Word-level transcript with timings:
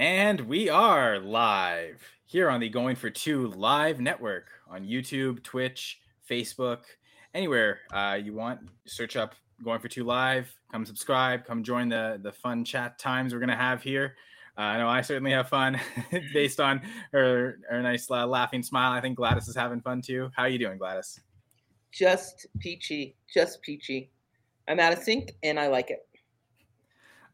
And 0.00 0.40
we 0.40 0.70
are 0.70 1.18
live 1.18 2.02
here 2.24 2.48
on 2.48 2.58
the 2.58 2.70
Going 2.70 2.96
for 2.96 3.10
Two 3.10 3.48
live 3.48 4.00
network 4.00 4.46
on 4.66 4.86
YouTube, 4.86 5.42
Twitch, 5.42 6.00
Facebook, 6.26 6.78
anywhere 7.34 7.80
uh, 7.92 8.18
you 8.18 8.32
want. 8.32 8.60
Search 8.86 9.16
up 9.16 9.34
Going 9.62 9.78
for 9.78 9.88
Two 9.88 10.04
live. 10.04 10.50
Come 10.72 10.86
subscribe. 10.86 11.44
Come 11.44 11.62
join 11.62 11.90
the 11.90 12.18
the 12.22 12.32
fun 12.32 12.64
chat 12.64 12.98
times 12.98 13.34
we're 13.34 13.40
gonna 13.40 13.54
have 13.54 13.82
here. 13.82 14.16
Uh, 14.56 14.62
I 14.62 14.78
know 14.78 14.88
I 14.88 15.02
certainly 15.02 15.32
have 15.32 15.50
fun 15.50 15.78
based 16.32 16.60
on 16.60 16.80
her 17.12 17.58
her 17.68 17.82
nice 17.82 18.10
uh, 18.10 18.26
laughing 18.26 18.62
smile. 18.62 18.92
I 18.92 19.02
think 19.02 19.18
Gladys 19.18 19.48
is 19.48 19.54
having 19.54 19.82
fun 19.82 20.00
too. 20.00 20.30
How 20.34 20.44
are 20.44 20.48
you 20.48 20.58
doing, 20.58 20.78
Gladys? 20.78 21.20
Just 21.92 22.46
peachy, 22.58 23.16
just 23.30 23.60
peachy. 23.60 24.10
I'm 24.66 24.80
out 24.80 24.94
of 24.94 25.00
sync 25.00 25.36
and 25.42 25.60
I 25.60 25.66
like 25.66 25.90
it. 25.90 26.06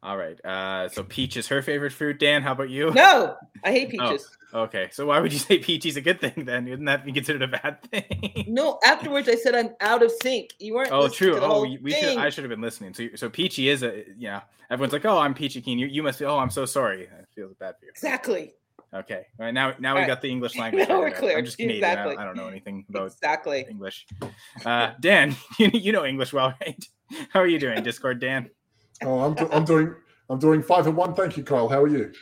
All 0.07 0.17
right. 0.17 0.43
Uh, 0.45 0.89
so 0.89 1.03
peach 1.03 1.37
is 1.37 1.49
her 1.49 1.63
favorite 1.63 1.93
fruit. 1.93 2.21
Dan, 2.21 2.41
how 2.41 2.53
about 2.53 2.71
you? 2.71 2.93
No, 2.93 3.35
I 3.65 3.73
hate 3.73 3.91
peaches. 3.91 4.37
Oh, 4.53 4.61
okay. 4.63 4.89
So 4.93 5.07
why 5.07 5.19
would 5.19 5.33
you 5.33 5.41
say 5.41 5.59
peach 5.59 5.85
is 5.85 5.97
a 5.97 6.01
good 6.01 6.21
thing 6.21 6.45
then? 6.45 6.65
Wouldn't 6.67 6.87
that 6.87 7.05
be 7.05 7.11
considered 7.11 7.43
a 7.43 7.49
bad 7.49 7.83
thing? 7.83 8.45
No, 8.47 8.79
afterwards 8.87 9.29
I 9.29 9.35
said 9.35 9.57
I'm 9.57 9.71
out 9.81 10.05
of 10.05 10.13
sync. 10.23 10.55
You 10.61 10.75
weren't. 10.75 10.93
Oh, 10.93 11.09
true. 11.09 11.41
Oh, 11.41 11.63
we, 11.63 11.79
we 11.79 11.91
should. 11.91 12.19
I 12.19 12.31
should 12.31 12.45
have 12.45 12.51
been 12.51 12.61
listening. 12.61 12.95
So, 12.95 13.09
so 13.17 13.29
peachy 13.29 13.69
is 13.69 13.83
a 13.83 14.05
yeah. 14.17 14.43
Everyone's 14.71 14.93
like, 14.93 15.05
oh, 15.05 15.19
I'm 15.19 15.35
peachy 15.35 15.61
keen. 15.61 15.77
You, 15.77 15.89
you 15.89 16.05
must 16.05 16.21
be. 16.21 16.25
Oh, 16.25 16.39
I'm 16.39 16.51
so 16.51 16.67
sorry. 16.67 17.03
It 17.03 17.27
feels 17.35 17.55
bad 17.55 17.75
for 17.81 17.87
you. 17.87 17.91
Exactly. 17.91 18.55
Okay. 18.95 19.27
All 19.41 19.47
right. 19.47 19.53
Now, 19.53 19.75
now 19.81 19.95
we 19.95 20.03
right. 20.03 20.07
got 20.07 20.23
the 20.23 20.31
English 20.31 20.57
language. 20.59 20.89
Now 20.89 21.01
we're 21.01 21.11
clear. 21.11 21.37
I'm 21.37 21.45
just 21.45 21.59
Canadian. 21.59 21.83
I- 21.83 21.89
Exactly. 21.89 22.17
I, 22.17 22.25
don't 22.25 22.37
know 22.37 22.47
anything 22.47 22.85
about 22.89 23.09
Exactly. 23.09 23.67
English. 23.69 24.07
Uh, 24.65 24.93
Dan, 25.01 25.35
you, 25.59 25.71
you 25.73 25.93
know 25.93 26.05
English 26.05 26.33
well, 26.33 26.55
right? 26.61 26.85
How 27.31 27.41
are 27.41 27.47
you 27.49 27.59
doing, 27.59 27.83
Discord, 27.83 28.21
Dan? 28.21 28.51
Oh, 29.03 29.21
I'm, 29.21 29.35
do- 29.35 29.49
I'm 29.53 29.65
doing 29.65 29.95
I'm 30.29 30.39
doing 30.39 30.63
five 30.63 30.87
and 30.87 30.97
one. 30.97 31.15
Thank 31.15 31.37
you, 31.37 31.45
Kyle. 31.45 31.69
How 31.69 31.83
are 31.83 31.89
you? 31.89 32.13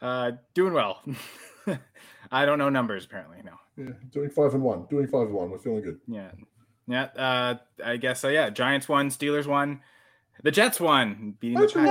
Uh, 0.00 0.32
doing 0.54 0.72
well. 0.72 1.02
I 2.30 2.44
don't 2.46 2.58
know 2.58 2.68
numbers 2.68 3.04
apparently. 3.04 3.38
No. 3.44 3.52
Yeah, 3.76 3.92
doing 4.10 4.30
five 4.30 4.54
and 4.54 4.62
one. 4.62 4.86
Doing 4.90 5.06
five 5.06 5.26
and 5.26 5.34
one. 5.34 5.50
We're 5.50 5.58
feeling 5.58 5.82
good. 5.82 5.98
Yeah. 6.06 6.30
Yeah. 6.86 7.04
Uh, 7.16 7.54
I 7.84 7.96
guess 7.96 8.20
so. 8.20 8.28
Yeah. 8.28 8.50
Giants 8.50 8.88
won. 8.88 9.10
Steelers 9.10 9.46
won. 9.46 9.80
The 10.42 10.50
Jets 10.50 10.80
won. 10.80 11.34
Beating 11.40 11.60
the 11.60 11.66
Packers. 11.66 11.88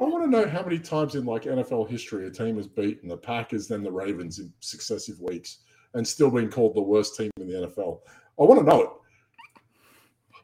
I 0.00 0.04
want 0.04 0.24
to 0.24 0.30
know 0.30 0.48
how 0.48 0.62
many 0.62 0.78
times 0.78 1.14
in 1.14 1.26
like 1.26 1.42
NFL 1.42 1.90
history 1.90 2.26
a 2.26 2.30
team 2.30 2.56
has 2.56 2.66
beaten 2.66 3.08
the 3.08 3.16
Packers, 3.18 3.68
then 3.68 3.82
the 3.82 3.92
Ravens 3.92 4.38
in 4.38 4.50
successive 4.60 5.20
weeks, 5.20 5.58
and 5.92 6.06
still 6.06 6.30
been 6.30 6.50
called 6.50 6.74
the 6.74 6.80
worst 6.80 7.16
team 7.16 7.30
in 7.38 7.46
the 7.48 7.66
NFL. 7.66 8.00
I 8.40 8.44
want 8.44 8.60
to 8.60 8.66
know 8.66 8.80
it. 8.82 8.88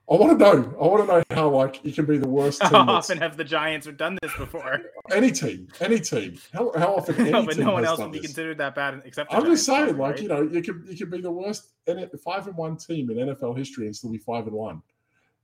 I 0.09 0.15
want 0.15 0.39
to 0.39 0.45
know. 0.45 0.77
I 0.81 0.87
want 0.87 1.03
to 1.03 1.07
know 1.07 1.23
how 1.37 1.49
like 1.49 1.81
you 1.85 1.93
can 1.93 2.05
be 2.05 2.17
the 2.17 2.29
worst 2.29 2.61
team. 2.61 2.71
How 2.71 2.89
often 2.89 3.19
have 3.19 3.37
the 3.37 3.43
Giants 3.43 3.89
done 3.97 4.17
this 4.23 4.33
before? 4.37 4.81
any 5.11 5.33
team, 5.33 5.67
any 5.81 5.99
team. 5.99 6.39
How, 6.53 6.71
how 6.79 6.95
often 6.95 7.17
any 7.19 7.33
no, 7.33 7.45
but 7.45 7.57
team 7.57 7.67
no 7.67 7.73
one 7.73 7.85
else 7.85 7.99
would 7.99 8.13
be 8.13 8.19
this? 8.19 8.29
considered 8.29 8.59
that 8.59 8.77
bad 8.77 9.03
except 9.05 9.35
I'm 9.35 9.45
just 9.45 9.67
Giants, 9.67 9.89
saying, 9.89 9.99
like 9.99 10.13
right? 10.15 10.23
you 10.23 10.29
know, 10.29 10.43
you 10.43 10.63
could 10.63 10.85
you 10.89 10.97
could 10.97 11.11
be 11.11 11.21
the 11.21 11.31
worst 11.31 11.73
in 11.89 12.09
five 12.25 12.47
and 12.47 12.57
one 12.57 12.77
team 12.77 13.11
in 13.11 13.17
NFL 13.17 13.59
history 13.59 13.87
and 13.87 13.97
still 13.97 14.13
be 14.13 14.19
five 14.19 14.47
and 14.47 14.55
one. 14.55 14.81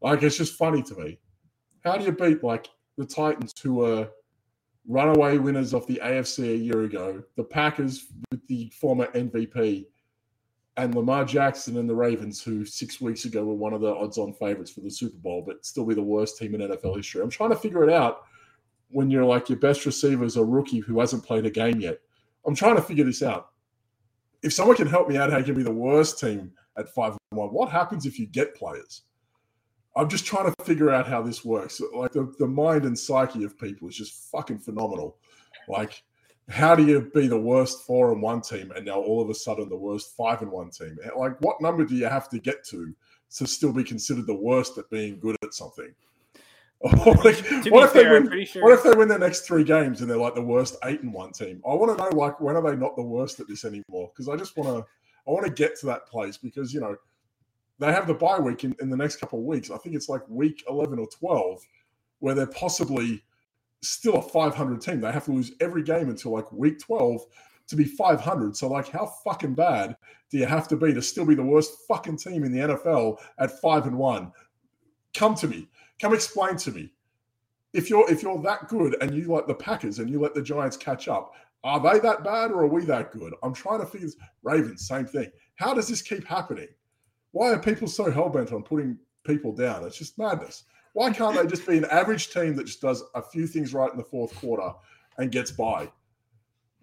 Like 0.01 0.23
it's 0.23 0.37
just 0.37 0.55
funny 0.57 0.83
to 0.83 0.95
me. 0.95 1.19
How 1.85 1.97
do 1.97 2.05
you 2.05 2.13
beat 2.13 2.45
like 2.45 2.69
the 2.97 3.05
Titans, 3.05 3.53
who 3.61 3.75
were 3.75 4.09
runaway 4.87 5.39
winners 5.39 5.75
of 5.75 5.87
the 5.87 6.01
AFC 6.03 6.53
a 6.53 6.57
year 6.57 6.83
ago, 6.83 7.23
the 7.37 7.45
Packers 7.45 8.07
with 8.31 8.47
the 8.47 8.71
former 8.79 9.07
MVP, 9.09 9.87
and 10.77 10.95
Lamar 10.95 11.25
Jackson 11.25 11.77
and 11.77 11.89
the 11.89 11.95
Ravens, 11.95 12.43
who 12.43 12.65
six 12.65 13.01
weeks 13.01 13.25
ago 13.25 13.45
were 13.45 13.55
one 13.55 13.75
of 13.75 13.81
the 13.81 13.95
odds-on 13.95 14.33
favorites 14.35 14.71
for 14.71 14.81
the 14.81 14.91
Super 14.91 15.19
Bowl, 15.19 15.43
but 15.47 15.65
still 15.67 15.85
be 15.85 15.95
the 15.95 16.03
worst 16.03 16.39
team 16.39 16.55
in 16.55 16.63
NFL 16.63 16.97
history? 16.97 17.21
I'm 17.21 17.31
trying 17.31 17.51
to 17.51 17.57
figure 17.57 17.85
it 17.85 17.93
out 17.93 18.23
when 18.89 19.11
you're 19.11 19.25
like 19.25 19.49
your 19.49 19.59
best 19.59 19.85
receiver 19.85 20.25
is 20.25 20.37
a 20.37 20.45
rookie 20.45 20.79
who 20.79 21.01
hasn't 21.01 21.25
played 21.25 21.47
a 21.47 21.51
game 21.51 21.81
yet. 21.81 21.99
I'm 22.47 22.55
trying 22.55 22.77
to 22.77 22.83
figure 22.83 23.05
this 23.05 23.23
out. 23.23 23.51
If 24.43 24.53
someone 24.53 24.77
can 24.77 24.87
help 24.87 25.09
me 25.09 25.17
out 25.17 25.31
how 25.31 25.43
can 25.43 25.55
be 25.55 25.63
the 25.63 25.71
worst 25.71 26.19
team 26.19 26.53
at 26.77 26.89
five 26.89 27.17
and 27.31 27.39
one, 27.39 27.51
what 27.51 27.71
happens 27.71 28.07
if 28.07 28.19
you 28.19 28.27
get 28.27 28.57
players? 28.57 29.03
I'm 29.95 30.09
just 30.09 30.25
trying 30.25 30.53
to 30.53 30.65
figure 30.65 30.91
out 30.91 31.07
how 31.07 31.23
this 31.23 31.45
works. 31.45 31.81
Like 31.95 32.13
the, 32.13 32.33
the 32.39 32.47
mind 32.47 32.87
and 32.87 32.99
psyche 32.99 33.45
of 33.45 33.59
people 33.59 33.89
is 33.89 33.97
just 33.97 34.31
fucking 34.31 34.59
phenomenal. 34.59 35.19
Like, 35.69 36.03
how 36.49 36.75
do 36.75 36.85
you 36.85 37.11
be 37.15 37.27
the 37.27 37.41
worst 37.41 37.87
four 37.87 38.13
and 38.13 38.21
one 38.21 38.41
team 38.41 38.73
and 38.73 38.85
now 38.85 39.01
all 39.01 39.23
of 39.23 39.31
a 39.31 39.35
sudden 39.35 39.69
the 39.69 39.77
worst 39.77 40.17
five 40.17 40.43
and 40.43 40.51
one 40.51 40.71
team? 40.71 40.97
Like, 41.17 41.41
what 41.41 41.61
number 41.61 41.85
do 41.85 41.95
you 41.95 42.07
have 42.07 42.29
to 42.31 42.39
get 42.39 42.65
to 42.67 42.95
to 43.37 43.47
still 43.47 43.73
be 43.73 43.85
considered 43.85 44.27
the 44.27 44.35
worst 44.35 44.77
at 44.79 44.91
being 44.91 45.19
good 45.19 45.37
at 45.43 45.55
something? 45.55 45.95
like, 46.83 47.23
what 47.23 47.37
if 47.85 47.93
they 47.93 48.03
fair, 48.03 48.21
win? 48.21 48.45
sure. 48.45 48.63
What 48.65 48.73
if 48.73 48.83
they 48.83 48.91
win 48.91 49.07
their 49.07 49.19
next 49.19 49.43
three 49.43 49.63
games 49.63 50.01
and 50.01 50.11
they're 50.11 50.17
like 50.17 50.35
the 50.35 50.43
worst 50.43 50.77
eight 50.85 51.01
and 51.03 51.13
one 51.13 51.31
team? 51.31 51.63
I 51.65 51.75
want 51.75 51.97
to 51.97 52.03
know 52.03 52.11
like 52.17 52.41
when 52.41 52.57
are 52.57 52.63
they 52.63 52.77
not 52.77 52.97
the 52.97 53.03
worst 53.03 53.39
at 53.39 53.47
this 53.47 53.65
anymore? 53.65 54.11
Because 54.13 54.29
I 54.29 54.35
just 54.37 54.57
want 54.57 54.69
to 54.69 54.91
I 55.27 55.31
want 55.31 55.47
to 55.47 55.53
get 55.53 55.79
to 55.81 55.87
that 55.87 56.07
place 56.09 56.37
because 56.37 56.75
you 56.75 56.81
know 56.81 56.97
they 57.79 57.93
have 57.93 58.09
the 58.09 58.15
bye 58.15 58.41
week 58.41 58.65
in, 58.65 58.75
in 58.81 58.91
the 58.91 58.97
next 58.97 59.17
couple 59.17 59.39
of 59.39 59.45
weeks. 59.45 59.71
I 59.71 59.79
think 59.79 59.95
it's 59.95 60.09
like 60.09 60.23
week 60.29 60.65
eleven 60.69 60.99
or 60.99 61.07
twelve 61.07 61.63
where 62.19 62.35
they're 62.35 62.47
possibly 62.47 63.23
still 63.83 64.17
a 64.17 64.23
five 64.23 64.55
hundred 64.55 64.81
team. 64.81 65.01
They 65.01 65.13
have 65.13 65.25
to 65.27 65.33
lose 65.33 65.53
every 65.61 65.83
game 65.83 66.09
until 66.09 66.33
like 66.33 66.51
week 66.53 66.79
twelve 66.79 67.23
to 67.69 67.77
be 67.77 67.85
five 67.85 68.21
hundred. 68.21 68.57
So 68.57 68.69
like 68.69 68.89
how 68.89 69.07
fucking 69.25 69.55
bad 69.55 69.97
do 70.31 70.39
you 70.39 70.47
have 70.47 70.69
to 70.69 70.77
be 70.77 70.95
to 70.95 71.03
still 71.03 71.27
be 71.27 71.35
the 71.35 71.43
worst 71.43 71.73
fucking 71.87 72.17
team 72.17 72.45
in 72.45 72.53
the 72.53 72.61
NFL 72.61 73.19
at 73.39 73.61
five 73.61 73.87
and 73.87 73.99
one? 73.99 74.33
Come 75.15 75.35
to 75.37 75.49
me. 75.49 75.69
Come 76.01 76.15
explain 76.15 76.57
to 76.57 76.73
me 76.73 76.93
if 77.73 77.89
you're 77.89 78.11
if 78.11 78.23
you're 78.23 78.41
that 78.43 78.69
good 78.69 78.97
and 79.01 79.15
you 79.15 79.25
like 79.25 79.47
the 79.47 79.55
Packers 79.55 79.99
and 79.99 80.11
you 80.11 80.21
let 80.21 80.35
the 80.35 80.43
Giants 80.43 80.77
catch 80.77 81.09
up, 81.09 81.35
are 81.65 81.81
they 81.81 81.99
that 82.01 82.25
bad 82.25 82.51
or 82.51 82.63
are 82.63 82.67
we 82.67 82.85
that 82.85 83.13
good? 83.13 83.35
I'm 83.43 83.55
trying 83.55 83.81
to 83.81 83.87
figure 83.87 84.07
this. 84.07 84.17
Ravens, 84.43 84.87
same 84.87 85.07
thing. 85.07 85.31
How 85.57 85.75
does 85.75 85.89
this 85.89 86.03
keep 86.03 86.27
happening? 86.27 86.69
Why 87.33 87.53
are 87.53 87.59
people 87.59 87.89
so 87.89 88.11
hell 88.11 88.29
bent 88.29 88.53
on 88.53 88.63
putting 88.63 88.99
people 89.25 89.53
down? 89.53 89.85
It's 89.85 89.97
just 89.97 90.19
madness. 90.19 90.65
Why 90.95 91.11
can't 91.13 91.35
they 91.37 91.47
just 91.47 91.67
be 91.67 91.79
an 91.79 91.87
average 91.87 92.31
team 92.33 92.55
that 92.57 92.65
just 92.65 92.81
does 92.81 93.03
a 93.15 93.23
few 93.23 93.47
things 93.47 93.73
right 93.73 93.91
in 93.91 93.97
the 93.97 94.05
fourth 94.05 94.35
quarter 94.37 94.73
and 95.19 95.31
gets 95.31 95.51
by? 95.51 95.91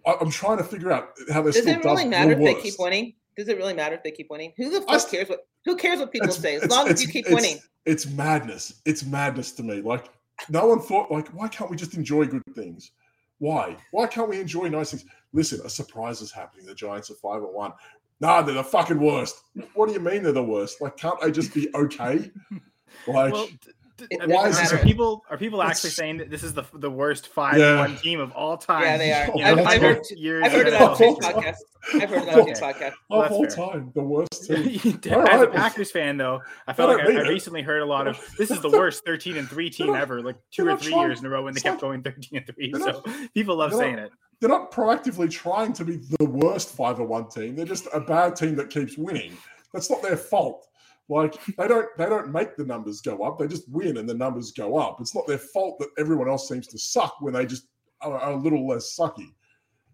I- 0.06 0.16
I'm 0.20 0.30
trying 0.30 0.58
to 0.58 0.64
figure 0.64 0.90
out 0.92 1.10
how 1.32 1.42
they're 1.42 1.52
Does 1.52 1.62
still 1.62 1.74
it 1.74 1.84
really 1.84 2.02
dubbed 2.04 2.10
matter 2.10 2.34
the 2.34 2.42
if 2.42 2.56
they 2.56 2.62
keep 2.62 2.74
winning? 2.78 3.14
Does 3.36 3.48
it 3.48 3.56
really 3.56 3.74
matter 3.74 3.94
if 3.94 4.02
they 4.02 4.10
keep 4.10 4.28
winning? 4.30 4.52
Who 4.56 4.70
the 4.70 4.80
fuck 4.80 4.94
s- 4.96 5.10
cares 5.10 5.28
what 5.28 5.46
who 5.64 5.76
cares 5.76 6.00
what 6.00 6.10
people 6.10 6.28
It's- 6.28 6.42
say? 6.42 6.56
As 6.56 6.62
it's- 6.64 6.76
long 6.76 6.88
as 6.88 7.02
you 7.02 7.08
keep 7.08 7.26
it's- 7.26 7.34
winning. 7.34 7.60
It's 7.86 8.06
madness. 8.06 8.80
It's 8.84 9.04
madness 9.04 9.52
to 9.52 9.62
me. 9.62 9.80
Like 9.80 10.08
no 10.48 10.66
one 10.66 10.80
thought, 10.80 11.10
like, 11.10 11.28
why 11.28 11.48
can't 11.48 11.70
we 11.70 11.76
just 11.76 11.94
enjoy 11.94 12.26
good 12.26 12.42
things? 12.54 12.90
Why? 13.38 13.76
Why 13.92 14.06
can't 14.06 14.28
we 14.28 14.40
enjoy 14.40 14.68
nice 14.68 14.90
things? 14.90 15.04
Listen, 15.32 15.60
a 15.64 15.70
surprise 15.70 16.20
is 16.20 16.32
happening. 16.32 16.66
The 16.66 16.74
Giants 16.74 17.10
are 17.10 17.14
five 17.14 17.42
and 17.42 17.54
one. 17.54 17.72
Nah, 18.20 18.42
they're 18.42 18.54
the 18.56 18.64
fucking 18.64 19.00
worst. 19.00 19.42
What 19.74 19.86
do 19.86 19.94
you 19.94 20.00
mean 20.00 20.22
they're 20.22 20.32
the 20.32 20.42
worst? 20.42 20.80
Like, 20.82 20.96
can't 20.98 21.18
they 21.20 21.30
just 21.30 21.54
be 21.54 21.68
okay? 21.74 22.30
Like, 23.06 23.32
well, 23.32 23.46
d- 23.46 23.52
d- 23.64 23.70
It 23.70 23.74
I 24.20 24.26
mean, 24.26 24.36
why 24.36 24.42
are, 24.44 24.48
is 24.48 24.58
this 24.58 24.72
are 24.72 24.78
people 24.78 25.24
are 25.30 25.36
people 25.36 25.60
It's- 25.60 25.76
actually 25.78 25.90
saying 25.90 26.16
that 26.18 26.30
this 26.30 26.42
is 26.42 26.54
the 26.54 26.64
the 26.74 26.90
worst 26.90 27.28
five 27.28 27.58
Yeah. 27.58 27.78
one 27.78 27.96
team 27.96 28.20
of 28.20 28.32
all 28.32 28.56
time? 28.56 28.82
Yeah, 28.82 28.96
they 28.98 29.12
are. 29.12 29.26
You 29.36 29.44
I've- 29.44 29.56
know, 29.56 29.64
I've 29.64 29.80
heard- 29.80 30.02
years 30.16 30.44
I've 30.44 30.52
heard 30.52 30.66
of 30.66 30.72
that 30.72 30.80
a 30.82 30.84
on 30.84 30.90
row. 30.90 30.96
his 30.96 31.16
podcast. 31.18 31.56
I've 31.94 32.10
heard 32.10 32.18
of 32.20 32.26
that 32.26 32.40
on 32.40 32.48
his 32.48 32.60
podcast. 32.60 32.92
Well, 33.08 33.22
of 33.22 33.28
that's 33.30 33.56
all 33.56 33.66
fair. 33.66 33.72
time, 33.80 33.92
the 33.94 34.02
worst 34.02 34.44
team. 34.46 35.00
As 35.06 35.12
All 35.12 35.42
a. 35.42 35.46
Packers 35.48 35.90
fan, 35.90 36.16
though, 36.18 36.40
I 36.66 36.72
felt 36.72 36.90
like 36.96 37.06
I, 37.08 37.20
I 37.24 37.28
recently 37.28 37.62
heard 37.62 37.82
a 37.82 37.86
lot 37.86 38.06
of 38.06 38.18
this 38.38 38.50
is 38.50 38.60
the 38.60 38.70
worst 38.70 39.04
thirteen 39.04 39.36
and 39.36 39.48
three 39.48 39.70
team 39.70 39.94
ever, 39.94 40.20
like 40.22 40.36
two 40.50 40.68
or 40.68 40.76
three 40.76 40.92
trying- 40.92 41.06
years 41.08 41.20
in 41.20 41.26
a 41.26 41.30
row 41.30 41.42
when 41.44 41.54
they 41.54 41.60
kept 41.60 41.80
going 41.80 42.02
thirteen 42.02 42.38
and 42.38 42.46
three. 42.54 42.70
they're 42.72 42.80
So 42.94 43.02
people 43.34 43.56
love 43.56 43.72
saying 43.72 43.96
not- 43.96 44.06
it. 44.06 44.12
They're 44.40 44.48
not 44.48 44.72
proactively 44.72 45.30
trying 45.30 45.74
to 45.74 45.84
be 45.84 45.96
the 46.18 46.24
worst 46.24 46.74
five 46.74 46.98
and 46.98 47.08
one 47.08 47.28
team. 47.28 47.56
They're 47.56 47.66
just 47.66 47.88
a 47.92 48.00
bad 48.00 48.36
team 48.36 48.54
that 48.56 48.70
keeps 48.70 48.96
winning. 48.96 49.36
That's 49.74 49.90
not 49.90 50.00
their 50.02 50.16
fault. 50.16 50.66
Like 51.10 51.44
they 51.56 51.66
don't 51.66 51.88
they 51.98 52.06
don't 52.06 52.30
make 52.30 52.56
the 52.56 52.64
numbers 52.64 53.00
go 53.00 53.22
up. 53.24 53.36
They 53.38 53.48
just 53.48 53.68
win 53.68 53.96
and 53.96 54.08
the 54.08 54.14
numbers 54.14 54.52
go 54.52 54.76
up. 54.78 55.00
It's 55.00 55.14
not 55.14 55.26
their 55.26 55.38
fault 55.38 55.80
that 55.80 55.88
everyone 55.98 56.28
else 56.28 56.48
seems 56.48 56.68
to 56.68 56.78
suck 56.78 57.16
when 57.20 57.34
they 57.34 57.44
just 57.44 57.66
are, 58.00 58.16
are 58.16 58.32
a 58.32 58.36
little 58.36 58.66
less 58.66 58.96
sucky. 58.96 59.34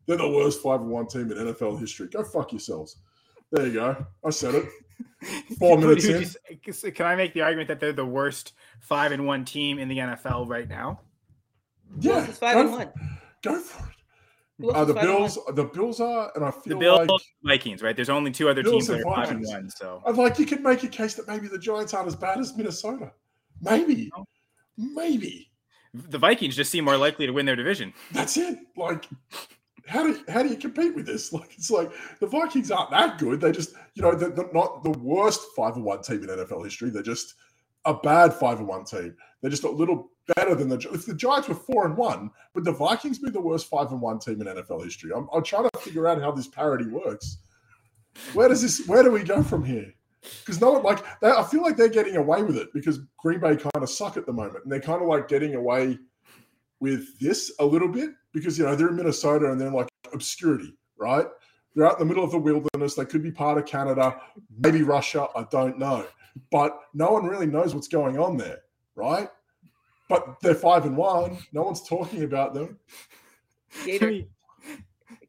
They're 0.06 0.18
the 0.18 0.28
worst 0.28 0.62
five 0.62 0.82
and 0.82 0.90
one 0.90 1.06
team 1.06 1.32
in 1.32 1.38
NFL 1.38 1.80
history. 1.80 2.08
Go 2.08 2.22
fuck 2.22 2.52
yourselves. 2.52 2.98
There 3.50 3.66
you 3.66 3.72
go. 3.72 4.06
I 4.24 4.30
said 4.30 4.56
it. 4.56 4.68
Four 5.58 5.78
minutes 5.78 6.04
in. 6.04 6.22
just- 6.62 6.94
Can 6.94 7.06
I 7.06 7.16
make 7.16 7.32
the 7.32 7.40
argument 7.40 7.68
that 7.68 7.80
they're 7.80 7.92
the 7.94 8.04
worst 8.04 8.52
five 8.80 9.10
and 9.12 9.26
one 9.26 9.44
team 9.46 9.78
in 9.78 9.88
the 9.88 9.96
NFL 9.98 10.48
right 10.48 10.68
now? 10.68 11.00
Who 12.02 12.12
else 12.12 12.26
Yeah, 12.26 12.30
is 12.30 12.38
five 12.38 12.54
go 12.54 12.60
and 12.60 12.70
one? 12.72 12.92
Go 13.42 13.58
for 13.60 13.88
it. 13.88 13.95
Who 14.58 14.70
Uh, 14.70 14.84
the 14.84 14.94
five 14.94 15.04
and 15.04 15.12
one? 15.12 15.20
Bills, 15.22 15.38
the 15.54 15.64
Bills 15.64 16.00
are, 16.00 16.32
and 16.34 16.44
I 16.44 16.50
The 16.50 16.60
feel 16.70 16.78
Bills, 16.78 17.08
like 17.08 17.20
Vikings, 17.44 17.82
right? 17.82 17.94
There's 17.94 18.08
only 18.08 18.30
two 18.30 18.48
other 18.48 18.62
Bills 18.62 18.72
teams 18.72 18.86
that 18.88 18.96
and 18.98 19.04
are 19.06 19.14
five 19.14 19.30
and 19.30 19.44
one. 19.46 19.70
So 19.70 20.02
I'd 20.06 20.16
like 20.16 20.38
you 20.38 20.46
could 20.46 20.62
make 20.62 20.82
a 20.82 20.88
case 20.88 21.14
that 21.14 21.28
maybe 21.28 21.48
the 21.48 21.58
Giants 21.58 21.92
aren't 21.94 22.08
as 22.08 22.16
bad 22.16 22.38
as 22.38 22.56
Minnesota. 22.56 23.12
Maybe, 23.60 24.10
maybe 24.76 25.50
the 25.94 26.18
Vikings 26.18 26.56
just 26.56 26.70
seem 26.70 26.84
more 26.84 26.96
likely 26.96 27.26
to 27.26 27.32
win 27.32 27.46
their 27.46 27.56
division. 27.56 27.92
that's 28.12 28.36
it. 28.36 28.58
Like, 28.76 29.06
how 29.86 30.02
do 30.04 30.18
how 30.28 30.42
do 30.42 30.48
you 30.48 30.56
compete 30.56 30.94
with 30.94 31.06
this? 31.06 31.32
Like, 31.32 31.52
it's 31.54 31.70
like 31.70 31.92
the 32.20 32.26
Vikings 32.26 32.70
aren't 32.70 32.90
that 32.90 33.18
good. 33.18 33.40
They 33.40 33.52
just, 33.52 33.74
you 33.94 34.02
know, 34.02 34.14
they're, 34.14 34.30
they're 34.30 34.52
not 34.52 34.82
the 34.84 34.90
worst 34.90 35.40
five 35.54 35.76
and 35.76 35.84
one 35.84 36.02
team 36.02 36.22
in 36.22 36.28
NFL 36.30 36.64
history. 36.64 36.90
They're 36.90 37.02
just 37.02 37.34
a 37.84 37.94
bad 37.94 38.34
five 38.34 38.58
and 38.58 38.66
one 38.68 38.84
team. 38.84 39.14
They're 39.46 39.52
just 39.52 39.62
a 39.62 39.70
little 39.70 40.10
better 40.34 40.56
than 40.56 40.68
the. 40.68 40.76
If 40.92 41.06
the 41.06 41.14
Giants 41.14 41.46
were 41.46 41.54
four 41.54 41.86
and 41.86 41.96
one, 41.96 42.32
would 42.54 42.64
the 42.64 42.72
Vikings 42.72 43.20
be 43.20 43.30
the 43.30 43.40
worst 43.40 43.68
five 43.68 43.92
and 43.92 44.00
one 44.00 44.18
team 44.18 44.40
in 44.40 44.48
NFL 44.48 44.82
history? 44.82 45.12
I'm, 45.14 45.28
I'm 45.32 45.44
trying 45.44 45.70
to 45.72 45.78
figure 45.78 46.08
out 46.08 46.20
how 46.20 46.32
this 46.32 46.48
parity 46.48 46.88
works. 46.88 47.38
Where 48.32 48.48
does 48.48 48.60
this? 48.60 48.88
Where 48.88 49.04
do 49.04 49.12
we 49.12 49.22
go 49.22 49.44
from 49.44 49.64
here? 49.64 49.94
Because 50.40 50.60
no 50.60 50.72
one 50.72 50.82
like 50.82 51.04
they, 51.20 51.30
I 51.30 51.44
feel 51.44 51.62
like 51.62 51.76
they're 51.76 51.88
getting 51.88 52.16
away 52.16 52.42
with 52.42 52.56
it 52.56 52.72
because 52.74 52.98
Green 53.18 53.38
Bay 53.38 53.54
kind 53.54 53.70
of 53.76 53.88
suck 53.88 54.16
at 54.16 54.26
the 54.26 54.32
moment, 54.32 54.64
and 54.64 54.72
they're 54.72 54.80
kind 54.80 55.00
of 55.00 55.06
like 55.06 55.28
getting 55.28 55.54
away 55.54 55.96
with 56.80 57.16
this 57.20 57.52
a 57.60 57.64
little 57.64 57.86
bit 57.86 58.10
because 58.32 58.58
you 58.58 58.64
know 58.64 58.74
they're 58.74 58.88
in 58.88 58.96
Minnesota 58.96 59.52
and 59.52 59.60
they're 59.60 59.70
like 59.70 59.86
obscurity, 60.12 60.76
right? 60.98 61.26
They're 61.76 61.86
out 61.86 62.00
in 62.00 62.08
the 62.08 62.12
middle 62.12 62.24
of 62.24 62.32
the 62.32 62.38
wilderness. 62.40 62.96
They 62.96 63.04
could 63.04 63.22
be 63.22 63.30
part 63.30 63.58
of 63.58 63.66
Canada, 63.66 64.20
maybe 64.58 64.82
Russia. 64.82 65.28
I 65.36 65.46
don't 65.52 65.78
know, 65.78 66.04
but 66.50 66.80
no 66.94 67.12
one 67.12 67.26
really 67.26 67.46
knows 67.46 67.76
what's 67.76 67.86
going 67.86 68.18
on 68.18 68.36
there, 68.36 68.62
right? 68.96 69.28
But 70.08 70.36
they're 70.40 70.54
five 70.54 70.84
and 70.84 70.96
one. 70.96 71.38
No 71.52 71.62
one's 71.62 71.86
talking 71.86 72.22
about 72.22 72.54
them. 72.54 72.78
Gator. 73.84 74.20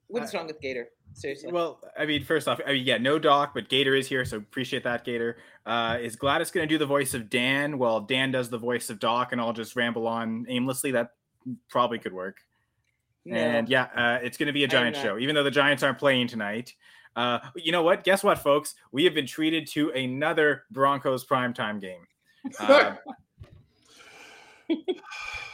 What's 0.08 0.34
wrong 0.34 0.48
with 0.48 0.62
Gator? 0.62 0.90
Seriously. 1.14 1.52
Well, 1.52 1.80
I 1.98 2.06
mean, 2.06 2.24
first 2.24 2.48
off, 2.48 2.62
I 2.66 2.74
mean, 2.74 2.86
yeah, 2.86 3.00
no 3.00 3.18
Doc, 3.18 3.54
but 3.56 3.70
Gator 3.70 3.96
is 3.96 4.08
here, 4.08 4.24
so 4.24 4.38
appreciate 4.38 4.84
that, 4.84 5.04
Gator. 5.04 5.38
Uh, 5.66 5.98
is 6.00 6.16
Gladys 6.16 6.52
going 6.52 6.68
to 6.68 6.72
do 6.72 6.78
the 6.78 6.86
voice 6.86 7.16
of 7.16 7.28
Dan? 7.28 7.80
Well, 7.80 8.02
Dan 8.02 8.32
does 8.32 8.52
the 8.52 8.60
voice 8.60 8.92
of 8.92 9.00
Doc, 9.00 9.32
and 9.32 9.42
I'll 9.42 9.52
just 9.52 9.76
ramble 9.76 10.06
on 10.06 10.46
aimlessly. 10.48 10.92
That 10.92 11.14
probably 11.70 11.98
could 11.98 12.14
work. 12.14 12.38
No. 13.26 13.36
And 13.36 13.68
yeah, 13.68 13.88
uh, 13.96 14.20
it's 14.22 14.38
going 14.38 14.48
to 14.48 14.54
be 14.54 14.64
a 14.64 14.68
I'm 14.68 14.70
Giant 14.70 14.96
show, 14.96 15.18
even 15.18 15.34
though 15.34 15.44
the 15.44 15.52
Giants 15.52 15.82
aren't 15.82 15.98
playing 15.98 16.28
tonight. 16.28 16.76
Uh, 17.16 17.40
you 17.56 17.72
know 17.72 17.82
what? 17.82 18.04
Guess 18.04 18.24
what, 18.24 18.38
folks? 18.38 18.76
We 18.92 19.04
have 19.06 19.16
been 19.16 19.26
treated 19.26 19.68
to 19.70 19.90
another 19.90 20.66
Broncos 20.72 21.26
primetime 21.26 21.82
game. 21.82 22.08
Uh, 22.62 22.96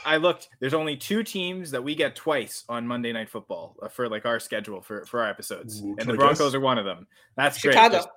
I 0.06 0.18
looked. 0.18 0.50
There's 0.60 0.74
only 0.74 0.98
two 0.98 1.24
teams 1.24 1.71
that 1.71 1.83
we 1.83 1.95
get 1.95 2.15
twice 2.15 2.63
on 2.68 2.88
Monday 2.88 3.12
Night 3.13 3.30
Football 3.30 3.75
uh, 3.81 3.88
for 3.88 4.10
like 4.10 4.25
our 4.25 4.39
schedule 4.39 4.81
for 4.81 5.06
for 5.06 5.21
our 5.21 5.30
episodes, 5.30 5.81
Ooh, 5.81 5.95
and 6.00 6.10
the 6.10 6.13
Broncos 6.15 6.39
guess? 6.39 6.56
are 6.56 6.60
one 6.60 6.77
of 6.77 6.86
them. 6.86 7.07
That's 7.36 7.57
Chicago. 7.57 7.89
great. 7.89 7.98
Just- 8.00 8.10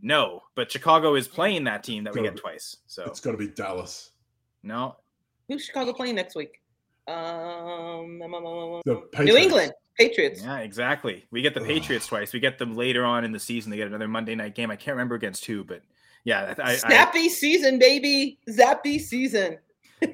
no, 0.00 0.42
but 0.54 0.70
Chicago 0.70 1.14
is 1.14 1.26
playing 1.28 1.64
that 1.64 1.82
team 1.84 2.04
that 2.04 2.14
we 2.14 2.22
get 2.22 2.34
be- 2.34 2.40
twice. 2.40 2.76
So 2.86 3.04
It's 3.04 3.20
got 3.20 3.30
to 3.32 3.36
be 3.38 3.48
Dallas. 3.48 4.10
no, 4.62 4.96
Who's 5.48 5.64
Chicago 5.64 5.92
playing 5.92 6.16
next 6.16 6.34
week? 6.34 6.60
Um, 7.06 8.20
um, 8.22 8.34
um, 8.34 8.46
um, 8.46 8.82
The 8.84 9.24
New 9.24 9.36
England 9.36 9.72
Patriots. 9.98 10.42
yeah, 10.42 10.58
exactly. 10.58 11.26
We 11.30 11.42
get 11.42 11.54
the 11.54 11.60
Ugh. 11.60 11.66
Patriots 11.66 12.06
twice. 12.06 12.32
We 12.32 12.40
get 12.40 12.58
them 12.58 12.74
later 12.76 13.04
on 13.04 13.24
in 13.24 13.32
the 13.32 13.38
season. 13.38 13.70
They 13.70 13.76
get 13.76 13.86
another 13.88 14.08
Monday 14.08 14.34
night 14.34 14.54
game. 14.54 14.70
I 14.70 14.76
can't 14.76 14.94
remember 14.94 15.14
against 15.14 15.44
who, 15.46 15.64
but 15.64 15.82
yeah, 16.24 16.54
I, 16.58 16.72
I, 16.72 16.76
Snappy 16.76 17.28
season, 17.28 17.78
baby. 17.78 18.38
Zappe 18.48 19.00
season. 19.00 19.58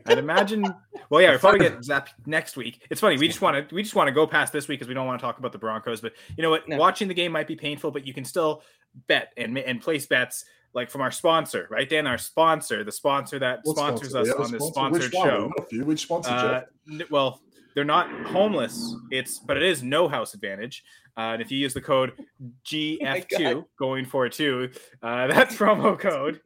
I'd 0.06 0.18
imagine. 0.18 0.64
Well, 1.08 1.20
yeah, 1.20 1.30
we'll 1.30 1.38
probably 1.38 1.60
get 1.60 1.82
Zap 1.84 2.08
next 2.26 2.56
week. 2.56 2.86
It's 2.90 3.00
funny. 3.00 3.16
We 3.18 3.26
just 3.28 3.40
want 3.42 3.68
to 3.68 3.74
we 3.74 3.82
just 3.82 3.94
want 3.94 4.08
to 4.08 4.12
go 4.12 4.26
past 4.26 4.52
this 4.52 4.68
week 4.68 4.78
because 4.78 4.88
we 4.88 4.94
don't 4.94 5.06
want 5.06 5.18
to 5.20 5.24
talk 5.24 5.38
about 5.38 5.52
the 5.52 5.58
Broncos. 5.58 6.00
But 6.00 6.12
you 6.36 6.42
know 6.42 6.50
what? 6.50 6.68
No. 6.68 6.76
Watching 6.76 7.08
the 7.08 7.14
game 7.14 7.32
might 7.32 7.46
be 7.46 7.56
painful, 7.56 7.90
but 7.90 8.06
you 8.06 8.14
can 8.14 8.24
still 8.24 8.62
bet 9.08 9.32
and 9.36 9.56
and 9.58 9.80
place 9.80 10.06
bets 10.06 10.44
like 10.72 10.88
from 10.90 11.00
our 11.00 11.10
sponsor, 11.10 11.66
right? 11.70 11.88
Dan, 11.88 12.06
our 12.06 12.18
sponsor, 12.18 12.84
the 12.84 12.92
sponsor 12.92 13.38
that 13.40 13.60
What 13.64 13.76
sponsors 13.76 14.10
sponsor? 14.10 14.30
us 14.30 14.36
Yeah, 14.38 14.44
on 14.44 14.52
this 14.52 14.66
sponsor. 14.68 15.00
sponsored 15.00 15.02
Which 15.02 15.12
show. 15.12 15.52
A 15.58 15.62
few. 15.66 15.84
Which 15.84 16.00
sponsor, 16.02 16.30
Uh, 16.30 16.62
well, 17.10 17.40
they're 17.74 17.84
not 17.84 18.08
homeless. 18.26 18.94
It's 19.10 19.38
but 19.40 19.56
it 19.56 19.62
is 19.64 19.82
no 19.82 20.06
house 20.08 20.34
advantage. 20.34 20.84
Uh, 21.16 21.32
and 21.34 21.42
if 21.42 21.50
you 21.50 21.58
use 21.58 21.74
the 21.74 21.80
code 21.80 22.12
GF2 22.66 23.54
God. 23.54 23.64
going 23.78 24.04
for 24.06 24.28
two, 24.28 24.70
uh, 25.02 25.26
that's 25.28 25.56
promo 25.56 25.98
code. 25.98 26.40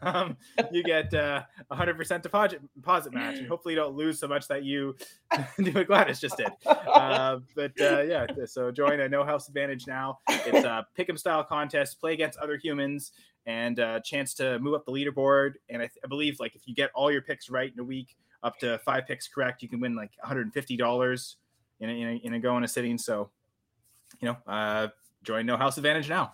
Um, 0.10 0.38
you 0.72 0.82
get 0.82 1.12
uh, 1.12 1.42
100% 1.70 2.22
deposit 2.22 2.60
deposit 2.74 3.12
match, 3.12 3.38
and 3.38 3.46
hopefully 3.46 3.74
you 3.74 3.80
don't 3.80 3.94
lose 3.94 4.18
so 4.18 4.26
much 4.26 4.48
that 4.48 4.64
you 4.64 4.96
do 5.62 5.72
what 5.72 5.86
Gladys 5.88 6.18
just 6.20 6.38
did. 6.38 6.48
Uh, 6.66 7.40
but 7.54 7.78
uh, 7.80 8.00
yeah, 8.00 8.26
so 8.46 8.70
join 8.70 9.00
a 9.00 9.08
no 9.08 9.24
house 9.24 9.48
advantage 9.48 9.86
now. 9.86 10.18
It's 10.28 10.64
a 10.64 10.86
pick'em 10.98 11.18
style 11.18 11.44
contest, 11.44 12.00
play 12.00 12.14
against 12.14 12.38
other 12.38 12.56
humans, 12.56 13.12
and 13.46 13.78
a 13.78 14.00
chance 14.02 14.32
to 14.34 14.58
move 14.58 14.74
up 14.74 14.86
the 14.86 14.92
leaderboard. 14.92 15.54
And 15.68 15.82
I, 15.82 15.86
th- 15.86 15.98
I 16.04 16.08
believe 16.08 16.40
like 16.40 16.54
if 16.54 16.66
you 16.66 16.74
get 16.74 16.90
all 16.94 17.10
your 17.10 17.22
picks 17.22 17.50
right 17.50 17.70
in 17.72 17.78
a 17.78 17.84
week, 17.84 18.16
up 18.42 18.58
to 18.60 18.78
five 18.78 19.06
picks 19.06 19.28
correct, 19.28 19.62
you 19.62 19.68
can 19.68 19.80
win 19.80 19.94
like 19.94 20.12
150 20.20 20.76
dollars 20.76 21.36
in 21.78 21.90
a, 21.90 21.92
in 21.92 22.08
a 22.08 22.12
in 22.26 22.34
a 22.34 22.40
go 22.40 22.56
in 22.56 22.64
a 22.64 22.68
sitting. 22.68 22.96
So, 22.98 23.30
you 24.20 24.28
know, 24.28 24.36
uh, 24.46 24.88
join 25.22 25.46
No 25.46 25.56
House 25.56 25.76
Advantage 25.76 26.08
now. 26.08 26.32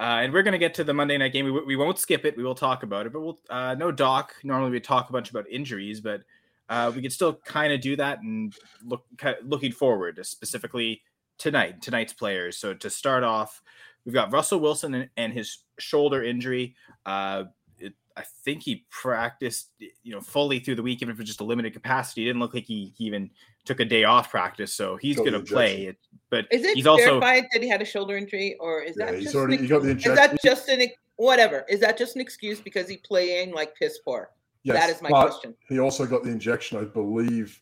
Uh, 0.00 0.22
and 0.22 0.32
we're 0.32 0.42
going 0.42 0.52
to 0.52 0.58
get 0.58 0.72
to 0.72 0.82
the 0.82 0.94
Monday 0.94 1.18
night 1.18 1.30
game. 1.30 1.44
We, 1.44 1.52
we 1.52 1.76
won't 1.76 1.98
skip 1.98 2.24
it. 2.24 2.34
We 2.34 2.42
will 2.42 2.54
talk 2.54 2.82
about 2.82 3.04
it, 3.04 3.12
but 3.12 3.20
we'll 3.20 3.38
uh, 3.50 3.74
no 3.74 3.92
doc. 3.92 4.34
Normally 4.42 4.70
we 4.70 4.80
talk 4.80 5.10
a 5.10 5.12
bunch 5.12 5.28
about 5.28 5.46
injuries, 5.50 6.00
but 6.00 6.22
uh, 6.70 6.90
we 6.94 7.02
could 7.02 7.12
still 7.12 7.34
kind 7.44 7.70
of 7.70 7.82
do 7.82 7.96
that 7.96 8.22
and 8.22 8.54
look 8.82 9.04
ki- 9.18 9.34
looking 9.44 9.72
forward, 9.72 10.18
specifically 10.24 11.02
tonight, 11.36 11.82
tonight's 11.82 12.14
players. 12.14 12.56
So 12.56 12.72
to 12.72 12.88
start 12.88 13.24
off, 13.24 13.60
we've 14.06 14.14
got 14.14 14.32
Russell 14.32 14.60
Wilson 14.60 14.94
and, 14.94 15.10
and 15.18 15.34
his 15.34 15.58
shoulder 15.78 16.24
injury. 16.24 16.76
Uh, 17.04 17.44
it, 17.76 17.92
I 18.16 18.22
think 18.44 18.62
he 18.62 18.86
practiced, 18.88 19.68
you 19.78 20.12
know, 20.12 20.22
fully 20.22 20.60
through 20.60 20.76
the 20.76 20.82
week, 20.82 21.02
even 21.02 21.12
if 21.12 21.20
it's 21.20 21.28
just 21.28 21.40
a 21.42 21.44
limited 21.44 21.74
capacity. 21.74 22.22
It 22.22 22.26
didn't 22.26 22.40
look 22.40 22.54
like 22.54 22.64
he, 22.64 22.94
he 22.96 23.04
even 23.04 23.30
took 23.64 23.80
a 23.80 23.84
day 23.84 24.04
off 24.04 24.30
practice, 24.30 24.72
so 24.72 24.96
he's 24.96 25.16
Got 25.16 25.24
the 25.26 25.30
going 25.32 25.44
to 25.44 25.52
play. 25.52 25.86
It, 25.86 25.96
but 26.30 26.46
Is 26.50 26.64
it 26.64 26.76
he's 26.76 26.86
also 26.86 27.20
verified 27.20 27.46
that 27.52 27.62
he 27.62 27.68
had 27.68 27.82
a 27.82 27.84
shoulder 27.84 28.16
injury, 28.16 28.56
or 28.60 28.82
is 28.82 28.96
Yeah, 28.98 29.06
that 29.06 29.14
he's 29.16 29.24
just 29.24 29.36
already. 29.36 29.56
an, 29.56 29.62
You 29.64 29.68
got 29.68 29.82
the 29.82 29.90
is 29.96 30.04
that 30.04 30.42
just 30.42 30.68
an 30.68 30.80
whatever? 31.16 31.64
Is 31.68 31.80
that 31.80 31.98
just 31.98 32.14
an 32.16 32.22
excuse 32.22 32.60
because 32.60 32.88
he 32.88 32.96
playing 32.98 33.52
like 33.52 33.74
piss 33.76 33.98
poor? 33.98 34.30
Yes, 34.62 34.76
that 34.78 34.90
is 34.90 35.02
my 35.02 35.10
but 35.10 35.28
question. 35.28 35.54
He 35.68 35.78
also 35.78 36.06
got 36.06 36.22
the 36.22 36.30
injection. 36.30 36.78
I 36.78 36.84
believe 36.84 37.60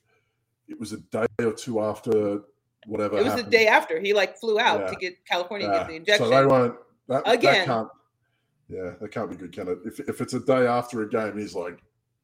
it 0.69 0.79
was 0.79 0.93
a 0.93 0.99
day 0.99 1.27
or 1.41 1.53
two 1.53 1.81
after 1.81 2.43
whatever. 2.87 3.19
It 3.19 3.25
was 3.25 3.35
the 3.35 3.43
day 3.43 3.67
after 3.67 4.01
he 4.01 4.13
like 4.13 4.39
flew 4.39 4.59
out 4.61 4.81
Yeah. 4.81 4.87
to 4.91 4.97
get 4.97 5.25
California 5.27 5.67
to 5.69 5.73
Yeah. 5.73 5.79
get 5.81 5.89
the 5.89 5.97
injection. 5.97 6.27
So 6.27 6.31
they 6.31 6.47
won't. 6.47 6.77
That, 7.09 7.25
That 7.25 7.35
Again. 7.35 7.67
can't, 7.67 7.89
yeah, 8.69 8.93
that 9.01 9.11
can't 9.11 9.31
be 9.31 9.37
good, 9.37 9.53
can 9.53 9.69
it? 9.69 9.79
If, 9.85 10.01
if 10.01 10.21
it's 10.21 10.35
a 10.35 10.41
day 10.41 10.67
after 10.67 11.03
a 11.03 11.09
game, 11.09 11.39
he's 11.39 11.55
like, 11.55 11.79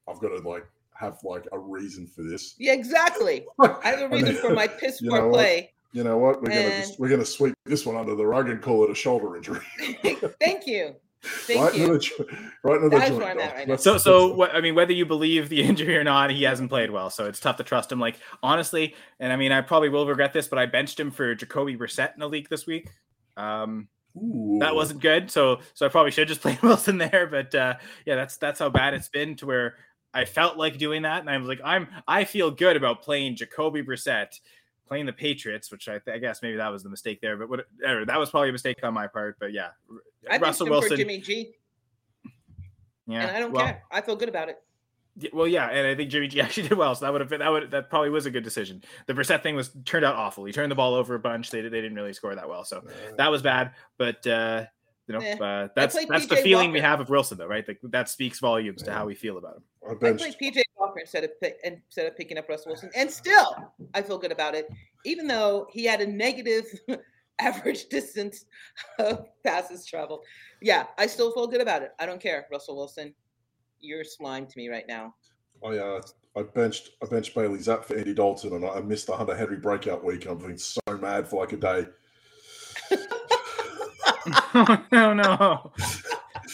I've 0.08 0.20
got 0.20 0.28
to 0.28 0.46
like 0.48 0.66
have 0.94 1.19
like 1.25 1.44
a 1.52 1.58
reason 1.58 2.06
for 2.06 2.23
this. 2.23 2.55
yeah, 2.58 2.73
exactly. 2.73 3.44
I 3.61 3.88
have 3.88 4.00
a 4.00 4.05
And 4.05 4.12
reason 4.12 4.35
then- 4.35 4.43
for 4.43 4.50
my 4.55 4.67
piss 4.69 5.00
you 5.00 5.11
poor 5.11 5.20
know 5.20 5.26
what? 5.29 5.35
play. 5.35 5.70
You 5.93 6.02
know 6.02 6.19
what? 6.19 6.43
We're 6.43 6.49
gonna 6.49 6.81
just, 6.81 6.99
we're 6.99 7.08
gonna 7.08 7.25
sweep 7.25 7.55
this 7.67 7.87
one 7.87 7.94
under 7.96 8.17
the 8.17 8.26
rug 8.26 8.49
and 8.50 8.61
call 8.61 8.82
it 8.85 8.91
a 8.91 8.94
shoulder 8.96 9.37
injury. 9.37 9.61
Thank 10.41 10.67
you. 10.67 10.96
Thank 11.23 11.61
right 11.61 11.75
you. 11.75 11.94
Into 11.94 12.11
the, 12.19 12.37
right 12.64 12.76
into 12.76 12.88
the 12.91 12.96
That 12.99 13.02
is 13.05 13.08
joint, 13.11 13.20
where 13.20 13.31
I'm 13.31 13.38
at 13.38 13.55
right 13.55 13.69
now. 13.69 13.76
So, 13.76 13.96
so 13.96 14.44
I 14.50 14.61
mean, 14.61 14.75
whether 14.75 14.93
you 14.93 15.06
believe 15.06 15.49
the 15.49 15.62
injury 15.69 15.96
or 15.96 16.02
not, 16.05 16.31
he 16.31 16.43
hasn't 16.43 16.69
played 16.69 16.91
well. 16.91 17.11
So 17.11 17.26
it's 17.26 17.38
tough 17.38 17.56
to 17.58 17.62
trust 17.64 17.93
him. 17.93 18.00
Like 18.00 18.17
honestly, 18.43 18.94
and 19.20 19.32
I 19.32 19.37
mean, 19.37 19.52
I 19.52 19.61
probably 19.61 19.88
will 19.88 20.06
regret 20.06 20.32
this, 20.32 20.49
but 20.49 20.58
I 20.58 20.67
benched 20.67 20.99
him 20.99 21.11
for 21.12 21.32
Jacoby 21.34 21.77
Brissett 21.77 22.13
in 22.15 22.20
the 22.20 22.29
league 22.29 22.48
this 22.48 22.67
week. 22.67 22.91
Um, 23.36 23.86
Ooh. 24.17 24.58
that 24.60 24.74
wasn't 24.74 25.01
good. 25.01 25.31
So, 25.31 25.60
so 25.74 25.86
I 25.86 25.89
probably 25.89 26.10
should 26.10 26.27
just 26.29 26.41
play 26.41 26.58
Wilson 26.63 26.98
there. 26.98 27.29
But 27.29 27.55
uh, 27.55 27.74
yeah, 28.05 28.17
that's 28.17 28.36
that's 28.36 28.58
how 28.58 28.69
bad 28.69 28.94
it's 28.94 29.08
been 29.08 29.36
to 29.36 29.46
where 29.46 29.77
I 30.14 30.24
felt 30.24 30.56
like 30.56 30.78
doing 30.78 31.02
that, 31.02 31.20
and 31.20 31.28
I 31.28 31.36
was 31.36 31.48
like, 31.48 31.60
I'm 31.64 31.88
I 32.06 32.24
feel 32.24 32.50
good 32.50 32.76
about 32.76 33.02
playing 33.02 33.36
Jacoby 33.36 33.82
Brissett, 33.82 34.38
playing 34.86 35.06
the 35.06 35.12
Patriots, 35.12 35.72
which 35.72 35.88
I, 35.88 36.00
I 36.06 36.18
guess 36.18 36.40
maybe 36.40 36.56
that 36.56 36.68
was 36.68 36.84
the 36.84 36.88
mistake 36.88 37.20
there. 37.20 37.36
But 37.36 37.48
whatever, 37.48 38.04
that 38.04 38.18
was 38.18 38.30
probably 38.30 38.50
a 38.50 38.52
mistake 38.52 38.78
on 38.84 38.94
my 38.94 39.08
part. 39.08 39.36
But 39.40 39.52
yeah, 39.52 39.70
I 40.30 40.38
Russell 40.38 40.68
Wilson. 40.68 40.90
for 40.90 40.96
Jimmy 40.96 41.20
G, 41.20 41.54
yeah, 43.06 43.26
and 43.26 43.36
I 43.36 43.40
don't 43.40 43.52
well, 43.52 43.64
care. 43.64 43.82
I 43.90 44.00
feel 44.00 44.16
good 44.16 44.28
about 44.28 44.48
it. 44.48 44.62
Well, 45.32 45.46
yeah, 45.46 45.68
and 45.68 45.86
I 45.86 45.94
think 45.94 46.10
Jimmy 46.10 46.28
G 46.28 46.40
actually 46.40 46.68
did 46.68 46.78
well, 46.78 46.94
so 46.94 47.04
that 47.04 47.12
would 47.12 47.20
have 47.20 47.30
been 47.30 47.40
that 47.40 47.50
would 47.50 47.70
that 47.72 47.90
probably 47.90 48.10
was 48.10 48.26
a 48.26 48.30
good 48.30 48.44
decision. 48.44 48.82
The 49.06 49.14
Brissett 49.14 49.42
thing 49.42 49.56
was 49.56 49.70
turned 49.84 50.04
out 50.04 50.14
awful. 50.14 50.44
He 50.44 50.52
turned 50.52 50.70
the 50.70 50.76
ball 50.76 50.94
over 50.94 51.14
a 51.14 51.20
bunch. 51.20 51.50
They 51.50 51.60
they 51.60 51.80
didn't 51.80 51.96
really 51.96 52.12
score 52.12 52.34
that 52.34 52.48
well, 52.48 52.64
so 52.64 52.84
that 53.16 53.30
was 53.30 53.42
bad. 53.42 53.72
But 53.98 54.26
uh, 54.26 54.66
you 55.06 55.15
know, 55.15 55.20
Eh. 55.20 55.34
uh, 55.34 55.69
that's 55.77 55.94
played 55.94 56.08
that's 56.08 56.27
the 56.27 56.37
PJ 56.37 56.43
feeling 56.43 56.73
we 56.73 56.81
have 56.81 57.01
of 57.01 57.11
Wilson, 57.11 57.39
though, 57.39 57.46
right? 57.46 57.67
Like, 57.67 57.79
that 57.84 58.08
speaks 58.08 58.39
volumes 58.39 58.82
to 58.84 58.93
how 58.93 59.06
we 59.06 59.15
feel 59.15 59.39
about 59.39 59.56
him. 59.56 59.63
I 59.87 59.93
I 59.93 60.13
played 60.15 60.37
PJ 60.41 60.63
Walker 60.79 61.01
instead 61.01 61.25
of 61.25 61.41
pick, 61.41 61.58
instead 61.65 62.06
of 62.06 62.17
picking 62.17 62.39
up 62.39 62.49
Russell 62.49 62.70
Wilson, 62.73 62.91
and 62.94 63.11
still 63.11 63.55
I 63.94 64.03
feel 64.03 64.19
good 64.19 64.32
about 64.32 64.55
it, 64.55 64.69
even 65.05 65.27
though 65.27 65.67
he 65.70 65.84
had 65.84 66.01
a 66.01 66.06
negative 66.06 66.65
average 67.39 67.89
distance 67.89 68.46
of 68.99 69.27
passes 69.44 69.84
traveled. 69.84 70.25
Yeah, 70.63 70.87
I 70.99 71.06
still 71.06 71.32
feel 71.32 71.46
good 71.46 71.61
about 71.61 71.82
it. 71.82 71.93
I 71.99 72.06
don't 72.06 72.20
care, 72.20 72.46
Russell 72.51 72.77
Wilson. 72.77 73.15
You're 73.81 74.05
slime 74.05 74.46
to 74.46 74.56
me 74.56 74.69
right 74.69 74.87
now. 74.89 75.15
I 75.63 75.77
uh, 75.77 76.01
I 76.37 76.43
benched 76.43 76.91
I 77.03 77.06
benched 77.06 77.34
Bailey 77.34 77.58
Zappe 77.58 77.84
for 77.84 77.96
Andy 77.96 78.15
Dalton, 78.15 78.55
and 78.55 78.65
I 78.65 78.81
missed 78.81 79.06
the 79.06 79.17
Hunter 79.17 79.37
Henry 79.37 79.58
breakout 79.58 80.03
week. 80.03 80.27
I'm 80.27 80.39
feeling 80.39 80.56
so 80.56 80.81
mad 81.01 81.29
for 81.29 81.41
like 81.41 81.53
a 81.53 81.56
day. 81.58 81.87
no, 84.93 85.14
no, 85.14 85.72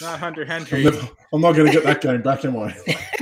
not 0.01 0.19
Hunter 0.21 0.43
I'm, 0.43 0.65
Henry. 0.65 0.85
never, 0.85 1.09
I'm 1.33 1.41
not 1.41 1.53
going 1.53 1.67
to 1.67 1.73
get 1.73 1.85
that 1.85 2.01
game 2.01 2.23
back, 2.23 2.45
am 2.45 2.57
I? 2.57 2.75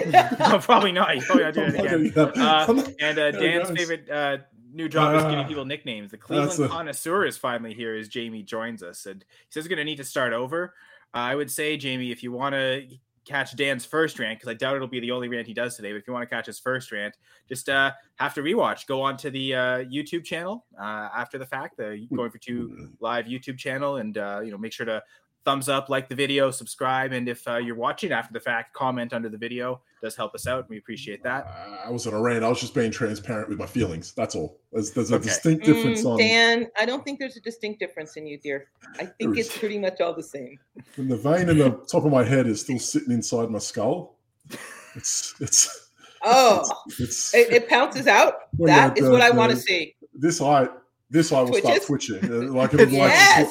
no, 0.51 0.59
probably 0.59 0.93
not. 0.93 1.15
He's 1.15 1.25
probably 1.25 1.45
not 1.45 1.57
I'm 1.59 1.75
it 1.75 1.81
again. 1.81 2.13
Uh, 2.17 2.73
not- 2.73 2.93
And 3.01 3.19
uh, 3.19 3.31
Dan's 3.33 3.71
favorite 3.71 4.09
uh, 4.11 4.39
new 4.73 4.89
job 4.89 5.15
is 5.17 5.23
giving 5.25 5.39
Ah. 5.39 5.49
people 5.49 5.65
nicknames. 5.65 6.11
The 6.11 6.19
Cleveland 6.19 6.61
a- 6.61 6.69
connoisseur 6.69 7.25
is 7.27 7.37
finally 7.37 7.75
here 7.75 7.95
as 7.95 8.09
Jamie 8.09 8.43
joins 8.43 8.83
us, 8.83 9.07
and 9.07 9.23
he 9.23 9.47
says 9.51 9.65
he's 9.65 9.69
going 9.69 9.79
to 9.79 9.85
need 9.85 9.97
to 9.97 10.05
start 10.05 10.33
over. 10.33 10.75
I 11.15 11.35
would 11.35 11.51
say, 11.51 11.77
Jamie, 11.77 12.11
if 12.13 12.23
you 12.23 12.33
want 12.33 12.55
to 12.55 12.87
catch 13.29 13.55
Dan's 13.57 13.85
first 13.85 14.19
rant, 14.19 14.39
because 14.39 14.51
I 14.51 14.55
doubt 14.55 14.77
it'll 14.77 14.89
be 14.89 15.01
the 15.01 15.11
only 15.11 15.29
rant 15.29 15.47
he 15.47 15.55
does 15.55 15.77
today, 15.77 15.93
but 15.93 15.99
if 15.99 16.07
you 16.07 16.13
want 16.13 16.29
to 16.29 16.35
catch 16.35 16.47
his 16.47 16.59
first 16.59 16.91
rant, 16.91 17.17
just 17.49 17.69
uh, 17.69 17.93
have 18.17 18.35
to 18.35 18.41
rewatch. 18.41 18.87
Go 18.87 19.03
on 19.03 19.17
to 19.19 19.31
the 19.31 19.55
uh, 19.55 19.61
YouTube 19.85 20.25
channel 20.25 20.65
uh, 20.81 21.09
after 21.15 21.39
the 21.39 21.47
fact, 21.47 21.77
the 21.77 22.07
Going 22.15 22.31
for 22.31 22.39
Two 22.39 22.91
live 23.01 23.27
YouTube 23.27 23.59
channel, 23.59 23.97
and 23.97 24.17
uh, 24.17 24.41
you 24.43 24.51
know 24.51 24.59
make 24.59 24.73
sure 24.73 24.87
to 24.87 25.03
thumbs 25.49 25.69
up, 25.71 25.89
like 25.89 26.11
the 26.11 26.15
video, 26.15 26.51
subscribe, 26.51 27.13
and 27.13 27.27
if 27.27 27.49
uh, 27.49 27.57
you're 27.57 27.75
watching 27.75 28.13
after 28.13 28.35
the 28.35 28.41
fact, 28.41 28.75
comment 28.75 29.15
under 29.15 29.31
the 29.31 29.39
video. 29.39 29.81
It 30.03 30.05
does 30.05 30.15
help 30.15 30.35
us 30.35 30.47
out. 30.47 30.69
We 30.69 30.77
appreciate 30.77 31.23
that. 31.23 31.47
I 31.87 31.91
was 31.91 32.07
on 32.07 32.13
a 32.13 32.21
rant. 32.21 32.45
I 32.45 32.51
was 32.51 32.61
just 32.61 32.75
being 32.75 32.91
transparent 32.91 33.49
with 33.49 33.59
my 33.59 33.65
feelings. 33.65 34.13
That's 34.15 34.35
all. 34.37 34.59
There's, 34.73 34.91
there's 34.93 35.11
a 35.11 35.15
Okay. 35.15 35.25
distinct 35.25 35.65
difference 35.65 36.03
Mm, 36.03 36.11
on 36.11 36.19
Dan, 36.19 36.67
I 36.79 36.85
don't 36.85 37.03
think 37.03 37.19
there's 37.19 37.37
a 37.39 37.41
distinct 37.41 37.81
difference 37.81 38.19
in 38.19 38.27
you, 38.27 38.37
dear. 38.39 38.69
I 39.01 39.07
think 39.07 39.39
it's 39.39 39.57
pretty 39.57 39.79
much 39.79 40.03
all 40.03 40.13
the 40.13 40.23
same. 40.23 40.59
when 40.97 41.09
the 41.09 41.17
vein 41.17 41.49
in 41.49 41.57
the 41.57 41.71
top 41.91 42.05
of 42.05 42.13
my 42.13 42.25
head 42.25 42.47
is 42.47 42.61
still 42.61 42.79
sitting 42.79 43.11
inside 43.13 43.49
my 43.51 43.59
skull. 43.59 44.19
It's 44.97 45.35
it's 45.41 45.89
Oh, 46.23 46.63
it's 46.99 47.33
it, 47.35 47.53
it 47.53 47.69
pounces 47.71 48.07
out. 48.07 48.35
Well, 48.59 48.67
That 48.67 48.97
yeah, 48.97 49.01
is 49.03 49.07
the- 49.07 49.13
what 49.13 49.23
I 49.23 49.31
want 49.31 49.53
to 49.53 49.57
see. 49.59 49.95
this 50.13 50.43
eye 50.43 50.69
this 51.11 51.33
eye 51.33 51.41
will 51.41 51.55
start 51.55 51.83
Twitches? 51.83 51.87
twitching. 51.87 52.25
Uh, 52.51 52.53
Like 52.53 52.75
it'll 52.75 52.99
like 52.99 53.49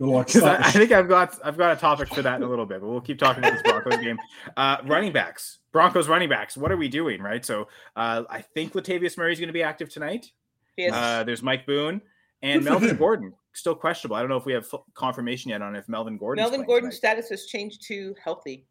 Yes! 0.00 0.36
it'll 0.36 0.48
like 0.48 0.60
I, 0.60 0.68
I 0.68 0.70
think 0.70 0.92
I've 0.92 1.08
got 1.08 1.38
I've 1.44 1.58
got 1.58 1.76
a 1.76 1.80
topic 1.80 2.08
for 2.08 2.22
that 2.22 2.36
in 2.36 2.42
a 2.42 2.48
little 2.48 2.66
bit, 2.66 2.80
but 2.80 2.88
we'll 2.88 3.00
keep 3.00 3.18
talking 3.18 3.42
about 3.42 3.54
this 3.54 3.62
Broncos 3.62 3.96
game. 3.98 4.18
Uh, 4.56 4.76
running 4.84 5.12
backs, 5.12 5.58
Broncos 5.72 6.08
running 6.08 6.28
backs. 6.28 6.56
What 6.56 6.70
are 6.70 6.76
we 6.76 6.88
doing, 6.88 7.20
right? 7.20 7.44
So 7.44 7.68
uh, 7.96 8.22
I 8.30 8.42
think 8.42 8.74
Latavius 8.74 9.18
Murray 9.18 9.32
is 9.32 9.40
going 9.40 9.48
to 9.48 9.52
be 9.52 9.62
active 9.62 9.90
tonight. 9.90 10.30
Yes. 10.76 10.92
Uh, 10.94 11.24
there's 11.24 11.42
Mike 11.42 11.66
Boone 11.66 12.00
and 12.42 12.62
Good 12.62 12.70
Melvin. 12.70 12.96
Gordon 12.96 13.32
still 13.52 13.74
questionable. 13.74 14.16
I 14.16 14.20
don't 14.20 14.28
know 14.28 14.36
if 14.36 14.46
we 14.46 14.52
have 14.52 14.66
full 14.66 14.86
confirmation 14.94 15.50
yet 15.50 15.62
on 15.62 15.74
if 15.74 15.88
Melvin 15.88 16.16
Gordon. 16.16 16.42
Melvin 16.42 16.64
Gordon's 16.64 16.96
status 16.96 17.28
has 17.30 17.46
changed 17.46 17.82
to 17.88 18.14
healthy. 18.22 18.67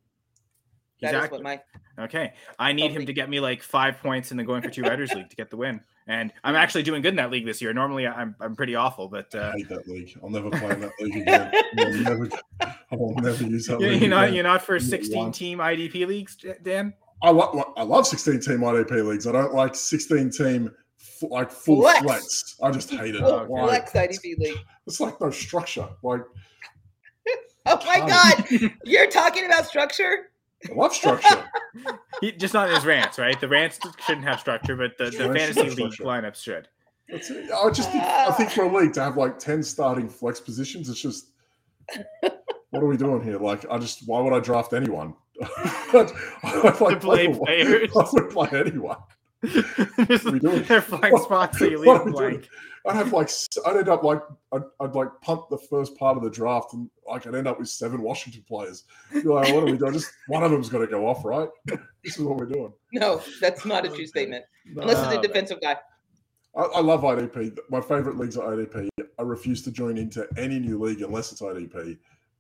That 1.01 1.15
is 1.25 1.31
what 1.31 1.43
my 1.43 1.61
Okay, 1.99 2.33
I 2.59 2.73
need 2.73 2.91
him 2.91 3.05
to 3.07 3.13
get 3.13 3.27
me 3.29 3.39
like 3.39 3.63
five 3.63 3.99
points 3.99 4.31
in 4.31 4.37
the 4.37 4.43
going 4.43 4.61
for 4.61 4.69
two 4.69 4.83
writers 4.83 5.11
league 5.13 5.29
to 5.31 5.35
get 5.35 5.49
the 5.49 5.57
win, 5.57 5.81
and 6.07 6.31
I'm 6.43 6.55
actually 6.55 6.83
doing 6.83 7.01
good 7.01 7.09
in 7.09 7.15
that 7.15 7.31
league 7.31 7.45
this 7.45 7.59
year. 7.61 7.73
Normally, 7.73 8.05
I'm 8.07 8.35
I'm 8.39 8.55
pretty 8.55 8.75
awful, 8.75 9.07
but 9.07 9.33
I 9.33 9.39
uh, 9.39 9.51
hate 9.53 9.69
that 9.69 9.87
league. 9.87 10.17
I'll 10.21 10.29
never 10.29 10.49
play 10.51 10.71
in 10.71 10.81
that 10.81 10.91
league 10.99 11.17
again. 11.17 11.51
I'll 11.79 11.93
never, 11.93 12.29
I 12.61 12.95
will 12.95 13.15
never 13.15 13.43
use 13.43 13.65
that 13.67 13.79
you- 13.79 13.87
league. 13.89 14.01
you're 14.01 14.09
not 14.11 14.25
again. 14.25 14.35
you're 14.35 14.43
not 14.43 14.61
for 14.61 14.79
16 14.79 15.31
team 15.31 15.57
IDP 15.57 16.05
leagues, 16.07 16.37
Dan. 16.61 16.93
I 17.23 17.31
love 17.31 17.63
I 17.75 17.81
love 17.83 18.05
16 18.05 18.41
team 18.41 18.59
IDP 18.59 19.03
leagues. 19.07 19.25
I 19.25 19.31
don't 19.31 19.55
like 19.55 19.73
16 19.73 20.29
team 20.29 20.71
f- 20.99 21.29
like 21.31 21.49
full 21.49 21.81
Flex. 21.81 22.01
flex. 22.01 22.55
I 22.61 22.69
just 22.69 22.91
hate 22.91 23.15
it. 23.15 23.21
full 23.21 23.31
okay. 23.31 23.51
Like, 23.53 23.89
flex 23.89 24.19
IDP 24.19 24.37
league. 24.37 24.57
it's 24.85 24.99
like 24.99 25.19
no 25.19 25.31
structure. 25.31 25.87
Like 26.03 26.21
Oh 27.65 27.79
my 27.85 28.07
God, 28.07 28.45
you're 28.85 29.09
talking 29.09 29.45
about 29.45 29.65
structure? 29.65 30.29
I 30.69 30.73
love 30.73 30.93
structure. 30.93 31.45
He, 32.21 32.31
just 32.31 32.55
not 32.55 32.71
his 32.71 32.83
rants, 32.83 33.19
right? 33.19 33.39
The 33.39 33.47
rants 33.47 33.77
shouldn't 34.03 34.25
have 34.25 34.39
structure, 34.39 34.75
but 34.75 34.97
the, 34.97 35.11
the 35.11 35.31
fantasy 35.31 35.69
league 35.69 35.93
lineups 35.99 36.41
should. 36.41 36.67
That's 37.07 37.29
it. 37.29 37.51
I 37.51 37.69
just 37.69 37.91
think, 37.91 38.03
I 38.03 38.31
think 38.31 38.49
for 38.49 38.63
a 38.63 38.75
league 38.75 38.93
to 38.93 39.03
have 39.03 39.17
like 39.17 39.37
10 39.37 39.61
starting 39.61 40.09
flex 40.09 40.39
positions, 40.39 40.89
it's 40.89 40.99
just 40.99 41.29
what 42.71 42.83
are 42.83 42.87
we 42.87 42.97
doing 42.97 43.23
here? 43.23 43.37
Like, 43.37 43.65
I 43.69 43.77
just 43.77 44.07
why 44.07 44.21
would 44.21 44.33
I 44.33 44.39
draft 44.39 44.73
anyone? 44.73 45.13
I 45.41 46.13
To 46.43 46.97
play 46.99 47.27
players. 47.27 47.91
I 47.95 48.09
would 48.13 48.29
play 48.31 48.49
anyone. 48.53 48.97
Just- 50.07 50.25
we 50.25 50.39
doing? 50.39 50.63
They're 50.63 50.81
blank 50.81 51.17
spots, 51.19 51.59
so 51.59 51.65
you 51.65 51.77
leave 51.77 51.87
What 51.87 52.05
them 52.05 52.09
are 52.09 52.11
we 52.11 52.19
doing? 52.19 52.31
blank. 52.31 52.49
I'd 52.87 52.95
have 52.95 53.11
like 53.11 53.29
I'd 53.65 53.77
end 53.77 53.89
up 53.89 54.03
like 54.03 54.21
I'd, 54.53 54.63
I'd 54.79 54.95
like 54.95 55.09
punt 55.21 55.49
the 55.49 55.57
first 55.57 55.97
part 55.97 56.15
of 56.15 56.23
the 56.23 56.29
draft 56.29 56.73
and 56.73 56.89
like 57.05 57.27
I'd 57.27 57.35
end 57.35 57.47
up 57.47 57.59
with 57.59 57.67
seven 57.69 58.01
Washington 58.01 58.45
players. 58.47 58.85
You're 59.11 59.33
like, 59.35 59.53
what 59.53 59.63
are 59.63 59.65
we 59.65 59.77
doing? 59.77 59.93
Just 59.93 60.11
one 60.27 60.43
of 60.43 60.51
them's 60.51 60.69
got 60.69 60.79
to 60.79 60.87
go 60.87 61.07
off, 61.07 61.25
right? 61.25 61.49
This 62.03 62.17
is 62.17 62.23
what 62.23 62.37
we're 62.37 62.45
doing. 62.45 62.71
No, 62.93 63.21
that's 63.41 63.65
not 63.65 63.85
a 63.85 63.89
true 63.89 64.05
statement. 64.07 64.45
No. 64.65 64.83
Unless 64.83 65.05
it's 65.07 65.17
a 65.17 65.27
defensive 65.27 65.59
guy. 65.59 65.75
I, 66.55 66.61
I 66.61 66.79
love 66.79 67.01
IDP. 67.01 67.57
My 67.69 67.81
favorite 67.81 68.17
leagues 68.17 68.37
are 68.37 68.55
IDP. 68.55 68.87
I 69.19 69.21
refuse 69.23 69.61
to 69.63 69.71
join 69.71 69.97
into 69.97 70.25
any 70.37 70.57
new 70.57 70.81
league 70.81 71.01
unless 71.01 71.33
it's 71.33 71.41
IDP. 71.41 71.97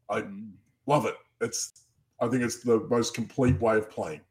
I 0.09 0.21
mm. 0.21 0.51
love 0.85 1.05
it. 1.05 1.15
It's 1.41 1.81
I 2.21 2.27
think 2.27 2.43
it's 2.43 2.63
the 2.63 2.79
most 2.89 3.13
complete 3.13 3.59
way 3.59 3.77
of 3.77 3.89
playing. 3.89 4.21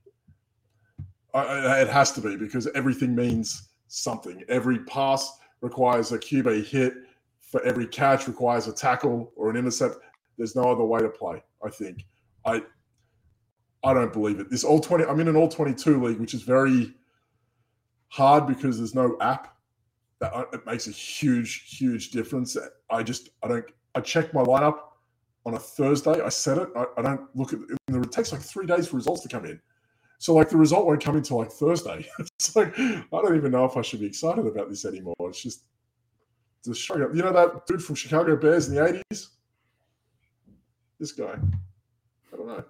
It 1.36 1.88
has 1.88 2.12
to 2.12 2.20
be 2.20 2.36
because 2.36 2.66
everything 2.74 3.14
means 3.14 3.68
something. 3.88 4.42
Every 4.48 4.78
pass 4.80 5.38
requires 5.60 6.12
a 6.12 6.18
QB 6.18 6.66
hit. 6.66 6.94
For 7.40 7.62
every 7.62 7.86
catch 7.86 8.26
requires 8.26 8.66
a 8.66 8.72
tackle 8.72 9.32
or 9.36 9.50
an 9.50 9.56
intercept. 9.56 9.96
There's 10.36 10.56
no 10.56 10.64
other 10.64 10.84
way 10.84 11.00
to 11.00 11.08
play. 11.08 11.42
I 11.64 11.70
think. 11.70 12.04
I 12.44 12.62
I 13.84 13.94
don't 13.94 14.12
believe 14.12 14.40
it. 14.40 14.50
This 14.50 14.64
all 14.64 14.80
twenty. 14.80 15.04
I'm 15.04 15.20
in 15.20 15.28
an 15.28 15.36
all 15.36 15.48
22 15.48 16.02
league, 16.02 16.18
which 16.18 16.34
is 16.34 16.42
very 16.42 16.92
hard 18.08 18.46
because 18.46 18.78
there's 18.78 18.94
no 18.94 19.16
app. 19.20 19.56
That 20.18 20.34
uh, 20.34 20.44
it 20.52 20.66
makes 20.66 20.88
a 20.88 20.90
huge, 20.90 21.76
huge 21.78 22.10
difference. 22.10 22.56
I 22.90 23.02
just 23.02 23.30
I 23.42 23.48
don't. 23.48 23.64
I 23.94 24.00
check 24.00 24.34
my 24.34 24.42
lineup 24.42 24.78
on 25.44 25.54
a 25.54 25.58
Thursday. 25.58 26.20
I 26.20 26.28
set 26.28 26.58
it. 26.58 26.68
I, 26.74 26.86
I 26.98 27.02
don't 27.02 27.34
look 27.34 27.52
at 27.52 27.60
it. 27.60 27.78
It 27.88 28.12
takes 28.12 28.32
like 28.32 28.42
three 28.42 28.66
days 28.66 28.88
for 28.88 28.96
results 28.96 29.22
to 29.22 29.28
come 29.28 29.44
in. 29.44 29.60
So 30.18 30.35
like 30.35 30.49
the 30.49 30.56
result 30.56 30.87
won't 30.87 31.02
come 31.02 31.16
until 31.16 31.38
like 31.38 31.50
Thursday. 31.50 32.06
It's 32.18 32.54
like 32.56 32.78
I 32.78 33.04
don't 33.11 33.37
even 33.37 33.52
know 33.52 33.64
if 33.64 33.76
I 33.76 33.82
should 33.82 34.00
be 34.00 34.06
excited 34.06 34.46
about 34.46 34.68
this 34.68 34.85
anymore. 34.85 35.14
It's 35.20 35.42
just 35.42 35.64
it's 36.61 36.68
a 36.68 36.75
show. 36.75 36.96
You 36.96 37.23
know 37.23 37.32
that 37.32 37.66
dude 37.66 37.82
from 37.82 37.94
Chicago 37.94 38.37
Bears 38.37 38.68
in 38.68 38.75
the 38.75 38.87
eighties? 38.87 39.28
This 40.99 41.12
guy. 41.12 41.37
I 42.32 42.37
don't 42.37 42.46
know. 42.46 42.64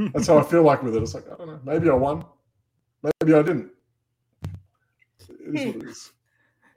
That's 0.12 0.26
how 0.26 0.38
I 0.38 0.42
feel 0.42 0.62
like 0.62 0.82
with 0.82 0.96
it. 0.96 1.02
It's 1.02 1.14
like 1.14 1.30
I 1.30 1.36
don't 1.36 1.46
know. 1.46 1.60
Maybe 1.64 1.88
I 1.90 1.94
won. 1.94 2.24
Maybe 3.02 3.34
I 3.34 3.42
didn't. 3.42 3.70
It 5.28 5.54
is 5.54 5.66
what 5.66 5.76
it 5.76 5.88
is. 5.88 6.12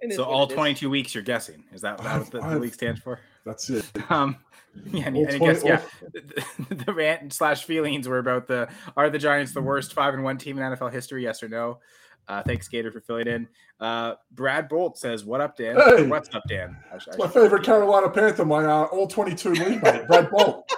It 0.01 0.11
is 0.11 0.15
So 0.15 0.23
all 0.23 0.43
it 0.43 0.51
is. 0.51 0.55
22 0.55 0.89
weeks 0.89 1.13
you're 1.13 1.23
guessing. 1.23 1.63
Is 1.73 1.81
that, 1.81 1.97
that 1.99 2.19
what 2.19 2.31
the, 2.31 2.41
I 2.41 2.53
the 2.53 2.59
league 2.59 2.73
stands 2.73 3.01
for? 3.01 3.19
That's 3.45 3.69
it. 3.69 3.89
Um, 4.09 4.37
yeah, 4.85 5.07
and, 5.07 5.17
and 5.17 5.29
I 5.29 5.37
guess 5.37 5.63
yeah, 5.65 5.81
the, 6.13 6.75
the 6.85 6.93
rant 6.93 7.33
slash 7.33 7.65
feelings 7.65 8.07
were 8.07 8.19
about 8.19 8.47
the 8.47 8.69
are 8.95 9.09
the 9.09 9.19
Giants 9.19 9.53
the 9.53 9.61
worst 9.61 9.93
five 9.93 10.13
and 10.13 10.23
one 10.23 10.37
team 10.37 10.57
in 10.57 10.63
NFL 10.63 10.93
history? 10.93 11.23
Yes 11.23 11.43
or 11.43 11.49
no? 11.49 11.79
Uh, 12.27 12.41
thanks, 12.43 12.67
Gator, 12.67 12.91
for 12.91 13.01
filling 13.01 13.27
in. 13.27 13.47
Uh, 13.79 14.13
Brad 14.31 14.69
Bolt 14.69 14.97
says, 14.97 15.25
"What 15.25 15.41
up, 15.41 15.57
Dan? 15.57 15.75
Hey! 15.75 16.07
What's 16.07 16.33
up, 16.33 16.43
Dan?" 16.47 16.77
I 16.91 16.95
I 16.95 17.17
my 17.17 17.27
favorite 17.27 17.63
Carolina 17.63 18.09
Panther, 18.09 18.45
my 18.45 18.63
uh, 18.63 18.83
all 18.85 19.07
22 19.07 19.51
league 19.51 19.83
mate, 19.83 20.07
Brad 20.07 20.29
Bolt. 20.31 20.71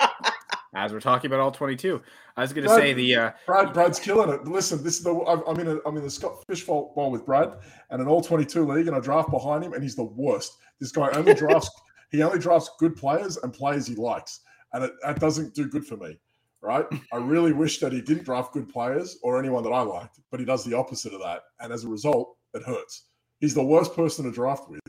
As 0.74 0.92
we're 0.92 1.00
talking 1.00 1.28
about 1.28 1.40
all 1.40 1.50
22, 1.50 2.00
I 2.36 2.42
was 2.42 2.52
going 2.52 2.66
to 2.66 2.74
say 2.74 2.92
the 2.92 3.14
uh, 3.14 3.30
Brad, 3.46 3.72
Brad's 3.72 3.98
killing 3.98 4.30
it. 4.30 4.46
Listen, 4.46 4.82
this 4.82 4.98
is 4.98 5.04
the 5.04 5.14
I'm 5.14 5.42
I'm 5.46 5.58
in 5.60 5.68
a 5.68 5.78
I'm 5.86 5.96
in 5.96 6.02
the 6.02 6.10
Scott 6.10 6.44
Fish 6.48 6.64
Bowl 6.64 6.92
with 7.10 7.24
Brad 7.24 7.52
and 7.90 8.02
an 8.02 8.08
all 8.08 8.20
22 8.20 8.66
league, 8.66 8.86
and 8.86 8.96
I 8.96 9.00
draft 9.00 9.30
behind 9.30 9.64
him, 9.64 9.72
and 9.74 9.82
he's 9.82 9.96
the 9.96 10.04
worst. 10.04 10.56
This 10.80 10.92
guy 10.92 11.10
only 11.10 11.34
drafts 11.34 11.70
he 12.10 12.22
only 12.22 12.38
drafts 12.38 12.70
good 12.78 12.96
players 12.96 13.36
and 13.38 13.52
players 13.52 13.86
he 13.86 13.94
likes, 13.94 14.40
and 14.72 14.84
it, 14.84 14.92
that 15.04 15.20
doesn't 15.20 15.54
do 15.54 15.68
good 15.68 15.86
for 15.86 15.96
me. 15.96 16.18
Right? 16.60 16.86
I 17.12 17.16
really 17.18 17.52
wish 17.52 17.78
that 17.78 17.92
he 17.92 18.00
didn't 18.00 18.24
draft 18.24 18.52
good 18.52 18.68
players 18.68 19.18
or 19.22 19.38
anyone 19.38 19.62
that 19.62 19.70
I 19.70 19.80
liked, 19.80 20.18
but 20.30 20.40
he 20.40 20.46
does 20.46 20.64
the 20.64 20.76
opposite 20.76 21.14
of 21.14 21.20
that, 21.20 21.42
and 21.60 21.72
as 21.72 21.84
a 21.84 21.88
result, 21.88 22.36
it 22.54 22.62
hurts. 22.62 23.04
He's 23.40 23.54
the 23.54 23.62
worst 23.62 23.94
person 23.94 24.24
to 24.24 24.32
draft 24.32 24.68
with. 24.68 24.80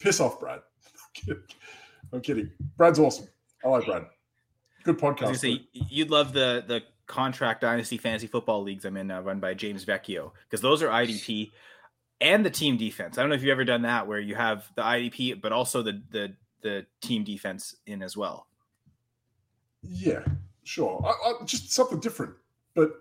Piss 0.00 0.18
off, 0.18 0.40
Brad. 0.40 0.60
I'm 2.12 2.20
kidding. 2.20 2.50
Brad's 2.76 2.98
awesome. 2.98 3.28
I 3.64 3.68
like 3.68 3.86
Brad. 3.86 4.06
Good 4.82 4.98
podcast. 4.98 5.36
say 5.36 5.66
you'd 5.72 6.10
love 6.10 6.32
the 6.32 6.64
the 6.66 6.82
contract 7.06 7.60
dynasty 7.60 7.98
fantasy 7.98 8.26
football 8.26 8.62
leagues 8.62 8.84
I'm 8.84 8.96
in, 8.96 9.10
uh, 9.10 9.20
run 9.20 9.38
by 9.38 9.54
James 9.54 9.84
Vecchio, 9.84 10.32
because 10.44 10.60
those 10.60 10.82
are 10.82 10.88
IDP 10.88 11.52
and 12.20 12.44
the 12.44 12.50
team 12.50 12.76
defense. 12.76 13.18
I 13.18 13.22
don't 13.22 13.28
know 13.28 13.34
if 13.34 13.42
you've 13.42 13.50
ever 13.50 13.64
done 13.64 13.82
that 13.82 14.06
where 14.06 14.20
you 14.20 14.34
have 14.34 14.68
the 14.74 14.82
IDP, 14.82 15.40
but 15.40 15.52
also 15.52 15.82
the 15.82 16.02
the 16.10 16.34
the 16.62 16.86
team 17.00 17.24
defense 17.24 17.76
in 17.86 18.02
as 18.02 18.16
well. 18.16 18.46
Yeah, 19.82 20.24
sure. 20.64 21.02
I, 21.04 21.30
I, 21.30 21.44
just 21.44 21.72
something 21.72 22.00
different, 22.00 22.34
but 22.74 22.92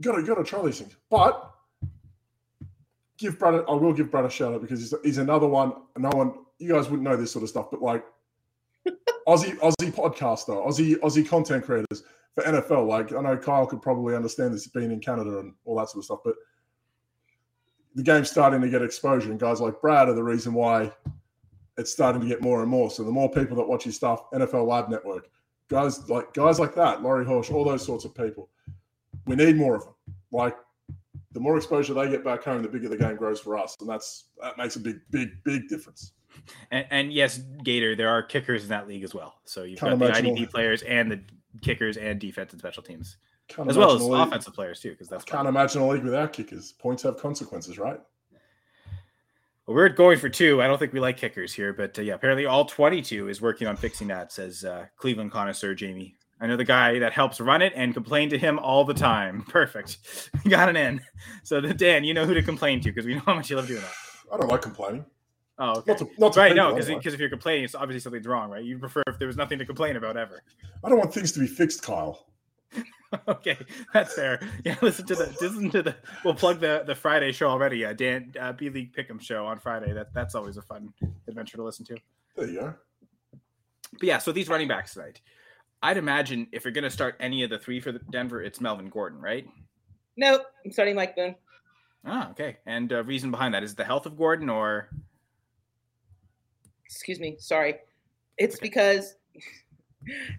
gotta 0.00 0.22
gotta 0.22 0.44
try 0.44 0.62
these 0.62 0.80
things. 0.80 0.96
But 1.08 1.52
give 3.18 3.38
Brad, 3.38 3.64
I 3.68 3.72
will 3.72 3.92
give 3.92 4.10
Brad 4.10 4.24
a 4.24 4.30
shout 4.30 4.52
out 4.52 4.60
because 4.60 4.80
he's, 4.80 4.94
he's 5.02 5.18
another 5.18 5.46
one. 5.46 5.72
No 5.96 6.10
one, 6.10 6.34
you 6.58 6.72
guys 6.72 6.88
wouldn't 6.88 7.08
know 7.08 7.16
this 7.16 7.32
sort 7.32 7.44
of 7.44 7.48
stuff, 7.48 7.70
but 7.70 7.80
like 7.80 8.04
Aussie 9.28 9.56
Aussie 9.58 9.92
podcaster, 9.92 10.66
Aussie 10.66 10.96
Aussie 10.96 11.26
content 11.26 11.64
creators 11.64 12.02
for 12.34 12.42
NFL. 12.44 12.86
Like 12.88 13.14
I 13.14 13.20
know 13.20 13.36
Kyle 13.36 13.66
could 13.66 13.82
probably 13.82 14.14
understand 14.14 14.54
this 14.54 14.66
being 14.66 14.90
in 14.90 15.00
Canada 15.00 15.38
and 15.38 15.54
all 15.64 15.76
that 15.78 15.88
sort 15.88 16.00
of 16.00 16.04
stuff, 16.04 16.20
but 16.24 16.34
the 17.94 18.02
game's 18.02 18.30
starting 18.30 18.60
to 18.60 18.68
get 18.68 18.82
exposure, 18.82 19.30
and 19.30 19.40
guys 19.40 19.60
like 19.60 19.80
Brad 19.80 20.08
are 20.08 20.14
the 20.14 20.22
reason 20.22 20.52
why 20.52 20.92
it's 21.78 21.92
starting 21.92 22.20
to 22.20 22.26
get 22.26 22.40
more 22.42 22.62
and 22.62 22.70
more. 22.70 22.90
So 22.90 23.04
the 23.04 23.12
more 23.12 23.30
people 23.30 23.56
that 23.56 23.68
watch 23.68 23.84
his 23.84 23.96
stuff, 23.96 24.30
NFL 24.32 24.66
Live 24.66 24.88
Network, 24.88 25.28
guys 25.68 26.08
like 26.08 26.32
guys 26.34 26.58
like 26.58 26.74
that, 26.74 27.02
Laurie 27.02 27.24
Horsch, 27.24 27.52
all 27.52 27.64
those 27.64 27.84
sorts 27.84 28.04
of 28.04 28.14
people. 28.14 28.48
We 29.26 29.36
need 29.36 29.56
more 29.56 29.74
of 29.76 29.84
them. 29.84 29.94
Like 30.32 30.56
the 31.32 31.40
more 31.40 31.56
exposure 31.56 31.94
they 31.94 32.08
get 32.08 32.24
back 32.24 32.44
home, 32.44 32.62
the 32.62 32.68
bigger 32.68 32.88
the 32.88 32.96
game 32.96 33.16
grows 33.16 33.40
for 33.40 33.58
us, 33.58 33.76
and 33.80 33.88
that's 33.88 34.28
that 34.40 34.56
makes 34.56 34.76
a 34.76 34.80
big, 34.80 35.00
big, 35.10 35.30
big 35.44 35.68
difference. 35.68 36.12
And, 36.70 36.86
and 36.90 37.12
yes, 37.12 37.38
Gator, 37.64 37.96
there 37.96 38.08
are 38.08 38.22
kickers 38.22 38.62
in 38.62 38.68
that 38.68 38.86
league 38.86 39.04
as 39.04 39.14
well. 39.14 39.36
So 39.44 39.62
you've 39.62 39.78
Can't 39.78 39.98
got 39.98 40.14
the 40.14 40.20
IDP 40.22 40.40
all- 40.40 40.46
players 40.46 40.82
and 40.82 41.10
the 41.10 41.20
kickers 41.62 41.96
and 41.96 42.20
defense 42.20 42.52
and 42.52 42.60
special 42.60 42.82
teams, 42.82 43.16
Can't 43.48 43.68
as 43.68 43.76
well 43.76 43.92
as 43.92 44.02
offensive 44.02 44.54
players 44.54 44.80
too, 44.80 44.90
because 44.90 45.08
that's. 45.08 45.24
Can't 45.24 45.48
imagine 45.48 45.82
a 45.82 45.88
league 45.88 46.04
without 46.04 46.32
kickers. 46.32 46.72
Points 46.72 47.02
have 47.02 47.16
consequences, 47.18 47.78
right? 47.78 48.00
Well, 49.66 49.74
we're 49.74 49.88
going 49.88 50.18
for 50.18 50.28
two. 50.28 50.62
I 50.62 50.68
don't 50.68 50.78
think 50.78 50.92
we 50.92 51.00
like 51.00 51.16
kickers 51.16 51.52
here, 51.52 51.72
but 51.72 51.98
uh, 51.98 52.02
yeah, 52.02 52.14
apparently 52.14 52.46
all 52.46 52.64
22 52.64 53.28
is 53.28 53.40
working 53.40 53.66
on 53.66 53.76
fixing 53.76 54.06
that, 54.08 54.30
says 54.32 54.64
uh, 54.64 54.86
Cleveland 54.96 55.32
connoisseur 55.32 55.74
Jamie. 55.74 56.16
I 56.40 56.46
know 56.46 56.56
the 56.56 56.64
guy 56.64 57.00
that 57.00 57.12
helps 57.12 57.40
run 57.40 57.62
it 57.62 57.72
and 57.74 57.92
complain 57.92 58.28
to 58.30 58.38
him 58.38 58.60
all 58.60 58.84
the 58.84 58.94
time. 58.94 59.42
Perfect. 59.48 60.30
Got 60.48 60.68
an 60.68 60.76
in. 60.76 61.00
So, 61.42 61.60
the, 61.60 61.74
Dan, 61.74 62.04
you 62.04 62.14
know 62.14 62.26
who 62.26 62.34
to 62.34 62.42
complain 62.42 62.80
to 62.82 62.90
because 62.90 63.06
we 63.06 63.14
know 63.16 63.22
how 63.26 63.34
much 63.34 63.50
you 63.50 63.56
love 63.56 63.66
doing 63.66 63.80
that. 63.80 63.92
I 64.32 64.36
don't 64.36 64.48
like 64.48 64.62
complaining. 64.62 65.04
Oh, 65.58 65.78
okay. 65.78 65.92
Not 65.92 65.98
to, 65.98 66.08
not 66.18 66.32
to 66.34 66.40
Right, 66.40 66.54
no, 66.54 66.74
because 66.74 67.14
if 67.14 67.18
you're 67.18 67.30
complaining, 67.30 67.64
it's 67.64 67.74
obviously 67.74 68.00
something's 68.00 68.26
wrong, 68.26 68.50
right? 68.50 68.62
You 68.62 68.78
prefer 68.78 69.02
if 69.08 69.18
there 69.18 69.26
was 69.26 69.38
nothing 69.38 69.58
to 69.58 69.64
complain 69.64 69.96
about 69.96 70.16
ever. 70.16 70.42
I 70.84 70.88
don't 70.90 70.98
want 70.98 71.14
things 71.14 71.32
to 71.32 71.40
be 71.40 71.46
fixed, 71.46 71.82
Kyle. 71.82 72.26
okay, 73.28 73.58
that's 73.92 74.14
fair. 74.14 74.40
Yeah, 74.64 74.76
listen 74.82 75.06
to 75.06 75.14
the 75.14 75.36
listen 75.40 75.70
to 75.70 75.82
the. 75.82 75.96
We'll 76.24 76.34
plug 76.34 76.60
the 76.60 76.84
the 76.86 76.94
Friday 76.94 77.32
show 77.32 77.48
already. 77.48 77.78
Yeah, 77.78 77.92
Dan 77.92 78.32
uh, 78.40 78.52
B 78.52 78.68
League 78.70 78.94
Pick'em 78.94 79.20
show 79.20 79.46
on 79.46 79.58
Friday. 79.58 79.92
That 79.92 80.12
that's 80.12 80.34
always 80.34 80.56
a 80.56 80.62
fun 80.62 80.92
adventure 81.28 81.56
to 81.56 81.62
listen 81.62 81.84
to. 81.86 81.96
There 82.36 82.48
you 82.48 82.60
go. 82.60 82.74
But 83.92 84.02
yeah, 84.02 84.18
so 84.18 84.32
these 84.32 84.48
running 84.48 84.68
backs 84.68 84.94
tonight. 84.94 85.20
I'd 85.82 85.98
imagine 85.98 86.48
if 86.52 86.64
you're 86.64 86.72
going 86.72 86.84
to 86.84 86.90
start 86.90 87.16
any 87.20 87.42
of 87.42 87.50
the 87.50 87.58
three 87.58 87.80
for 87.80 87.92
the 87.92 88.00
Denver, 88.10 88.42
it's 88.42 88.60
Melvin 88.60 88.88
Gordon, 88.88 89.20
right? 89.20 89.46
Nope, 90.16 90.42
I'm 90.64 90.72
starting 90.72 90.96
Mike 90.96 91.14
Boone. 91.14 91.34
Ah, 92.04 92.30
okay. 92.30 92.56
And 92.66 92.92
uh, 92.92 93.04
reason 93.04 93.30
behind 93.30 93.52
that 93.54 93.62
is 93.62 93.72
it 93.72 93.76
the 93.76 93.84
health 93.84 94.06
of 94.06 94.16
Gordon, 94.16 94.48
or 94.48 94.88
Excuse 96.86 97.20
me, 97.20 97.36
sorry. 97.38 97.76
It's 98.38 98.58
because, 98.58 99.16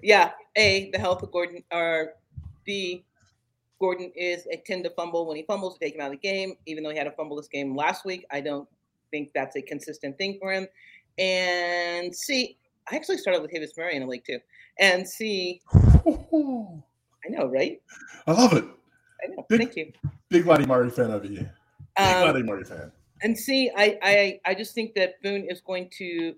yeah, 0.02 0.32
A, 0.56 0.90
the 0.92 1.00
health 1.00 1.24
of 1.24 1.32
Gordon, 1.32 1.64
or 1.72 2.14
B, 2.66 3.06
Gordon 3.80 4.12
is 4.16 4.48
a 4.52 4.58
tend 4.66 4.84
to 4.86 4.90
fumble. 4.92 5.26
When 5.28 5.38
he 5.38 5.44
fumbles, 5.44 5.78
to 5.78 5.80
take 5.86 5.96
him 5.96 6.02
out 6.02 6.08
of 6.14 6.20
the 6.22 6.28
game. 6.28 6.54
Even 6.66 6.84
though 6.84 6.90
he 6.92 6.98
had 6.98 7.08
a 7.08 7.12
fumble 7.12 7.38
this 7.38 7.48
game 7.48 7.76
last 7.76 8.06
week, 8.06 8.26
I 8.32 8.42
don't 8.42 8.68
think 9.12 9.32
that's 9.34 9.56
a 9.56 9.62
consistent 9.62 10.18
thing 10.18 10.38
for 10.42 10.52
him. 10.52 10.68
And 11.20 12.16
C, 12.16 12.58
I 12.92 12.96
actually 12.96 13.18
started 13.18 13.42
with 13.42 13.52
Davis 13.52 13.72
Murray 13.78 13.96
in 13.96 14.02
the 14.02 14.08
league 14.08 14.26
too. 14.26 14.40
And 14.80 15.08
C, 15.08 15.62
I 16.06 17.30
know, 17.30 17.48
right? 17.48 17.82
I 18.28 18.32
love 18.32 18.54
it. 18.54 18.66
I 19.24 19.28
know. 19.36 19.46
Big- 19.50 19.60
Thank 19.60 19.76
you. 19.76 19.92
Big 20.30 20.46
Laddie 20.46 20.66
Murray 20.66 20.90
fan 20.90 21.12
over 21.12 21.26
here. 21.28 21.52
Big 21.98 22.06
Um, 22.06 22.24
Laddie 22.28 22.44
Murray 22.44 22.64
fan. 22.64 22.92
and 23.24 23.38
see, 23.38 23.72
I, 23.76 23.98
I 24.04 24.40
I 24.46 24.54
just 24.54 24.76
think 24.76 24.94
that 24.96 25.22
Boone 25.24 25.46
is 25.50 25.62
going 25.62 25.90
to 25.98 26.36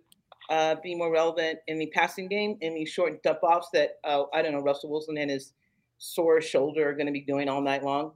uh, 0.50 0.75
be 0.82 0.96
more 0.96 1.12
relevant 1.12 1.60
in 1.68 1.77
the 1.77 1.88
passing 1.88 2.27
game 2.27 2.58
in 2.62 2.74
these 2.74 2.89
short 2.89 3.22
dump 3.24 3.39
offs 3.44 3.70
that 3.74 4.00
uh, 4.03 4.24
I 4.34 4.41
don't 4.41 4.51
know 4.53 4.62
Russell 4.62 4.89
Wilson 4.89 5.18
and 5.18 5.29
his 5.29 5.53
sore 5.98 6.41
shoulder 6.41 6.89
are 6.89 6.94
going 6.94 7.08
to 7.08 7.12
be 7.13 7.22
doing 7.22 7.50
all 7.50 7.62
night 7.62 7.84
long. 7.84 8.12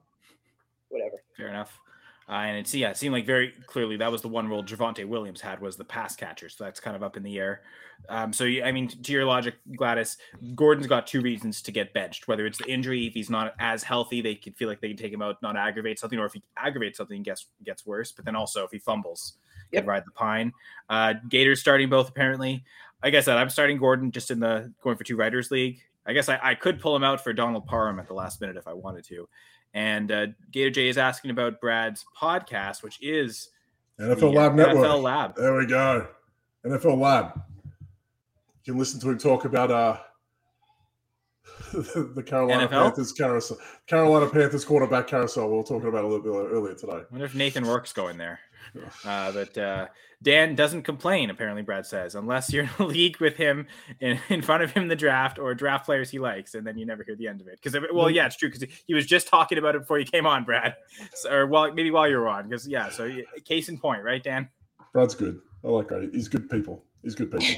Whatever. 0.90 1.24
fair 1.36 1.48
enough. 1.48 1.80
Uh, 2.30 2.34
and 2.34 2.58
it's 2.58 2.74
yeah, 2.74 2.90
it 2.90 2.96
seemed 2.98 3.12
like 3.14 3.26
very 3.26 3.52
clearly 3.68 3.98
that 3.98 4.10
was 4.12 4.22
the 4.22 4.30
one 4.30 4.48
role 4.48 4.64
Javonte 4.64 5.06
Williams 5.06 5.42
had 5.42 5.60
was 5.60 5.76
the 5.76 5.84
pass 5.84 6.16
catcher. 6.16 6.48
So 6.48 6.64
that's 6.64 6.80
kind 6.80 6.96
of 6.96 7.04
up 7.04 7.18
in 7.18 7.24
the 7.24 7.38
air. 7.38 7.64
Um, 8.08 8.32
so 8.32 8.46
you- 8.46 8.64
I 8.64 8.72
mean, 8.72 8.88
to 8.88 9.12
your 9.12 9.26
logic, 9.26 9.56
Gladys, 9.76 10.18
Gordon's 10.56 10.88
got 10.88 11.06
two 11.06 11.20
reasons 11.20 11.62
to 11.64 11.72
get 11.72 11.94
benched. 11.94 12.28
Whether 12.28 12.46
it's 12.46 12.60
the 12.60 12.70
injury, 12.72 13.08
if 13.08 13.14
he's 13.14 13.30
not 13.30 13.56
as 13.60 13.84
healthy, 13.84 14.22
they 14.22 14.36
could 14.36 14.56
feel 14.56 14.70
like 14.70 14.80
they 14.80 14.88
can 14.88 14.98
take 14.98 15.12
him 15.12 15.22
out, 15.22 15.42
not 15.42 15.58
aggravate 15.58 16.00
something, 16.00 16.18
or 16.18 16.26
if 16.26 16.34
he 16.34 16.44
aggravates 16.56 16.98
something, 16.98 17.22
gets 17.24 17.48
gets 17.66 17.86
worse. 17.86 18.14
But 18.14 18.24
then 18.24 18.36
also 18.38 18.64
if 18.64 18.72
he 18.72 18.80
fumbles, 18.80 19.34
Yep. 19.74 19.84
can 19.84 19.90
ride 19.90 20.04
the 20.06 20.12
pine. 20.12 20.54
Uh, 20.90 21.14
Gators 21.30 21.60
starting 21.60 21.90
both 21.90 22.10
apparently. 22.10 22.64
Like 23.04 23.16
I 23.16 23.20
said, 23.20 23.38
I'm 23.38 23.50
starting 23.50 23.78
Gordon 23.78 24.12
just 24.12 24.32
in 24.32 24.40
the 24.40 24.72
going 24.82 24.96
for 24.96 25.04
two 25.04 25.18
writers 25.18 25.52
league. 25.52 25.82
I 26.06 26.14
guess 26.14 26.30
I, 26.30 26.40
I 26.42 26.56
could 26.56 26.80
pull 26.80 26.96
him 26.96 27.04
out 27.04 27.24
for 27.24 27.34
Donald 27.34 27.66
Parham 27.66 28.00
at 28.00 28.08
the 28.08 28.14
last 28.14 28.42
minute 28.42 28.58
if 28.58 28.68
I 28.68 28.74
wanted 28.74 29.04
to. 29.06 29.28
And 29.74 30.12
uh, 30.12 30.28
Gator 30.52 30.70
J 30.70 30.88
is 30.90 30.98
asking 30.98 31.32
about 31.32 31.60
Brad's 31.60 32.06
podcast, 32.20 32.84
which 32.84 33.02
is 33.02 33.50
NFL 34.00 34.20
the 34.20 34.30
Lab 34.30 34.56
Network. 34.56 34.86
NFL 34.86 35.02
Lab. 35.02 35.36
There 35.36 35.58
we 35.58 35.66
go. 35.66 36.08
NFL 36.66 37.00
Lab. 37.00 37.42
You 38.64 38.74
can 38.74 38.80
listen 38.80 39.00
to 39.02 39.10
him 39.10 39.18
talk 39.18 39.46
about 39.46 39.72
uh 39.72 39.98
the 41.74 42.24
Carolina 42.26 42.68
NFL? 42.68 42.84
Panthers 42.84 43.12
carousel. 43.12 43.58
Carolina 43.88 44.30
Panthers 44.30 44.64
quarterback 44.64 45.08
carousel. 45.08 45.50
We 45.50 45.58
were 45.58 45.64
talking 45.64 45.90
about 45.90 46.04
a 46.04 46.08
little 46.08 46.24
bit 46.24 46.30
earlier 46.30 46.76
today. 46.76 46.94
I 46.94 47.04
wonder 47.12 47.26
if 47.26 47.36
Nathan 47.36 47.66
Rourke's 47.66 47.94
going 47.94 48.18
there. 48.18 48.40
Uh, 49.06 49.32
but 49.32 49.58
uh, 49.58 49.88
Dan 50.22 50.56
doesn't 50.56 50.84
complain, 50.84 51.30
apparently, 51.30 51.62
Brad 51.62 51.86
says, 51.86 52.16
unless 52.16 52.54
you're 52.54 52.64
in 52.64 52.70
a 52.80 52.84
league 52.86 53.20
with 53.20 53.36
him 53.36 53.68
in, 54.00 54.18
in 54.30 54.42
front 54.42 54.64
of 54.64 54.72
him 54.72 54.84
in 54.84 54.90
the 54.90 54.96
draft 54.96 55.38
or 55.38 55.54
draft 55.54 55.86
players 55.86 56.10
he 56.10 56.20
likes, 56.20 56.56
and 56.56 56.66
then 56.66 56.78
you 56.78 56.86
never 56.86 57.04
hear 57.04 57.16
the 57.16 57.28
end 57.28 57.42
of 57.42 57.48
it. 57.48 57.60
Because, 57.62 57.78
well, 57.92 58.10
yeah, 58.10 58.26
it's 58.26 58.38
true, 58.38 58.50
because 58.50 58.68
he 58.86 58.94
was 58.94 59.06
just 59.06 59.28
talking 59.28 59.58
about 59.58 59.76
it 59.76 59.80
before 59.80 60.00
you 60.00 60.06
came 60.06 60.26
on, 60.26 60.44
Brad. 60.44 60.76
So, 61.16 61.32
or 61.32 61.48
while, 61.48 61.74
maybe 61.74 61.92
while 61.92 62.08
you 62.08 62.18
were 62.18 62.30
on, 62.30 62.48
because, 62.48 62.68
yeah, 62.68 62.90
so 62.90 63.12
case 63.46 63.68
in 63.68 63.78
point, 63.78 64.04
right, 64.04 64.24
Dan? 64.24 64.50
Brad's 64.94 65.16
good. 65.16 65.40
I 65.64 65.68
like 65.68 65.90
that. 65.90 66.10
He's 66.14 66.28
good 66.28 66.50
people. 66.50 66.86
He's 67.04 67.16
good 67.16 67.32
people. 67.32 67.56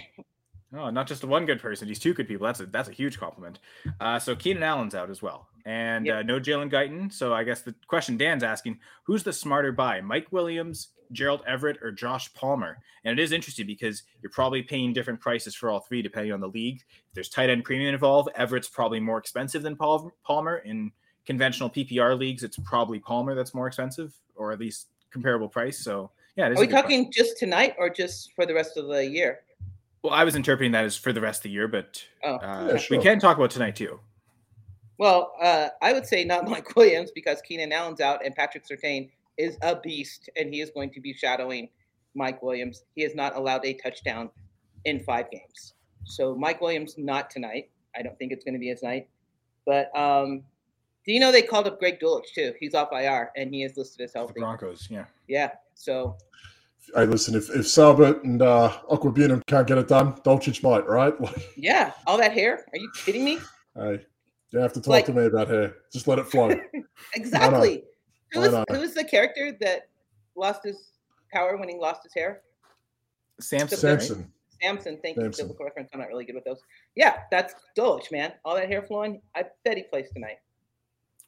Oh, 0.75 0.89
not 0.89 1.07
just 1.07 1.23
one 1.23 1.45
good 1.45 1.61
person. 1.61 1.87
He's 1.87 1.99
two 1.99 2.13
good 2.13 2.27
people. 2.27 2.45
That's 2.45 2.59
a 2.59 2.65
that's 2.65 2.89
a 2.89 2.91
huge 2.91 3.19
compliment. 3.19 3.59
Uh, 3.99 4.19
so 4.19 4.35
Keenan 4.35 4.63
Allen's 4.63 4.95
out 4.95 5.09
as 5.09 5.21
well, 5.21 5.47
and 5.65 6.05
Yep. 6.05 6.15
uh, 6.15 6.21
no 6.23 6.39
Jalen 6.39 6.71
Guyton. 6.71 7.11
So 7.11 7.33
I 7.33 7.43
guess 7.43 7.61
the 7.61 7.75
question 7.87 8.17
Dan's 8.17 8.43
asking: 8.43 8.79
Who's 9.03 9.23
the 9.23 9.33
smarter 9.33 9.71
buy, 9.71 10.01
Mike 10.01 10.27
Williams, 10.31 10.89
Gerald 11.11 11.41
Everett, 11.47 11.77
or 11.81 11.91
Josh 11.91 12.33
Palmer? 12.33 12.77
And 13.03 13.19
it 13.19 13.21
is 13.23 13.31
interesting 13.31 13.67
because 13.67 14.03
you're 14.21 14.31
probably 14.31 14.61
paying 14.63 14.93
different 14.93 15.19
prices 15.19 15.55
for 15.55 15.69
all 15.69 15.79
three 15.79 16.01
depending 16.01 16.31
on 16.33 16.39
the 16.39 16.47
league. 16.47 16.81
If 16.89 17.13
there's 17.13 17.29
tight 17.29 17.49
end 17.49 17.63
premium 17.63 17.93
involved, 17.93 18.29
Everett's 18.35 18.67
probably 18.69 18.99
more 18.99 19.17
expensive 19.17 19.61
than 19.63 19.75
Paul, 19.75 20.11
Palmer. 20.23 20.57
In 20.59 20.91
conventional 21.25 21.69
PPR 21.69 22.17
leagues, 22.17 22.43
it's 22.43 22.57
probably 22.57 22.99
Palmer 22.99 23.33
that's 23.35 23.53
more 23.55 23.67
expensive, 23.67 24.13
or 24.35 24.51
at 24.51 24.59
least 24.59 24.87
comparable 25.11 25.49
price. 25.49 25.79
So 25.79 26.11
yeah, 26.35 26.47
it 26.47 26.51
is 26.53 26.57
Are 26.57 26.61
we 26.61 26.67
good 26.67 26.71
question. 26.73 26.83
talking 26.99 27.11
just 27.11 27.37
tonight 27.37 27.75
or 27.79 27.89
just 27.89 28.33
for 28.33 28.45
the 28.45 28.53
rest 28.53 28.77
of 28.77 28.87
the 28.87 29.03
year? 29.05 29.39
Well, 30.03 30.13
I 30.13 30.23
was 30.23 30.35
interpreting 30.35 30.71
that 30.73 30.85
as 30.85 30.95
for 30.95 31.11
the 31.13 31.21
rest 31.21 31.39
of 31.39 31.43
the 31.43 31.49
year, 31.51 31.67
but 31.67 32.03
Oh. 32.23 32.35
uh, 32.35 32.67
Yeah, 32.73 32.77
sure. 32.77 32.97
we 32.97 33.03
can 33.03 33.19
talk 33.19 33.37
about 33.37 33.49
tonight 33.49 33.75
too. 33.75 33.99
Well, 34.97 35.33
uh, 35.41 35.69
I 35.81 35.93
would 35.93 36.05
say 36.05 36.23
not 36.23 36.45
Mike 36.49 36.75
Williams 36.75 37.11
because 37.13 37.41
Keenan 37.41 37.71
Allen's 37.71 38.01
out 38.01 38.25
and 38.25 38.35
Patrick 38.35 38.65
Surtain 38.67 39.09
is 39.37 39.57
a 39.61 39.75
beast 39.75 40.29
and 40.37 40.53
he 40.53 40.61
is 40.61 40.71
going 40.71 40.91
to 40.91 41.01
be 41.01 41.13
shadowing 41.13 41.69
Mike 42.15 42.41
Williams. 42.41 42.83
He 42.95 43.03
has 43.03 43.15
not 43.15 43.35
allowed 43.35 43.65
a 43.65 43.73
touchdown 43.73 44.29
in 44.85 44.99
five 45.01 45.29
games. 45.31 45.73
So 46.05 46.35
Mike 46.35 46.61
Williams 46.61 46.95
not 46.97 47.29
tonight. 47.29 47.69
I 47.95 48.01
don't 48.01 48.17
think 48.17 48.31
it's 48.31 48.45
going 48.45 48.53
to 48.53 48.59
be 48.59 48.67
his 48.69 48.83
night. 48.83 49.07
But 49.65 49.95
um, 49.97 50.43
do 51.05 51.11
you 51.11 51.19
know 51.19 51.31
they 51.31 51.41
called 51.41 51.67
up 51.67 51.79
Greg 51.79 51.99
Dulcich 51.99 52.33
too? 52.33 52.53
He's 52.59 52.73
off 52.73 52.89
IR 52.91 53.31
and 53.35 53.53
he 53.53 53.63
is 53.63 53.75
listed 53.77 54.01
as 54.01 54.13
The 54.13 54.19
healthy. 54.19 54.39
Broncos, 54.39 54.87
yeah. 54.89 55.05
Yeah. 55.27 55.51
So 55.73 56.15
hey, 56.95 57.05
listen, 57.05 57.35
if 57.35 57.49
if 57.49 57.65
Saubert 57.65 58.23
and 58.23 58.41
uh 58.41 58.71
Okwuegbunam 58.89 59.41
can't 59.47 59.67
get 59.67 59.77
it 59.77 59.87
done, 59.87 60.13
Dulcich 60.23 60.63
might, 60.63 60.87
right? 60.87 61.13
Yeah, 61.57 61.91
all 62.07 62.17
that 62.17 62.31
hair. 62.33 62.65
Are 62.71 62.77
you 62.77 62.91
kidding 63.03 63.25
me? 63.25 63.39
hey, 63.75 64.05
you 64.55 64.61
have 64.61 64.73
to 64.73 64.79
talk 64.81 64.87
Like- 64.87 65.05
to 65.05 65.13
me 65.13 65.25
about 65.25 65.47
hair. 65.49 65.75
Just 65.93 66.07
let 66.07 66.19
it 66.19 66.27
flow. 66.27 66.51
Exactly. 67.13 67.83
Who 68.31 68.41
I 68.41 68.45
is 68.45 68.51
know. 68.53 68.65
who 68.69 68.81
is 68.81 68.93
the 68.93 69.03
character 69.03 69.51
that 69.61 69.89
lost 70.35 70.61
his 70.63 70.91
power 71.31 71.57
when 71.57 71.69
he 71.69 71.75
lost 71.77 72.03
his 72.03 72.13
hair? 72.15 72.41
Samson. 73.39 73.77
Samson. 73.77 74.31
Samson, 74.61 74.99
thank 75.03 75.17
you. 75.17 75.23
Samson. 75.23 75.45
Biblical 75.45 75.65
reference. 75.65 75.89
I'm 75.93 75.99
not 75.99 76.07
really 76.07 76.23
good 76.25 76.35
with 76.35 76.45
those. 76.45 76.61
Yeah, 76.95 77.19
that's 77.31 77.53
Dulcich, 77.77 78.11
man. 78.11 78.31
All 78.45 78.55
that 78.55 78.67
hair 78.69 78.81
flowing. 78.81 79.21
I 79.35 79.43
bet 79.65 79.75
he 79.77 79.83
plays 79.83 80.07
tonight. 80.13 80.37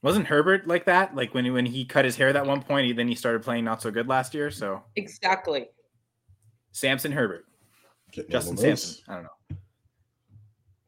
Wasn't 0.01 0.25
Herbert 0.25 0.67
like 0.67 0.85
that? 0.85 1.15
Like 1.15 1.33
when 1.33 1.51
when 1.53 1.65
he 1.65 1.83
cut 1.85 2.05
his 2.05 2.15
hair 2.15 2.29
at 2.29 2.33
that 2.33 2.45
one 2.45 2.61
point, 2.61 2.87
he, 2.87 2.93
then 2.93 3.07
he 3.09 3.15
started 3.15 3.43
playing 3.43 3.65
not 3.65 3.81
so 3.81 3.91
good 3.91 4.07
last 4.07 4.33
year. 4.33 4.49
So 4.49 4.81
Exactly. 4.95 5.67
Samson 6.71 7.11
Herbert, 7.11 7.45
Getting 8.13 8.31
Justin 8.31 8.51
on 8.57 8.61
the 8.61 8.67
nose. 8.69 8.81
Samson. 8.83 9.03
I 9.09 9.13
don't 9.15 9.23
know. 9.23 9.29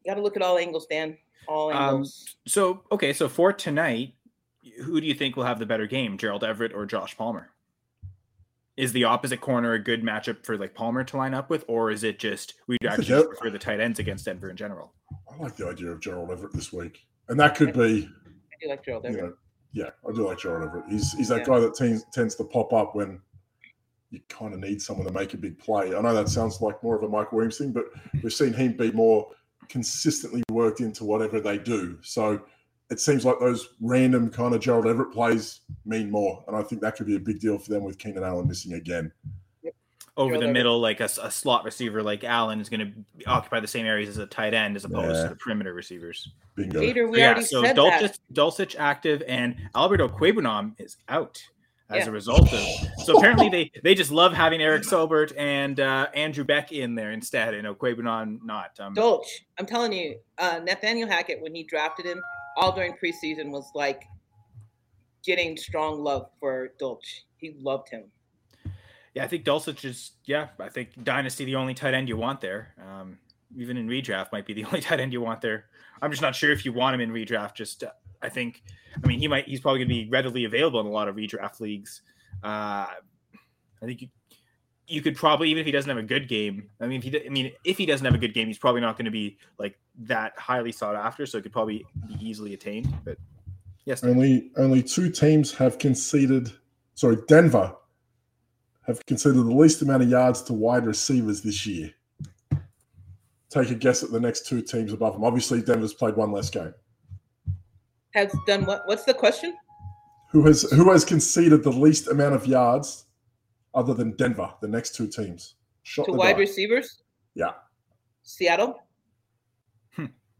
You 0.04 0.10
got 0.10 0.14
to 0.14 0.22
look 0.22 0.36
at 0.36 0.42
all 0.42 0.56
angles, 0.58 0.86
Dan. 0.90 1.18
All 1.50 1.72
Um. 1.72 2.06
So 2.46 2.84
okay, 2.92 3.12
so 3.12 3.28
for 3.28 3.52
tonight, 3.52 4.14
who 4.84 5.00
do 5.00 5.06
you 5.06 5.14
think 5.14 5.34
will 5.36 5.44
have 5.44 5.58
the 5.58 5.66
better 5.66 5.86
game, 5.88 6.16
Gerald 6.16 6.44
Everett 6.44 6.72
or 6.72 6.86
Josh 6.86 7.16
Palmer? 7.16 7.50
Is 8.76 8.92
the 8.92 9.02
opposite 9.04 9.40
corner 9.40 9.72
a 9.72 9.78
good 9.82 10.02
matchup 10.02 10.46
for 10.46 10.56
like 10.56 10.74
Palmer 10.74 11.02
to 11.02 11.16
line 11.16 11.34
up 11.34 11.50
with, 11.50 11.64
or 11.66 11.90
is 11.90 12.04
it 12.04 12.20
just 12.20 12.54
we 12.68 12.76
I 12.84 12.90
think 12.96 13.10
actually 13.10 13.26
prefer 13.26 13.50
the 13.50 13.58
tight 13.58 13.80
ends 13.80 13.98
against 13.98 14.24
Denver 14.26 14.48
in 14.48 14.56
general? 14.56 14.92
I 15.30 15.36
like 15.42 15.56
the 15.56 15.66
idea 15.68 15.88
of 15.90 16.00
Gerald 16.00 16.30
Everett 16.30 16.52
this 16.52 16.72
week, 16.72 17.04
and 17.28 17.38
that 17.40 17.56
could 17.56 17.72
be, 17.72 18.08
I 18.08 18.62
do 18.62 18.68
like 18.68 18.84
Gerald 18.84 19.04
you 19.04 19.10
Everett. 19.10 19.24
know, 19.24 19.34
yeah, 19.72 19.90
I 20.08 20.12
do 20.14 20.26
like 20.28 20.38
Gerald 20.38 20.68
Everett. 20.68 20.84
He's 20.88 21.12
he's 21.14 21.28
that 21.28 21.40
Yeah. 21.40 21.46
guy 21.46 21.58
that 21.60 21.74
tends 21.74 22.04
tends 22.12 22.36
to 22.36 22.44
pop 22.44 22.72
up 22.72 22.94
when 22.94 23.20
you 24.10 24.20
kind 24.28 24.54
of 24.54 24.60
need 24.60 24.80
someone 24.80 25.06
to 25.08 25.12
make 25.12 25.34
a 25.34 25.36
big 25.36 25.58
play. 25.58 25.94
I 25.96 26.00
know 26.00 26.14
that 26.14 26.28
sounds 26.28 26.60
like 26.60 26.80
more 26.84 26.96
of 26.96 27.02
a 27.02 27.08
Mike 27.08 27.32
Williams 27.32 27.58
thing, 27.58 27.72
but 27.72 27.86
we've 28.22 28.32
seen 28.32 28.52
him 28.52 28.76
be 28.76 28.92
more 28.92 29.30
consistently 29.70 30.42
worked 30.50 30.80
into 30.80 31.04
whatever 31.04 31.40
they 31.40 31.56
do. 31.56 31.96
So 32.02 32.42
it 32.90 33.00
seems 33.00 33.24
like 33.24 33.38
those 33.40 33.68
random 33.80 34.28
kind 34.30 34.54
of 34.54 34.60
Gerald 34.60 34.86
Everett 34.86 35.12
plays 35.12 35.60
mean 35.86 36.10
more, 36.10 36.44
and 36.48 36.56
I 36.56 36.62
think 36.62 36.82
that 36.82 36.96
could 36.96 37.06
be 37.06 37.16
a 37.16 37.20
big 37.20 37.40
deal 37.40 37.56
for 37.56 37.70
them 37.70 37.84
with 37.84 37.98
Keenan 37.98 38.24
Allen 38.24 38.46
missing 38.48 38.74
again. 38.74 39.12
over 40.16 40.30
Gerald 40.30 40.42
the 40.42 40.46
Everett. 40.48 40.52
middle, 40.52 40.80
like 40.80 41.00
a 41.00 41.08
slot 41.08 41.64
receiver 41.64 42.02
like 42.02 42.24
Allen 42.24 42.60
is 42.60 42.68
going 42.68 42.80
to 43.16 43.30
occupy 43.30 43.60
the 43.60 43.68
same 43.68 43.86
areas 43.86 44.08
as 44.10 44.18
a 44.18 44.26
tight 44.26 44.52
end 44.52 44.76
as 44.76 44.84
opposed 44.84 45.16
Yeah. 45.16 45.22
to 45.22 45.28
the 45.30 45.36
perimeter 45.36 45.72
receivers. 45.72 46.28
Bingo. 46.56 46.80
Peter, 46.80 47.08
we 47.08 47.18
yeah, 47.18 47.28
already 47.30 47.44
so 47.44 47.62
said 47.62 47.76
Dulcich, 47.76 48.00
that. 48.00 48.18
Dulcich 48.34 48.74
active 48.78 49.22
and 49.28 49.56
Alberto 49.74 50.08
Okwuegbunam 50.08 50.74
is 50.78 50.96
out 51.08 51.40
as 51.90 52.04
Yeah. 52.04 52.08
a 52.08 52.12
result 52.12 52.52
of. 52.52 52.60
So 53.04 53.16
apparently 53.18 53.48
they 53.48 53.70
they 53.82 53.94
just 53.94 54.10
love 54.10 54.32
having 54.32 54.60
Eric 54.62 54.82
Saubert 54.82 55.32
and 55.36 55.78
uh, 55.80 56.08
Andrew 56.14 56.44
Beck 56.44 56.72
in 56.72 56.94
there 56.94 57.10
instead, 57.12 57.54
and 57.54 57.66
Okwuegbunam 57.66 58.38
not. 58.44 58.78
Um, 58.80 58.94
Dolch, 58.94 59.26
I'm 59.58 59.66
telling 59.66 59.92
you, 59.92 60.18
uh, 60.38 60.60
Nathaniel 60.64 61.08
Hackett, 61.08 61.40
when 61.42 61.54
he 61.54 61.64
drafted 61.64 62.06
him, 62.06 62.20
all 62.56 62.72
during 62.72 62.94
preseason 63.02 63.50
was 63.50 63.70
like 63.74 64.04
getting 65.24 65.56
strong 65.56 66.00
love 66.02 66.26
for 66.38 66.72
Dolch. 66.80 67.24
He 67.36 67.54
loved 67.60 67.88
him. 67.90 68.04
yeah, 69.14 69.24
I 69.24 69.26
think 69.28 69.44
Dulcich 69.44 69.84
is 69.84 70.12
yeah. 70.24 70.48
I 70.58 70.68
think 70.68 70.90
Dynasty 71.04 71.44
the 71.44 71.56
only 71.56 71.74
tight 71.74 71.94
end 71.94 72.08
you 72.08 72.16
want 72.16 72.40
there. 72.40 72.74
Um, 72.80 73.18
even 73.56 73.76
in 73.76 73.88
redraft 73.88 74.30
might 74.32 74.46
be 74.46 74.52
the 74.54 74.64
only 74.66 74.80
tight 74.80 75.00
end 75.00 75.12
you 75.12 75.20
want 75.20 75.40
there. 75.40 75.64
I'm 76.02 76.10
just 76.10 76.22
not 76.22 76.34
sure 76.36 76.50
if 76.52 76.64
you 76.64 76.72
want 76.72 76.94
him 76.94 77.00
in 77.00 77.10
redraft. 77.10 77.54
Just 77.54 77.82
uh, 77.82 77.90
I 78.22 78.28
think, 78.28 78.62
I 79.02 79.06
mean, 79.06 79.18
he 79.18 79.28
might. 79.28 79.46
He's 79.46 79.60
probably 79.60 79.80
going 79.80 79.88
to 79.88 79.94
be 79.94 80.08
readily 80.10 80.44
available 80.44 80.80
in 80.80 80.86
a 80.86 80.90
lot 80.90 81.08
of 81.08 81.16
redraft 81.16 81.60
leagues. 81.60 82.02
Uh, 82.42 82.86
I 83.82 83.86
think 83.86 84.02
you, 84.02 84.08
you 84.86 85.02
could 85.02 85.16
probably 85.16 85.50
even 85.50 85.60
if 85.60 85.66
he 85.66 85.72
doesn't 85.72 85.88
have 85.88 85.98
a 85.98 86.02
good 86.02 86.28
game. 86.28 86.68
I 86.80 86.86
mean, 86.86 86.98
if 86.98 87.04
he, 87.04 87.26
I 87.26 87.28
mean, 87.28 87.52
if 87.64 87.78
he 87.78 87.86
doesn't 87.86 88.04
have 88.04 88.14
a 88.14 88.18
good 88.18 88.34
game, 88.34 88.48
he's 88.48 88.58
probably 88.58 88.80
not 88.80 88.96
going 88.96 89.06
to 89.06 89.10
be 89.10 89.38
like 89.58 89.78
that 90.00 90.38
highly 90.38 90.72
sought 90.72 90.96
after. 90.96 91.26
So 91.26 91.38
it 91.38 91.42
could 91.42 91.52
probably 91.52 91.86
be 92.08 92.16
easily 92.20 92.54
attained. 92.54 92.92
But 93.04 93.16
yes, 93.84 94.04
Only 94.04 94.50
only 94.56 94.82
two 94.82 95.10
teams 95.10 95.54
have 95.54 95.78
conceded. 95.78 96.52
Sorry, 96.94 97.16
Denver 97.28 97.74
have 98.86 99.04
conceded 99.06 99.36
the 99.36 99.54
least 99.54 99.82
amount 99.82 100.02
of 100.02 100.10
yards 100.10 100.42
to 100.42 100.52
wide 100.52 100.86
receivers 100.86 101.40
this 101.40 101.64
year. 101.66 101.92
Take 103.48 103.70
a 103.70 103.74
guess 103.74 104.02
at 104.02 104.10
the 104.10 104.20
next 104.20 104.46
two 104.46 104.62
teams 104.62 104.92
above 104.92 105.14
them. 105.14 105.24
Obviously, 105.24 105.62
Denver's 105.62 105.94
played 105.94 106.16
one 106.16 106.32
less 106.32 106.50
game. 106.50 106.74
Has 108.14 108.34
done 108.46 108.64
what? 108.66 108.82
What's 108.86 109.04
the 109.04 109.14
question? 109.14 109.56
Who 110.32 110.44
has 110.46 110.62
who 110.62 110.90
has 110.90 111.04
conceded 111.04 111.62
the 111.62 111.70
least 111.70 112.08
amount 112.08 112.34
of 112.34 112.46
yards, 112.46 113.06
other 113.74 113.94
than 113.94 114.12
Denver? 114.16 114.52
The 114.60 114.68
next 114.68 114.94
two 114.94 115.06
teams. 115.06 115.54
Shot 115.82 116.06
To 116.06 116.12
wide 116.12 116.34
die. 116.34 116.40
receivers? 116.40 117.02
Yeah. 117.34 117.52
Seattle? 118.22 118.82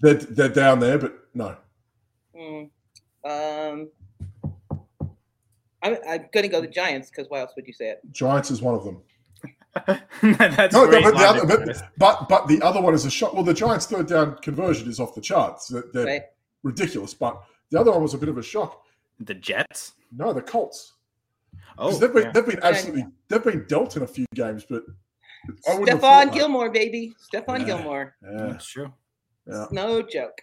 They're 0.01 0.15
they're 0.15 0.49
down 0.49 0.81
there, 0.81 0.99
but 0.99 1.15
no. 1.35 1.57
Mm, 2.35 2.71
um, 3.25 3.89
I'm, 5.83 5.97
I'm 6.09 6.27
going 6.33 6.43
to 6.43 6.49
go 6.49 6.61
the 6.61 6.67
Giants 6.69 7.11
because 7.11 7.27
why 7.29 7.41
else 7.41 7.53
would 7.57 7.67
you 7.67 7.73
say 7.75 7.91
it? 7.91 8.01
Giants 8.11 8.51
is 8.51 8.63
one 8.63 8.75
of 8.75 8.85
them. 8.85 9.03
that's 10.39 10.73
No, 10.75 10.85
no, 10.85 10.91
great 10.91 11.05
but, 11.05 11.15
the 11.17 11.25
other, 11.29 11.47
but, 11.47 11.89
but 11.99 12.29
but 12.29 12.49
the 12.49 12.61
other 12.63 12.81
one 12.81 12.95
is 12.95 13.05
a 13.05 13.11
shot. 13.11 13.35
Well, 13.35 13.45
the 13.45 13.53
Giants' 13.55 13.87
third 13.87 14.09
down 14.09 14.37
conversion 14.39 14.89
is 14.89 15.01
off 15.01 15.15
the 15.15 15.21
charts. 15.21 15.69
They're, 15.69 15.85
they're 15.93 16.07
Right? 16.07 16.23
ridiculous. 16.63 17.13
But 17.15 17.41
the 17.71 17.81
other 17.81 17.91
one 17.93 18.03
was 18.03 18.15
a 18.15 18.19
bit 18.19 18.29
of 18.29 18.39
a 18.39 18.43
shock. 18.43 18.85
the 19.21 19.35
Jets. 19.35 19.93
No, 20.17 20.33
the 20.33 20.43
Colts. 20.43 20.95
Oh, 21.79 21.93
they've 21.93 22.13
been 22.13 22.25
yeah. 22.25 22.31
they've 22.33 22.47
been 22.47 22.61
absolutely 22.63 23.07
they've 23.29 23.43
been 23.45 23.65
dealt 23.69 23.97
in 23.97 24.03
a 24.03 24.07
few 24.07 24.27
games, 24.35 24.65
but 24.69 24.83
I 25.69 25.79
wouldn't 25.79 25.89
Stephon 25.89 26.01
thought 26.01 26.25
that. 26.27 26.35
Gilmore, 26.35 26.71
baby. 26.71 27.15
Stephon 27.33 27.61
Yeah. 27.61 27.65
Gilmore. 27.67 28.17
Yeah, 28.23 28.47
that's 28.49 28.67
true. 28.67 28.93
yeah. 29.47 29.67
No 29.71 30.03
joke. 30.03 30.39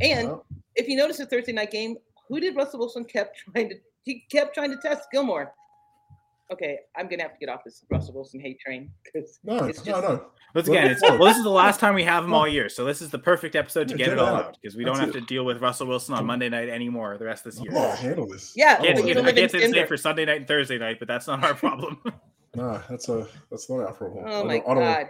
And 0.00 0.28
Well, 0.28 0.46
if 0.74 0.88
you 0.88 0.96
notice 0.96 1.18
the 1.18 1.26
Thursday 1.26 1.52
night 1.52 1.70
game, 1.70 1.96
who 2.28 2.40
did 2.40 2.56
Russell 2.56 2.80
Wilson 2.80 3.04
kept 3.04 3.38
trying 3.38 3.68
to 3.70 3.76
he 4.02 4.24
kept 4.30 4.54
trying 4.54 4.70
to 4.70 4.76
test 4.76 5.08
Gilmore. 5.12 5.52
Okay, 6.52 6.78
I'm 6.94 7.08
gonna 7.08 7.22
have 7.22 7.32
to 7.32 7.38
get 7.38 7.48
off 7.48 7.62
this 7.64 7.84
Russell 7.90 8.14
Wilson 8.14 8.38
hate 8.38 8.60
train 8.60 8.90
because 9.02 9.38
no, 9.44 9.56
It's 9.64 9.84
no, 9.86 9.92
just- 9.92 10.02
no. 10.08 10.26
Once 10.54 10.68
Let 10.68 10.78
again, 10.78 10.90
it's, 10.92 11.02
well, 11.02 11.18
this 11.24 11.36
is 11.36 11.42
the 11.42 11.48
last 11.50 11.80
time 11.80 11.96
we 11.96 12.04
have 12.04 12.22
him 12.24 12.32
all 12.32 12.46
year, 12.46 12.68
so 12.68 12.84
this 12.84 13.02
is 13.02 13.10
the 13.10 13.18
perfect 13.18 13.56
episode 13.56 13.88
to 13.88 13.94
Yeah, 13.94 13.98
get, 13.98 14.04
get 14.04 14.12
it 14.12 14.18
it 14.18 14.18
all 14.20 14.26
out. 14.36 14.44
out 14.44 14.58
because 14.62 14.76
we 14.76 14.84
don't 14.84 15.00
have 15.00 15.08
it. 15.08 15.12
to 15.14 15.20
deal 15.22 15.44
with 15.44 15.60
Russell 15.60 15.88
Wilson 15.88 16.14
on 16.14 16.24
Monday 16.26 16.48
night 16.48 16.68
anymore 16.68 17.18
the 17.18 17.24
rest 17.24 17.44
of 17.44 17.52
this 17.54 17.60
year. 17.62 17.72
not 17.72 17.80
gonna 17.80 17.96
handle 17.96 18.28
this. 18.28 18.52
Yeah, 18.54 18.76
I 18.78 18.84
can't, 18.84 18.98
say- 18.98 19.10
I 19.10 19.32
can't 19.32 19.50
say 19.50 19.66
the 19.66 19.72
same 19.72 19.86
for 19.88 19.96
Sunday 19.96 20.24
night 20.26 20.36
and 20.36 20.46
Thursday 20.46 20.78
night, 20.78 20.98
but 21.00 21.08
that's 21.08 21.26
not 21.26 21.42
our 21.42 21.54
problem. 21.54 22.00
No, 22.56 22.80
that's 22.88 23.08
a 23.08 23.26
that's 23.50 23.68
not 23.68 23.80
our 23.80 23.92
problem. 23.94 24.24
Oh 24.28 24.30
I 24.30 24.40
Oh 24.42 24.44
my 24.44 24.58
don't- 24.60 24.76
god. 24.76 25.06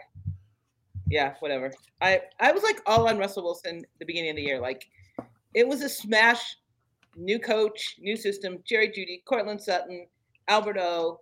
Yeah, 1.11 1.35
whatever. 1.41 1.71
I 2.01 2.23
I 2.41 2.53
was 2.53 2.63
like 2.63 2.81
all 2.87 3.07
on 3.07 3.19
Russell 3.19 3.45
Wilson 3.45 3.85
the 3.99 4.07
beginning 4.07 4.31
of 4.31 4.37
the 4.37 4.43
year. 4.43 4.61
Like 4.61 4.87
it 5.53 5.69
was 5.69 5.83
a 5.83 5.89
smash. 5.91 6.57
New 7.17 7.39
coach, 7.39 7.97
new 8.01 8.17
system. 8.17 8.59
Jerry 8.65 8.89
Jeudy, 8.89 9.23
Courtland 9.27 9.61
Sutton, 9.61 10.07
Alberto, 10.49 11.21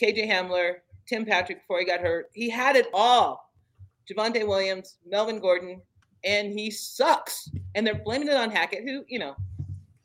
KJ 0.00 0.28
Hamler, 0.30 0.74
Tim 1.06 1.24
Patrick 1.24 1.58
before 1.60 1.78
he 1.80 1.84
got 1.84 2.00
hurt. 2.00 2.30
He 2.32 2.48
had 2.48 2.76
it 2.76 2.86
all. 2.94 3.50
Javonte 4.10 4.46
Williams, 4.46 4.96
Melvin 5.06 5.38
Gordon, 5.40 5.80
and 6.24 6.52
he 6.52 6.70
sucks. 6.70 7.48
And 7.74 7.86
they're 7.86 8.02
blaming 8.04 8.28
it 8.28 8.34
on 8.34 8.50
Hackett, 8.50 8.82
who 8.84 9.04
you 9.08 9.18
know 9.18 9.34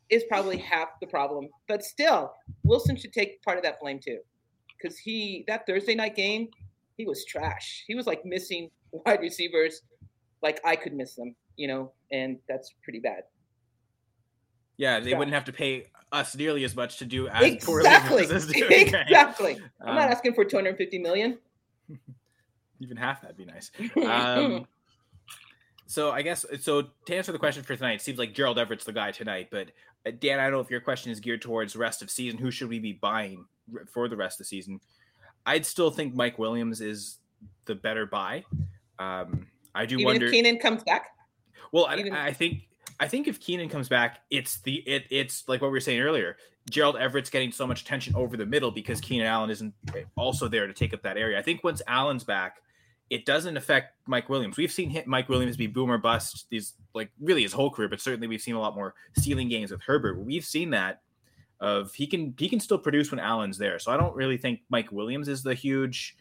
is 0.09 0.23
probably 0.29 0.57
half 0.57 0.99
the 1.01 1.07
problem. 1.07 1.47
But 1.67 1.83
still, 1.83 2.33
Wilson 2.63 2.95
should 2.95 3.13
take 3.13 3.41
part 3.41 3.57
of 3.57 3.63
that 3.63 3.79
blame 3.81 3.99
too 3.99 4.19
because 4.77 4.97
he 4.97 5.43
that 5.47 5.65
Thursday 5.65 5.95
night 5.95 6.15
game, 6.15 6.49
he 6.97 7.05
was 7.05 7.25
trash. 7.25 7.83
He 7.87 7.95
was 7.95 8.05
like 8.05 8.23
missing 8.25 8.69
wide 8.91 9.21
receivers, 9.21 9.81
like 10.43 10.59
I 10.63 10.75
could 10.75 10.93
miss 10.93 11.15
them, 11.15 11.35
you 11.57 11.67
know, 11.67 11.91
and 12.11 12.37
that's 12.47 12.73
pretty 12.83 12.99
bad. 12.99 13.23
yeah, 14.77 14.99
they 14.99 15.11
Yeah. 15.11 15.17
wouldn't 15.17 15.33
have 15.33 15.45
to 15.45 15.53
pay 15.53 15.85
us 16.15 16.35
nearly 16.35 16.63
as 16.63 16.75
much 16.75 16.97
to 16.97 17.05
do 17.05 17.27
as 17.27 17.63
poorly 17.63 17.85
Exactly, 17.87 18.23
as 18.23 18.31
us 18.31 18.45
doing. 18.47 18.69
right? 18.93 19.03
exactly. 19.05 19.57
I'm 19.81 19.95
not 19.95 20.05
Um, 20.07 20.11
asking 20.11 20.33
for 20.33 20.45
250 20.45 20.99
million. 20.99 21.37
Even 22.79 22.97
half 22.97 23.21
that'd 23.21 23.37
be 23.37 23.45
nice. 23.45 23.71
Um, 24.05 24.67
so 25.87 26.11
I 26.11 26.21
guess 26.23 26.45
so. 26.61 26.81
To 27.05 27.15
answer 27.15 27.31
the 27.31 27.39
question 27.39 27.63
for 27.63 27.75
tonight, 27.75 27.93
it 27.93 28.01
seems 28.01 28.17
like 28.19 28.33
Gerald 28.33 28.57
Everett's 28.59 28.83
the 28.85 28.91
guy 28.91 29.11
tonight. 29.11 29.47
But 29.51 29.69
uh, 30.05 30.11
Dan, 30.19 30.39
I 30.39 30.43
don't 30.43 30.53
know 30.53 30.59
if 30.59 30.69
your 30.69 30.81
question 30.81 31.11
is 31.11 31.19
geared 31.19 31.41
towards 31.41 31.73
the 31.73 31.79
rest 31.79 32.01
of 32.01 32.09
season. 32.09 32.37
Who 32.39 32.51
should 32.51 32.67
we 32.69 32.79
be 32.79 32.91
buying 32.93 33.45
for 33.91 34.09
the 34.09 34.17
rest 34.17 34.35
of 34.35 34.39
the 34.39 34.45
season? 34.49 34.81
I'd 35.45 35.65
still 35.65 35.89
think 35.91 36.15
Mike 36.15 36.37
Williams 36.39 36.81
is 36.81 37.19
the 37.65 37.75
better 37.75 38.05
buy. 38.05 38.43
Um, 38.99 39.47
I 39.73 39.85
do 39.85 39.95
Even 39.95 40.05
wonder. 40.05 40.25
if 40.25 40.31
Keenan 40.31 40.57
comes 40.59 40.83
back, 40.83 41.09
Well, 41.71 41.85
I, 41.85 41.95
I 42.13 42.33
think 42.33 42.63
I 42.99 43.07
think 43.07 43.27
if 43.27 43.39
Keenan 43.39 43.69
comes 43.69 43.89
back, 43.89 44.19
it's 44.29 44.61
the 44.61 44.75
it 44.87 45.05
it's 45.09 45.47
like 45.47 45.61
what 45.61 45.67
we 45.67 45.73
were 45.73 45.81
saying 45.81 45.99
earlier. 45.99 46.37
Gerald 46.69 46.97
Everett's 46.97 47.29
getting 47.29 47.51
so 47.51 47.67
much 47.67 47.81
attention 47.81 48.15
over 48.15 48.37
the 48.37 48.45
middle 48.45 48.71
because 48.71 48.99
Keenan 48.99 49.27
Allen 49.27 49.49
isn't 49.49 49.73
also 50.15 50.47
there 50.47 50.65
to 50.65 50.73
take 50.73 50.93
up 50.93 51.03
that 51.03 51.17
area. 51.17 51.37
I 51.37 51.41
think 51.41 51.63
once 51.63 51.81
Allen's 51.87 52.23
back, 52.23 52.57
it 53.09 53.25
doesn't 53.25 53.55
affect 53.55 53.93
Mike 54.07 54.29
Williams. 54.29 54.57
We've 54.57 54.71
seen 54.71 55.01
Mike 55.05 55.29
Williams 55.29 55.57
be 55.57 55.67
boomer 55.67 55.97
bust 55.97 56.47
these 56.49 56.73
like 56.93 57.11
really 57.19 57.43
his 57.43 57.53
whole 57.53 57.69
career, 57.69 57.89
but 57.89 58.01
certainly 58.01 58.27
we've 58.27 58.41
seen 58.41 58.55
a 58.55 58.59
lot 58.59 58.75
more 58.75 58.95
ceiling 59.17 59.49
games 59.49 59.71
with 59.71 59.81
Herbert. 59.81 60.19
We've 60.19 60.45
seen 60.45 60.71
that 60.71 61.01
of 61.59 61.93
he 61.93 62.07
can 62.07 62.33
he 62.37 62.49
can 62.49 62.59
still 62.59 62.77
produce 62.77 63.11
when 63.11 63.19
Allen's 63.19 63.57
there. 63.57 63.77
So 63.79 63.91
I 63.91 63.97
don't 63.97 64.15
really 64.15 64.37
think 64.37 64.61
Mike 64.69 64.91
Williams 64.91 65.27
is 65.27 65.43
the 65.43 65.53
huge 65.53 66.15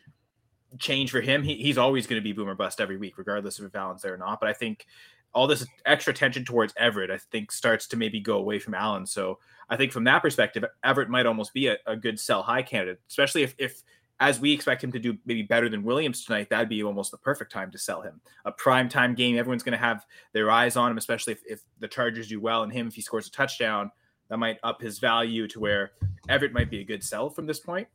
change 0.78 1.10
for 1.10 1.20
him. 1.20 1.42
He, 1.42 1.56
he's 1.56 1.78
always 1.78 2.06
going 2.06 2.20
to 2.20 2.24
be 2.24 2.32
boomer 2.32 2.54
bust 2.54 2.80
every 2.80 2.96
week, 2.96 3.16
regardless 3.16 3.58
of 3.58 3.64
if 3.64 3.74
Allen's 3.74 4.02
there 4.02 4.14
or 4.14 4.18
not. 4.18 4.40
But 4.40 4.48
I 4.48 4.52
think 4.52 4.86
all 5.34 5.46
this 5.46 5.66
extra 5.84 6.12
attention 6.12 6.44
towards 6.44 6.72
Everett, 6.76 7.10
I 7.10 7.18
think, 7.18 7.50
starts 7.50 7.88
to 7.88 7.96
maybe 7.96 8.20
go 8.20 8.36
away 8.36 8.58
from 8.58 8.74
Allen. 8.74 9.06
So 9.06 9.38
I 9.68 9.76
think 9.76 9.92
from 9.92 10.04
that 10.04 10.22
perspective, 10.22 10.64
Everett 10.84 11.08
might 11.08 11.26
almost 11.26 11.52
be 11.52 11.66
a, 11.66 11.76
a 11.86 11.96
good 11.96 12.20
sell 12.20 12.42
high 12.42 12.62
candidate, 12.62 13.00
especially 13.08 13.42
if, 13.42 13.54
if 13.58 13.82
as 14.20 14.38
we 14.38 14.52
expect 14.52 14.84
him 14.84 14.92
to 14.92 14.98
do 14.98 15.18
maybe 15.26 15.42
better 15.42 15.68
than 15.68 15.82
Williams 15.82 16.24
tonight, 16.24 16.48
that'd 16.50 16.68
be 16.68 16.84
almost 16.84 17.10
the 17.10 17.18
perfect 17.18 17.50
time 17.50 17.70
to 17.72 17.78
sell 17.78 18.00
him. 18.00 18.20
A 18.44 18.52
prime 18.52 18.88
time 18.88 19.14
game, 19.14 19.36
everyone's 19.36 19.64
going 19.64 19.76
to 19.76 19.84
have 19.84 20.06
their 20.32 20.50
eyes 20.50 20.76
on 20.76 20.90
him, 20.90 20.98
especially 20.98 21.32
if, 21.32 21.42
if 21.46 21.60
the 21.80 21.88
Chargers 21.88 22.28
do 22.28 22.40
well 22.40 22.62
and 22.62 22.72
him, 22.72 22.86
if 22.86 22.94
he 22.94 23.00
scores 23.00 23.26
a 23.26 23.30
touchdown, 23.30 23.90
that 24.28 24.38
might 24.38 24.58
up 24.62 24.80
his 24.80 25.00
value 25.00 25.48
to 25.48 25.58
where 25.60 25.92
Everett 26.28 26.52
might 26.52 26.70
be 26.70 26.80
a 26.80 26.84
good 26.84 27.02
sell 27.02 27.28
from 27.28 27.46
this 27.46 27.58
point. 27.58 27.88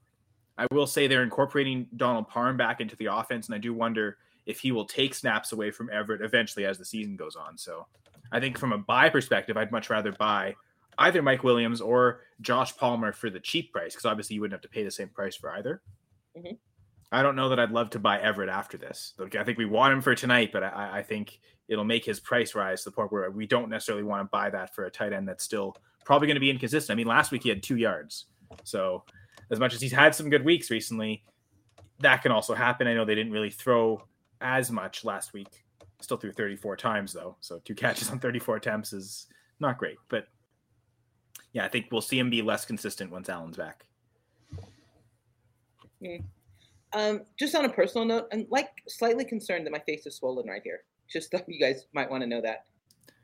I 0.57 0.67
will 0.71 0.87
say 0.87 1.07
they're 1.07 1.23
incorporating 1.23 1.87
Donald 1.95 2.27
Parham 2.27 2.57
back 2.57 2.81
into 2.81 2.97
the 2.97 3.05
offense, 3.05 3.47
and 3.47 3.55
I 3.55 3.59
do 3.59 3.73
wonder 3.73 4.17
if 4.49 4.59
he 4.59 4.71
will 4.71 4.85
take 4.85 5.13
snaps 5.13 5.51
away 5.51 5.69
from 5.69 5.91
Everett 5.91 6.21
eventually 6.21 6.65
as 6.65 6.79
the 6.79 6.83
season 6.83 7.15
goes 7.15 7.35
on. 7.35 7.55
So 7.55 7.85
I 8.31 8.39
think 8.39 8.57
from 8.57 8.73
a 8.73 8.79
buy 8.79 9.09
perspective, 9.09 9.57
I'd 9.57 9.71
much 9.71 9.91
rather 9.91 10.11
buy 10.11 10.55
either 10.97 11.21
Mike 11.21 11.43
Williams 11.43 11.81
or 11.81 12.21
Josh 12.41 12.75
Palmer 12.75 13.13
for 13.13 13.29
the 13.29 13.39
cheap 13.39 13.71
price 13.71 13.93
because 13.93 14.05
obviously 14.05 14.33
you 14.33 14.41
wouldn't 14.41 14.55
have 14.55 14.69
to 14.69 14.75
pay 14.75 14.83
the 14.83 14.91
same 14.91 15.09
price 15.09 15.35
for 15.35 15.51
either. 15.51 15.81
Mhm. 16.35 16.57
I 17.11 17.21
don't 17.21 17.35
know 17.35 17.49
that 17.49 17.59
I'd 17.59 17.71
love 17.71 17.91
to 17.91 17.99
buy 17.99 18.19
Everett 18.19 18.49
after 18.49 18.77
this. 18.77 19.13
Like, 19.17 19.35
I 19.35 19.43
think 19.43 19.57
we 19.57 19.65
want 19.65 19.93
him 19.93 20.01
for 20.01 20.15
tonight, 20.15 20.49
but 20.51 20.63
I, 20.63 20.99
I 20.99 21.03
think 21.03 21.39
it'll 21.67 21.85
make 21.85 22.05
his 22.05 22.19
price 22.19 22.55
rise 22.55 22.83
to 22.83 22.89
the 22.89 22.95
point 22.95 23.11
where 23.11 23.29
we 23.29 23.45
don't 23.45 23.69
necessarily 23.69 24.03
want 24.03 24.21
to 24.21 24.29
buy 24.31 24.49
that 24.49 24.75
for 24.75 24.85
a 24.85 24.91
tight 24.91 25.13
end 25.13 25.27
that's 25.27 25.43
still 25.43 25.75
probably 26.05 26.27
going 26.27 26.35
to 26.35 26.41
be 26.41 26.49
inconsistent. 26.49 26.95
I 26.95 26.97
mean, 26.97 27.07
last 27.07 27.31
week 27.31 27.43
he 27.43 27.49
had 27.49 27.61
two 27.61 27.77
yards. 27.77 28.25
So 28.63 29.03
as 29.51 29.59
much 29.59 29.75
as 29.75 29.81
he's 29.81 29.91
had 29.91 30.15
some 30.15 30.29
good 30.29 30.43
weeks 30.43 30.71
recently, 30.71 31.23
that 31.99 32.21
can 32.23 32.31
also 32.31 32.55
happen. 32.55 32.87
I 32.87 32.93
know 32.93 33.05
they 33.05 33.15
didn't 33.15 33.31
really 33.31 33.51
throw 33.51 34.03
as 34.41 34.71
much 34.71 35.05
last 35.05 35.33
week. 35.33 35.65
Still 36.01 36.17
threw 36.17 36.31
34 36.31 36.77
times 36.77 37.13
though. 37.13 37.35
So 37.41 37.59
two 37.63 37.75
catches 37.75 38.09
on 38.09 38.19
34 38.19 38.57
attempts 38.57 38.93
is 38.93 39.27
not 39.59 39.77
great. 39.77 39.97
But 40.07 40.27
yeah, 41.53 41.65
I 41.65 41.67
think 41.67 41.87
we'll 41.91 42.01
see 42.01 42.19
him 42.19 42.29
be 42.29 42.41
less 42.41 42.65
consistent 42.65 43.11
once 43.11 43.29
Allen's 43.29 43.57
back. 43.57 43.85
Um, 46.93 47.21
just 47.37 47.55
on 47.55 47.65
a 47.65 47.69
personal 47.69 48.05
note, 48.05 48.27
I'm 48.31 48.47
like 48.49 48.69
slightly 48.87 49.25
concerned 49.25 49.65
that 49.65 49.71
my 49.71 49.79
face 49.79 50.05
is 50.05 50.15
swollen 50.15 50.47
right 50.47 50.61
here. 50.63 50.81
Just 51.11 51.31
thought 51.31 51.43
you 51.47 51.59
guys 51.59 51.85
might 51.93 52.09
want 52.09 52.21
to 52.21 52.27
know 52.27 52.41
that. 52.41 52.65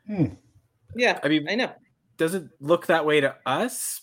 Hmm. 0.07 0.25
Yeah, 0.95 1.19
I 1.23 1.29
mean, 1.29 1.47
I 1.49 1.55
know. 1.55 1.71
does 2.17 2.33
it 2.33 2.43
look 2.59 2.87
that 2.87 3.05
way 3.05 3.21
to 3.21 3.35
us? 3.45 4.01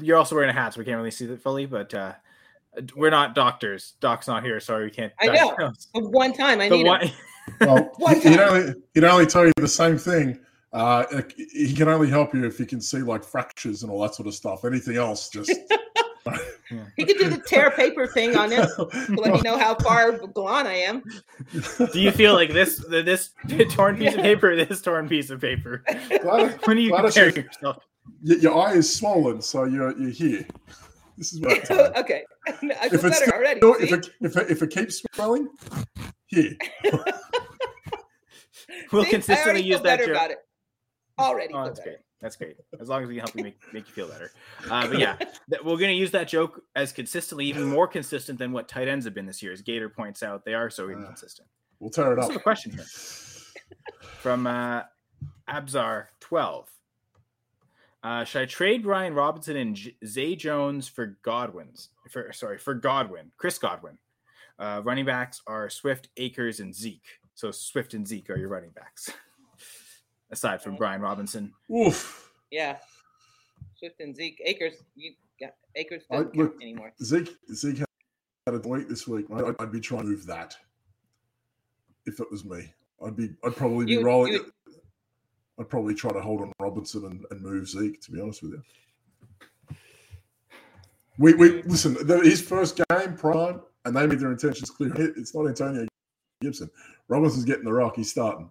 You're 0.00 0.16
also 0.16 0.34
wearing 0.34 0.50
a 0.50 0.54
hat, 0.54 0.74
so 0.74 0.78
we 0.78 0.84
can't 0.84 0.96
really 0.96 1.10
see 1.10 1.26
it 1.26 1.42
fully, 1.42 1.66
but 1.66 1.92
uh, 1.94 2.14
we're 2.96 3.10
not 3.10 3.34
doctors. 3.34 3.94
Doc's 4.00 4.26
not 4.28 4.42
here. 4.44 4.60
Sorry, 4.60 4.84
we 4.84 4.90
can't. 4.90 5.12
I 5.20 5.26
know. 5.26 5.56
But 5.92 6.10
one 6.10 6.32
time 6.32 6.60
I 6.60 6.68
The 6.68 6.76
need 6.76 6.86
one- 6.86 7.00
him. 7.06 7.12
Well, 7.60 7.92
One 7.98 8.14
he'd 8.20 8.36
time. 8.36 8.40
only 8.40 8.74
he'd 8.94 9.04
only 9.04 9.26
tell 9.26 9.44
you 9.46 9.52
the 9.56 9.68
same 9.68 9.98
thing. 9.98 10.38
Uh, 10.72 11.04
he 11.52 11.72
can 11.74 11.88
only 11.88 12.08
help 12.10 12.34
you 12.34 12.44
if 12.46 12.58
he 12.58 12.66
can 12.66 12.80
see 12.80 12.98
like 12.98 13.22
fractures 13.22 13.82
and 13.82 13.92
all 13.92 14.00
that 14.02 14.14
sort 14.14 14.26
of 14.26 14.34
stuff. 14.34 14.64
Anything 14.64 14.96
else, 14.96 15.28
just 15.28 15.50
He 16.96 17.04
could 17.04 17.18
do 17.18 17.28
the 17.28 17.42
tear 17.46 17.70
paper 17.70 18.06
thing 18.06 18.34
on 18.36 18.50
it 18.50 18.66
to 18.76 18.84
let 19.20 19.34
me 19.34 19.40
know 19.42 19.58
how 19.58 19.74
far 19.76 20.12
gone 20.28 20.66
I 20.66 20.76
am. 20.76 21.02
Do 21.92 22.00
you 22.00 22.10
feel 22.10 22.32
like 22.32 22.50
this 22.52 22.82
this 22.90 23.30
torn 23.70 23.98
piece 23.98 24.14
of 24.14 24.22
paper, 24.22 24.52
or 24.52 24.64
this 24.64 24.80
torn 24.80 25.06
piece 25.08 25.28
of 25.30 25.40
paper? 25.40 25.84
Glad- 26.22 26.58
When 26.66 26.76
do 26.78 26.82
you 26.82 26.90
Glad 26.90 27.02
compare 27.04 27.28
yourself? 27.28 27.76
your, 28.22 28.38
your 28.38 28.56
eye 28.58 28.72
is 28.72 28.92
swollen, 28.92 29.42
so 29.42 29.64
you're 29.64 29.96
you're 30.00 30.10
here. 30.10 30.46
This 31.16 31.32
is 31.32 31.40
what 31.40 31.70
I'm 31.70 31.78
okay, 32.02 32.24
I 32.46 32.52
feel 32.52 32.70
If 32.70 33.04
it's 33.04 33.20
better 33.20 33.34
already. 33.36 33.60
if 33.62 33.92
it, 33.92 34.08
if 34.20 34.36
it 34.36 34.50
if 34.50 34.62
it 34.62 34.70
keeps 34.70 35.02
swelling, 35.14 35.48
here. 36.26 36.52
We'll 38.92 39.04
See? 39.04 39.10
Consistently 39.10 39.62
use 39.62 39.76
that 39.76 39.82
better 39.84 40.06
joke. 40.06 40.16
about 40.16 40.30
it. 40.30 40.38
Already 41.18 41.52
Oh, 41.54 41.64
that's 41.64 41.78
better. 41.80 41.90
great. 41.90 41.98
That's 42.20 42.36
great. 42.36 42.56
As 42.80 42.88
long 42.88 43.02
as 43.02 43.08
we 43.08 43.16
can 43.16 43.24
help 43.24 43.36
you 43.36 43.44
make, 43.44 43.56
make 43.72 43.86
you 43.86 43.92
feel 43.92 44.08
better. 44.08 44.30
Uh, 44.70 44.88
but 44.88 44.98
yeah, 44.98 45.16
that 45.48 45.64
we're 45.64 45.76
going 45.76 45.90
to 45.90 45.94
use 45.94 46.10
that 46.12 46.26
joke 46.28 46.60
as 46.74 46.92
consistently, 46.92 47.44
even 47.46 47.64
more 47.64 47.86
consistent 47.86 48.38
than 48.38 48.52
what 48.52 48.68
tight 48.68 48.88
ends 48.88 49.04
have 49.04 49.14
been 49.14 49.26
this 49.26 49.42
year. 49.42 49.52
As 49.52 49.62
Gator 49.62 49.88
points 49.88 50.22
out, 50.22 50.44
they 50.44 50.54
are 50.54 50.70
so 50.70 50.86
Uh, 50.86 50.92
inconsistent. 50.92 51.48
We'll 51.80 51.90
tear 51.90 52.12
it 52.12 52.18
I 52.18 52.22
up. 52.22 52.30
have 52.30 52.40
a 52.40 52.42
question 52.42 52.72
here 52.72 52.84
from 54.20 54.46
uh, 54.46 54.82
Abzar 55.48 56.06
twelve. 56.20 56.68
Uh, 58.04 58.22
should 58.22 58.42
I 58.42 58.44
trade 58.44 58.82
Brian 58.82 59.14
Robinson 59.14 59.56
and 59.56 59.74
J- 59.74 59.96
Zay 60.04 60.36
Jones 60.36 60.86
for 60.86 61.16
Godwin's? 61.22 61.88
For 62.10 62.30
sorry, 62.32 62.58
for 62.58 62.74
Godwin, 62.74 63.32
Chris 63.38 63.56
Godwin. 63.58 63.96
Uh, 64.58 64.82
running 64.84 65.06
backs 65.06 65.40
are 65.46 65.70
Swift, 65.70 66.08
Akers, 66.18 66.60
and 66.60 66.74
Zeke. 66.74 67.18
So 67.34 67.50
Swift 67.50 67.94
and 67.94 68.06
Zeke 68.06 68.28
are 68.30 68.36
your 68.36 68.50
running 68.50 68.70
backs, 68.70 69.10
aside 70.30 70.62
from 70.62 70.76
Brian 70.76 71.00
Robinson. 71.00 71.52
Oof. 71.74 72.30
Yeah. 72.50 72.76
Swift 73.76 73.98
and 74.00 74.14
Zeke. 74.14 74.40
Akers, 74.44 74.74
you 74.94 75.14
got 75.40 75.54
Akers 75.74 76.02
I- 76.10 76.16
doesn't 76.16 76.36
look, 76.36 76.52
count 76.52 76.62
anymore. 76.62 76.92
Zeke 77.02 77.30
Zeke 77.54 77.78
had 78.46 78.54
a 78.54 78.58
week 78.68 78.88
this 78.88 79.08
week. 79.08 79.26
I'd, 79.34 79.54
I'd 79.58 79.72
be 79.72 79.80
trying 79.80 80.02
to 80.02 80.08
move 80.08 80.26
that 80.26 80.54
if 82.06 82.20
it 82.20 82.30
was 82.30 82.44
me. 82.44 82.70
I'd 83.04 83.16
be 83.16 83.30
I'd 83.42 83.56
probably 83.56 83.86
be 83.86 83.92
You- 83.92 84.04
rolling. 84.04 84.34
you- 84.34 84.52
I'd 85.58 85.68
probably 85.68 85.94
try 85.94 86.12
to 86.12 86.20
hold 86.20 86.42
on 86.42 86.52
Robinson 86.60 87.04
and, 87.06 87.24
and 87.30 87.40
move 87.40 87.68
Zeke. 87.68 88.00
To 88.02 88.12
be 88.12 88.20
honest 88.20 88.42
with 88.42 88.52
you, 88.52 89.76
we 91.18 91.34
we 91.34 91.62
listen. 91.62 91.94
The, 92.06 92.18
his 92.20 92.40
first 92.40 92.80
game 92.90 93.16
prime, 93.16 93.60
and 93.84 93.96
they 93.96 94.06
made 94.06 94.20
their 94.20 94.32
intentions 94.32 94.70
clear. 94.70 94.92
It's 94.96 95.34
not 95.34 95.46
Antonio 95.46 95.86
Gibson. 96.40 96.70
Robinson's 97.08 97.44
getting 97.44 97.64
the 97.64 97.72
rock. 97.72 97.96
He's 97.96 98.10
starting. 98.10 98.50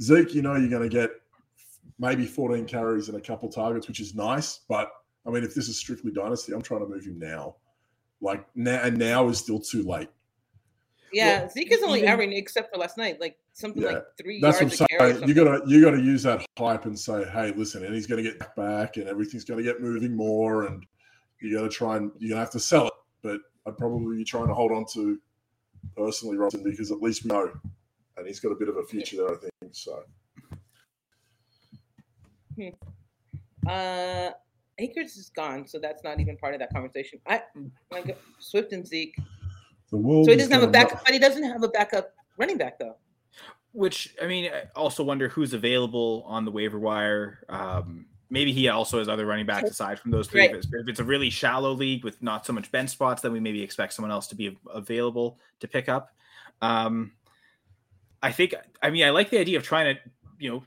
Zeke, 0.00 0.34
you 0.34 0.42
know 0.42 0.56
you're 0.56 0.68
going 0.68 0.88
to 0.88 0.94
get 0.94 1.10
maybe 1.98 2.26
14 2.26 2.66
carries 2.66 3.08
and 3.08 3.16
a 3.16 3.20
couple 3.20 3.48
targets, 3.48 3.86
which 3.88 4.00
is 4.00 4.14
nice. 4.14 4.60
But 4.68 4.90
I 5.26 5.30
mean, 5.30 5.44
if 5.44 5.54
this 5.54 5.68
is 5.68 5.78
strictly 5.78 6.12
dynasty, 6.12 6.52
I'm 6.52 6.62
trying 6.62 6.80
to 6.80 6.86
move 6.86 7.04
him 7.04 7.18
now. 7.18 7.56
Like 8.20 8.44
now, 8.54 8.82
and 8.82 8.98
now 8.98 9.28
is 9.28 9.38
still 9.38 9.60
too 9.60 9.82
late. 9.82 10.08
Yeah, 11.12 11.48
Zeke 11.48 11.72
is 11.72 11.82
only 11.82 12.00
even- 12.00 12.10
averaging, 12.10 12.36
except 12.36 12.72
for 12.72 12.78
last 12.78 12.98
night, 12.98 13.20
like 13.20 13.38
something 13.54 13.82
Yeah, 13.82 13.92
like 13.92 14.04
three 14.20 14.40
That's 14.40 14.60
yards 14.60 14.80
what 14.80 14.90
a 14.92 14.96
carry. 14.98 15.10
or 15.10 15.12
I'm 15.14 15.18
saying. 15.18 15.28
You 15.28 15.34
gotta 15.34 15.62
you 15.66 15.82
gotta 15.82 16.00
use 16.00 16.22
that 16.24 16.44
hype 16.58 16.84
and 16.84 16.98
say, 16.98 17.24
hey, 17.32 17.52
listen, 17.56 17.84
and 17.84 17.94
he's 17.94 18.06
gonna 18.06 18.22
get 18.22 18.38
back, 18.56 18.98
and 18.98 19.08
everything's 19.08 19.44
gonna 19.44 19.62
get 19.62 19.80
moving 19.80 20.14
more, 20.14 20.64
and 20.66 20.84
you 21.40 21.56
gotta 21.56 21.68
try 21.70 21.96
and 21.96 22.10
you're 22.18 22.30
gonna 22.30 22.40
have 22.40 22.50
to 22.50 22.60
sell 22.60 22.88
it. 22.88 22.92
But 23.22 23.40
I'd 23.66 23.78
probably 23.78 24.18
be 24.18 24.24
trying 24.24 24.48
to 24.48 24.54
hold 24.54 24.72
on 24.72 24.84
to 24.92 25.18
personally 25.96 26.36
Robinson 26.36 26.68
because 26.68 26.90
at 26.90 27.00
least 27.00 27.24
we 27.24 27.28
know, 27.28 27.50
and 28.16 28.26
he's 28.26 28.40
got 28.40 28.50
a 28.52 28.54
bit 28.56 28.68
of 28.68 28.76
a 28.76 28.84
future 28.84 29.16
there, 29.16 29.30
I 29.30 29.36
think. 29.38 29.52
So 29.72 30.02
Uh, 33.66 34.30
Akers 34.78 35.16
is 35.16 35.30
gone, 35.30 35.66
so 35.66 35.78
that's 35.78 36.04
not 36.04 36.20
even 36.20 36.36
part 36.36 36.54
of 36.54 36.60
that 36.60 36.72
conversation. 36.72 37.18
I 37.26 37.42
like 37.90 38.16
Swift 38.38 38.72
and 38.72 38.86
Zeke. 38.86 39.16
the 39.90 39.96
world. 39.96 40.26
So 40.26 40.32
he 40.32 40.36
doesn't 40.36 40.52
have 40.52 40.62
a 40.62 40.68
backup, 40.70 41.04
but 41.04 41.12
he 41.12 41.18
doesn't 41.18 41.44
have 41.44 41.62
a 41.62 41.68
backup 41.68 42.12
running 42.36 42.58
back 42.58 42.78
though. 42.78 42.96
Which 43.74 44.14
I 44.22 44.26
mean, 44.26 44.50
I 44.52 44.62
also 44.76 45.02
wonder 45.02 45.28
who's 45.28 45.52
available 45.52 46.24
on 46.28 46.44
the 46.44 46.50
waiver 46.52 46.78
wire. 46.78 47.44
Um, 47.48 48.06
maybe 48.30 48.52
he 48.52 48.68
also 48.68 48.98
has 48.98 49.08
other 49.08 49.26
running 49.26 49.46
backs 49.46 49.68
aside 49.68 49.98
from 49.98 50.12
those 50.12 50.28
three. 50.28 50.42
Right. 50.42 50.50
If, 50.50 50.56
it's, 50.58 50.72
if 50.72 50.88
it's 50.88 51.00
a 51.00 51.04
really 51.04 51.28
shallow 51.28 51.72
league 51.72 52.04
with 52.04 52.22
not 52.22 52.46
so 52.46 52.52
much 52.52 52.70
bench 52.70 52.90
spots, 52.90 53.20
then 53.20 53.32
we 53.32 53.40
maybe 53.40 53.62
expect 53.62 53.92
someone 53.92 54.12
else 54.12 54.28
to 54.28 54.36
be 54.36 54.56
available 54.72 55.38
to 55.58 55.66
pick 55.66 55.88
up. 55.88 56.14
Um, 56.62 57.12
I 58.22 58.30
think. 58.30 58.54
I 58.80 58.90
mean, 58.90 59.04
I 59.04 59.10
like 59.10 59.30
the 59.30 59.38
idea 59.38 59.58
of 59.58 59.64
trying 59.64 59.96
to, 59.96 60.00
you 60.38 60.50
know, 60.52 60.64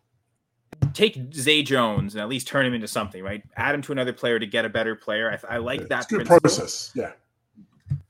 take 0.94 1.34
Zay 1.34 1.64
Jones 1.64 2.14
and 2.14 2.22
at 2.22 2.28
least 2.28 2.46
turn 2.46 2.66
him 2.66 2.74
into 2.74 2.90
something. 2.90 3.24
Right, 3.24 3.42
add 3.56 3.74
him 3.74 3.82
to 3.84 3.94
another 3.94 4.12
player 4.12 4.38
to 4.38 4.46
get 4.46 4.66
a 4.66 4.70
better 4.70 4.96
player. 4.96 5.40
I, 5.50 5.56
I 5.56 5.58
like 5.60 5.88
that 5.88 6.12
a 6.12 6.16
good 6.18 6.28
process. 6.28 6.92
Yeah. 6.94 7.14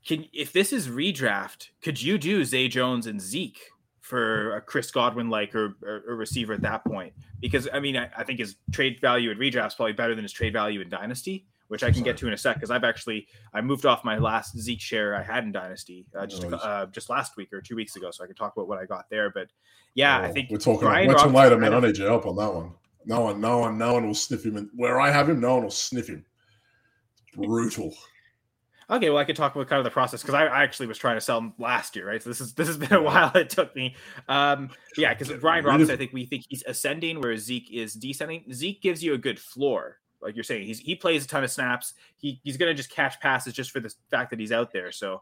Can 0.04 0.26
if 0.32 0.52
this 0.52 0.72
is 0.72 0.88
redraft, 0.88 1.68
could 1.82 2.02
you 2.02 2.18
do 2.18 2.44
Zay 2.44 2.66
Jones 2.66 3.06
and 3.06 3.20
Zeke 3.20 3.60
for 4.08 4.56
a 4.56 4.60
Chris 4.60 4.90
Godwin 4.90 5.28
like 5.28 5.54
or, 5.54 5.76
or, 5.82 6.02
or 6.08 6.16
receiver 6.16 6.54
at 6.54 6.62
that 6.62 6.84
point? 6.84 7.12
Because 7.40 7.68
I 7.72 7.80
mean, 7.80 7.96
I, 7.96 8.10
I 8.16 8.24
think 8.24 8.38
his 8.38 8.56
trade 8.72 8.98
value 9.00 9.30
at 9.30 9.36
redraft 9.36 9.68
is 9.68 9.74
probably 9.74 9.92
better 9.92 10.14
than 10.14 10.24
his 10.24 10.32
trade 10.32 10.52
value 10.52 10.80
in 10.80 10.88
Dynasty, 10.88 11.46
which 11.68 11.82
I 11.82 11.90
can 11.90 12.02
get 12.02 12.16
to 12.18 12.26
in 12.26 12.32
a 12.32 12.38
sec. 12.38 12.56
Because 12.56 12.70
I've 12.70 12.84
actually 12.84 13.28
I 13.52 13.60
moved 13.60 13.84
off 13.86 14.04
my 14.04 14.16
last 14.18 14.58
Zeke 14.58 14.80
share 14.80 15.14
I 15.14 15.22
had 15.22 15.44
in 15.44 15.52
Dynasty 15.52 16.06
uh, 16.18 16.26
just 16.26 16.42
uh, 16.44 16.86
just 16.86 17.10
last 17.10 17.36
week 17.36 17.52
or 17.52 17.60
two 17.60 17.76
weeks 17.76 17.96
ago, 17.96 18.10
so 18.10 18.24
I 18.24 18.26
can 18.26 18.36
talk 18.36 18.56
about 18.56 18.66
what 18.68 18.78
I 18.78 18.86
got 18.86 19.10
there. 19.10 19.30
But 19.30 19.48
yeah, 19.94 20.18
I 20.18 20.28
Oh, 20.28 20.32
think 20.32 20.50
we're 20.50 20.58
talking. 20.58 20.80
Brian 20.88 21.08
Wait 21.08 21.18
till 21.18 21.30
later, 21.30 21.58
man. 21.58 21.74
I 21.74 21.80
need 21.80 21.98
your 21.98 22.08
help 22.08 22.26
on 22.26 22.36
that 22.36 22.52
one. 22.54 22.72
No 23.04 23.20
one, 23.20 23.40
no 23.40 23.58
one, 23.58 23.78
no 23.78 23.94
one 23.94 24.06
will 24.06 24.14
sniff 24.14 24.44
him. 24.44 24.56
And 24.56 24.68
where 24.74 25.00
I 25.00 25.10
have 25.10 25.28
him, 25.30 25.40
no 25.40 25.54
one 25.54 25.62
will 25.64 25.70
sniff 25.70 26.08
him. 26.08 26.24
Brutal. 27.34 27.94
Okay, 28.90 29.10
well, 29.10 29.18
I 29.18 29.24
could 29.24 29.36
talk 29.36 29.54
about 29.54 29.68
kind 29.68 29.78
of 29.78 29.84
the 29.84 29.90
process 29.90 30.22
because 30.22 30.34
I, 30.34 30.46
I 30.46 30.62
actually 30.62 30.86
was 30.86 30.96
trying 30.96 31.16
to 31.16 31.20
sell 31.20 31.38
him 31.38 31.52
last 31.58 31.94
year, 31.94 32.06
right? 32.08 32.22
So 32.22 32.30
this 32.30 32.40
is 32.40 32.54
this 32.54 32.68
has 32.68 32.78
been 32.78 32.94
a 32.94 33.02
while. 33.10 33.30
It 33.34 33.50
took 33.50 33.74
me, 33.76 33.94
um, 34.28 34.70
yeah, 34.96 35.12
because 35.12 35.28
Brian 35.40 35.62
Really- 35.64 35.72
Robinson, 35.72 35.94
I 35.94 35.98
think 35.98 36.12
we 36.14 36.24
think 36.24 36.46
he's 36.48 36.62
ascending, 36.66 37.20
whereas 37.20 37.42
Zeke 37.42 37.70
is 37.70 37.92
descending. 37.92 38.50
Zeke 38.52 38.80
gives 38.80 39.04
you 39.04 39.12
a 39.12 39.18
good 39.18 39.38
floor, 39.38 39.98
like 40.22 40.34
you're 40.34 40.44
saying. 40.44 40.66
He's 40.66 40.78
he 40.78 40.94
plays 40.94 41.24
a 41.24 41.28
ton 41.28 41.44
of 41.44 41.50
snaps. 41.50 41.94
He 42.16 42.40
he's 42.44 42.56
gonna 42.56 42.72
just 42.72 42.90
catch 42.90 43.20
passes 43.20 43.52
just 43.52 43.72
for 43.72 43.80
the 43.80 43.92
fact 44.10 44.30
that 44.30 44.40
he's 44.40 44.52
out 44.52 44.72
there. 44.72 44.90
So 44.90 45.20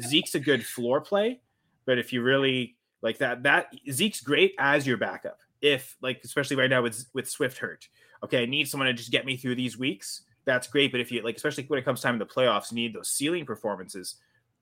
Zeke's 0.00 0.34
a 0.34 0.40
good 0.40 0.64
floor 0.64 1.02
play, 1.02 1.40
but 1.84 1.98
if 1.98 2.14
you 2.14 2.22
really 2.22 2.76
like 3.02 3.18
that, 3.18 3.42
that 3.42 3.74
Zeke's 3.90 4.22
great 4.22 4.54
as 4.58 4.86
your 4.86 4.96
backup. 4.96 5.38
If 5.60 5.96
like 6.00 6.22
especially 6.24 6.56
right 6.56 6.70
now 6.70 6.80
with 6.82 7.04
with 7.12 7.28
Swift 7.28 7.58
hurt, 7.58 7.88
okay, 8.24 8.42
I 8.42 8.46
need 8.46 8.68
someone 8.68 8.86
to 8.86 8.94
just 8.94 9.10
get 9.10 9.26
me 9.26 9.36
through 9.36 9.56
these 9.56 9.76
weeks. 9.76 10.22
That's 10.46 10.68
great, 10.68 10.92
but 10.92 11.00
if 11.00 11.10
you 11.10 11.22
like, 11.22 11.36
especially 11.36 11.64
when 11.64 11.78
it 11.78 11.84
comes 11.84 12.00
time 12.00 12.14
in 12.14 12.18
the 12.18 12.26
playoffs, 12.26 12.70
you 12.70 12.76
need 12.76 12.94
those 12.94 13.08
ceiling 13.08 13.44
performances. 13.44 14.16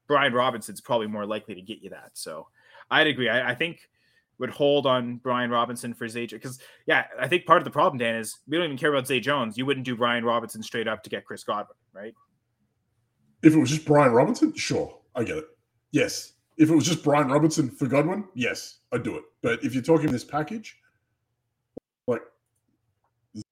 Brian 0.08 0.32
Robinson's 0.32 0.80
probably 0.80 1.06
more 1.06 1.26
likely 1.26 1.54
to 1.54 1.62
get 1.62 1.80
you 1.80 1.90
that. 1.90 2.10
So 2.14 2.48
I'd 2.90 3.06
agree. 3.06 3.28
I, 3.28 3.50
I 3.50 3.54
think 3.54 3.88
would 4.38 4.50
hold 4.50 4.86
on 4.86 5.16
Brian 5.18 5.50
Robinson 5.50 5.94
for 5.94 6.08
Zay 6.08 6.26
because 6.26 6.58
yeah, 6.86 7.04
I 7.20 7.28
think 7.28 7.46
part 7.46 7.58
of 7.58 7.64
the 7.64 7.70
problem, 7.70 7.98
Dan, 7.98 8.16
is 8.16 8.38
we 8.48 8.56
don't 8.56 8.64
even 8.64 8.78
care 8.78 8.92
about 8.92 9.06
Zay 9.06 9.20
Jones. 9.20 9.56
You 9.56 9.66
wouldn't 9.66 9.86
do 9.86 9.96
Brian 9.96 10.24
Robinson 10.24 10.62
straight 10.62 10.88
up 10.88 11.02
to 11.04 11.10
get 11.10 11.24
Chris 11.24 11.44
Godwin, 11.44 11.76
right? 11.92 12.14
If 13.42 13.54
it 13.54 13.58
was 13.58 13.70
just 13.70 13.84
Brian 13.84 14.12
Robinson, 14.12 14.54
sure, 14.54 14.98
I 15.14 15.22
get 15.24 15.36
it. 15.36 15.44
Yes. 15.92 16.32
If 16.56 16.70
it 16.70 16.74
was 16.74 16.86
just 16.86 17.04
Brian 17.04 17.28
Robinson 17.28 17.68
for 17.68 17.86
Godwin, 17.86 18.24
yes, 18.34 18.78
I'd 18.92 19.02
do 19.02 19.16
it. 19.16 19.24
But 19.42 19.62
if 19.62 19.74
you're 19.74 19.82
talking 19.82 20.10
this 20.10 20.24
package, 20.24 20.76
like 22.06 22.22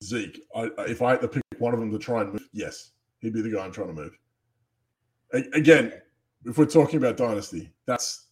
Zeke, 0.02 0.40
I, 0.54 0.70
if 0.88 1.02
I 1.02 1.10
had 1.12 1.20
to 1.22 1.28
pick 1.28 1.42
one 1.58 1.74
of 1.74 1.80
them 1.80 1.90
to 1.92 1.98
try 1.98 2.20
and 2.22 2.32
move, 2.32 2.48
yes, 2.52 2.90
he'd 3.20 3.32
be 3.32 3.40
the 3.42 3.50
guy 3.50 3.64
I'm 3.64 3.72
trying 3.72 3.88
to 3.88 3.94
move. 3.94 4.16
A- 5.34 5.56
again, 5.56 5.92
if 6.44 6.58
we're 6.58 6.66
talking 6.66 6.98
about 6.98 7.16
dynasty, 7.16 7.70
that's 7.86 8.26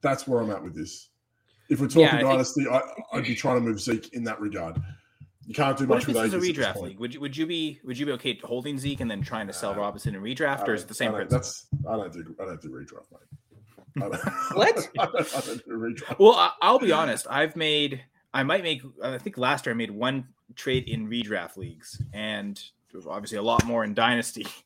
that's 0.00 0.26
where 0.26 0.40
I'm 0.40 0.50
at 0.50 0.62
with 0.62 0.74
this. 0.74 1.10
If 1.68 1.80
we're 1.80 1.86
talking 1.88 2.02
Yeah, 2.02 2.08
I 2.08 2.16
think- 2.18 2.28
dynasty, 2.30 2.66
I, 2.68 2.80
I'd 3.12 3.24
be 3.24 3.34
trying 3.34 3.56
to 3.56 3.60
move 3.60 3.80
Zeke 3.80 4.12
in 4.14 4.24
that 4.24 4.40
regard. 4.40 4.80
You 5.46 5.54
can't 5.54 5.78
do 5.78 5.86
What 5.86 5.96
much 5.98 6.06
with 6.08 6.16
this 6.16 6.32
is 6.32 6.34
a 6.34 6.38
redraft 6.38 6.80
league? 6.82 6.98
Would 6.98 7.14
you 7.14 7.20
would 7.20 7.36
you 7.36 7.46
be 7.46 7.80
would 7.84 7.96
you 7.96 8.06
be 8.06 8.12
okay 8.12 8.36
holding 8.42 8.78
Zeke 8.78 9.00
and 9.00 9.08
then 9.10 9.22
trying 9.22 9.46
to 9.46 9.52
sell 9.52 9.70
Uh, 9.72 9.76
Robinson 9.76 10.14
in 10.16 10.20
redraft, 10.22 10.66
or 10.66 10.74
is 10.74 10.82
it 10.82 10.88
the 10.88 10.94
same 10.94 11.12
I 11.12 11.18
principle? 11.24 11.38
That's 11.38 11.66
I 11.88 11.96
don't 11.96 12.12
do 12.12 12.34
I 12.40 12.44
don't 12.46 12.60
do 12.60 12.70
redraft, 12.70 13.06
mate. 13.12 13.20
What? 14.54 14.90
I 14.98 15.06
don't, 15.06 15.16
I 15.36 15.40
don't 15.40 15.64
do 15.64 15.70
redraft. 15.78 16.18
Well, 16.18 16.34
I- 16.34 16.50
I'll 16.62 16.78
be 16.80 16.90
honest. 16.92 17.26
I've 17.30 17.54
made, 17.56 18.02
I 18.34 18.42
might 18.42 18.62
make, 18.62 18.82
I 19.02 19.18
think 19.18 19.38
last 19.38 19.64
year 19.66 19.72
I 19.72 19.76
made 19.76 19.90
one 19.92 20.26
trade 20.54 20.88
in 20.88 21.08
redraft 21.08 21.56
leagues, 21.56 22.00
and 22.12 22.62
obviously 23.08 23.38
a 23.38 23.42
lot 23.42 23.64
more 23.64 23.84
in 23.84 23.94
dynasty. 23.94 24.46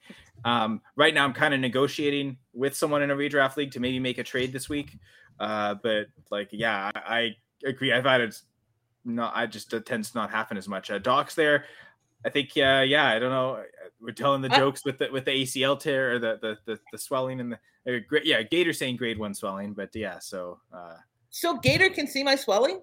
Um, 0.42 0.80
right 0.96 1.12
now, 1.12 1.26
I'm 1.26 1.34
kind 1.34 1.52
of 1.52 1.60
negotiating 1.60 2.38
with 2.54 2.74
someone 2.74 3.02
in 3.02 3.10
a 3.10 3.14
redraft 3.14 3.58
league 3.58 3.72
to 3.72 3.78
maybe 3.78 3.98
make 3.98 4.16
a 4.16 4.22
trade 4.22 4.54
this 4.54 4.70
week. 4.70 4.98
Uh, 5.38 5.74
but 5.82 6.06
like, 6.30 6.48
yeah, 6.50 6.90
I, 6.94 7.36
I 7.64 7.68
agree. 7.68 7.92
I've 7.92 8.06
had 8.06 8.22
it. 8.22 8.40
No, 9.04 9.30
I 9.34 9.44
just 9.44 9.70
it 9.74 9.84
tends 9.84 10.12
to 10.12 10.16
not 10.16 10.30
happen 10.30 10.56
as 10.56 10.66
much. 10.66 10.90
Uh, 10.90 10.98
Doc's 10.98 11.34
there. 11.34 11.66
I 12.24 12.30
think, 12.30 12.52
uh, 12.56 12.84
yeah, 12.86 13.08
I 13.08 13.18
don't 13.18 13.28
know. 13.28 13.62
We're 14.00 14.12
telling 14.12 14.40
the 14.40 14.48
jokes 14.48 14.82
with 14.82 14.96
the 14.96 15.10
with 15.12 15.26
the 15.26 15.42
ACL 15.42 15.78
tear 15.78 16.14
or 16.14 16.18
the 16.18 16.38
the 16.40 16.58
the, 16.64 16.80
the 16.90 16.98
swelling 16.98 17.40
and 17.40 17.52
the 17.52 17.58
uh, 17.86 18.00
gra- 18.08 18.24
yeah, 18.24 18.42
Gator 18.42 18.72
saying 18.72 18.96
grade 18.96 19.18
one 19.18 19.34
swelling, 19.34 19.72
but 19.72 19.94
yeah, 19.94 20.18
so 20.18 20.58
uh, 20.72 20.96
So 21.30 21.58
Gator 21.58 21.90
can 21.90 22.06
see 22.06 22.22
my 22.22 22.34
swelling. 22.34 22.80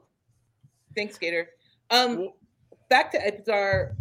Thanks, 0.96 1.18
Gator. 1.18 1.50
Um, 1.90 2.18
well, 2.18 2.36
back 2.90 3.12
to 3.12 3.18
Epizar 3.20 3.96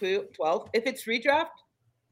12. 0.00 0.68
If 0.72 0.86
it's 0.86 1.04
redraft, 1.04 1.48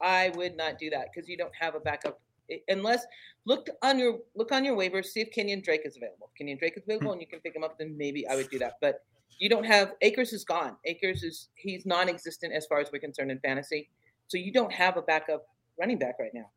I 0.00 0.30
would 0.34 0.56
not 0.56 0.78
do 0.78 0.90
that 0.90 1.08
because 1.12 1.28
you 1.28 1.36
don't 1.36 1.54
have 1.58 1.74
a 1.74 1.80
backup 1.80 2.20
unless 2.68 3.04
look 3.46 3.68
on 3.82 3.98
your 3.98 4.18
look 4.34 4.52
on 4.52 4.64
your 4.64 4.76
waivers, 4.76 5.06
see 5.06 5.20
if 5.20 5.30
Kenyon 5.30 5.60
Drake 5.60 5.82
is 5.84 5.96
available. 5.96 6.30
If 6.32 6.38
Kenyon 6.38 6.58
Drake 6.58 6.76
is 6.76 6.82
available 6.84 7.12
and 7.12 7.20
you 7.20 7.26
can 7.26 7.40
pick 7.40 7.54
him 7.54 7.62
up, 7.62 7.78
then 7.78 7.96
maybe 7.96 8.26
I 8.26 8.34
would 8.36 8.50
do 8.50 8.58
that. 8.58 8.74
But 8.80 9.04
you 9.38 9.48
don't 9.48 9.64
have 9.64 9.92
Akers 10.02 10.32
is 10.32 10.44
gone. 10.44 10.76
Akers 10.84 11.22
is 11.22 11.48
he's 11.54 11.86
non-existent 11.86 12.52
as 12.52 12.66
far 12.66 12.80
as 12.80 12.90
we're 12.92 12.98
concerned 12.98 13.30
in 13.30 13.38
fantasy. 13.40 13.88
So 14.28 14.36
you 14.36 14.52
don't 14.52 14.72
have 14.72 14.96
a 14.96 15.02
backup 15.02 15.46
running 15.78 15.98
back 15.98 16.16
right 16.20 16.32
now. 16.34 16.50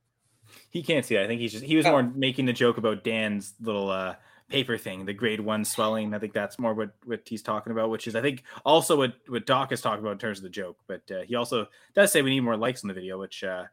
he 0.69 0.83
can't 0.83 1.05
see 1.05 1.15
that. 1.15 1.23
I 1.23 1.27
think 1.27 1.39
he's 1.41 1.51
just 1.53 1.63
he 1.63 1.75
was 1.75 1.85
Oh. 1.85 1.91
more 1.91 2.03
making 2.03 2.45
the 2.45 2.53
joke 2.53 2.77
about 2.77 3.03
Dan's 3.03 3.53
little 3.61 3.89
uh 3.89 4.15
paper 4.53 4.77
thing, 4.77 5.03
the 5.03 5.13
grade 5.13 5.39
one 5.39 5.65
swelling. 5.65 6.13
I 6.13 6.19
think 6.19 6.31
that's 6.31 6.59
more 6.59 6.75
what 6.75 6.91
what 7.05 7.21
he's 7.25 7.41
talking 7.41 7.71
about, 7.71 7.89
which 7.89 8.05
is 8.05 8.15
I 8.15 8.21
think 8.21 8.43
also 8.63 8.95
what 8.95 9.15
what 9.27 9.47
Doc 9.47 9.71
is 9.71 9.81
talking 9.81 10.01
about 10.01 10.11
in 10.11 10.17
terms 10.19 10.37
of 10.37 10.43
the 10.43 10.49
joke. 10.49 10.77
But 10.87 11.01
uh, 11.11 11.23
he 11.23 11.33
also 11.35 11.67
does 11.95 12.11
say 12.11 12.21
we 12.21 12.29
need 12.29 12.41
more 12.41 12.55
likes 12.55 12.83
on 12.83 12.87
the 12.87 12.93
video, 12.93 13.19
which 13.19 13.43
uh 13.43 13.63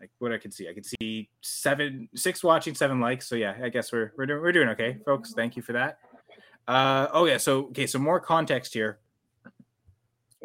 like 0.00 0.10
what 0.20 0.32
I 0.32 0.38
can 0.38 0.52
see, 0.52 0.68
I 0.68 0.72
can 0.72 0.84
see 0.84 1.28
seven, 1.40 2.08
six 2.14 2.44
watching, 2.44 2.74
seven 2.74 3.00
likes. 3.00 3.26
So 3.28 3.34
yeah, 3.34 3.56
I 3.60 3.68
guess 3.68 3.92
we're 3.92 4.12
we're 4.16 4.26
doing 4.26 4.40
we're 4.40 4.52
doing 4.52 4.68
okay, 4.68 4.98
folks. 5.04 5.32
Thank 5.32 5.56
you 5.56 5.62
for 5.62 5.72
that. 5.72 5.98
Uh 6.68 7.08
oh 7.12 7.26
yeah, 7.26 7.38
so 7.38 7.64
okay, 7.66 7.88
so 7.88 7.98
more 7.98 8.20
context 8.20 8.72
here. 8.72 9.00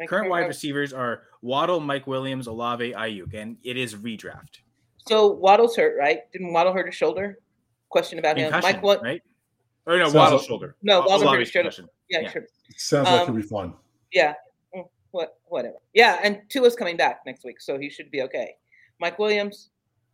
Current 0.08 0.30
wide 0.30 0.46
receivers 0.48 0.92
are 0.92 1.22
Waddle, 1.42 1.78
Mike 1.78 2.06
Williams, 2.06 2.46
Olave, 2.46 2.92
Aiyuk, 2.92 3.34
and 3.34 3.56
it 3.62 3.76
is 3.76 3.94
redraft. 3.94 4.62
So 5.06 5.28
Waddle's 5.28 5.76
hurt, 5.76 5.96
right? 5.98 6.20
Didn't 6.32 6.52
Waddle 6.52 6.72
hurt 6.72 6.86
his 6.86 6.94
shoulder? 6.94 7.38
Question 7.90 8.18
about 8.18 8.38
him. 8.38 8.50
Mike, 8.62 8.82
what? 8.82 9.02
right? 9.02 9.22
Or 9.90 9.98
no, 9.98 10.04
Sounds 10.04 10.14
Waddle's 10.14 10.42
like- 10.42 10.48
shoulder. 10.48 10.76
No, 10.82 11.00
Waddle 11.00 11.32
hurt 11.32 11.48
shoulder. 11.48 11.70
Yeah, 12.08 12.20
Yeah. 12.20 12.30
sure. 12.30 12.46
Sounds 12.76 13.08
like 13.08 13.20
Um, 13.22 13.26
he'll 13.26 13.42
be 13.42 13.48
fun. 13.48 13.74
Yeah. 14.12 14.34
Mm, 14.74 14.88
What 15.10 15.38
whatever. 15.46 15.78
Yeah, 15.94 16.20
and 16.22 16.48
Tua's 16.48 16.76
coming 16.76 16.96
back 16.96 17.22
next 17.26 17.44
week, 17.44 17.60
so 17.60 17.78
he 17.78 17.90
should 17.90 18.10
be 18.10 18.22
okay. 18.22 18.56
Mike 19.00 19.18
Williams 19.18 19.70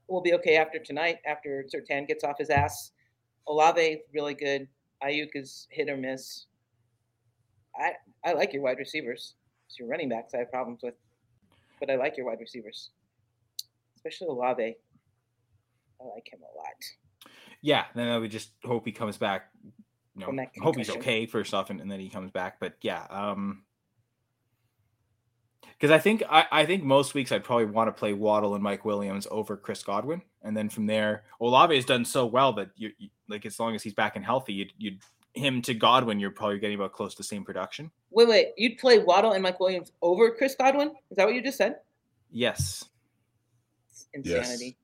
will 0.09 0.23
be 0.23 0.33
okay 0.35 0.57
after 0.57 0.79
tonight, 0.79 1.19
after 1.27 1.65
Surtain 1.65 2.07
gets 2.09 2.25
off 2.25 2.39
his 2.39 2.49
ass. 2.49 2.93
Olave 3.49 4.03
really 4.15 4.35
good. 4.35 4.67
Aiyuk 5.03 5.31
is 5.35 5.69
hit 5.71 5.91
or 5.91 5.97
miss. 5.99 6.47
I 7.79 7.93
I 8.25 8.33
like 8.33 8.53
your 8.55 8.63
wide 8.63 8.79
receivers. 8.79 9.35
It's 9.67 9.79
your 9.79 9.89
running 9.89 10.09
backs 10.09 10.33
I 10.33 10.39
have 10.39 10.51
problems 10.51 10.81
with. 10.83 10.95
But 11.81 11.91
I 11.91 11.97
like 11.97 12.17
your 12.17 12.25
wide 12.27 12.41
receivers. 12.41 12.91
Especially 13.97 14.29
Olave. 14.29 14.63
I 16.01 16.05
like 16.05 16.33
him 16.33 16.41
a 16.41 16.57
lot. 16.57 16.83
Yeah, 17.67 17.87
then 17.97 18.07
I 18.07 18.17
would 18.17 18.31
just 18.31 18.51
hope 18.65 18.85
he 18.85 18.93
comes 18.93 19.17
back. 19.17 19.51
You 20.15 20.33
know, 20.33 20.47
hope 20.63 20.77
he's 20.77 20.89
okay 20.89 21.27
first 21.27 21.53
off, 21.53 21.69
and, 21.69 21.81
and 21.81 21.91
then 21.91 21.99
he 21.99 22.09
comes 22.09 22.31
back. 22.31 22.61
But 22.61 22.75
yeah, 22.81 23.05
um, 23.11 23.65
because 25.63 25.91
I 25.91 25.99
think 25.99 26.23
I, 26.31 26.47
I 26.53 26.65
think 26.65 26.85
most 26.85 27.13
weeks 27.13 27.33
I'd 27.33 27.43
probably 27.43 27.65
want 27.65 27.89
to 27.89 27.93
play 27.93 28.13
Waddle 28.13 28.55
and 28.55 28.63
Mike 28.63 28.85
Williams 28.85 29.27
over 29.33 29.57
Chris 29.57 29.83
Godwin, 29.83 30.23
and 30.45 30.57
then 30.57 30.69
from 30.69 30.87
there, 30.87 31.25
Olave 31.41 31.75
has 31.75 31.85
done 31.85 32.05
so 32.05 32.25
well 32.25 32.53
that 32.53 32.71
you, 32.77 32.93
you 32.99 33.09
like 33.29 33.45
as 33.45 33.59
long 33.59 33.75
as 33.75 33.83
he's 33.83 33.95
back 33.95 34.15
and 34.15 34.25
healthy, 34.25 34.53
you'd, 34.53 34.73
you'd 34.79 35.01
him 35.35 35.61
to 35.63 35.75
Godwin, 35.75 36.21
you're 36.21 36.31
probably 36.31 36.61
getting 36.61 36.77
about 36.77 36.93
close 36.93 37.15
to 37.15 37.19
the 37.19 37.25
same 37.25 37.43
production. 37.43 37.91
Wait, 38.13 38.29
wait. 38.29 38.49
You'd 38.57 38.79
play 38.79 39.01
Waddle 39.01 39.33
and 39.33 39.43
Mike 39.43 39.59
Williams 39.59 39.91
over 40.03 40.31
Chris 40.31 40.55
Godwin? 40.55 40.93
Is 41.11 41.17
that 41.17 41.27
what 41.27 41.35
you 41.35 41.43
just 41.43 41.59
said? 41.59 41.81
Yes, 42.31 42.85
Insanity. 44.15 44.77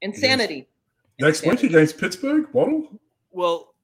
Insanity. 0.00 0.68
Next 1.20 1.44
week 1.46 1.62
against 1.62 1.98
Pittsburgh, 1.98 2.46
Waddle. 2.52 3.00
Well, 3.30 3.74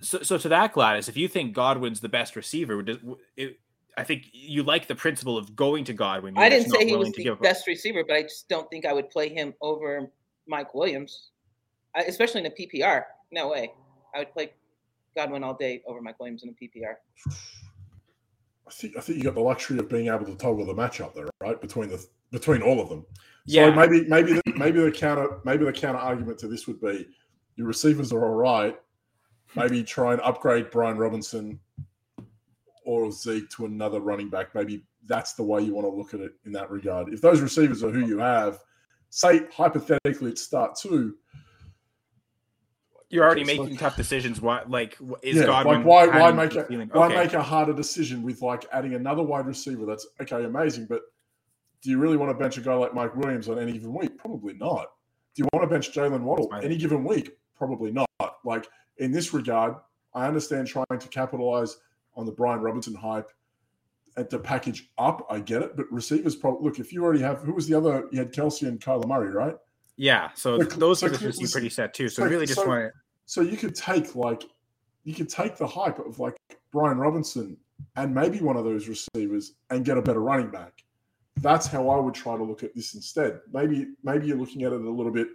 so 0.00 0.22
so 0.22 0.38
to 0.38 0.48
that 0.48 0.72
Gladys, 0.72 1.08
if 1.08 1.16
you 1.16 1.28
think 1.28 1.52
Godwin's 1.54 2.00
the 2.00 2.08
best 2.08 2.36
receiver, 2.36 2.82
does, 2.82 2.98
it, 3.36 3.58
I 3.96 4.04
think 4.04 4.26
you 4.32 4.62
like 4.62 4.86
the 4.86 4.94
principle 4.94 5.36
of 5.36 5.54
going 5.54 5.84
to 5.84 5.92
Godwin. 5.92 6.36
I 6.38 6.42
You're 6.42 6.50
didn't 6.50 6.70
say 6.72 6.86
he 6.86 6.96
was 6.96 7.12
the 7.12 7.22
give 7.22 7.34
up- 7.34 7.42
best 7.42 7.66
receiver, 7.66 8.02
but 8.06 8.16
I 8.16 8.22
just 8.22 8.48
don't 8.48 8.68
think 8.70 8.86
I 8.86 8.92
would 8.92 9.10
play 9.10 9.28
him 9.28 9.52
over 9.60 10.10
Mike 10.46 10.74
Williams, 10.74 11.30
I- 11.94 12.02
especially 12.04 12.40
in 12.40 12.46
a 12.46 12.50
PPR. 12.50 13.04
No 13.30 13.48
way. 13.50 13.72
I 14.14 14.20
would 14.20 14.32
play 14.32 14.52
Godwin 15.14 15.44
all 15.44 15.54
day 15.54 15.82
over 15.86 16.00
Mike 16.00 16.18
Williams 16.18 16.42
in 16.44 16.48
a 16.48 16.52
PPR. 16.52 16.94
I 18.66 18.70
think 18.72 18.96
I 18.96 19.00
think 19.00 19.18
you 19.18 19.24
got 19.24 19.34
the 19.34 19.40
luxury 19.40 19.78
of 19.78 19.88
being 19.88 20.06
able 20.08 20.24
to 20.26 20.34
toggle 20.36 20.64
the 20.64 20.74
matchup 20.74 21.14
there, 21.14 21.28
right? 21.40 21.60
Between 21.60 21.88
the 21.90 22.04
between 22.30 22.62
all 22.62 22.80
of 22.80 22.88
them. 22.88 23.04
So 23.46 23.54
Yeah. 23.54 23.74
maybe 23.74 24.04
maybe 24.06 24.34
the, 24.34 24.42
maybe 24.56 24.80
the 24.80 24.92
counter 24.92 25.40
maybe 25.44 25.64
the 25.64 25.72
counter 25.72 25.98
argument 25.98 26.38
to 26.40 26.48
this 26.48 26.66
would 26.66 26.80
be 26.80 27.06
your 27.56 27.66
receivers 27.66 28.12
are 28.12 28.24
all 28.24 28.34
right. 28.34 28.78
Maybe 29.56 29.82
try 29.82 30.12
and 30.12 30.20
upgrade 30.22 30.70
Brian 30.70 30.96
Robinson 30.98 31.58
or 32.84 33.10
Zeke 33.10 33.48
to 33.50 33.66
another 33.66 34.00
running 34.00 34.28
back. 34.30 34.54
Maybe 34.54 34.84
that's 35.06 35.32
the 35.32 35.42
way 35.42 35.60
you 35.62 35.74
want 35.74 35.86
to 35.86 35.90
look 35.92 36.14
at 36.14 36.20
it 36.20 36.32
in 36.46 36.52
that 36.52 36.70
regard. 36.70 37.12
If 37.12 37.20
those 37.20 37.40
receivers 37.40 37.82
are 37.82 37.90
who 37.90 38.06
you 38.06 38.18
have, 38.18 38.60
say 39.10 39.42
hypothetically 39.52 40.30
at 40.30 40.38
start 40.38 40.76
two, 40.76 41.16
You're 43.08 43.24
already 43.24 43.42
making 43.44 43.76
tough 43.76 43.96
decisions. 43.96 44.40
Why, 44.40 44.62
like, 44.68 44.96
is 45.22 45.36
yeah, 45.38 45.46
Godwin? 45.46 45.78
like 45.78 45.86
why 45.86 46.06
why 46.06 46.30
make 46.30 46.54
a 46.54 46.64
feeling- 46.64 46.88
why 46.92 47.06
okay. 47.06 47.16
make 47.16 47.32
a 47.32 47.42
harder 47.42 47.72
decision 47.72 48.22
with 48.22 48.40
like 48.40 48.66
adding 48.72 48.94
another 48.94 49.22
wide 49.24 49.46
receiver? 49.46 49.84
That's 49.84 50.06
okay, 50.20 50.44
amazing, 50.44 50.86
but 50.88 51.02
do 51.82 51.90
you 51.90 51.98
really 51.98 52.16
want 52.16 52.30
to 52.30 52.34
bench 52.38 52.58
a 52.58 52.60
guy 52.60 52.74
like 52.74 52.94
Mike 52.94 53.14
Williams 53.16 53.48
on 53.48 53.58
any 53.58 53.72
given 53.72 53.94
week? 53.94 54.18
Probably 54.18 54.54
not. 54.54 54.86
Do 55.34 55.42
you 55.42 55.48
want 55.52 55.62
to 55.64 55.72
bench 55.72 55.92
Jalen 55.92 56.20
Waddle 56.20 56.52
any 56.62 56.76
given 56.76 57.04
week? 57.04 57.36
Probably 57.56 57.90
not. 57.92 58.08
Like 58.44 58.68
in 58.98 59.12
this 59.12 59.32
regard, 59.32 59.74
I 60.14 60.26
understand 60.26 60.66
trying 60.66 60.98
to 60.98 61.08
capitalize 61.08 61.78
on 62.14 62.26
the 62.26 62.32
Brian 62.32 62.60
Robinson 62.60 62.94
hype 62.94 63.30
and 64.16 64.28
to 64.30 64.38
package 64.38 64.90
up. 64.98 65.26
I 65.30 65.40
get 65.40 65.62
it, 65.62 65.76
but 65.76 65.90
receivers 65.90 66.34
probably 66.36 66.68
look 66.68 66.78
if 66.78 66.92
you 66.92 67.02
already 67.04 67.20
have 67.20 67.42
who 67.42 67.54
was 67.54 67.68
the 67.68 67.76
other? 67.76 68.08
You 68.10 68.18
had 68.18 68.32
Kelce 68.32 68.66
and 68.66 68.80
Kyler 68.80 69.06
Murray, 69.06 69.30
right? 69.30 69.56
Yeah, 69.96 70.30
so 70.34 70.56
Look, 70.56 70.74
those 70.74 70.98
so 71.00 71.08
positions 71.08 71.36
seem 71.36 71.48
pretty 71.48 71.68
set 71.70 71.94
too. 71.94 72.08
So 72.08 72.22
so- 72.22 72.28
really, 72.28 72.46
just 72.46 72.60
so- 72.60 72.66
want 72.66 72.92
to. 72.92 72.92
So 73.26 73.42
you 73.42 73.56
could 73.56 73.76
take 73.76 74.16
like 74.16 74.42
you 75.04 75.14
could 75.14 75.28
take 75.28 75.56
the 75.56 75.66
hype 75.66 76.00
of 76.00 76.18
like 76.18 76.36
Brian 76.72 76.98
Robinson 76.98 77.56
and 77.96 78.12
maybe 78.14 78.40
one 78.40 78.56
of 78.56 78.64
those 78.64 78.88
receivers 78.88 79.52
and 79.70 79.84
get 79.84 79.96
a 79.96 80.02
better 80.02 80.20
running 80.20 80.50
back. 80.50 80.82
That's 81.40 81.66
how 81.66 81.88
I 81.88 81.98
would 81.98 82.14
try 82.14 82.36
to 82.36 82.42
look 82.42 82.62
at 82.62 82.74
this 82.74 82.94
instead. 82.94 83.40
Maybe 83.52 83.88
maybe 84.02 84.26
you're 84.26 84.36
looking 84.36 84.62
at 84.64 84.72
it 84.72 84.80
a 84.80 84.90
little 84.90 85.12
bit 85.12 85.28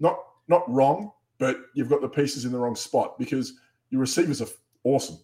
not 0.00 0.18
not 0.48 0.70
wrong, 0.70 1.12
but 1.38 1.56
you've 1.74 1.88
got 1.88 2.00
the 2.00 2.08
pieces 2.08 2.44
in 2.44 2.52
the 2.52 2.58
wrong 2.58 2.76
spot 2.76 3.18
because 3.18 3.54
your 3.90 4.00
receivers 4.00 4.42
are 4.42 4.48
awesome. 4.84 5.18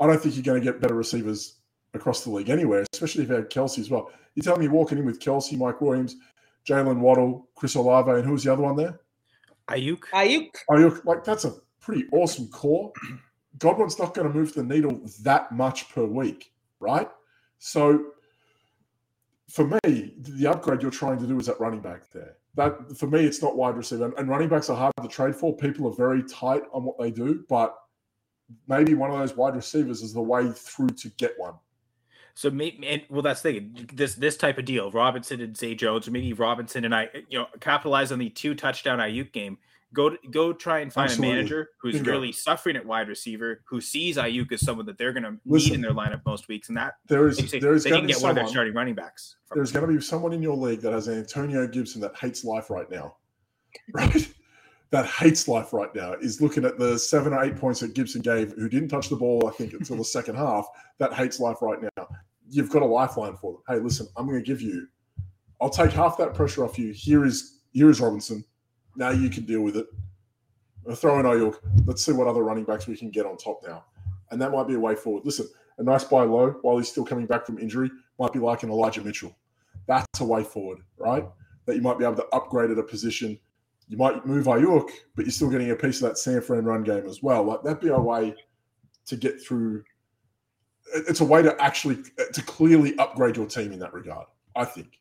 I 0.00 0.06
don't 0.06 0.20
think 0.20 0.34
you're 0.34 0.44
going 0.44 0.60
to 0.60 0.64
get 0.64 0.80
better 0.80 0.94
receivers 0.94 1.58
across 1.92 2.24
the 2.24 2.30
league 2.30 2.50
anywhere, 2.50 2.84
especially 2.92 3.24
if 3.24 3.28
you 3.28 3.36
had 3.36 3.50
Kelce 3.50 3.78
as 3.78 3.90
well. 3.90 4.10
You 4.34 4.42
tell 4.42 4.56
me 4.56 4.68
walking 4.68 4.98
in 4.98 5.06
with 5.06 5.20
Kelce, 5.20 5.56
Mike 5.56 5.80
Williams, 5.80 6.16
Jalen 6.66 6.98
Waddle, 6.98 7.48
Chris 7.54 7.76
Olave, 7.76 8.10
and 8.10 8.24
who 8.24 8.32
was 8.32 8.44
the 8.44 8.52
other 8.52 8.62
one 8.62 8.76
there? 8.76 9.00
Aiyuk. 9.68 10.00
Aiyuk, 10.12 10.50
you're 10.70 11.00
like 11.04 11.24
that's 11.24 11.44
a 11.44 11.54
pretty 11.80 12.06
awesome 12.12 12.48
core. 12.48 12.92
Godwin's 13.58 13.98
not 13.98 14.14
going 14.14 14.26
to 14.26 14.34
move 14.34 14.52
the 14.52 14.64
needle 14.64 15.00
that 15.22 15.52
much 15.52 15.88
per 15.90 16.04
week, 16.04 16.52
right? 16.80 17.08
So 17.58 18.06
for 19.50 19.66
me, 19.66 20.14
the 20.18 20.46
upgrade 20.46 20.82
you're 20.82 20.90
trying 20.90 21.18
to 21.18 21.26
do 21.26 21.38
is 21.38 21.48
at 21.48 21.60
running 21.60 21.80
back 21.80 22.10
there. 22.12 22.36
That 22.54 22.96
for 22.96 23.06
me, 23.06 23.24
it's 23.24 23.42
not 23.42 23.56
wide 23.56 23.76
receiver. 23.76 24.04
And, 24.04 24.14
and 24.14 24.28
running 24.28 24.48
backs 24.48 24.70
are 24.70 24.76
hard 24.76 24.92
to 25.02 25.08
trade 25.08 25.34
for. 25.34 25.56
People 25.56 25.88
are 25.88 25.94
very 25.94 26.22
tight 26.22 26.62
on 26.72 26.84
what 26.84 26.98
they 26.98 27.10
do, 27.10 27.44
but 27.48 27.76
maybe 28.68 28.94
one 28.94 29.10
of 29.10 29.18
those 29.18 29.36
wide 29.36 29.56
receivers 29.56 30.02
is 30.02 30.12
the 30.12 30.22
way 30.22 30.50
through 30.50 30.88
to 30.88 31.08
get 31.10 31.32
one. 31.36 31.54
So 32.34 32.50
maybe, 32.50 32.86
and, 32.86 33.02
well, 33.08 33.22
that's 33.22 33.42
the 33.42 33.52
thing. 33.52 33.88
This 33.92 34.14
this 34.14 34.36
type 34.36 34.58
of 34.58 34.64
deal, 34.64 34.90
Robinson 34.90 35.40
and 35.40 35.56
Zay 35.56 35.74
Jones, 35.74 36.08
or 36.08 36.10
maybe 36.10 36.32
Robinson 36.32 36.84
and 36.84 36.94
I, 36.94 37.08
you 37.28 37.38
know, 37.38 37.46
capitalize 37.60 38.10
on 38.10 38.18
the 38.18 38.28
two 38.28 38.54
touchdown 38.54 38.98
Aiyuk 38.98 39.32
game. 39.32 39.58
Go 39.94 40.10
to, 40.10 40.18
go 40.30 40.52
try 40.52 40.80
and 40.80 40.92
find 40.92 41.08
Absolutely. 41.10 41.32
a 41.32 41.36
manager 41.36 41.68
who's 41.80 41.94
Bingo. 41.94 42.10
really 42.10 42.32
suffering 42.32 42.76
at 42.76 42.84
wide 42.84 43.08
receiver, 43.08 43.62
who 43.68 43.80
sees 43.80 44.16
Aiyuk 44.16 44.50
as 44.52 44.60
someone 44.60 44.84
that 44.86 44.98
they're 44.98 45.12
going 45.12 45.22
to 45.22 45.36
need 45.44 45.72
in 45.72 45.80
their 45.80 45.92
lineup 45.92 46.20
most 46.26 46.48
weeks, 46.48 46.68
and 46.68 46.76
that 46.76 46.94
There 47.06 47.28
is 47.28 47.38
say, 47.50 47.60
there 47.60 47.74
is 47.74 47.84
they 47.84 47.90
going 47.90 48.02
can 48.02 48.08
to 48.08 48.14
be 48.14 48.14
get 48.14 48.22
one 48.22 48.30
of 48.30 48.34
their 48.34 48.42
someone. 48.42 48.52
starting 48.52 48.74
running 48.74 48.94
backs. 48.94 49.36
there's 49.54 49.72
going 49.72 49.86
to 49.86 49.92
be 49.94 50.00
someone 50.02 50.32
in 50.32 50.42
your 50.42 50.56
league 50.56 50.80
that 50.80 50.92
has 50.92 51.08
Antonio 51.08 51.66
Gibson 51.66 52.00
that 52.02 52.14
hates 52.16 52.44
life 52.44 52.68
right 52.70 52.90
now, 52.90 53.16
right? 53.94 54.28
that 54.90 55.06
hates 55.06 55.48
life 55.48 55.72
right 55.72 55.92
now 55.94 56.12
is 56.14 56.40
looking 56.40 56.64
at 56.64 56.78
the 56.78 56.98
seven 56.98 57.32
or 57.32 57.42
eight 57.42 57.56
points 57.56 57.80
that 57.80 57.94
Gibson 57.94 58.20
gave, 58.20 58.52
who 58.52 58.68
didn't 58.68 58.88
touch 58.88 59.08
the 59.08 59.16
ball, 59.16 59.46
I 59.48 59.50
think, 59.56 59.72
until 59.72 59.96
the 59.96 60.04
second 60.16 60.34
half. 60.36 60.66
That 60.98 61.12
hates 61.14 61.40
life 61.40 61.56
right 61.62 61.78
now. 61.96 62.08
You've 62.48 62.70
got 62.70 62.82
a 62.82 62.86
lifeline 62.86 63.36
for 63.36 63.52
them. 63.54 63.62
Hey, 63.68 63.82
listen, 63.82 64.06
I'm 64.16 64.26
going 64.26 64.38
to 64.38 64.46
give 64.46 64.60
you. 64.60 64.86
I'll 65.60 65.70
take 65.70 65.90
half 65.92 66.16
that 66.18 66.34
pressure 66.34 66.64
off 66.64 66.78
you. 66.78 66.92
Here 66.92 67.24
is 67.24 67.60
Here 67.72 67.90
is 67.90 68.00
Robinson. 68.00 68.44
Now 68.96 69.10
you 69.10 69.28
can 69.28 69.44
deal 69.44 69.62
with 69.62 69.76
it. 69.76 69.86
Throw 70.94 71.18
in 71.18 71.26
Aiyuk. 71.26 71.56
Let's 71.86 72.04
see 72.04 72.12
what 72.12 72.28
other 72.28 72.42
running 72.42 72.64
backs 72.64 72.86
we 72.86 72.96
can 72.96 73.10
get 73.10 73.26
on 73.26 73.36
top 73.36 73.60
now. 73.66 73.84
And 74.30 74.40
that 74.40 74.52
might 74.52 74.68
be 74.68 74.74
a 74.74 74.80
way 74.80 74.94
forward. 74.94 75.24
Listen, 75.24 75.48
a 75.78 75.82
nice 75.82 76.04
buy 76.04 76.22
low 76.22 76.50
while 76.62 76.76
he's 76.76 76.88
still 76.88 77.04
coming 77.04 77.26
back 77.26 77.46
from 77.46 77.58
injury 77.58 77.90
might 78.18 78.32
be 78.32 78.38
like 78.38 78.62
an 78.62 78.70
Elijah 78.70 79.02
Mitchell. 79.02 79.34
That's 79.86 80.20
a 80.20 80.24
way 80.24 80.44
forward, 80.44 80.78
right? 80.98 81.24
That 81.66 81.76
you 81.76 81.82
might 81.82 81.98
be 81.98 82.04
able 82.04 82.16
to 82.16 82.26
upgrade 82.32 82.70
at 82.70 82.78
a 82.78 82.82
position. 82.82 83.38
You 83.88 83.96
might 83.96 84.24
move 84.26 84.46
Aiyuk, 84.46 84.90
but 85.14 85.24
you're 85.24 85.32
still 85.32 85.50
getting 85.50 85.70
a 85.70 85.76
piece 85.76 86.02
of 86.02 86.08
that 86.08 86.18
San 86.18 86.40
Fran 86.40 86.64
run 86.64 86.84
game 86.84 87.06
as 87.06 87.22
well. 87.22 87.44
Like 87.44 87.62
that'd 87.62 87.80
be 87.80 87.88
a 87.88 87.98
way 87.98 88.34
to 89.06 89.16
get 89.16 89.40
through. 89.42 89.84
It's 90.94 91.20
a 91.20 91.24
way 91.24 91.42
to 91.42 91.60
actually 91.62 91.98
to 92.32 92.42
clearly 92.42 92.96
upgrade 92.98 93.36
your 93.36 93.46
team 93.46 93.72
in 93.72 93.78
that 93.80 93.92
regard. 93.92 94.26
I 94.56 94.64
think. 94.64 94.98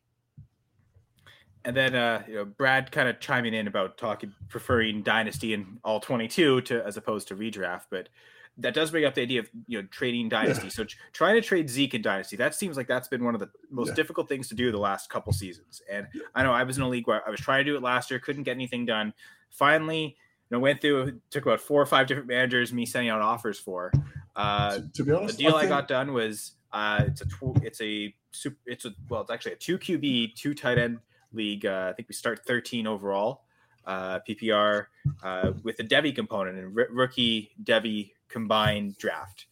And 1.66 1.76
then 1.76 1.96
uh, 1.96 2.24
you 2.28 2.36
know 2.36 2.46
Brad 2.46 2.92
kind 2.92 3.08
of 3.08 3.20
chiming 3.20 3.54
in 3.54 3.68
about 3.68 3.98
talking 3.98 4.34
preferring 4.50 5.02
dynasty 5.04 5.54
in 5.54 5.80
all 5.84 6.00
22 6.00 6.62
to 6.62 6.86
as 6.86 6.98
opposed 6.98 7.28
to 7.30 7.36
redraft, 7.36 7.84
but 7.90 8.10
that 8.58 8.74
does 8.74 8.92
bring 8.92 9.04
up 9.06 9.16
the 9.16 9.22
idea 9.22 9.40
of 9.40 9.50
you 9.68 9.82
know 9.82 9.88
trading 9.90 10.30
dynasty. 10.30 10.66
Yeah. 10.66 10.70
So 10.70 10.86
trying 11.12 11.36
to 11.36 11.42
trade 11.42 11.70
Zeke 11.70 11.96
in 11.96 12.02
dynasty, 12.02 12.36
that 12.38 12.54
seems 12.54 12.78
like 12.78 12.88
that's 12.88 13.08
been 13.08 13.24
one 13.24 13.34
of 13.34 13.40
the 13.40 13.50
most 13.72 13.90
yeah. 13.90 13.96
difficult 13.96 14.30
things 14.30 14.48
to 14.50 14.56
do 14.56 14.72
the 14.72 14.78
last 14.78 15.10
couple 15.10 15.34
seasons. 15.34 15.82
And 15.92 16.08
yeah. 16.14 16.22
I 16.36 16.44
know 16.44 16.52
I 16.52 16.64
was 16.64 16.78
in 16.78 16.84
a 16.84 16.90
league 16.90 17.08
where 17.08 17.26
I 17.26 17.32
was 17.32 17.40
trying 17.40 17.66
to 17.66 17.72
do 17.72 17.76
it 17.76 17.82
last 17.82 18.12
year, 18.12 18.20
couldn't 18.20 18.44
get 18.44 18.52
anything 18.52 18.86
done. 18.86 19.14
Finally, 19.50 20.04
you 20.04 20.58
know, 20.58 20.60
went 20.60 20.82
through, 20.82 21.20
took 21.30 21.46
about 21.46 21.62
four 21.62 21.82
or 21.82 21.86
five 21.86 22.08
different 22.08 22.28
managers, 22.28 22.72
me 22.74 22.86
sending 22.86 23.10
out 23.10 23.22
offers 23.22 23.60
for. 23.60 23.92
Uh, 24.36 24.76
to, 24.76 24.90
to 24.94 25.04
be 25.04 25.12
honest, 25.12 25.38
the 25.38 25.44
deal 25.44 25.56
I, 25.56 25.62
think... 25.62 25.72
I 25.72 25.76
got 25.76 25.88
done 25.88 26.14
was 26.14 26.54
uh, 26.72 27.04
it's 27.08 27.22
a 27.22 27.26
tw- 27.26 27.64
it's 27.64 27.82
a 27.82 28.14
super, 28.32 28.58
it's 28.66 28.86
a 28.86 28.94
well, 29.10 29.22
it's 29.22 29.32
actually 29.32 29.54
a 29.54 29.58
two 29.58 29.78
QB, 29.80 30.36
two 30.36 30.54
tight 30.54 30.78
end 30.78 31.00
league. 31.34 31.66
Uh, 31.66 31.88
I 31.90 31.94
think 31.94 32.10
we 32.10 32.14
start 32.14 32.46
13 32.46 32.88
overall 32.88 33.44
uh, 33.86 34.20
PPR 34.28 34.86
uh, 35.24 35.52
with 35.64 35.80
a 35.80 35.84
Devy 35.84 36.16
component 36.16 36.58
and 36.58 36.78
r- 36.78 36.88
rookie 36.92 37.52
Devy 37.64 38.12
combined 38.30 38.98
draft. 38.98 39.48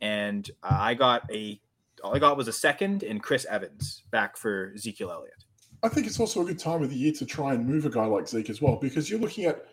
And 0.00 0.48
uh, 0.62 0.76
I 0.78 0.94
got 0.94 1.30
a 1.32 1.60
all 2.04 2.14
I 2.14 2.18
got 2.18 2.36
was 2.36 2.46
a 2.46 2.52
second 2.52 3.02
and 3.02 3.22
Chris 3.22 3.46
Evans 3.48 4.02
back 4.10 4.36
for 4.36 4.72
Ezekiel 4.74 5.10
Elliott. 5.10 5.44
I 5.82 5.88
think 5.88 6.06
it's 6.06 6.20
also 6.20 6.42
a 6.42 6.44
good 6.44 6.58
time 6.58 6.82
of 6.82 6.90
the 6.90 6.96
year 6.96 7.12
to 7.12 7.26
try 7.26 7.54
and 7.54 7.66
move 7.66 7.86
a 7.86 7.90
guy 7.90 8.04
like 8.04 8.28
Zeke 8.28 8.50
as 8.50 8.60
well 8.60 8.76
because 8.76 9.08
you're 9.10 9.20
looking 9.20 9.44
at 9.44 9.66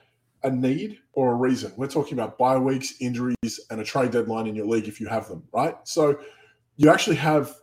a 0.44 0.52
need 0.52 1.00
or 1.14 1.32
a 1.32 1.36
reason. 1.36 1.74
We're 1.78 1.88
talking 1.88 2.14
about 2.18 2.38
bye 2.38 2.58
weeks, 2.58 2.94
injuries, 3.00 3.60
and 3.70 3.80
a 3.80 3.84
trade 3.84 4.12
deadline 4.12 4.48
in 4.48 4.56
your 4.56 4.66
league 4.66 4.88
if 4.88 5.00
you 5.00 5.08
have 5.08 5.28
them, 5.28 5.44
right? 5.54 5.76
So 5.84 6.20
you 6.78 6.90
actually 6.90 7.18
have. 7.18 7.56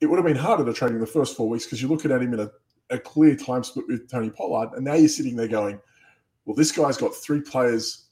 It 0.00 0.06
would 0.06 0.16
have 0.16 0.26
been 0.26 0.36
harder 0.36 0.64
to 0.64 0.72
trade 0.72 0.92
in 0.92 1.00
the 1.00 1.06
first 1.06 1.36
four 1.36 1.48
weeks 1.48 1.64
because 1.64 1.82
you're 1.82 1.90
looking 1.90 2.12
at 2.12 2.22
him 2.22 2.32
in 2.32 2.38
a 2.38 2.50
a 2.90 2.98
clear 2.98 3.36
time 3.36 3.62
split 3.62 3.86
with 3.88 4.10
Tony 4.10 4.30
Pollard, 4.30 4.70
and 4.74 4.84
now 4.84 4.94
you're 4.94 5.08
sitting 5.08 5.36
there 5.36 5.48
going, 5.48 5.80
"Well, 6.44 6.56
this 6.56 6.72
guy's 6.72 6.96
got 6.96 7.14
three 7.14 7.40
players 7.40 8.06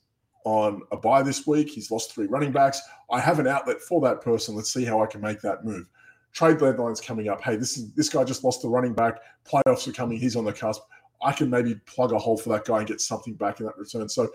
on 0.44 0.82
a 0.92 0.96
buy 0.96 1.22
this 1.22 1.46
week. 1.46 1.70
He's 1.70 1.90
lost 1.90 2.12
three 2.12 2.26
running 2.26 2.52
backs. 2.52 2.80
I 3.10 3.20
have 3.20 3.38
an 3.38 3.46
outlet 3.46 3.80
for 3.80 4.00
that 4.02 4.20
person. 4.20 4.54
Let's 4.54 4.72
see 4.72 4.84
how 4.84 5.02
I 5.02 5.06
can 5.06 5.20
make 5.20 5.40
that 5.40 5.64
move." 5.64 5.88
Trade 6.32 6.58
deadline's 6.58 7.00
coming 7.00 7.28
up. 7.28 7.40
Hey, 7.40 7.56
this 7.56 7.78
is 7.78 7.92
this 7.94 8.10
guy 8.10 8.22
just 8.22 8.44
lost 8.44 8.60
the 8.62 8.68
running 8.68 8.92
back. 8.92 9.20
Playoffs 9.44 9.88
are 9.88 9.92
coming. 9.92 10.18
He's 10.18 10.36
on 10.36 10.44
the 10.44 10.52
cusp. 10.52 10.82
I 11.22 11.32
can 11.32 11.48
maybe 11.48 11.76
plug 11.86 12.12
a 12.12 12.18
hole 12.18 12.36
for 12.36 12.50
that 12.50 12.66
guy 12.66 12.78
and 12.78 12.86
get 12.86 13.00
something 13.00 13.34
back 13.34 13.60
in 13.60 13.66
that 13.66 13.78
return. 13.78 14.08
So 14.08 14.28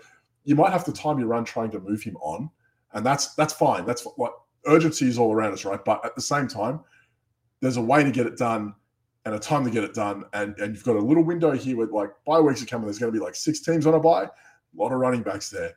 you 0.44 0.56
might 0.56 0.72
have 0.72 0.84
to 0.86 0.92
time 0.92 1.20
your 1.20 1.28
run 1.28 1.44
trying 1.44 1.70
to 1.70 1.80
move 1.80 2.02
him 2.02 2.16
on, 2.16 2.50
and 2.92 3.06
that's 3.06 3.34
that's 3.34 3.52
fine. 3.52 3.86
That's 3.86 4.04
what 4.16 4.34
urgency 4.66 5.06
is 5.06 5.18
all 5.18 5.32
around 5.32 5.52
us, 5.52 5.64
right? 5.64 5.84
But 5.84 6.04
at 6.04 6.16
the 6.16 6.20
same 6.20 6.48
time, 6.48 6.80
there's 7.60 7.76
a 7.76 7.82
way 7.82 8.02
to 8.02 8.10
get 8.10 8.26
it 8.26 8.36
done 8.36 8.74
and 9.24 9.34
a 9.34 9.38
time 9.38 9.64
to 9.64 9.70
get 9.70 9.84
it 9.84 9.94
done. 9.94 10.24
And, 10.32 10.58
and 10.58 10.74
you've 10.74 10.84
got 10.84 10.96
a 10.96 11.00
little 11.00 11.22
window 11.22 11.52
here 11.52 11.76
with 11.76 11.90
like 11.90 12.10
bye 12.26 12.40
weeks 12.40 12.62
are 12.62 12.66
coming. 12.66 12.86
There's 12.86 12.98
going 12.98 13.12
to 13.12 13.18
be 13.18 13.24
like 13.24 13.34
six 13.34 13.60
teams 13.60 13.86
on 13.86 13.94
a 13.94 14.00
bye, 14.00 14.24
a 14.24 14.30
lot 14.76 14.92
of 14.92 14.98
running 14.98 15.22
backs 15.22 15.50
there. 15.50 15.72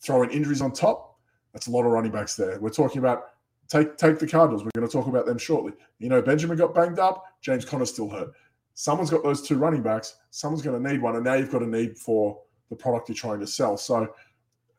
Throwing 0.00 0.30
injuries 0.30 0.60
on 0.60 0.72
top, 0.72 1.18
that's 1.52 1.66
a 1.66 1.70
lot 1.70 1.84
of 1.84 1.92
running 1.92 2.12
backs 2.12 2.36
there. 2.36 2.58
We're 2.60 2.70
talking 2.70 2.98
about 2.98 3.24
take 3.68 3.96
take 3.96 4.18
the 4.18 4.26
Cardinals. 4.26 4.64
We're 4.64 4.70
going 4.74 4.86
to 4.86 4.92
talk 4.92 5.06
about 5.06 5.26
them 5.26 5.38
shortly. 5.38 5.72
You 5.98 6.08
know, 6.08 6.20
Benjamin 6.20 6.58
got 6.58 6.74
banged 6.74 6.98
up. 6.98 7.24
James 7.40 7.64
Conner 7.64 7.86
still 7.86 8.08
hurt. 8.08 8.32
Someone's 8.74 9.10
got 9.10 9.22
those 9.22 9.40
two 9.40 9.56
running 9.56 9.82
backs. 9.82 10.16
Someone's 10.30 10.62
going 10.62 10.82
to 10.82 10.92
need 10.92 11.00
one, 11.00 11.14
and 11.14 11.24
now 11.24 11.34
you've 11.34 11.52
got 11.52 11.62
a 11.62 11.66
need 11.66 11.96
for 11.96 12.40
the 12.70 12.76
product 12.76 13.08
you're 13.08 13.16
trying 13.16 13.40
to 13.40 13.46
sell. 13.46 13.76
So 13.76 14.12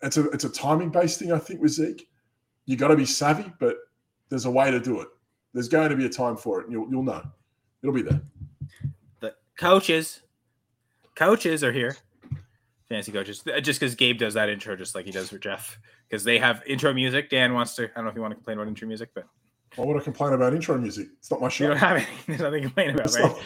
it's 0.01 0.17
a 0.17 0.29
it's 0.29 0.43
a 0.43 0.49
timing 0.49 0.89
based 0.89 1.19
thing, 1.19 1.31
I 1.31 1.39
think, 1.39 1.61
with 1.61 1.71
Zeke. 1.71 2.07
You 2.65 2.75
got 2.77 2.89
to 2.89 2.95
be 2.95 3.05
savvy, 3.05 3.51
but 3.59 3.77
there's 4.29 4.45
a 4.45 4.51
way 4.51 4.69
to 4.71 4.79
do 4.79 5.01
it. 5.01 5.07
There's 5.53 5.69
going 5.69 5.89
to 5.89 5.95
be 5.95 6.05
a 6.05 6.09
time 6.09 6.35
for 6.35 6.59
it, 6.59 6.65
and 6.65 6.73
you'll 6.73 6.89
you'll 6.89 7.03
know. 7.03 7.23
It'll 7.85 7.93
be 7.93 8.01
there. 8.01 8.19
The 9.19 9.35
coaches, 9.59 10.23
coaches 11.15 11.63
are 11.63 11.71
here. 11.71 11.95
Fantasy 12.89 13.11
coaches, 13.11 13.43
uh, 13.45 13.59
just 13.59 13.79
because 13.79 13.93
Gabe 13.93 14.17
does 14.17 14.33
that 14.33 14.49
intro, 14.49 14.75
just 14.75 14.95
like 14.95 15.05
he 15.05 15.11
does 15.11 15.29
for 15.29 15.37
Jeff, 15.37 15.77
because 16.09 16.23
they 16.23 16.39
have 16.39 16.63
intro 16.65 16.95
music. 16.95 17.29
Dan 17.29 17.53
wants 17.53 17.75
to. 17.75 17.83
I 17.83 17.87
don't 17.93 18.05
know 18.05 18.09
if 18.09 18.15
you 18.15 18.23
want 18.23 18.31
to 18.31 18.35
complain 18.35 18.57
about 18.57 18.67
intro 18.67 18.87
music, 18.87 19.09
but 19.13 19.27
why 19.75 19.85
would 19.85 19.97
I 19.97 20.03
complain 20.03 20.33
about 20.33 20.55
intro 20.55 20.79
music? 20.79 21.09
It's 21.19 21.29
not 21.29 21.41
my 21.41 21.49
show. 21.49 21.65
You 21.65 21.69
don't 21.69 21.77
have 21.77 21.97
anything. 21.97 22.15
There's 22.27 22.39
nothing 22.39 22.63
to 22.63 22.67
complain 22.69 22.89
about, 22.89 23.13
right? 23.13 23.23
Not, 23.23 23.39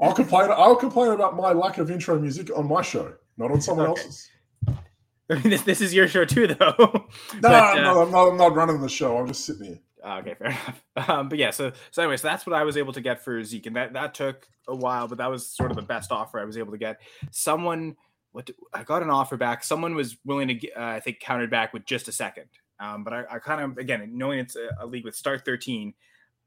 I'll 0.00 0.12
complain. 0.12 0.50
I'll 0.50 0.74
complain 0.74 1.12
about 1.12 1.36
my 1.36 1.52
lack 1.52 1.78
of 1.78 1.88
intro 1.88 2.18
music 2.18 2.50
on 2.56 2.66
my 2.66 2.82
show, 2.82 3.14
not 3.36 3.52
on 3.52 3.60
someone 3.60 3.90
okay. 3.90 4.02
else's. 4.02 4.28
I 5.30 5.34
mean, 5.34 5.50
this, 5.50 5.62
this 5.62 5.80
is 5.80 5.94
your 5.94 6.08
show 6.08 6.24
too, 6.24 6.48
though. 6.48 6.74
no, 6.78 7.06
but, 7.40 7.44
uh, 7.44 7.74
no, 7.80 8.02
I'm 8.02 8.10
not. 8.10 8.28
I'm 8.28 8.36
not 8.36 8.56
running 8.56 8.80
the 8.80 8.88
show. 8.88 9.16
I'm 9.18 9.28
just 9.28 9.44
sitting 9.44 9.66
here. 9.66 9.78
Ah, 10.04 10.18
okay, 10.18 10.34
fair 10.38 10.48
enough. 10.48 10.84
Um, 11.08 11.28
but 11.28 11.38
yeah, 11.38 11.50
so 11.50 11.72
so 11.90 12.02
anyway, 12.02 12.18
so 12.18 12.28
that's 12.28 12.46
what 12.46 12.54
I 12.54 12.62
was 12.62 12.76
able 12.76 12.92
to 12.92 13.00
get 13.00 13.24
for 13.24 13.42
Zeke, 13.42 13.66
and 13.66 13.76
that 13.76 13.94
that 13.94 14.14
took 14.14 14.46
a 14.68 14.74
while, 14.74 15.08
but 15.08 15.18
that 15.18 15.30
was 15.30 15.46
sort 15.46 15.70
of 15.70 15.76
the 15.76 15.82
best 15.82 16.12
offer 16.12 16.38
I 16.38 16.44
was 16.44 16.58
able 16.58 16.72
to 16.72 16.78
get. 16.78 17.00
Someone, 17.30 17.96
what 18.32 18.48
I 18.72 18.82
got 18.84 19.02
an 19.02 19.10
offer 19.10 19.36
back. 19.36 19.64
Someone 19.64 19.94
was 19.94 20.16
willing 20.24 20.48
to, 20.48 20.72
uh, 20.72 20.84
I 20.84 21.00
think, 21.00 21.20
countered 21.20 21.50
back 21.50 21.72
with 21.72 21.86
just 21.86 22.08
a 22.08 22.12
second. 22.12 22.46
Um, 22.80 23.04
but 23.04 23.12
I, 23.12 23.24
I 23.30 23.38
kind 23.38 23.62
of 23.62 23.78
again 23.78 24.08
knowing 24.12 24.40
it's 24.40 24.56
a, 24.56 24.68
a, 24.80 24.86
league 24.86 25.04
with 25.04 25.16
start 25.16 25.44
thirteen, 25.44 25.94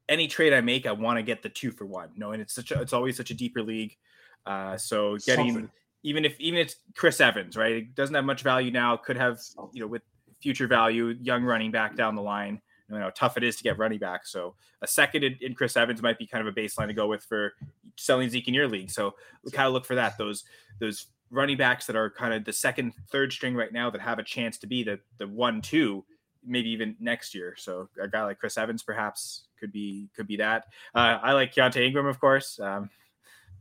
any 0.08 0.28
trade 0.28 0.53
I 0.53 0.62
make, 0.62 0.86
I 0.86 0.91
want 0.91 1.18
to 1.18 1.24
get 1.24 1.41
the 1.41 1.49
two 1.49 1.72
for 1.72 1.86
one. 1.86 2.10
Knowing 2.16 2.41
it's 2.41 2.53
such 2.53 2.72
a, 2.72 2.80
it's 2.80 2.93
always 2.93 3.18
such 3.18 3.32
a 3.32 3.34
deeper 3.34 3.64
league. 3.64 3.97
Uh, 4.45 4.78
so 4.78 5.18
getting 5.26 5.53
Something. 5.53 5.70
even 6.03 6.26
if 6.26 6.39
even 6.39 6.60
it's 6.60 6.76
Chris 6.95 7.20
Evans, 7.20 7.58
right? 7.58 7.72
It 7.72 7.95
doesn't 7.95 8.14
have 8.14 8.26
much 8.26 8.43
value 8.43 8.72
now. 8.72 8.97
Could 8.97 9.18
have 9.18 9.39
you 9.74 9.82
know 9.82 9.88
with 9.88 10.03
future 10.41 10.68
value, 10.68 11.16
young 11.22 11.43
running 11.43 11.72
back 11.72 11.95
down 11.95 12.14
the 12.16 12.22
line 12.22 12.62
you 12.89 12.95
know 12.95 13.01
how 13.01 13.09
tough 13.09 13.38
it 13.38 13.43
is 13.43 13.55
to 13.57 13.63
get 13.63 13.77
running 13.77 13.99
back. 13.99 14.25
So 14.25 14.55
a 14.81 14.88
second 14.88 15.23
in, 15.23 15.38
in, 15.41 15.53
Chris 15.53 15.75
Evans 15.75 16.01
might 16.01 16.17
be 16.17 16.25
kind 16.25 16.47
of 16.47 16.55
a 16.55 16.59
baseline 16.59 16.88
to 16.88 16.93
go 16.93 17.07
with 17.07 17.23
for 17.23 17.53
selling 17.95 18.29
Zeke 18.29 18.47
in 18.47 18.53
your 18.53 18.67
league. 18.67 18.89
So 18.89 19.15
kind 19.51 19.67
of 19.67 19.73
look 19.73 19.85
for 19.85 19.95
that. 19.95 20.17
Those 20.17 20.43
those 20.79 21.07
running 21.29 21.57
backs 21.57 21.85
that 21.88 21.95
are 21.95 22.09
kind 22.09 22.33
of 22.33 22.45
the 22.45 22.53
second, 22.53 22.93
third 23.11 23.33
string 23.33 23.55
right 23.55 23.73
now 23.73 23.89
that 23.89 24.01
have 24.01 24.19
a 24.19 24.23
chance 24.23 24.57
to 24.59 24.67
be 24.67 24.83
the 24.83 24.99
the 25.17 25.27
one, 25.27 25.61
two, 25.61 26.05
maybe 26.45 26.69
even 26.69 26.95
next 26.99 27.35
year. 27.35 27.55
So 27.57 27.89
a 28.01 28.07
guy 28.07 28.23
like 28.23 28.39
Chris 28.39 28.57
Evans 28.57 28.83
perhaps 28.83 29.47
could 29.59 29.71
be 29.71 30.09
could 30.15 30.27
be 30.27 30.38
that. 30.38 30.65
Uh, 30.95 31.19
I 31.21 31.33
like 31.33 31.53
Keaontay 31.53 31.85
Ingram, 31.88 32.05
of 32.05 32.19
course, 32.19 32.59
um, 32.59 32.89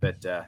but 0.01 0.25
uh, 0.25 0.45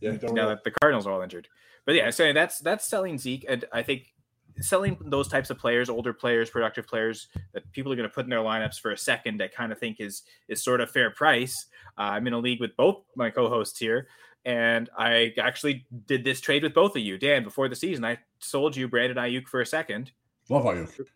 yeah, 0.00 0.16
now 0.32 0.48
that 0.48 0.64
the 0.64 0.72
Cardinals 0.80 1.06
are 1.06 1.12
all 1.12 1.22
injured. 1.22 1.48
But 1.84 1.94
yeah, 1.94 2.10
so 2.10 2.32
that's 2.32 2.58
that's 2.58 2.86
selling 2.86 3.18
Zeke, 3.18 3.46
and 3.48 3.64
I 3.72 3.82
think 3.82 4.12
selling 4.60 4.98
those 5.06 5.28
types 5.28 5.50
of 5.50 5.58
players, 5.58 5.88
older 5.88 6.12
players, 6.12 6.50
productive 6.50 6.86
players 6.86 7.28
that 7.52 7.70
people 7.72 7.92
are 7.92 7.96
going 7.96 8.08
to 8.08 8.14
put 8.14 8.24
in 8.24 8.30
their 8.30 8.40
lineups 8.40 8.80
for 8.80 8.90
a 8.90 8.98
second, 8.98 9.42
I 9.42 9.48
kind 9.48 9.72
of 9.72 9.78
think 9.78 10.00
is 10.00 10.22
is 10.48 10.62
sort 10.62 10.80
of 10.80 10.90
fair 10.90 11.10
price. 11.10 11.66
Uh, 11.96 12.02
I'm 12.02 12.26
in 12.26 12.32
a 12.32 12.38
league 12.38 12.60
with 12.60 12.76
both 12.76 13.02
my 13.16 13.30
co-hosts 13.30 13.78
here, 13.78 14.08
and 14.44 14.88
I 14.96 15.34
actually 15.38 15.86
did 16.06 16.24
this 16.24 16.40
trade 16.40 16.62
with 16.62 16.74
both 16.74 16.96
of 16.96 17.02
you, 17.02 17.18
Dan. 17.18 17.44
Before 17.44 17.68
the 17.68 17.76
season, 17.76 18.04
I 18.04 18.18
sold 18.38 18.76
you 18.76 18.88
Brandon 18.88 19.16
Aiyuk 19.16 19.48
for 19.48 19.60
a 19.60 19.66
second. 19.66 20.12
Love 20.48 20.64
Aiyuk. 20.64 21.06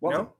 Love 0.00 0.12
no? 0.12 0.32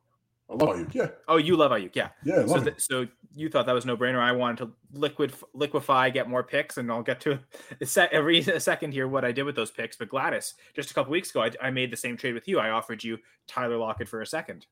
I 0.52 0.64
love 0.64 0.76
Aiyuk. 0.76 0.94
Yeah. 0.94 1.08
Oh, 1.28 1.36
you 1.36 1.56
love 1.56 1.70
Aiyuk. 1.70 1.94
Yeah. 1.94 2.08
Yeah. 2.24 2.46
So, 2.46 2.60
th- 2.62 2.80
so 2.80 3.06
you 3.34 3.48
thought 3.48 3.66
that 3.66 3.72
was 3.72 3.86
no 3.86 3.96
brainer. 3.96 4.20
I 4.20 4.32
wanted 4.32 4.58
to 4.58 4.72
liquid 4.92 5.32
liquefy, 5.54 6.10
get 6.10 6.28
more 6.28 6.42
picks, 6.42 6.76
and 6.76 6.90
I'll 6.90 7.02
get 7.02 7.20
to 7.22 7.38
a, 7.80 7.86
sec- 7.86 8.12
a, 8.12 8.22
re- 8.22 8.40
a 8.40 8.60
second 8.60 8.92
here 8.92 9.08
what 9.08 9.24
I 9.24 9.32
did 9.32 9.44
with 9.44 9.56
those 9.56 9.70
picks. 9.70 9.96
But 9.96 10.08
Gladys, 10.08 10.54
just 10.74 10.90
a 10.90 10.94
couple 10.94 11.12
weeks 11.12 11.30
ago, 11.30 11.42
I, 11.42 11.50
I 11.60 11.70
made 11.70 11.90
the 11.90 11.96
same 11.96 12.16
trade 12.16 12.34
with 12.34 12.46
you. 12.46 12.58
I 12.58 12.70
offered 12.70 13.02
you 13.02 13.18
Tyler 13.46 13.76
Lockett 13.76 14.08
for 14.08 14.20
a 14.20 14.26
second. 14.26 14.66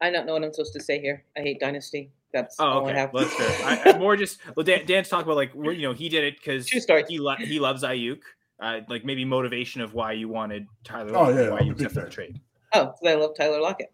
I 0.00 0.10
don't 0.10 0.26
know 0.26 0.32
what 0.32 0.44
I'm 0.44 0.52
supposed 0.52 0.72
to 0.74 0.80
say 0.80 1.00
here. 1.00 1.24
I 1.36 1.40
hate 1.40 1.60
Dynasty. 1.60 2.10
That's 2.32 2.56
oh, 2.58 2.84
okay. 2.86 3.08
Well, 3.12 3.24
that's 3.24 3.34
fair. 3.34 3.66
I, 3.66 3.90
I 3.90 3.98
more 3.98 4.16
just 4.16 4.38
well, 4.56 4.64
Dan, 4.64 4.86
Dan's 4.86 5.08
talking 5.08 5.24
about 5.24 5.36
like 5.36 5.52
you 5.54 5.82
know 5.82 5.92
he 5.92 6.08
did 6.08 6.24
it 6.24 6.36
because 6.38 6.68
he 6.68 7.18
lo- 7.18 7.34
he 7.36 7.58
loves 7.58 7.82
Aiyuk 7.82 8.20
uh, 8.60 8.80
like 8.88 9.04
maybe 9.04 9.24
motivation 9.24 9.80
of 9.80 9.94
why 9.94 10.12
you 10.12 10.28
wanted 10.28 10.66
Tyler, 10.84 11.12
oh, 11.16 11.28
yeah, 11.30 11.50
why 11.50 11.60
you 11.60 11.72
accepted 11.72 12.06
the 12.06 12.10
trade. 12.10 12.40
Oh, 12.74 12.86
because 12.86 13.06
I 13.06 13.14
love 13.14 13.30
Tyler 13.36 13.60
Lockett. 13.60 13.92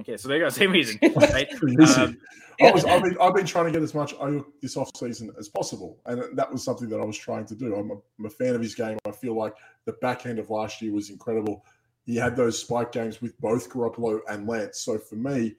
Okay, 0.00 0.16
so 0.16 0.28
there 0.28 0.38
you 0.38 0.44
go. 0.44 0.48
Same 0.50 0.72
reason, 0.72 0.98
right? 1.16 1.48
um, 1.96 2.18
I 2.60 2.72
was, 2.72 2.84
I've 2.84 3.02
been, 3.02 3.16
I've 3.20 3.34
been 3.34 3.46
trying 3.46 3.66
to 3.66 3.72
get 3.72 3.82
as 3.82 3.94
much 3.94 4.14
Aiyuk 4.16 4.44
this 4.60 4.76
off 4.76 4.90
season 4.96 5.32
as 5.38 5.48
possible, 5.48 5.98
and 6.06 6.36
that 6.36 6.50
was 6.50 6.64
something 6.64 6.88
that 6.88 7.00
I 7.00 7.04
was 7.04 7.16
trying 7.16 7.46
to 7.46 7.54
do. 7.54 7.74
I'm 7.74 7.90
a, 7.90 7.94
I'm 8.18 8.26
a 8.26 8.30
fan 8.30 8.54
of 8.54 8.60
his 8.60 8.74
game. 8.74 8.98
I 9.06 9.12
feel 9.12 9.36
like 9.36 9.54
the 9.84 9.92
back 9.94 10.26
end 10.26 10.38
of 10.38 10.50
last 10.50 10.82
year 10.82 10.92
was 10.92 11.10
incredible. 11.10 11.64
He 12.04 12.16
had 12.16 12.36
those 12.36 12.58
spike 12.58 12.92
games 12.92 13.22
with 13.22 13.38
both 13.40 13.70
Garoppolo 13.70 14.20
and 14.28 14.48
Lance. 14.48 14.80
So 14.80 14.98
for 14.98 15.16
me, 15.16 15.54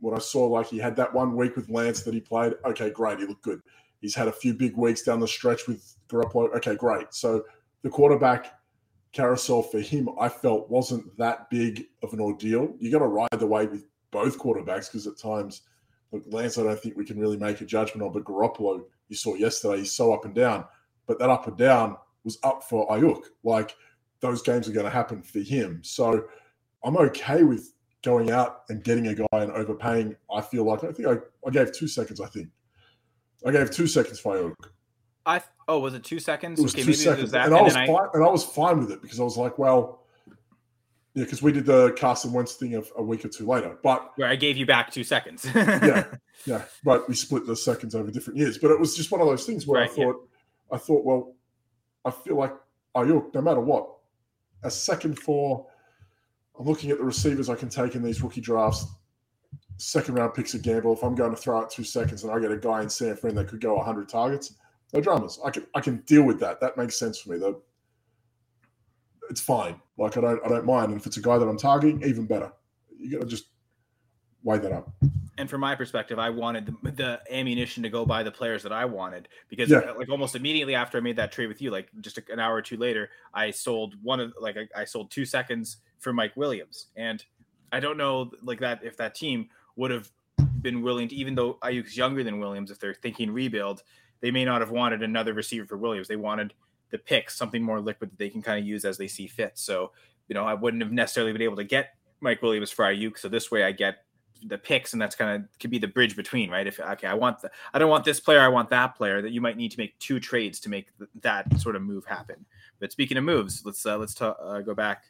when 0.00 0.14
I 0.14 0.18
saw 0.18 0.46
like 0.46 0.66
he 0.66 0.78
had 0.78 0.96
that 0.96 1.14
one 1.14 1.36
week 1.36 1.56
with 1.56 1.70
Lance 1.70 2.02
that 2.02 2.12
he 2.12 2.20
played, 2.20 2.54
okay, 2.64 2.90
great, 2.90 3.20
he 3.20 3.26
looked 3.26 3.42
good. 3.42 3.62
He's 4.00 4.14
had 4.14 4.26
a 4.26 4.32
few 4.32 4.52
big 4.52 4.76
weeks 4.76 5.02
down 5.02 5.20
the 5.20 5.28
stretch 5.28 5.68
with 5.68 5.96
Garoppolo. 6.08 6.54
Okay, 6.56 6.74
great. 6.74 7.14
So 7.14 7.44
the 7.82 7.90
quarterback 7.90 8.58
carousel 9.12 9.62
for 9.62 9.80
him, 9.80 10.08
I 10.18 10.28
felt 10.28 10.70
wasn't 10.70 11.16
that 11.18 11.50
big 11.50 11.86
of 12.02 12.12
an 12.12 12.20
ordeal. 12.20 12.74
You 12.78 12.90
got 12.90 13.00
to 13.00 13.06
ride 13.06 13.28
the 13.32 13.46
wave 13.46 13.70
with 13.70 13.84
both 14.10 14.38
quarterbacks 14.38 14.86
because 14.86 15.06
at 15.06 15.18
times, 15.18 15.62
look, 16.12 16.22
Lance, 16.26 16.58
I 16.58 16.62
don't 16.62 16.78
think 16.78 16.96
we 16.96 17.04
can 17.04 17.18
really 17.18 17.36
make 17.36 17.60
a 17.60 17.66
judgment 17.66 18.02
on, 18.02 18.12
but 18.12 18.24
Garoppolo, 18.24 18.84
you 19.08 19.16
saw 19.16 19.34
yesterday, 19.34 19.78
he's 19.78 19.92
so 19.92 20.12
up 20.12 20.24
and 20.24 20.34
down. 20.34 20.64
But 21.06 21.18
that 21.18 21.30
up 21.30 21.46
and 21.46 21.56
down 21.56 21.96
was 22.24 22.38
up 22.42 22.62
for 22.62 22.88
Aiyuk. 22.88 23.24
Like 23.42 23.76
those 24.20 24.42
games 24.42 24.68
are 24.68 24.72
going 24.72 24.86
to 24.86 24.90
happen 24.90 25.22
for 25.22 25.40
him. 25.40 25.80
So 25.82 26.24
I'm 26.84 26.96
okay 26.96 27.42
with 27.42 27.72
going 28.02 28.30
out 28.30 28.62
and 28.68 28.82
getting 28.82 29.08
a 29.08 29.14
guy 29.14 29.26
and 29.32 29.52
overpaying. 29.52 30.16
I 30.32 30.40
feel 30.40 30.64
like 30.64 30.84
I 30.84 30.92
think 30.92 31.08
I, 31.08 31.16
I 31.46 31.50
gave 31.50 31.72
two 31.72 31.88
seconds. 31.88 32.20
I 32.20 32.26
think 32.28 32.48
I 33.44 33.50
gave 33.50 33.70
two 33.70 33.86
seconds 33.86 34.20
for 34.20 34.36
Aiyuk. 34.36 34.54
I 35.24 35.42
oh, 35.68 35.78
was 35.78 35.94
it 35.94 36.04
two 36.04 36.18
seconds? 36.18 36.58
It 36.58 36.62
was 36.62 36.74
okay, 36.74 36.82
two 36.82 36.92
seconds, 36.94 37.30
that, 37.30 37.46
and, 37.46 37.54
and, 37.54 37.60
I 37.60 37.62
was 37.62 37.74
fine, 37.74 38.08
and 38.14 38.24
I 38.24 38.28
was 38.28 38.44
fine 38.44 38.78
with 38.80 38.90
it 38.90 39.02
because 39.02 39.20
I 39.20 39.22
was 39.22 39.36
like, 39.36 39.58
well, 39.58 40.02
yeah, 41.14 41.24
because 41.24 41.42
we 41.42 41.52
did 41.52 41.66
the 41.66 41.92
Carson 41.98 42.32
Wentz 42.32 42.54
thing 42.54 42.74
a, 42.74 42.82
a 42.96 43.02
week 43.02 43.24
or 43.24 43.28
two 43.28 43.46
later, 43.46 43.78
but 43.82 44.12
where 44.16 44.28
I 44.28 44.36
gave 44.36 44.56
you 44.56 44.66
back 44.66 44.90
two 44.90 45.04
seconds. 45.04 45.46
yeah, 45.54 46.06
yeah, 46.46 46.62
but 46.84 47.08
we 47.08 47.14
split 47.14 47.46
the 47.46 47.54
seconds 47.54 47.94
over 47.94 48.10
different 48.10 48.38
years. 48.38 48.58
But 48.58 48.70
it 48.70 48.80
was 48.80 48.96
just 48.96 49.10
one 49.12 49.20
of 49.20 49.26
those 49.26 49.44
things 49.44 49.66
where 49.66 49.82
right, 49.82 49.90
I 49.90 49.94
thought, 49.94 50.16
yeah. 50.16 50.76
I 50.76 50.78
thought, 50.78 51.04
well, 51.04 51.34
I 52.04 52.10
feel 52.10 52.36
like 52.36 52.54
Aiyuk, 52.96 53.34
no 53.34 53.42
matter 53.42 53.60
what, 53.60 53.88
a 54.62 54.70
second 54.70 55.18
for. 55.18 55.66
I'm 56.58 56.66
looking 56.66 56.90
at 56.90 56.98
the 56.98 57.04
receivers 57.04 57.48
I 57.48 57.54
can 57.54 57.70
take 57.70 57.94
in 57.94 58.02
these 58.02 58.22
rookie 58.22 58.42
drafts. 58.42 58.84
Second 59.78 60.16
round 60.16 60.34
picks 60.34 60.52
a 60.52 60.58
gamble. 60.58 60.92
If 60.92 61.02
I'm 61.02 61.14
going 61.14 61.30
to 61.30 61.36
throw 61.36 61.58
out 61.58 61.70
two 61.70 61.82
seconds 61.82 62.24
and 62.24 62.32
I 62.32 62.38
get 62.38 62.52
a 62.52 62.58
guy 62.58 62.82
in 62.82 62.90
San 62.90 63.16
Fran 63.16 63.34
that 63.36 63.48
could 63.48 63.60
go 63.60 63.74
100 63.76 64.08
targets, 64.08 64.54
no 64.92 65.00
dramas. 65.00 65.38
I 65.44 65.50
can 65.50 65.66
I 65.74 65.80
can 65.80 65.98
deal 65.98 66.22
with 66.22 66.40
that. 66.40 66.60
That 66.60 66.76
makes 66.76 66.98
sense 66.98 67.18
for 67.18 67.30
me. 67.30 67.38
Though 67.38 67.62
it's 69.30 69.40
fine. 69.40 69.80
Like 69.96 70.16
I 70.16 70.20
don't 70.20 70.44
I 70.44 70.48
don't 70.48 70.66
mind. 70.66 70.92
And 70.92 71.00
if 71.00 71.06
it's 71.06 71.16
a 71.16 71.22
guy 71.22 71.38
that 71.38 71.46
I'm 71.46 71.58
targeting, 71.58 72.02
even 72.02 72.26
better. 72.26 72.52
You 72.98 73.18
got 73.18 73.22
to 73.22 73.26
just 73.26 73.46
weigh 74.44 74.58
that 74.58 74.72
up. 74.72 74.92
And 75.38 75.48
from 75.48 75.60
my 75.60 75.74
perspective, 75.74 76.18
I 76.18 76.30
wanted 76.30 76.66
the, 76.82 76.90
the, 76.90 77.20
ammunition 77.30 77.82
to 77.84 77.88
go 77.88 78.04
by 78.04 78.22
the 78.22 78.30
players 78.30 78.62
that 78.64 78.72
I 78.72 78.84
wanted 78.84 79.28
because, 79.48 79.70
yeah. 79.70 79.78
Uh, 79.78 79.94
like, 79.96 80.10
almost 80.10 80.36
immediately 80.36 80.74
after 80.74 80.98
I 80.98 81.00
made 81.00 81.16
that 81.16 81.32
trade 81.32 81.46
with 81.46 81.62
you, 81.62 81.70
like 81.70 81.88
just 82.00 82.18
an 82.28 82.38
hour 82.38 82.54
or 82.54 82.62
two 82.62 82.76
later, 82.76 83.08
I 83.32 83.50
sold 83.50 83.94
one 84.02 84.20
of 84.20 84.34
like 84.40 84.56
I, 84.56 84.82
I 84.82 84.84
sold 84.84 85.10
two 85.10 85.24
seconds 85.24 85.78
for 85.98 86.12
Mike 86.12 86.36
Williams, 86.36 86.88
and 86.96 87.24
I 87.72 87.80
don't 87.80 87.96
know 87.96 88.30
like 88.42 88.60
that 88.60 88.84
if 88.84 88.96
that 88.98 89.14
team 89.14 89.48
would 89.76 89.90
have 89.90 90.10
been 90.60 90.82
willing 90.82 91.08
to, 91.08 91.14
even 91.14 91.34
though 91.34 91.54
Aiyuk's 91.62 91.96
younger 91.96 92.22
than 92.22 92.38
Williams, 92.38 92.70
if 92.70 92.78
they're 92.78 92.94
thinking 92.94 93.30
rebuild, 93.30 93.82
they 94.22 94.30
may 94.30 94.44
not 94.44 94.62
have 94.62 94.70
wanted 94.70 95.02
another 95.02 95.34
receiver 95.34 95.66
for 95.66 95.76
Williams. 95.76 96.08
They 96.08 96.16
wanted 96.16 96.54
the 96.90 96.98
picks, 96.98 97.36
something 97.36 97.62
more 97.62 97.80
liquid 97.80 98.10
that 98.10 98.18
they 98.18 98.30
can 98.30 98.40
kind 98.40 98.58
of 98.58 98.64
use 98.64 98.84
as 98.84 98.96
they 98.96 99.08
see 99.08 99.26
fit. 99.26 99.58
So, 99.58 99.92
you 100.28 100.34
know, 100.34 100.44
I 100.44 100.54
wouldn't 100.54 100.82
have 100.82 100.92
necessarily 100.92 101.32
been 101.32 101.42
able 101.42 101.56
to 101.56 101.64
get 101.64 101.96
Mike 102.20 102.40
Williams 102.40 102.70
for 102.70 102.84
Aiyuk. 102.84 103.18
So 103.18 103.28
this 103.28 103.50
way 103.50 103.64
I 103.64 103.72
get 103.72 104.04
the 104.46 104.58
picks, 104.58 104.92
and 104.92 105.02
that's 105.02 105.14
kind 105.14 105.42
of 105.42 105.58
could 105.58 105.70
be 105.70 105.78
the 105.78 105.88
bridge 105.88 106.16
between, 106.16 106.50
right? 106.50 106.66
If 106.66 106.80
okay, 106.80 107.06
I 107.06 107.14
want 107.14 107.40
the, 107.40 107.50
I 107.74 107.78
don't 107.78 107.90
want 107.90 108.04
this 108.04 108.20
player, 108.20 108.40
I 108.40 108.48
want 108.48 108.70
that 108.70 108.96
player. 108.96 109.22
That 109.22 109.32
you 109.32 109.40
might 109.40 109.56
need 109.56 109.70
to 109.72 109.78
make 109.78 109.98
two 109.98 110.20
trades 110.20 110.60
to 110.60 110.68
make 110.68 110.96
th- 110.98 111.10
that 111.20 111.60
sort 111.60 111.76
of 111.76 111.82
move 111.82 112.04
happen. 112.04 112.44
But 112.80 112.92
speaking 112.92 113.16
of 113.16 113.24
moves, 113.24 113.62
let's 113.64 113.84
uh, 113.84 113.98
let's 113.98 114.20
uh, 114.20 114.62
go 114.64 114.74
back. 114.74 115.04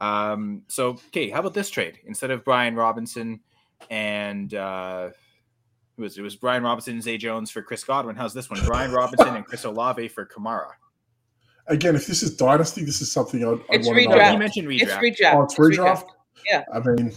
Um, 0.00 0.62
so 0.68 0.90
okay, 1.08 1.30
how 1.30 1.40
about 1.40 1.54
this 1.54 1.70
trade 1.70 1.98
instead 2.06 2.30
of 2.30 2.44
Brian 2.44 2.74
Robinson 2.74 3.40
and 3.90 4.54
uh, 4.54 5.10
it 5.98 6.02
was 6.02 6.16
it 6.16 6.22
was 6.22 6.36
Brian 6.36 6.62
Robinson 6.62 6.94
and 6.94 7.02
Zay 7.02 7.18
Jones 7.18 7.50
for 7.50 7.60
Chris 7.62 7.84
Godwin. 7.84 8.16
How's 8.16 8.32
this 8.32 8.48
one? 8.48 8.60
Brian 8.64 8.92
Robinson 8.92 9.34
and 9.36 9.44
Chris 9.44 9.64
Olave 9.64 10.08
for 10.08 10.24
Kamara. 10.24 10.70
Again, 11.66 11.96
if 11.96 12.06
this 12.06 12.22
is 12.22 12.36
dynasty, 12.36 12.84
this 12.84 13.02
is 13.02 13.12
something 13.12 13.44
I'd, 13.44 13.60
I'd 13.70 13.84
want 13.84 13.98
redraft. 13.98 14.12
to 14.12 14.16
know. 14.16 14.32
You 14.32 14.38
mentioned 14.38 14.68
redraft. 14.68 15.02
It's 15.02 15.20
redraft. 15.20 15.34
Oh, 15.34 15.42
it's 15.42 15.54
redraft. 15.56 16.04
Yeah. 16.46 16.64
I 16.72 16.80
mean, 16.80 17.12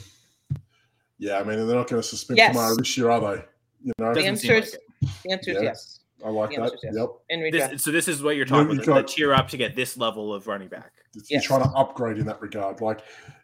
yeah. 1.19 1.39
I 1.39 1.43
mean, 1.43 1.65
they're 1.67 1.75
not 1.75 1.87
going 1.87 2.01
to 2.01 2.07
suspend 2.07 2.37
yes. 2.37 2.55
Kamara 2.55 2.77
this 2.77 2.97
year, 2.97 3.11
are 3.11 3.19
they? 3.19 3.43
You 3.83 3.93
know, 3.97 4.13
the 4.13 4.25
answer 4.25 4.55
is 4.55 4.77
like 5.01 5.11
the 5.23 5.31
answer 5.31 5.51
is 5.51 5.61
yes. 5.61 5.99
I 6.25 6.29
like 6.29 6.49
that. 6.55 6.77
Yes. 6.83 6.93
Yep. 6.95 7.09
In 7.29 7.51
this, 7.51 7.83
so 7.83 7.91
this 7.91 8.07
is 8.07 8.21
what 8.21 8.35
you're 8.35 8.45
talking 8.45 8.75
you 8.75 8.81
about. 8.83 9.07
Got, 9.07 9.15
the 9.15 9.33
up 9.33 9.47
to 9.49 9.57
get 9.57 9.75
this 9.75 9.97
level 9.97 10.33
of 10.33 10.47
running 10.47 10.67
back. 10.67 10.91
You're 11.13 11.23
yes. 11.29 11.43
trying 11.43 11.63
to 11.63 11.69
upgrade 11.69 12.17
in 12.17 12.25
that 12.25 12.41
regard. 12.41 12.81
Like, 12.81 13.01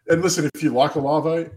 and 0.08 0.22
listen, 0.22 0.48
if 0.54 0.62
you 0.62 0.70
like 0.70 0.94
Olave, 0.94 1.50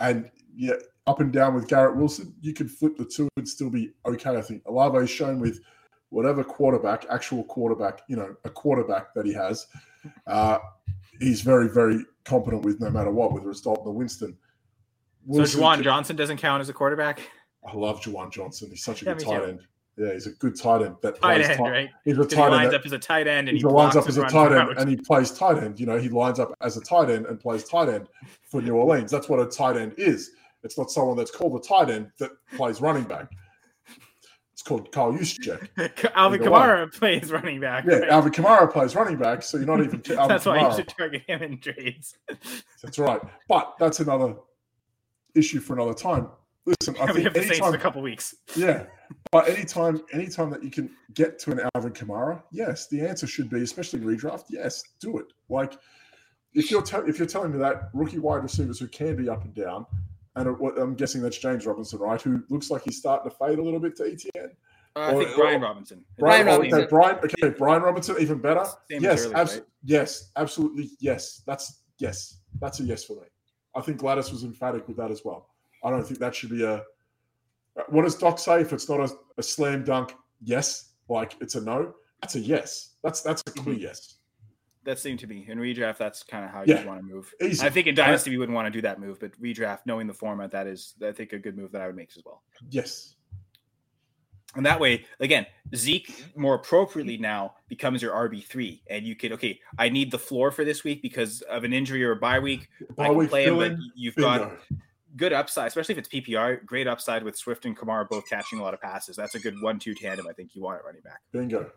and 0.00 0.30
yeah, 0.54 0.74
up 1.08 1.20
and 1.20 1.32
down 1.32 1.54
with 1.54 1.66
Garrett 1.66 1.96
Wilson, 1.96 2.34
you 2.42 2.52
could 2.52 2.70
flip 2.70 2.96
the 2.98 3.04
two 3.04 3.28
and 3.38 3.48
still 3.48 3.70
be 3.70 3.92
okay. 4.04 4.36
I 4.36 4.42
think 4.42 4.62
Olave 4.66 4.98
is 4.98 5.10
shown 5.10 5.40
with 5.40 5.60
whatever 6.10 6.44
quarterback, 6.44 7.06
actual 7.10 7.44
quarterback, 7.44 8.02
you 8.08 8.16
know, 8.16 8.36
a 8.44 8.50
quarterback 8.50 9.14
that 9.14 9.24
he 9.24 9.32
has, 9.32 9.66
uh, 10.26 10.58
he's 11.18 11.40
very, 11.40 11.68
very 11.68 12.04
competent 12.24 12.62
with 12.62 12.80
no 12.80 12.90
matter 12.90 13.10
what, 13.10 13.32
whether 13.32 13.50
it's 13.50 13.62
Dalton 13.62 13.86
or 13.86 13.94
Winston. 13.94 14.36
Wilson, 15.24 15.60
so 15.60 15.66
Juwan 15.66 15.82
Johnson 15.82 16.14
doesn't 16.14 16.36
count 16.36 16.60
as 16.60 16.68
a 16.68 16.72
quarterback? 16.72 17.20
I 17.66 17.74
love 17.74 18.00
Juwan 18.00 18.30
Johnson. 18.30 18.68
He's 18.70 18.84
such 18.84 19.02
a 19.02 19.06
yeah, 19.06 19.14
good 19.14 19.24
tight 19.24 19.38
too. 19.38 19.44
end. 19.44 19.60
Yeah, 19.96 20.12
he's 20.12 20.26
a 20.26 20.30
good 20.30 20.56
tight 20.56 20.82
end. 20.82 20.96
That 21.02 21.20
tight 21.20 21.40
end, 21.40 21.58
tight, 21.58 21.70
right? 21.70 21.90
He's 22.04 22.18
a 22.18 22.24
tight 22.24 22.50
he 22.50 22.50
lines 22.50 22.66
end. 22.66 22.74
up 22.76 22.86
as 22.86 22.92
a 22.92 22.98
tight 22.98 23.26
end, 23.26 23.48
and 23.48 23.58
he, 23.58 23.62
he 23.62 23.64
lines 23.64 23.96
up 23.96 24.06
as 24.08 24.16
a 24.16 24.26
tight 24.26 24.52
end, 24.52 24.78
and 24.78 24.88
he 24.88 24.96
plays 24.96 25.32
tight 25.32 25.58
end. 25.62 25.80
You 25.80 25.86
know, 25.86 25.98
he 25.98 26.08
lines 26.08 26.38
up 26.38 26.54
as 26.60 26.76
a 26.76 26.80
tight 26.80 27.10
end 27.10 27.26
and 27.26 27.40
plays 27.40 27.64
tight 27.64 27.88
end 27.88 28.08
for 28.42 28.62
New 28.62 28.74
Orleans. 28.74 29.10
That's 29.10 29.28
what 29.28 29.40
a 29.40 29.46
tight 29.46 29.76
end 29.76 29.94
is. 29.96 30.30
It's 30.64 30.76
not 30.76 30.90
someone 30.90 31.16
that's 31.16 31.30
called 31.30 31.58
a 31.58 31.66
tight 31.66 31.90
end 31.90 32.10
that 32.18 32.30
plays 32.56 32.80
running 32.80 33.04
back. 33.04 33.30
It's 34.52 34.62
called 34.62 34.90
Kyle 34.90 35.12
Juszczyk. 35.12 35.68
Alvin 36.16 36.40
Kamara 36.40 36.92
plays 36.92 37.30
running 37.30 37.60
back. 37.60 37.84
Yeah, 37.86 37.98
right? 37.98 38.08
Alvin 38.08 38.32
Kamara 38.32 38.70
plays 38.72 38.96
running 38.96 39.16
back, 39.16 39.42
so 39.42 39.56
you're 39.56 39.66
not 39.66 39.80
even. 39.80 40.02
Alvin 40.10 40.28
that's 40.28 40.44
Kamara. 40.44 40.62
why 40.62 40.68
you 40.68 40.76
should 40.76 40.88
target 40.88 41.22
him 41.28 41.42
in 41.42 41.58
trades. 41.58 42.18
that's 42.82 42.98
right, 42.98 43.20
but 43.48 43.74
that's 43.78 44.00
another 44.00 44.34
issue 45.36 45.60
for 45.60 45.74
another 45.74 45.94
time. 45.94 46.28
Listen, 46.66 46.96
I 47.00 47.12
think 47.12 47.34
we 47.34 47.56
have 47.56 47.72
a 47.72 47.78
couple 47.78 48.02
weeks. 48.02 48.34
Yeah, 48.56 48.86
but 49.30 49.48
anytime, 49.48 50.02
anytime 50.12 50.50
that 50.50 50.64
you 50.64 50.70
can 50.70 50.90
get 51.14 51.38
to 51.40 51.52
an 51.52 51.60
Alvin 51.76 51.92
Kamara, 51.92 52.42
yes, 52.50 52.88
the 52.88 53.00
answer 53.00 53.28
should 53.28 53.48
be, 53.48 53.62
especially 53.62 54.00
redraft, 54.00 54.46
yes, 54.50 54.82
do 55.00 55.18
it. 55.18 55.26
Like 55.48 55.78
if 56.54 56.70
you're 56.70 56.82
te- 56.82 57.08
if 57.08 57.18
you're 57.18 57.28
telling 57.28 57.52
me 57.52 57.58
that 57.58 57.90
rookie 57.94 58.18
wide 58.18 58.42
receivers 58.42 58.80
who 58.80 58.88
can 58.88 59.14
be 59.14 59.28
up 59.28 59.44
and 59.44 59.54
down 59.54 59.86
and 60.38 60.78
I'm 60.78 60.94
guessing 60.94 61.20
that's 61.20 61.38
James 61.38 61.66
Robinson, 61.66 61.98
right? 61.98 62.20
Who 62.22 62.42
looks 62.48 62.70
like 62.70 62.82
he's 62.84 62.98
starting 62.98 63.28
to 63.28 63.36
fade 63.36 63.58
a 63.58 63.62
little 63.62 63.80
bit 63.80 63.96
to 63.96 64.04
ETN. 64.04 64.50
Uh, 64.94 65.00
I 65.00 65.14
think 65.14 65.34
Brian 65.34 65.60
Robinson. 65.60 66.04
Brian, 66.18 66.44
Brian 66.44 66.46
Robinson. 66.46 66.80
Okay, 66.80 66.88
Brian. 66.88 67.16
Okay, 67.16 67.48
Brian 67.58 67.82
Robinson, 67.82 68.16
even 68.20 68.38
better. 68.38 68.64
Same 68.90 69.02
yes, 69.02 69.26
early, 69.26 69.34
abs- 69.34 69.54
right? 69.54 69.64
yes, 69.84 70.30
absolutely, 70.36 70.90
yes. 71.00 71.42
That's 71.46 71.82
yes, 71.98 72.38
that's 72.60 72.78
a 72.80 72.84
yes 72.84 73.04
for 73.04 73.14
me. 73.14 73.26
I 73.74 73.80
think 73.80 73.98
Gladys 73.98 74.30
was 74.30 74.44
emphatic 74.44 74.86
with 74.86 74.96
that 74.96 75.10
as 75.10 75.24
well. 75.24 75.48
I 75.84 75.90
don't 75.90 76.04
think 76.04 76.20
that 76.20 76.34
should 76.34 76.50
be 76.50 76.64
a. 76.64 76.82
What 77.88 78.02
does 78.02 78.16
Doc 78.16 78.38
say? 78.38 78.60
If 78.60 78.72
it's 78.72 78.88
not 78.88 79.00
a, 79.00 79.10
a 79.38 79.42
slam 79.42 79.84
dunk, 79.84 80.14
yes, 80.40 80.90
like 81.08 81.34
it's 81.40 81.56
a 81.56 81.60
no. 81.60 81.94
That's 82.22 82.36
a 82.36 82.40
yes. 82.40 82.94
That's 83.02 83.22
that's 83.22 83.42
a 83.46 83.50
clear 83.50 83.74
mm-hmm. 83.74 83.84
yes 83.84 84.17
that 84.88 84.98
seemed 84.98 85.18
to 85.18 85.26
be 85.26 85.46
in 85.46 85.58
redraft. 85.58 85.98
That's 85.98 86.22
kind 86.22 86.46
of 86.46 86.50
how 86.50 86.64
yeah. 86.66 86.80
you 86.80 86.86
want 86.86 87.00
to 87.00 87.06
move. 87.06 87.30
Easy. 87.42 87.64
I 87.64 87.68
think 87.68 87.86
in 87.86 87.94
dynasty 87.94 88.30
we 88.30 88.38
wouldn't 88.38 88.56
want 88.56 88.66
to 88.66 88.70
do 88.70 88.80
that 88.80 88.98
move, 88.98 89.20
but 89.20 89.38
redraft, 89.38 89.80
knowing 89.84 90.06
the 90.06 90.14
format, 90.14 90.50
that 90.52 90.66
is, 90.66 90.94
I 91.06 91.12
think, 91.12 91.34
a 91.34 91.38
good 91.38 91.58
move 91.58 91.72
that 91.72 91.82
I 91.82 91.86
would 91.86 91.94
make 91.94 92.10
as 92.16 92.22
well. 92.24 92.42
Yes. 92.70 93.14
And 94.56 94.64
that 94.64 94.80
way, 94.80 95.04
again, 95.20 95.44
Zeke 95.76 96.24
more 96.34 96.54
appropriately 96.54 97.18
now 97.18 97.54
becomes 97.68 98.00
your 98.00 98.14
RB 98.14 98.42
three, 98.42 98.82
and 98.88 99.04
you 99.04 99.14
could 99.14 99.30
okay. 99.32 99.60
I 99.78 99.90
need 99.90 100.10
the 100.10 100.18
floor 100.18 100.50
for 100.50 100.64
this 100.64 100.84
week 100.84 101.02
because 101.02 101.42
of 101.42 101.64
an 101.64 101.74
injury 101.74 102.02
or 102.02 102.12
a 102.12 102.16
bye 102.16 102.38
week. 102.38 102.66
Bye 102.96 103.10
I 103.10 103.14
can 103.14 103.28
play 103.28 103.44
him, 103.44 103.58
but 103.58 103.72
you've 103.94 104.16
got 104.16 104.52
good 105.16 105.34
upside, 105.34 105.66
especially 105.66 105.96
if 105.96 105.98
it's 105.98 106.08
PPR. 106.08 106.64
Great 106.64 106.86
upside 106.86 107.22
with 107.22 107.36
Swift 107.36 107.66
and 107.66 107.76
Kamara 107.76 108.08
both 108.08 108.26
catching 108.26 108.58
a 108.58 108.62
lot 108.62 108.72
of 108.72 108.80
passes. 108.80 109.16
That's 109.16 109.34
a 109.34 109.38
good 109.38 109.60
one-two 109.60 109.94
tandem. 109.94 110.26
I 110.26 110.32
think 110.32 110.54
you 110.54 110.62
want 110.62 110.80
it 110.80 110.86
running 110.86 111.02
back. 111.02 111.20
Bingo 111.30 111.70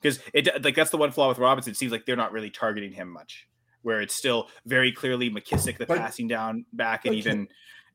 because 0.00 0.20
it 0.32 0.62
like 0.64 0.74
that's 0.74 0.90
the 0.90 0.96
one 0.96 1.10
flaw 1.10 1.28
with 1.28 1.38
Robinson. 1.38 1.72
It 1.72 1.76
seems 1.76 1.92
like 1.92 2.06
they're 2.06 2.16
not 2.16 2.32
really 2.32 2.50
targeting 2.50 2.92
him 2.92 3.10
much, 3.10 3.48
where 3.82 4.00
it's 4.00 4.14
still 4.14 4.48
very 4.66 4.92
clearly 4.92 5.30
McKissic 5.30 5.78
the 5.78 5.86
passing 5.86 6.28
down 6.28 6.64
back, 6.72 7.04
and 7.04 7.14
even 7.14 7.48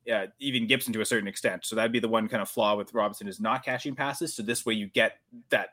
yeah, 0.05 0.27
even 0.39 0.67
Gibson 0.67 0.93
to 0.93 1.01
a 1.01 1.05
certain 1.05 1.27
extent. 1.27 1.65
So 1.65 1.75
that'd 1.75 1.91
be 1.91 1.99
the 1.99 2.09
one 2.09 2.27
kind 2.27 2.41
of 2.41 2.49
flaw 2.49 2.75
with 2.75 2.93
Robinson 2.93 3.27
is 3.27 3.39
not 3.39 3.63
catching 3.63 3.95
passes. 3.95 4.35
So 4.35 4.43
this 4.43 4.65
way 4.65 4.73
you 4.73 4.87
get 4.87 5.17
that 5.49 5.69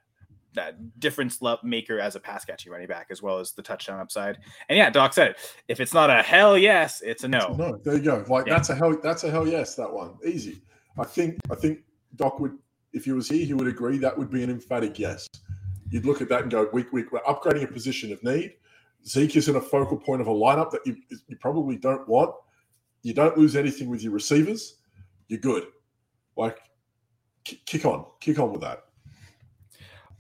that 0.55 0.99
difference 0.99 1.41
maker 1.63 2.01
as 2.01 2.17
a 2.17 2.21
pass 2.21 2.45
catching 2.45 2.73
running 2.73 2.89
back 2.89 3.07
as 3.11 3.23
well 3.23 3.39
as 3.39 3.53
the 3.53 3.63
touchdown 3.63 4.01
upside. 4.01 4.37
And 4.69 4.77
yeah, 4.77 4.91
Doc 4.91 5.13
said 5.13 5.31
it. 5.31 5.37
If 5.69 5.79
it's 5.79 5.95
not 5.95 6.11
a 6.11 6.23
hell 6.23 6.59
yes, 6.59 7.03
it's 7.03 7.23
a 7.23 7.29
no. 7.29 7.55
No, 7.57 7.77
there 7.85 7.95
you 7.95 8.03
go. 8.03 8.25
Like 8.29 8.47
yeah. 8.47 8.55
that's 8.55 8.71
a 8.71 8.75
hell 8.75 8.97
that's 9.03 9.25
a 9.25 9.31
hell 9.31 9.47
yes, 9.47 9.75
that 9.77 9.93
one. 9.93 10.17
Easy. 10.25 10.63
I 10.99 11.05
think 11.05 11.39
I 11.51 11.55
think 11.55 11.81
Doc 12.17 12.41
would 12.41 12.57
if 12.93 13.05
he 13.05 13.13
was 13.13 13.29
here, 13.29 13.47
he 13.47 13.55
would 13.55 13.69
agree 13.69 13.99
that 13.99 14.17
would 14.17 14.31
be 14.31 14.43
an 14.43 14.51
emphatic 14.51 14.99
yes 14.99 15.29
you'd 15.91 16.07
look 16.07 16.21
at 16.23 16.29
that 16.29 16.43
and 16.43 16.51
go, 16.51 16.69
week, 16.73 16.93
week, 16.93 17.13
we're 17.13 17.21
upgrading 17.21 17.65
a 17.65 17.73
position 17.73 18.13
of 18.13 18.23
need. 18.23 18.55
Zeke 19.07 19.37
is 19.37 19.49
in 19.49 19.57
a 19.57 19.61
focal 19.61 19.97
point 19.97 20.21
of 20.21 20.27
a 20.27 20.33
lineup 20.33 20.71
that 20.71 20.81
you, 20.87 20.97
you 21.29 21.37
probably 21.37 21.77
don't 21.77 22.09
want. 22.09 22.35
You 23.03 23.15
don't 23.15 23.37
lose 23.37 23.57
anything 23.57 23.89
with 23.89 24.03
your 24.03 24.13
receivers. 24.13 24.77
You're 25.29 25.41
good. 25.41 25.65
Like, 26.37 26.59
kick 27.45 27.85
on, 27.85 28.05
kick 28.21 28.39
on 28.39 28.53
with 28.53 28.61
that. 28.61 28.85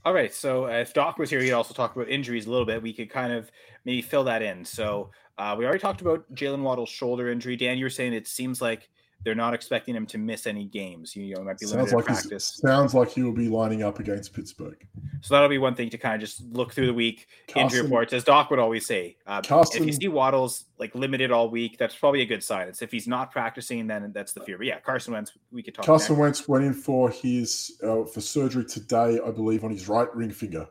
All 0.05 0.14
right. 0.14 0.35
So 0.35 0.66
if 0.66 0.95
Doc 0.95 1.18
was 1.18 1.29
here, 1.29 1.41
he'd 1.41 1.53
also 1.53 1.75
talk 1.75 1.95
about 1.95 2.09
injuries 2.09 2.47
a 2.47 2.51
little 2.51 2.64
bit. 2.64 2.83
We 2.83 2.95
could 2.95 3.11
kind 3.11 3.33
of 3.33 3.51
maybe 3.85 4.01
fill 4.01 4.25
that 4.25 4.41
in. 4.41 4.64
So 4.64 5.11
uh, 5.37 5.55
we 5.59 5.64
already 5.66 5.81
talked 5.81 6.01
about 6.01 6.25
Jalen 6.35 6.62
Waddle's 6.62 6.89
shoulder 6.89 7.31
injury. 7.31 7.57
Dan, 7.57 7.77
you 7.77 7.85
were 7.85 7.91
saying 7.91 8.14
it 8.14 8.27
seems 8.27 8.62
like 8.62 8.89
they're 9.25 9.35
not 9.35 9.53
expecting 9.53 9.95
him 9.95 10.07
to 10.07 10.18
miss 10.18 10.47
any 10.47 10.64
games. 10.64 11.14
You 11.14 11.35
know, 11.35 11.41
he 11.41 11.47
might 11.47 11.59
be 11.59 11.66
sounds 11.66 11.93
limited 11.93 11.97
like 11.97 12.05
practice. 12.07 12.61
sounds 12.64 12.95
like 12.95 13.11
he 13.11 13.23
will 13.23 13.33
be 13.33 13.49
lining 13.49 13.83
up 13.83 13.99
against 13.99 14.33
Pittsburgh. 14.33 14.87
So 15.21 15.35
that'll 15.35 15.49
be 15.49 15.59
one 15.59 15.75
thing 15.75 15.91
to 15.91 15.99
kind 15.99 16.14
of 16.14 16.21
just 16.21 16.43
look 16.53 16.73
through 16.73 16.87
the 16.87 16.95
week. 16.95 17.27
Injury 17.49 17.62
Carson- 17.62 17.83
reports, 17.83 18.12
as 18.14 18.25
Doc 18.25 18.51
would 18.51 18.59
always 18.59 18.87
say. 18.87 19.16
Uh, 19.27 19.43
if 19.45 19.87
you 19.87 19.93
see 19.93 20.09
Waddle's 20.09 20.64
like 20.79 20.95
limited 20.95 21.31
all 21.31 21.51
week, 21.51 21.77
that's 21.79 21.95
probably 21.95 22.23
a 22.23 22.27
good 22.27 22.43
sign. 22.43 22.68
It's 22.68 22.81
if 22.81 22.91
he's 22.91 23.07
not 23.07 23.31
practicing, 23.31 23.87
then 23.87 24.11
that's 24.14 24.33
the 24.33 24.41
fear. 24.41 24.57
But 24.57 24.66
yeah, 24.66 24.81
Carson 24.81 25.12
Wentz, 25.12 25.33
we 25.53 25.62
could 25.62 25.75
talk. 25.75 25.85
Carson 25.85 26.14
next. 26.14 26.21
Wentz 26.21 26.49
went 26.49 26.64
in 26.64 26.73
for 26.75 27.11
his 27.11 27.79
uh, 27.83 28.05
for 28.05 28.21
surgery 28.21 28.64
today, 28.64 29.21
I 29.25 29.31
believe, 29.31 29.64
on 29.64 29.71
his 29.71 29.89
right 29.89 30.14
ring 30.16 30.31
finger. 30.31 30.66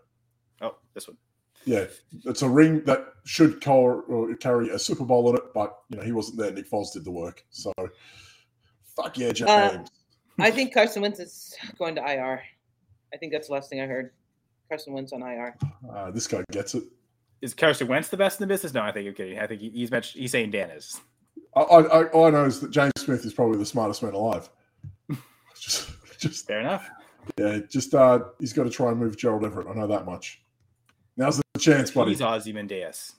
Oh, 0.61 0.75
this 0.95 1.07
one. 1.07 1.17
Yeah, 1.65 1.85
it's 2.25 2.41
a 2.41 2.49
ring 2.49 2.83
that 2.85 3.05
should 3.25 3.61
carry 3.61 4.69
a 4.69 4.79
Super 4.79 5.05
Bowl 5.05 5.27
on 5.27 5.35
it, 5.35 5.53
but 5.53 5.77
you 5.89 5.97
know 5.97 6.03
he 6.03 6.11
wasn't 6.11 6.39
there. 6.39 6.51
Nick 6.51 6.69
Foles 6.69 6.93
did 6.93 7.03
the 7.03 7.11
work, 7.11 7.43
so 7.51 7.71
fuck 9.01 9.17
yeah, 9.17 9.31
James. 9.31 9.49
Uh, 9.49 9.83
I 10.39 10.51
think 10.51 10.73
Carson 10.73 11.01
Wentz 11.01 11.19
is 11.19 11.55
going 11.77 11.95
to 11.95 12.01
IR. 12.01 12.41
I 13.13 13.17
think 13.17 13.31
that's 13.31 13.47
the 13.47 13.53
last 13.53 13.69
thing 13.69 13.81
I 13.81 13.85
heard. 13.85 14.11
Carson 14.69 14.93
Wentz 14.93 15.11
on 15.11 15.21
IR. 15.21 15.55
Uh, 15.93 16.11
this 16.11 16.27
guy 16.27 16.43
gets 16.51 16.75
it. 16.75 16.83
Is 17.41 17.53
Carson 17.53 17.87
Wentz 17.87 18.09
the 18.09 18.17
best 18.17 18.39
in 18.39 18.47
the 18.47 18.53
business? 18.53 18.73
No, 18.73 18.81
I 18.81 18.91
think 18.91 19.05
you're 19.05 19.13
kidding. 19.13 19.39
I 19.39 19.47
think 19.47 19.61
he's 19.61 19.91
mentioned, 19.91 20.21
he's 20.21 20.31
saying 20.31 20.51
Dan 20.51 20.69
is. 20.71 20.99
I, 21.55 21.61
I, 21.61 21.81
I, 21.81 22.03
all 22.09 22.25
I 22.25 22.29
know 22.29 22.45
is 22.45 22.59
that 22.59 22.71
James 22.71 22.91
Smith 22.97 23.25
is 23.25 23.33
probably 23.33 23.57
the 23.57 23.65
smartest 23.65 24.03
man 24.03 24.13
alive. 24.13 24.49
just, 25.59 25.89
just 26.19 26.45
Fair 26.45 26.59
enough. 26.59 26.89
yeah, 27.37 27.59
just 27.69 27.93
uh, 27.95 28.19
he's 28.39 28.53
got 28.53 28.63
to 28.63 28.69
try 28.69 28.89
and 28.89 28.99
move 28.99 29.17
Gerald 29.17 29.45
Everett. 29.45 29.67
I 29.67 29.73
know 29.73 29.87
that 29.87 30.05
much. 30.05 30.41
Now's 31.17 31.37
the 31.37 31.59
chance, 31.59 31.91
buddy. 31.91 32.11
He's 32.11 32.21
Ozymandias. 32.21 33.15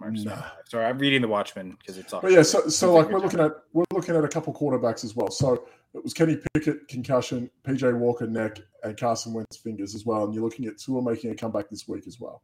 Nah. 0.00 0.42
Sorry, 0.68 0.84
I'm 0.86 0.98
reading 0.98 1.22
the 1.22 1.28
Watchmen 1.28 1.76
because 1.78 1.98
it's. 1.98 2.12
But 2.12 2.30
yeah, 2.32 2.42
so, 2.42 2.68
so 2.68 2.94
like 2.94 3.10
we're 3.10 3.20
looking 3.20 3.40
at 3.40 3.52
we're 3.72 3.84
looking 3.92 4.16
at 4.16 4.24
a 4.24 4.28
couple 4.28 4.52
quarterbacks 4.54 5.04
as 5.04 5.14
well. 5.16 5.30
So 5.30 5.64
it 5.94 6.02
was 6.04 6.12
Kenny 6.14 6.38
Pickett 6.54 6.86
concussion, 6.88 7.50
PJ 7.64 7.96
Walker 7.98 8.26
neck, 8.26 8.58
and 8.82 8.96
Carson 8.98 9.32
Wentz 9.32 9.56
fingers 9.56 9.94
as 9.94 10.04
well. 10.04 10.24
And 10.24 10.34
you're 10.34 10.44
looking 10.44 10.66
at 10.66 10.78
Tua 10.78 11.02
making 11.02 11.30
a 11.30 11.34
comeback 11.34 11.68
this 11.70 11.88
week 11.88 12.06
as 12.06 12.20
well. 12.20 12.42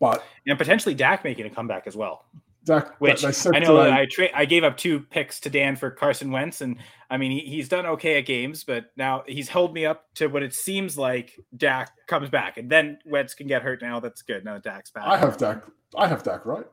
But 0.00 0.24
and 0.46 0.56
potentially 0.58 0.94
Dak 0.94 1.24
making 1.24 1.46
a 1.46 1.50
comeback 1.50 1.86
as 1.86 1.96
well. 1.96 2.24
Dak, 2.64 3.00
Which 3.00 3.24
I 3.24 3.30
know 3.60 3.82
today- 3.82 3.92
I 3.92 4.06
tra- 4.10 4.28
I 4.34 4.44
gave 4.44 4.62
up 4.62 4.76
two 4.76 5.00
picks 5.00 5.40
to 5.40 5.50
Dan 5.50 5.74
for 5.74 5.90
Carson 5.90 6.30
Wentz, 6.30 6.60
and 6.60 6.76
I 7.08 7.16
mean 7.16 7.30
he, 7.30 7.40
he's 7.40 7.68
done 7.68 7.86
okay 7.86 8.18
at 8.18 8.26
games, 8.26 8.62
but 8.62 8.86
now 8.96 9.22
he's 9.26 9.48
held 9.48 9.72
me 9.72 9.86
up 9.86 10.04
to 10.16 10.26
what 10.26 10.42
it 10.42 10.52
seems 10.54 10.98
like 10.98 11.32
Dak 11.56 11.90
comes 12.06 12.28
back, 12.28 12.58
and 12.58 12.68
then 12.70 12.98
Wentz 13.06 13.32
can 13.34 13.46
get 13.46 13.62
hurt. 13.62 13.80
Now 13.80 14.00
that's 14.00 14.22
good. 14.22 14.44
Now 14.44 14.58
Dak's 14.58 14.90
back. 14.90 15.04
I 15.06 15.16
have 15.16 15.38
Dak. 15.38 15.62
I 15.96 16.06
have 16.06 16.22
Dak, 16.22 16.44
right? 16.46 16.66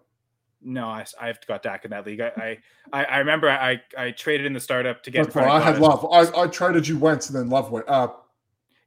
No, 0.61 0.87
I, 0.87 1.05
I've 1.21 1.45
got 1.47 1.61
Dak 1.63 1.85
in 1.85 1.91
that 1.91 2.05
league. 2.05 2.21
I 2.21 2.57
I, 2.91 3.03
I 3.05 3.17
remember 3.19 3.49
I 3.49 3.81
I 3.97 4.11
traded 4.11 4.45
in 4.47 4.53
the 4.53 4.59
startup 4.59 5.03
to 5.03 5.11
get. 5.11 5.19
in 5.19 5.23
That's 5.25 5.33
front 5.33 5.47
why 5.49 5.57
of 5.57 5.63
I 5.63 5.65
had 5.71 5.79
Love. 5.79 6.05
I, 6.11 6.41
I 6.43 6.47
traded 6.47 6.87
you 6.87 6.97
Wentz 6.97 7.29
and 7.29 7.37
then 7.37 7.49
Love 7.49 7.71
went. 7.71 7.87
Uh, 7.87 8.09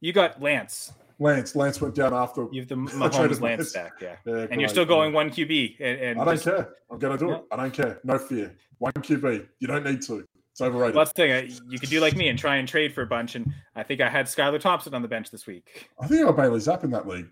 You 0.01 0.13
got 0.13 0.43
Lance. 0.43 0.93
Lance. 1.21 1.55
Lance 1.57 1.81
went 1.81 1.95
down 1.95 2.15
after. 2.15 2.47
You 2.53 2.61
have 2.63 2.69
the 2.69 2.75
Mahomes 2.77 3.41
Lance 3.41 3.71
stack, 3.71 3.93
yeah. 4.01 4.17
Yeah, 4.25 4.47
And 4.51 4.61
you're 4.61 4.69
still 4.69 4.85
great. 4.85 4.95
going 4.95 5.13
one 5.13 5.31
QB, 5.31 5.77
and, 5.81 6.01
and 6.01 6.21
I 6.21 6.25
don't 6.25 6.35
just- 6.35 6.45
care. 6.47 6.69
I'm 6.91 6.99
gonna 6.99 7.19
do 7.19 7.29
Yeah. 7.29 7.37
it. 7.37 7.45
I 7.53 7.57
don't 7.57 7.73
care. 7.73 8.01
No 8.05 8.19
fear. 8.19 8.55
One 8.79 8.93
QB. 8.93 9.47
You 9.61 9.67
don't 9.69 9.85
need 9.85 10.03
to. 10.03 10.25
It's 10.53 10.61
overrated. 10.61 10.97
Well, 10.97 11.05
that's 11.05 11.13
the 11.17 11.23
thing. 11.49 11.61
You 11.71 11.79
could 11.79 11.91
do 11.91 12.01
like 12.01 12.17
me 12.17 12.29
and 12.29 12.37
try 12.39 12.57
and 12.57 12.67
trade 12.69 12.93
for 12.93 13.03
a 13.03 13.07
bunch. 13.07 13.37
And 13.37 13.53
I 13.77 13.83
think 13.85 14.01
I 14.01 14.09
had 14.09 14.27
Skylar 14.27 14.59
Thompson 14.61 14.95
on 14.95 15.03
the 15.03 15.09
bench 15.09 15.31
this 15.31 15.47
week. 15.47 15.89
I 16.01 16.07
think 16.09 16.27
I 16.27 16.33
Bailey 16.33 16.59
Zappe 16.61 16.83
in 16.85 16.91
that 16.91 17.07
league. 17.07 17.29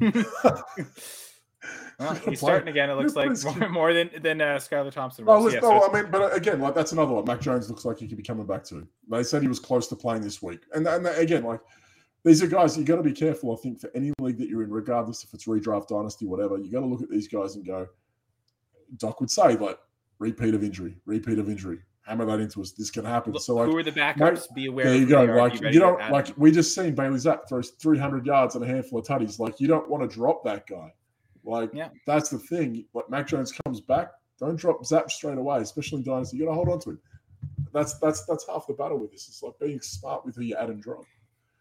Well, 1.98 2.14
he's 2.26 2.40
starting 2.40 2.68
again. 2.68 2.90
It 2.90 2.94
looks 2.94 3.16
like 3.16 3.30
more, 3.58 3.68
more 3.70 3.92
than 3.94 4.10
than 4.20 4.40
uh, 4.40 4.56
Skylar 4.56 4.92
Thompson. 4.92 5.24
No, 5.24 5.36
Was. 5.36 5.44
listen, 5.44 5.60
Yeah, 5.62 5.68
so 5.68 5.70
no, 5.70 5.76
it's- 5.76 5.90
I 5.94 6.02
mean, 6.02 6.10
but 6.10 6.36
again, 6.36 6.60
like 6.60 6.74
that's 6.74 6.92
another 6.92 7.12
one. 7.14 7.24
Mac 7.24 7.40
Jones 7.40 7.68
looks 7.70 7.84
like 7.84 7.98
he 7.98 8.06
could 8.06 8.18
be 8.18 8.22
coming 8.22 8.46
back 8.46 8.64
to. 8.64 8.86
They 9.10 9.22
said 9.22 9.42
he 9.42 9.48
was 9.48 9.58
close 9.58 9.88
to 9.88 9.96
playing 9.96 10.22
this 10.22 10.42
week, 10.42 10.60
and 10.74 10.86
and 10.86 11.06
again, 11.06 11.44
like 11.44 11.60
these 12.24 12.42
are 12.42 12.46
guys 12.48 12.76
you 12.76 12.84
got 12.84 12.96
to 12.96 13.02
be 13.02 13.12
careful. 13.12 13.52
I 13.52 13.56
think 13.62 13.80
for 13.80 13.90
any 13.94 14.12
league 14.20 14.38
that 14.38 14.48
you're 14.48 14.62
in, 14.62 14.70
regardless 14.70 15.24
if 15.24 15.32
it's 15.32 15.46
redraft, 15.46 15.88
dynasty, 15.88 16.26
whatever, 16.26 16.58
you 16.58 16.70
got 16.70 16.80
to 16.80 16.86
look 16.86 17.02
at 17.02 17.08
these 17.10 17.28
guys 17.28 17.56
and 17.56 17.64
go. 17.66 17.86
Doc 18.98 19.20
would 19.20 19.30
say 19.30 19.56
like 19.56 19.78
repeat 20.18 20.54
of 20.54 20.62
injury, 20.62 20.96
repeat 21.06 21.38
of 21.38 21.48
injury. 21.48 21.78
Hammer 22.06 22.24
that 22.26 22.38
into 22.38 22.60
us. 22.62 22.70
This 22.70 22.88
can 22.88 23.04
happen. 23.04 23.32
Look, 23.32 23.42
So 23.42 23.56
like, 23.56 23.66
who 23.68 23.76
are 23.76 23.82
the 23.82 23.90
backups? 23.90 24.46
be 24.54 24.66
aware. 24.66 24.84
there 24.84 24.94
you 24.94 25.06
who 25.06 25.10
go. 25.10 25.24
are, 25.26 25.36
Like 25.38 25.60
be 25.60 25.70
you 25.72 25.80
don't 25.80 25.98
like 26.12 26.28
we 26.36 26.52
just 26.52 26.72
seen 26.72 26.94
Bailey 26.94 27.16
Zappe 27.18 27.48
throws 27.48 27.70
300 27.70 28.24
yards 28.24 28.54
and 28.54 28.62
a 28.62 28.66
handful 28.66 29.00
of 29.00 29.06
tutties. 29.06 29.40
Like 29.40 29.58
you 29.60 29.66
don't 29.66 29.90
want 29.90 30.08
to 30.08 30.14
drop 30.16 30.44
that 30.44 30.68
guy. 30.68 30.92
Like 31.46 31.70
Yeah. 31.72 31.88
that's 32.06 32.28
the 32.28 32.38
thing. 32.38 32.84
Like 32.92 33.08
Mac 33.08 33.28
Jones 33.28 33.52
comes 33.64 33.80
back, 33.80 34.10
don't 34.38 34.56
drop 34.56 34.82
Zappe 34.82 35.10
straight 35.10 35.38
away, 35.38 35.58
especially 35.60 35.98
in 35.98 36.04
dynasty. 36.04 36.36
You 36.36 36.44
got 36.44 36.50
to 36.50 36.54
hold 36.56 36.68
on 36.68 36.80
to 36.80 36.90
him. 36.90 37.00
That's 37.72 37.98
that's 37.98 38.24
that's 38.26 38.46
half 38.48 38.66
the 38.66 38.74
battle 38.74 38.98
with 38.98 39.12
this. 39.12 39.28
It's 39.28 39.42
like 39.42 39.58
being 39.60 39.80
smart 39.80 40.26
with 40.26 40.36
who 40.36 40.42
you 40.42 40.56
add 40.56 40.70
and 40.70 40.82
drop. 40.82 41.04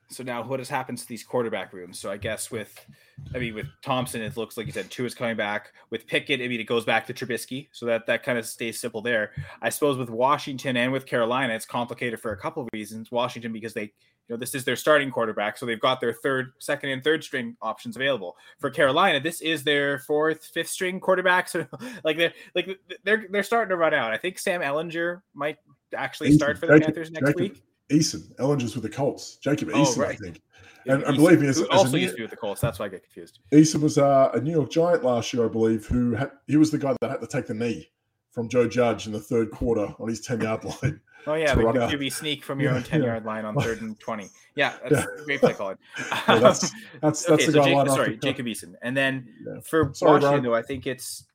So 0.10 0.24
now, 0.24 0.44
what 0.44 0.60
has 0.60 0.70
happened 0.70 1.00
to 1.00 1.08
these 1.08 1.24
quarterback 1.24 1.74
rooms? 1.74 1.98
So 2.00 2.12
I 2.12 2.18
guess 2.18 2.52
with, 2.52 2.86
I 3.34 3.40
mean, 3.40 3.56
with 3.56 3.66
Thompson, 3.82 4.22
it 4.22 4.38
looks 4.38 4.56
like 4.56 4.68
you 4.68 4.72
said 4.72 4.92
two 4.92 5.06
is 5.06 5.16
coming 5.16 5.36
back. 5.36 5.74
With 5.90 6.06
Pickett, 6.06 6.42
I 6.42 6.48
mean, 6.48 6.60
it 6.60 6.66
goes 6.66 6.86
back 6.86 7.08
to 7.08 7.14
Trubisky, 7.14 7.70
so 7.72 7.88
that 7.88 8.06
that 8.06 8.22
kind 8.24 8.38
of 8.38 8.46
stays 8.46 8.80
simple 8.80 9.02
there. 9.02 9.32
I 9.62 9.70
suppose 9.70 9.98
with 9.98 10.10
Washington 10.10 10.78
and 10.78 10.92
with 10.92 11.08
Carolina, 11.08 11.54
it's 11.54 11.66
complicated 11.66 12.20
for 12.20 12.34
a 12.34 12.38
couple 12.38 12.62
of 12.62 12.70
reasons. 12.72 13.12
Washington 13.12 13.52
because 13.52 13.74
they, 13.74 13.82
you 13.82 13.92
know, 14.30 14.38
this 14.38 14.54
is 14.54 14.64
their 14.64 14.76
starting 14.76 15.10
quarterback, 15.10 15.58
so 15.58 15.66
they've 15.66 15.80
got 15.80 16.00
their 16.00 16.14
third, 16.14 16.54
second, 16.60 16.92
and 16.92 17.04
third 17.04 17.24
string 17.24 17.58
options 17.64 17.96
available. 17.96 18.38
For 18.60 18.70
Carolina, 18.70 19.20
this 19.20 19.42
is 19.42 19.64
their 19.64 20.00
fourth, 20.00 20.46
fifth 20.46 20.70
string 20.70 21.00
quarterback. 21.00 21.50
So 21.56 21.66
like 22.04 22.18
they're 22.18 22.34
like 22.54 22.80
they're 23.04 23.26
they're 23.30 23.44
starting 23.44 23.70
to 23.70 23.78
run 23.78 23.94
out. 23.94 24.14
I 24.14 24.18
think 24.18 24.38
Sam 24.38 24.62
Ehlinger 24.62 25.22
might 25.34 25.58
actually 25.96 26.32
start 26.34 26.60
for 26.60 26.68
the 26.68 26.80
Panthers 26.80 27.10
next 27.12 27.36
week. 27.36 27.64
Eason, 27.90 28.36
Ehlinger's 28.38 28.74
with 28.76 28.84
the 28.84 28.90
Colts. 28.90 29.36
Jacob 29.38 29.70
Oh, 29.74 29.78
Eason, 29.84 30.06
I 30.06 30.16
think. 30.16 30.42
And- 30.88 31.02
and 31.04 31.16
believe 31.18 31.42
me, 31.42 31.48
as- 31.48 31.60
as 31.62 31.68
also 31.70 31.92
new- 31.94 32.00
used 32.04 32.14
to 32.14 32.18
be 32.18 32.22
with 32.24 32.32
the 32.32 32.38
Colts. 32.38 32.62
That's 32.62 32.78
why 32.80 32.86
I 32.86 32.90
get 32.90 33.04
confused. 33.04 33.40
Eason 33.52 33.82
was 33.82 33.98
uh, 33.98 34.32
a 34.34 34.40
New 34.40 34.52
York 34.52 34.70
Giant 34.70 35.04
last 35.04 35.34
year, 35.34 35.46
I 35.46 35.48
believe, 35.48 35.86
who 35.88 36.14
had 36.14 36.32
he 36.48 36.58
was 36.58 36.70
the 36.72 36.78
guy 36.78 36.96
that 37.02 37.10
had 37.10 37.22
to 37.22 37.28
take 37.28 37.48
the 37.48 37.54
knee 37.56 37.90
from 38.32 38.50
Joe 38.50 38.68
Judge 38.68 39.08
in 39.08 39.14
the 39.14 39.20
third 39.20 39.50
quarter 39.52 39.88
on 40.00 40.08
his 40.10 40.22
10 40.22 40.42
yard 40.42 40.64
line. 40.84 41.00
Oh 41.28 41.34
yeah, 41.34 41.56
to 41.56 41.60
the. 41.60 41.64
QB 41.66 42.14
sneak 42.14 42.44
from 42.44 42.60
your 42.60 42.70
Yeah, 42.72 42.78
own 42.78 42.84
ten 42.84 43.02
yeah. 43.02 43.08
yard 43.08 43.26
line 43.26 43.46
on 43.46 43.56
third 43.56 43.82
and 43.82 44.00
twenty. 44.00 44.30
Yeah, 44.56 44.74
that's 44.88 45.06
great 45.26 45.40
play 45.42 45.54
calling. 45.54 45.78
Yeah, 46.30 46.38
that's 46.38 46.72
that's 47.02 47.24
that's 47.26 47.30
okay, 47.30 47.46
the 47.48 47.52
so 47.52 47.60
guy 47.64 47.84
Jake, 47.84 47.90
sorry, 47.90 48.18
Jacob 48.18 48.46
Eason, 48.46 48.76
and 48.84 48.96
then 48.96 49.28
Yeah. 49.46 49.60
for 49.62 49.90
Sorry, 49.96 50.12
Washington 50.14 50.30
Brian. 50.30 50.44
though, 50.44 50.54
I 50.54 50.62
think 50.62 50.86
it's 50.86 51.26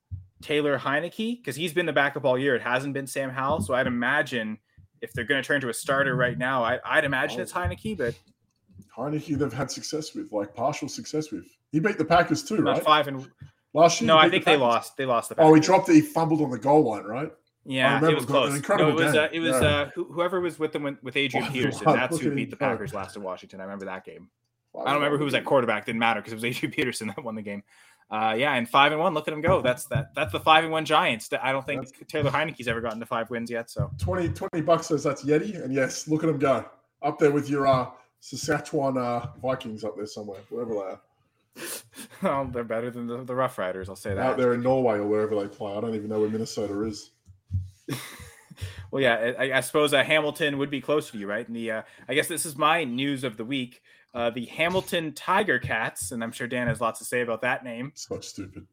Taylor 0.41 0.79
Heinicke 0.79 1.39
because 1.39 1.57
he's 1.57 1.73
been 1.73 1.85
the 1.85 1.91
backup 1.93 2.23
all 2.23 2.37
year. 2.37 2.55
It 2.55 2.61
hasn't 2.61 2.93
been 2.93 3.05
Sam 3.05 3.29
Howell, 3.29 3.61
so 3.61 3.73
I'd 3.73 3.85
imagine 3.85 4.57
if 5.01 5.13
they're 5.13 5.23
going 5.25 5.41
to 5.41 5.47
turn 5.47 5.61
to 5.61 5.69
a 5.69 5.73
starter 5.73 6.15
right 6.15 6.37
now, 6.37 6.63
I, 6.63 6.79
I'd 6.85 7.05
imagine 7.05 7.39
Oh. 7.39 7.43
it's 7.43 7.51
Heinicke, 7.51 7.97
but 7.97 8.15
Heinicke 8.95 9.37
they've 9.37 9.53
had 9.53 9.71
success 9.71 10.13
with, 10.15 10.31
like 10.31 10.53
partial 10.53 10.87
success 10.87 11.31
with. 11.31 11.45
He 11.71 11.79
beat 11.79 11.97
the 11.97 12.05
Packers 12.05 12.43
too, 12.43 12.57
right? 12.57 12.83
five 12.83 13.07
and 13.07 13.27
Last 13.73 14.01
year. 14.01 14.07
no, 14.07 14.17
I 14.17 14.29
think 14.29 14.43
the 14.43 14.51
they 14.51 14.57
lost. 14.57 14.97
They 14.97 15.05
lost 15.05 15.29
the. 15.29 15.35
Oh, 15.39 15.53
he 15.53 15.61
dropped 15.61 15.87
it. 15.87 15.93
He 15.93 16.01
fumbled 16.01 16.41
on 16.41 16.49
the 16.51 16.59
goal 16.59 16.83
line, 16.89 17.03
right? 17.05 17.31
Yeah, 17.63 17.97
it 17.97 18.01
was 18.01 18.09
it 18.11 18.17
an 18.19 18.25
close. 18.25 18.55
incredible 18.55 18.91
no, 18.93 18.97
it 18.99 19.03
was 19.05 19.13
game. 19.13 19.21
uh, 19.23 19.27
it 19.31 19.39
was 19.39 19.61
Yeah. 19.61 19.67
uh, 19.67 19.89
whoever 19.95 20.41
was 20.41 20.59
with 20.59 20.73
them 20.73 20.83
with, 20.83 21.01
with 21.03 21.15
Adrian 21.15 21.45
Oh, 21.49 21.51
Peterson. 21.53 21.85
God, 21.85 21.95
That's 21.95 22.13
look 22.13 22.21
who 22.23 22.35
beat 22.35 22.49
the 22.49 22.55
go. 22.57 22.65
Packers 22.65 22.93
last 22.93 23.15
in 23.15 23.23
Washington. 23.23 23.61
I 23.61 23.63
remember 23.63 23.85
that 23.85 24.03
game. 24.03 24.29
I 24.77 24.85
don't 24.85 24.95
remember 24.95 25.17
who 25.17 25.25
was 25.25 25.33
at 25.35 25.45
quarterback. 25.45 25.85
Didn't 25.85 25.99
matter 25.99 26.19
because 26.21 26.33
it 26.33 26.35
was 26.37 26.45
Adrian 26.45 26.71
Peterson 26.73 27.07
that 27.07 27.23
won 27.23 27.35
the 27.35 27.41
game. 27.41 27.63
Uh, 28.11 28.35
yeah, 28.37 28.55
and 28.55 28.67
five 28.67 28.91
and 28.91 28.99
one. 28.99 29.13
Look 29.13 29.29
at 29.29 29.33
him 29.33 29.39
go. 29.39 29.61
That's 29.61 29.85
that. 29.85 30.13
That's 30.13 30.33
the 30.33 30.39
five 30.39 30.65
and 30.65 30.73
one 30.73 30.83
Giants. 30.83 31.29
I 31.41 31.53
don't 31.53 31.65
think 31.65 32.07
Taylor 32.09 32.29
Heinicke's 32.29 32.67
ever 32.67 32.81
gotten 32.81 32.99
to 32.99 33.05
five 33.05 33.29
wins 33.29 33.49
yet. 33.49 33.69
So 33.69 33.89
20, 33.99 34.29
20 34.29 34.61
bucks 34.61 34.87
says 34.87 35.03
that's 35.03 35.23
Yeti, 35.23 35.63
and 35.63 35.73
yes, 35.73 36.09
look 36.09 36.23
at 36.23 36.29
him 36.29 36.37
go 36.37 36.65
up 37.01 37.19
there 37.19 37.31
with 37.31 37.49
your 37.49 37.67
uh, 37.67 37.89
Saskatchewan 38.19 38.97
uh, 38.97 39.27
Vikings 39.41 39.83
up 39.85 39.95
there 39.95 40.05
somewhere, 40.05 40.39
wherever 40.49 40.73
they 40.73 40.79
are, 40.79 41.01
well, 42.21 42.45
they're 42.45 42.63
better 42.63 42.91
than 42.91 43.07
the, 43.07 43.23
the 43.23 43.35
Rough 43.35 43.57
Riders. 43.57 43.89
I'll 43.89 43.95
say 43.95 44.13
that. 44.13 44.25
out 44.25 44.37
there 44.37 44.53
in 44.53 44.61
Norway 44.61 44.95
or 44.95 45.05
wherever 45.05 45.35
they 45.35 45.47
play. 45.47 45.73
I 45.75 45.81
don't 45.81 45.95
even 45.95 46.09
know 46.09 46.19
where 46.19 46.29
Minnesota 46.29 46.83
is. 46.83 47.11
Well, 48.91 49.01
yeah, 49.01 49.31
I, 49.39 49.53
I 49.53 49.61
suppose 49.61 49.93
uh, 49.93 50.03
Hamilton 50.03 50.57
would 50.57 50.69
be 50.69 50.81
close 50.81 51.09
to 51.11 51.17
you, 51.17 51.25
right? 51.25 51.47
And 51.47 51.55
the 51.55 51.71
uh, 51.71 51.81
I 52.09 52.13
guess 52.13 52.27
this 52.27 52.45
is 52.45 52.57
my 52.57 52.83
news 52.83 53.23
of 53.23 53.37
the 53.37 53.45
week. 53.45 53.81
Uh, 54.13 54.29
the 54.29 54.45
Hamilton 54.45 55.13
Tiger 55.13 55.57
Cats, 55.59 56.11
and 56.11 56.21
I'm 56.23 56.31
sure 56.33 56.47
Dan 56.47 56.67
has 56.67 56.81
lots 56.81 56.99
to 56.99 57.05
say 57.05 57.21
about 57.21 57.41
that 57.41 57.63
name. 57.63 57.93
So 57.95 58.19
stupid. 58.19 58.67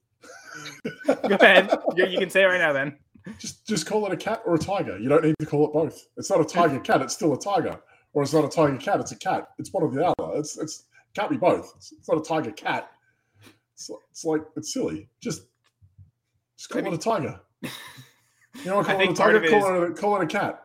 Go 1.07 1.37
ahead. 1.37 1.71
you, 1.97 2.07
you 2.07 2.19
can 2.19 2.29
say 2.31 2.43
it 2.43 2.47
right 2.47 2.59
now, 2.59 2.73
then. 2.73 2.99
Just 3.39 3.67
just 3.67 3.87
call 3.87 4.07
it 4.07 4.13
a 4.13 4.17
cat 4.17 4.43
or 4.47 4.55
a 4.55 4.59
tiger. 4.59 4.99
You 4.99 5.09
don't 5.09 5.23
need 5.23 5.35
to 5.39 5.47
call 5.47 5.67
it 5.67 5.73
both. 5.73 6.07
It's 6.17 6.31
not 6.31 6.41
a 6.41 6.45
tiger 6.45 6.81
cat. 6.81 7.03
It's 7.03 7.15
still 7.15 7.35
a 7.35 7.39
tiger. 7.39 7.79
Or 8.15 8.23
it's 8.23 8.33
not 8.33 8.45
a 8.45 8.49
tiger 8.49 8.77
cat. 8.79 9.01
It's 9.01 9.13
a 9.13 9.17
cat. 9.17 9.51
It's 9.59 9.73
one 9.73 9.85
or 9.85 9.91
the 9.91 10.07
other. 10.07 10.39
It's 10.39 10.57
it's 10.59 10.85
can't 11.15 11.31
be 11.31 11.37
both. 11.37 11.73
It's, 11.77 11.93
it's 11.93 12.09
not 12.09 12.19
a 12.19 12.23
tiger 12.25 12.51
cat. 12.53 12.91
It's, 13.75 13.91
it's 14.11 14.25
like 14.25 14.43
it's 14.57 14.73
silly. 14.73 15.09
Just 15.21 15.43
just 16.57 16.71
call 16.71 16.81
I 16.81 16.85
mean- 16.85 16.95
it 16.95 16.97
a 16.97 17.11
tiger. 17.11 17.41
You 18.65 18.71
know, 18.71 18.83
call 18.83 19.01
it 19.01 19.11
a 19.11 19.15
tiger. 19.15 19.45
it 19.45 19.51
Call 19.51 19.83
it 19.85 19.91
a, 19.91 19.95
call 19.95 20.21
it 20.21 20.25
a 20.25 20.27
cat. 20.27 20.65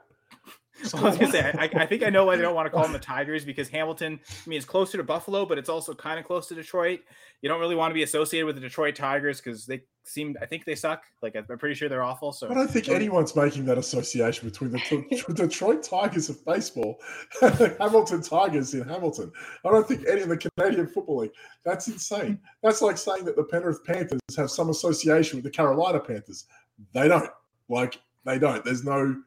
Well, 0.92 1.06
I 1.06 1.10
was 1.10 1.18
gonna 1.18 1.32
say, 1.32 1.52
I, 1.58 1.70
I 1.76 1.86
think 1.86 2.04
I 2.04 2.10
know 2.10 2.26
why 2.26 2.36
they 2.36 2.42
don't 2.42 2.56
want 2.56 2.66
to 2.66 2.70
call 2.70 2.84
them 2.84 2.94
the 2.94 3.00
Tigers 3.14 3.46
because 3.46 3.70
Hamilton, 3.70 4.20
I 4.28 4.50
mean, 4.50 4.58
it's 4.58 4.66
closer 4.66 4.98
to 4.98 5.04
Buffalo, 5.04 5.46
but 5.46 5.58
it's 5.58 5.70
also 5.70 5.94
kind 5.94 6.20
of 6.20 6.26
close 6.26 6.48
to 6.48 6.56
Detroit. 6.56 7.02
You 7.42 7.50
don't 7.50 7.60
really 7.60 7.76
want 7.76 7.92
to 7.92 7.96
be 7.96 8.04
associated 8.04 8.46
with 8.46 8.56
the 8.56 8.62
Detroit 8.62 8.96
Tigers 8.96 9.42
because 9.42 9.66
they 9.66 9.84
seem, 10.06 10.36
I 10.42 10.46
think 10.46 10.66
they 10.66 10.76
suck. 10.76 11.04
Like, 11.22 11.36
I'm 11.36 11.46
pretty 11.58 11.76
sure 11.76 11.90
they're 11.90 12.04
awful. 12.04 12.32
So 12.32 12.50
I 12.50 12.54
don't 12.54 12.70
think 12.70 12.90
anyone's 12.90 13.36
making 13.36 13.66
that 13.66 13.78
association 13.78 14.48
between 14.48 14.72
the 14.72 15.34
Detroit 15.34 15.84
Tigers 15.84 16.30
of 16.30 16.44
baseball 16.46 17.00
and 17.42 17.54
the 17.56 17.76
Hamilton 17.80 18.22
Tigers 18.22 18.74
in 18.74 18.88
Hamilton. 18.88 19.32
I 19.66 19.70
don't 19.70 19.88
think 19.88 20.06
any 20.08 20.22
of 20.22 20.30
the 20.30 20.38
Canadian 20.38 20.88
Football 20.88 21.20
League. 21.20 21.32
That's 21.66 21.88
insane. 21.88 22.40
That's 22.62 22.82
like 22.82 22.98
saying 22.98 23.26
that 23.26 23.36
the 23.36 23.44
Penrith 23.44 23.84
Panthers 23.84 24.20
have 24.38 24.52
some 24.52 24.70
association 24.70 25.38
with 25.38 25.44
the 25.44 25.52
Carolina 25.52 26.00
Panthers. 26.00 26.46
They 26.94 27.08
don't. 27.08 27.30
Like, 27.70 28.00
they 28.26 28.40
don't. 28.40 28.64
There's 28.64 28.84
no. 28.84 29.22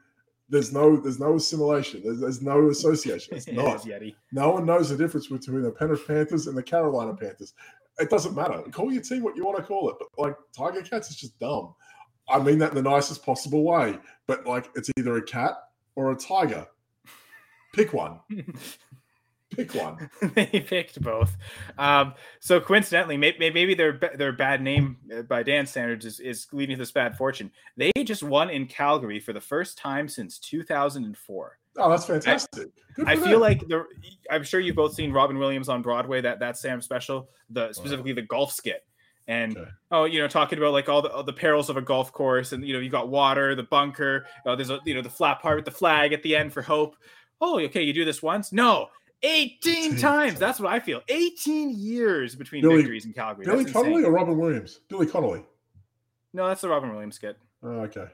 There's 0.49 0.73
no 0.73 0.97
there's 0.97 1.19
no 1.19 1.35
assimilation. 1.35 2.03
There's, 2.05 2.21
there's 2.21 2.43
no 2.43 2.69
association. 2.69 3.37
It's 3.37 3.49
not. 3.53 3.83
Yeti. 3.83 4.15
No 4.33 4.51
one 4.51 4.67
knows 4.67 4.91
the 4.91 4.97
difference 4.97 5.27
between 5.27 5.63
the 5.63 5.71
Penrith 5.71 6.07
Panthers 6.07 6.47
and 6.47 6.57
the 6.57 6.63
Carolina 6.63 7.15
Panthers. 7.15 7.55
It 7.99 8.11
doesn't 8.11 8.35
matter. 8.35 8.63
Call 8.71 8.93
your 8.93 9.03
team 9.03 9.23
what 9.23 9.37
you 9.37 9.45
want 9.45 9.57
to 9.57 9.63
call 9.63 9.89
it, 9.91 9.97
but 9.99 10.09
like 10.19 10.37
Tiger 10.57 10.83
Cats 10.83 11.11
is 11.11 11.17
just 11.17 11.39
dumb. 11.39 11.75
I 12.29 12.39
mean 12.41 12.59
that 12.59 12.71
in 12.71 12.77
the 12.77 12.83
nicest 12.83 13.25
possible 13.25 13.65
way, 13.65 13.99
but 14.27 14.47
like 14.47 14.71
it's 14.75 14.91
either 14.99 15.17
a 15.17 15.23
cat 15.23 15.53
or 15.95 16.13
a 16.13 16.17
tiger. 16.17 16.67
Pick 17.75 17.93
one. 17.93 18.21
Pick 19.57 19.75
one. 19.75 20.11
they 20.35 20.47
picked 20.47 21.01
both. 21.03 21.37
Um, 21.79 22.15
so 22.41 22.61
coincidentally, 22.61 23.17
maybe, 23.17 23.51
maybe 23.51 23.75
their 23.75 23.99
their 24.17 24.33
bad 24.33 24.63
name 24.63 24.99
uh, 25.15 25.23
by 25.23 25.43
Dan 25.43 25.67
standards 25.67 26.05
is, 26.05 26.21
is 26.21 26.47
leading 26.53 26.77
to 26.77 26.79
this 26.79 26.93
bad 26.93 27.17
fortune. 27.17 27.51
They 27.77 27.91
just 28.05 28.23
won 28.23 28.51
in 28.51 28.67
Calgary 28.67 29.21
for 29.21 29.33
the 29.33 29.41
first 29.41 29.79
time 29.79 30.09
since 30.09 30.39
2004. 30.39 31.59
Oh, 31.79 31.91
that's 31.91 32.07
fantastic. 32.07 32.69
For 32.95 33.07
I 33.07 33.17
feel 33.17 33.39
like 33.39 33.67
the 33.69 33.87
I'm 34.31 34.45
sure 34.45 34.61
you've 34.61 34.77
both 34.77 34.95
seen 34.95 35.13
Robin 35.13 35.39
Williams 35.39 35.69
on 35.69 35.83
Broadway 35.83 36.21
that 36.21 36.39
that 36.41 36.57
Sam 36.57 36.81
special, 36.81 37.29
the 37.51 37.73
specifically 37.73 38.13
the 38.13 38.23
golf 38.23 38.53
skit. 38.53 38.85
And 39.29 39.57
Okay. 39.57 39.71
oh, 39.91 40.05
you 40.05 40.21
know, 40.21 40.29
talking 40.29 40.59
about 40.59 40.73
like 40.73 40.89
all 40.89 41.03
the 41.03 41.11
all 41.11 41.25
the 41.25 41.33
perils 41.33 41.69
of 41.69 41.77
a 41.77 41.83
golf 41.83 42.13
course, 42.13 42.53
and 42.53 42.67
you 42.67 42.73
know, 42.73 42.79
you 42.79 42.89
got 42.89 43.09
water, 43.09 43.55
the 43.55 43.65
bunker. 43.65 44.27
Uh, 44.47 44.55
there's 44.55 44.71
a 44.71 44.79
you 44.85 44.95
know 44.95 45.03
the 45.03 45.11
flat 45.11 45.43
part 45.43 45.57
with 45.57 45.65
the 45.65 45.71
flag 45.71 46.13
at 46.13 46.23
the 46.23 46.37
end 46.37 46.53
for 46.53 46.63
hope. 46.63 46.97
Oh, 47.41 47.61
okay, 47.61 47.83
you 47.83 47.93
do 47.93 48.05
this 48.05 48.23
once? 48.23 48.53
No, 48.53 48.89
18 49.23 49.59
18 49.75 49.91
times. 49.93 50.01
times. 50.03 50.39
That's 50.39 50.61
what 50.61 50.73
I 50.73 50.79
feel. 50.81 51.01
18 51.09 51.71
years 51.79 52.35
between 52.35 52.63
Billy- 52.63 52.77
victories 52.77 53.07
in 53.07 53.13
Calgary. 53.13 53.45
Billy 53.45 53.65
That's 53.65 53.69
insane. 53.69 53.83
Connolly 53.85 54.05
or 54.05 54.13
Robin 54.13 54.39
Williams? 54.39 54.81
Billy 54.89 55.07
Connolly. 55.07 55.45
No, 56.33 56.47
that's 56.49 56.61
the 56.61 56.69
Robin 56.69 56.91
Williams 56.93 57.17
skit. 57.17 57.37
Oh, 57.63 57.69
okay. 57.83 58.07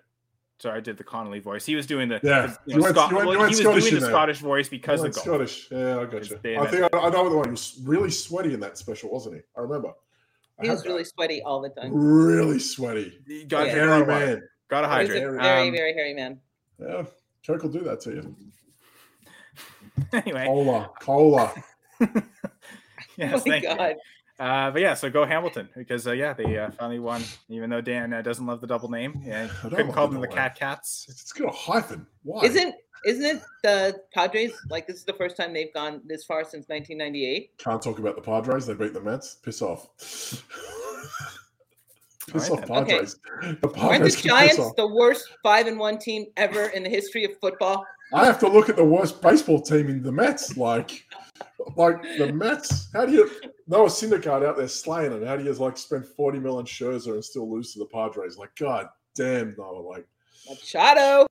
Sorry, 0.60 0.76
I 0.76 0.80
did 0.80 0.96
the 0.96 1.02
Connolly 1.04 1.40
voice. 1.40 1.66
He 1.66 1.74
was 1.74 1.86
doing 1.86 2.08
the 2.08 2.20
Yeah. 2.22 2.46
the, 2.46 2.58
You 2.74 2.80
went- 2.82 2.94
Scot- 2.94 3.10
you 3.10 3.16
went- 3.16 3.30
you 3.30 3.38
went 3.38 3.50
he 3.50 3.56
was 3.56 3.58
Scottish 3.58 3.82
doing 3.84 3.94
the 3.94 4.00
there. 4.00 4.10
Scottish 4.10 4.38
voice 4.38 4.68
because 4.68 5.00
of 5.00 5.06
it's 5.06 5.16
golf. 5.16 5.26
Scottish. 5.26 5.68
Yeah, 5.72 5.98
I 5.98 6.04
got 6.04 6.14
It's 6.14 6.30
you. 6.30 6.36
I 6.60 6.66
think 6.68 6.94
I, 6.94 6.98
I 6.98 7.10
know 7.10 7.28
the 7.28 7.36
one. 7.36 7.46
He 7.46 7.50
was 7.50 7.80
really 7.84 8.10
sweaty 8.10 8.54
in 8.54 8.60
that 8.60 8.78
special, 8.78 9.10
wasn't 9.10 9.36
he? 9.36 9.40
I 9.56 9.60
remember. 9.60 9.92
He 10.60 10.68
had 10.68 10.74
was 10.74 10.82
that. 10.84 10.88
really 10.90 11.04
sweaty 11.04 11.42
all 11.42 11.60
the 11.60 11.70
time. 11.70 11.92
really 11.92 12.60
sweaty. 12.60 13.18
You 13.26 13.44
Got 13.46 13.66
Yeah. 13.66 13.74
to 13.74 13.80
drink 13.80 13.90
a 14.08 14.12
Hairy 14.14 14.26
man. 14.36 14.48
Gotta 14.68 14.86
a 14.86 14.90
hydrate. 14.90 15.20
very, 15.22 15.38
Um, 15.38 15.72
very 15.72 15.92
hairy 15.94 16.14
man. 16.14 16.40
Yeah, 16.78 17.04
Coke 17.44 17.62
will 17.64 17.70
do 17.70 17.80
that 17.80 18.00
to 18.02 18.10
you. 18.10 18.36
anyway, 20.12 20.46
Cola, 20.46 20.90
cola. 21.00 21.52
yes, 22.00 22.12
oh 23.20 23.26
my 23.26 23.38
thank 23.38 23.64
you. 23.64 23.76
god. 23.76 23.96
Uh, 24.40 24.70
but 24.72 24.82
yeah, 24.82 24.94
so 24.94 25.08
go 25.08 25.24
Hamilton 25.24 25.68
because 25.76 26.06
uh, 26.06 26.12
yeah, 26.12 26.32
they 26.32 26.58
uh, 26.58 26.70
finally 26.72 26.98
won. 26.98 27.22
Even 27.48 27.70
though 27.70 27.80
Dan 27.80 28.12
uh, 28.12 28.22
doesn't 28.22 28.44
love 28.46 28.60
the 28.60 28.66
double 28.66 28.90
name, 28.90 29.22
yeah, 29.24 29.48
I 29.60 29.68
don't 29.68 29.76
couldn't 29.76 29.92
call 29.92 30.08
them 30.08 30.20
the 30.20 30.26
Cat 30.26 30.58
Cats. 30.58 31.06
It's 31.08 31.32
got 31.32 31.48
a 31.48 31.56
hyphen. 31.56 32.06
Why? 32.22 32.42
Isn't 32.44 32.74
isn't 33.04 33.24
it 33.24 33.42
the 33.62 34.00
Padres 34.12 34.52
like 34.70 34.86
this 34.86 34.96
is 34.96 35.04
the 35.04 35.12
first 35.12 35.36
time 35.36 35.52
they've 35.52 35.72
gone 35.72 36.00
this 36.06 36.24
far 36.24 36.44
since 36.44 36.68
1998? 36.68 37.58
Can't 37.58 37.82
talk 37.82 37.98
about 37.98 38.16
the 38.16 38.22
Padres. 38.22 38.66
They 38.66 38.74
beat 38.74 38.94
the 38.94 39.00
Mets. 39.00 39.36
Piss 39.42 39.62
off. 39.62 39.88
Piss 42.30 42.48
All 42.48 42.58
off, 42.58 42.68
right, 42.70 42.86
then. 42.86 42.86
Padres. 42.86 43.16
The 43.60 43.72
Aren't 43.78 44.04
the 44.04 44.10
Giants 44.10 44.72
the 44.76 44.86
worst 44.86 45.28
five 45.42 45.66
and 45.66 45.78
one 45.78 45.98
team 45.98 46.26
ever 46.36 46.66
in 46.66 46.84
the 46.84 46.90
history 46.90 47.24
of 47.24 47.38
football? 47.40 47.84
I 48.14 48.24
have 48.26 48.38
to 48.40 48.48
look 48.48 48.68
at 48.68 48.76
the 48.76 48.84
worst 48.84 49.22
baseball 49.22 49.60
team 49.60 49.88
in 49.88 50.02
the 50.02 50.12
Mets. 50.12 50.56
Like, 50.56 51.04
like 51.76 52.02
the 52.18 52.32
Mets. 52.32 52.88
How 52.92 53.06
do 53.06 53.12
you? 53.12 53.30
Noah 53.66 53.88
Syndergaard 53.88 54.44
out 54.44 54.56
there 54.56 54.68
slaying 54.68 55.10
them. 55.10 55.24
How 55.26 55.36
do 55.36 55.44
you 55.44 55.52
like 55.54 55.76
spend 55.78 56.06
forty 56.06 56.38
million 56.38 56.66
Scherzer 56.66 57.14
and 57.14 57.24
still 57.24 57.50
lose 57.50 57.72
to 57.72 57.78
the 57.78 57.86
Padres? 57.86 58.36
Like, 58.36 58.54
god 58.56 58.88
damn, 59.14 59.54
Noah. 59.56 59.80
Like, 59.80 60.06
Machado. 60.48 61.26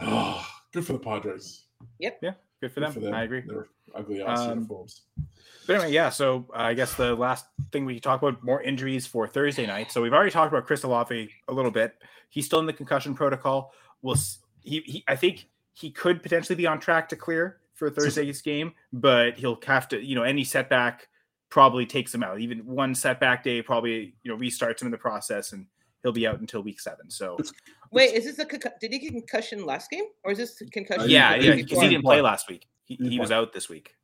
ah, 0.00 0.62
good 0.72 0.86
for 0.86 0.92
the 0.92 0.98
Padres. 0.98 1.64
Good 2.00 2.72
for 2.72 2.80
Good 2.80 2.82
them. 2.84 2.92
for 2.92 3.00
them. 3.00 3.14
I 3.14 3.22
agree. 3.24 3.42
They're 3.46 3.68
ugly 3.94 4.22
ass 4.22 4.40
Um, 4.40 4.50
uniforms. 4.50 5.02
But 5.66 5.76
anyway, 5.76 5.92
yeah. 5.92 6.10
So 6.10 6.46
uh, 6.52 6.58
I 6.58 6.74
guess 6.74 6.94
the 6.94 7.14
last 7.14 7.46
thing 7.72 7.84
we 7.84 7.94
can 7.94 8.02
talk 8.02 8.22
about 8.22 8.42
more 8.44 8.62
injuries 8.62 9.06
for 9.06 9.26
Thursday 9.26 9.66
night. 9.66 9.90
So 9.90 10.02
we've 10.02 10.12
already 10.12 10.30
talked 10.30 10.52
about 10.52 10.66
Chris 10.66 10.82
Olave 10.82 11.30
a 11.48 11.52
little 11.52 11.70
bit. 11.70 11.94
He's 12.28 12.44
still 12.46 12.60
in 12.60 12.66
the 12.66 12.72
concussion 12.72 13.14
protocol. 13.14 13.72
We'll 14.02 14.16
he, 14.62 14.80
he 14.80 15.04
I 15.08 15.16
think 15.16 15.48
he 15.80 15.90
could 15.90 16.22
potentially 16.22 16.56
be 16.56 16.66
on 16.66 16.78
track 16.80 17.08
to 17.08 17.16
clear 17.16 17.58
for 17.74 17.88
Thursday's 17.90 18.42
game, 18.42 18.72
but 18.92 19.38
he'll 19.38 19.58
have 19.66 19.88
to 19.88 20.00
you 20.04 20.14
know 20.14 20.22
any 20.22 20.44
setback 20.44 21.08
probably 21.48 21.84
takes 21.86 22.14
him 22.14 22.22
out. 22.22 22.38
Even 22.40 22.58
one 22.66 22.94
setback 22.94 23.42
day 23.42 23.62
probably 23.62 24.14
you 24.22 24.30
know 24.30 24.36
restarts 24.36 24.80
him 24.82 24.86
in 24.86 24.92
the 24.92 24.98
process, 24.98 25.52
and 25.52 25.66
he'll 26.02 26.12
be 26.12 26.26
out 26.26 26.38
until 26.40 26.62
week 26.62 26.80
seven. 26.80 27.10
So 27.10 27.38
Wait, 27.92 28.14
is 28.14 28.24
this 28.24 28.38
a 28.38 28.44
concu- 28.44 28.78
did 28.80 28.92
he 28.92 28.98
get 29.00 29.10
concussion 29.12 29.66
last 29.66 29.90
game 29.90 30.04
or 30.22 30.32
is 30.32 30.38
this 30.38 30.60
a 30.60 30.66
concussion? 30.66 31.02
Uh, 31.02 31.06
yeah, 31.06 31.36
he- 31.36 31.46
yeah, 31.46 31.54
he 31.54 31.62
because 31.62 31.80
he 31.82 31.88
didn't 31.88 32.04
play 32.04 32.20
last 32.20 32.48
week. 32.48 32.66
He, 32.84 32.94
He 32.96 33.08
he 33.10 33.20
was 33.20 33.32
out 33.32 33.52
this 33.52 33.68
week. 33.68 33.94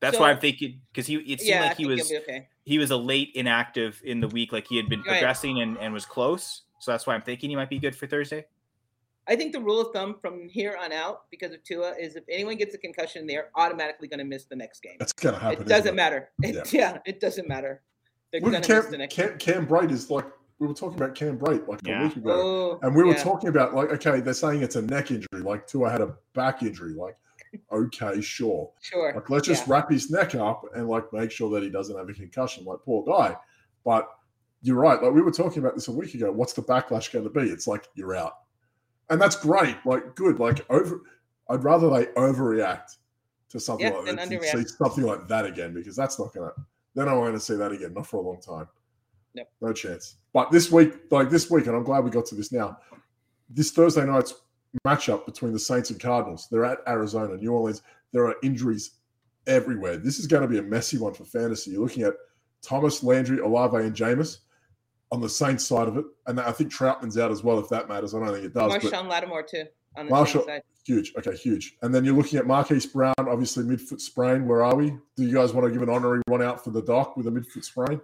That's 0.00 0.16
So- 0.16 0.22
why 0.22 0.30
I'm 0.30 0.38
thinking 0.40 0.80
because 0.92 1.06
he 1.06 1.16
it 1.16 1.40
seemed 1.40 1.48
yeah, 1.50 1.62
like 1.68 1.76
he 1.76 1.86
was 1.86 2.08
he'll 2.08 2.20
okay. 2.22 2.48
he 2.64 2.78
was 2.78 2.90
a 2.90 2.96
late 2.96 3.30
inactive 3.34 4.00
in 4.04 4.20
the 4.20 4.28
week, 4.28 4.52
like 4.52 4.66
he 4.66 4.76
had 4.76 4.88
been 4.88 5.00
Right. 5.00 5.08
progressing 5.18 5.60
and, 5.60 5.76
and 5.78 5.92
was 5.92 6.06
close. 6.06 6.62
So 6.80 6.90
that's 6.92 7.06
why 7.06 7.14
I'm 7.14 7.22
thinking 7.22 7.50
he 7.50 7.56
might 7.56 7.70
be 7.70 7.78
good 7.78 7.94
for 7.96 8.06
Thursday. 8.06 8.46
I 9.28 9.36
think 9.36 9.52
the 9.52 9.60
rule 9.60 9.80
of 9.80 9.92
thumb 9.92 10.16
from 10.20 10.48
here 10.48 10.76
on 10.82 10.90
out, 10.92 11.22
because 11.30 11.52
of 11.52 11.62
Tua, 11.62 11.94
is 12.00 12.16
if 12.16 12.24
anyone 12.30 12.56
gets 12.56 12.74
a 12.74 12.78
concussion, 12.78 13.26
they're 13.26 13.50
automatically 13.56 14.08
going 14.08 14.18
to 14.20 14.24
miss 14.24 14.44
the 14.44 14.56
next 14.56 14.82
game. 14.82 14.96
That's 14.98 15.12
gonna 15.12 15.38
happen. 15.38 15.62
It 15.62 15.68
doesn't 15.68 15.84
isn't 15.86 15.96
matter. 15.96 16.30
It, 16.42 16.72
yeah. 16.72 16.98
it 17.06 17.20
doesn't 17.20 17.46
matter. 17.46 17.82
They're 18.32 18.40
going 18.40 18.54
to 18.54 18.58
miss 18.60 18.66
Cam, 18.66 18.90
the 18.90 18.98
next. 18.98 19.14
Cam, 19.14 19.38
Cam 19.38 19.64
Bright 19.66 19.90
is 19.90 20.10
like 20.10 20.24
we 20.58 20.66
were 20.66 20.74
talking 20.74 20.96
about 20.96 21.14
Cam 21.14 21.36
Bright 21.36 21.68
like 21.68 21.80
Yeah. 21.86 22.00
a 22.00 22.04
week 22.04 22.16
ago. 22.16 22.30
Oh, 22.32 22.78
And 22.82 22.94
we 22.96 23.04
were 23.04 23.12
yeah. 23.12 23.22
talking 23.22 23.48
about 23.48 23.74
like, 23.74 23.90
okay, 23.90 24.20
they're 24.20 24.34
saying 24.34 24.62
it's 24.62 24.76
a 24.76 24.82
neck 24.82 25.10
injury, 25.10 25.42
like 25.42 25.66
Tua 25.66 25.90
had 25.90 26.00
a 26.00 26.14
back 26.34 26.62
injury. 26.62 26.94
Like, 26.94 27.16
okay, 27.72 28.20
sure. 28.20 28.70
Sure. 28.80 29.12
Like, 29.14 29.28
let's 29.30 29.46
just 29.46 29.66
Yeah. 29.66 29.74
wrap 29.74 29.90
his 29.90 30.10
neck 30.10 30.34
up 30.34 30.64
and 30.74 30.88
like 30.88 31.12
make 31.12 31.30
sure 31.30 31.50
that 31.50 31.62
he 31.62 31.70
doesn't 31.70 31.96
have 31.96 32.08
a 32.08 32.12
concussion. 32.14 32.64
Like, 32.64 32.78
poor 32.84 33.04
guy. 33.04 33.36
But 33.84 34.08
you're 34.62 34.76
right. 34.76 35.00
Like 35.02 35.12
we 35.12 35.22
were 35.22 35.30
talking 35.30 35.60
about 35.62 35.74
this 35.74 35.86
a 35.88 35.92
week 35.92 36.14
ago. 36.14 36.32
What's 36.32 36.52
the 36.54 36.62
backlash 36.62 37.12
going 37.12 37.24
to 37.24 37.30
be? 37.30 37.42
It's 37.42 37.66
like 37.68 37.86
you're 37.94 38.16
out, 38.16 38.32
and 39.10 39.20
that's 39.20 39.36
great. 39.36 39.76
Like, 39.84 40.14
good. 40.14 40.38
Like 40.38 40.64
over. 40.70 41.02
I'd 41.50 41.64
rather 41.64 41.88
they 41.88 42.06
overreact 42.12 42.96
to 43.50 43.58
something 43.58 43.86
Yeah, 43.86 43.98
like 43.98 44.16
that 44.16 44.42
see 44.44 44.64
something 44.64 45.04
like 45.04 45.26
that 45.28 45.46
again 45.46 45.72
because 45.72 45.96
that's 45.96 46.18
not 46.18 46.34
gonna. 46.34 46.52
Not 46.94 47.14
going 47.14 47.32
to 47.32 47.40
see 47.40 47.54
that 47.54 47.70
again. 47.70 47.94
Not 47.94 48.06
for 48.06 48.16
a 48.16 48.20
long 48.20 48.40
time. 48.40 48.66
Yep. 49.34 49.50
No 49.60 49.72
chance. 49.72 50.16
But 50.32 50.50
this 50.50 50.72
week, 50.72 50.94
like 51.10 51.30
this 51.30 51.50
week, 51.50 51.66
and 51.66 51.76
I'm 51.76 51.84
glad 51.84 52.02
we 52.02 52.10
got 52.10 52.26
to 52.26 52.34
this 52.34 52.50
now. 52.50 52.78
This 53.50 53.70
Thursday 53.70 54.04
night's 54.04 54.34
matchup 54.86 55.24
between 55.24 55.52
the 55.52 55.58
Saints 55.58 55.90
and 55.90 56.00
Cardinals. 56.00 56.48
They're 56.50 56.64
at 56.64 56.78
Arizona, 56.88 57.36
New 57.36 57.52
Orleans. 57.52 57.82
There 58.12 58.26
are 58.26 58.34
injuries 58.42 58.92
everywhere. 59.46 59.96
This 59.96 60.18
is 60.18 60.26
going 60.26 60.42
to 60.42 60.48
be 60.48 60.58
a 60.58 60.62
messy 60.62 60.98
one 60.98 61.14
for 61.14 61.24
fantasy. 61.24 61.72
You're 61.72 61.82
looking 61.82 62.02
at 62.02 62.14
Thomas, 62.62 63.02
Landry, 63.02 63.38
Olave, 63.38 63.76
and 63.76 63.94
Jameis 63.94 64.38
on 65.10 65.20
the 65.20 65.28
Saints 65.28 65.64
side 65.66 65.88
of 65.88 65.96
it, 65.96 66.04
and 66.26 66.38
I 66.40 66.52
think 66.52 66.72
Trautman's 66.72 67.16
out 67.16 67.30
as 67.30 67.42
well. 67.42 67.58
If 67.58 67.68
that 67.70 67.88
matters, 67.88 68.14
I 68.14 68.18
don't 68.18 68.32
think 68.32 68.44
it 68.44 68.54
does. 68.54 68.72
Marshon 68.72 69.08
Lattimore 69.08 69.42
too 69.42 69.64
on 69.96 70.06
the 70.06 70.10
Marshall- 70.10 70.44
side. 70.44 70.62
huge. 70.86 71.12
Okay, 71.16 71.34
huge. 71.36 71.76
And 71.82 71.94
then 71.94 72.04
you're 72.04 72.14
looking 72.14 72.38
at 72.38 72.46
Marquise 72.46 72.86
Brown, 72.86 73.14
obviously 73.18 73.64
midfoot 73.64 74.00
sprain. 74.00 74.46
Where 74.46 74.62
are 74.62 74.74
we? 74.76 74.90
Do 75.16 75.24
you 75.24 75.32
guys 75.32 75.52
want 75.52 75.66
to 75.66 75.72
give 75.72 75.82
an 75.82 75.88
honorary 75.88 76.22
one 76.26 76.42
out 76.42 76.62
for 76.62 76.70
the 76.70 76.82
doc 76.82 77.16
with 77.16 77.26
a 77.26 77.30
midfoot 77.30 77.64
sprain? 77.64 78.00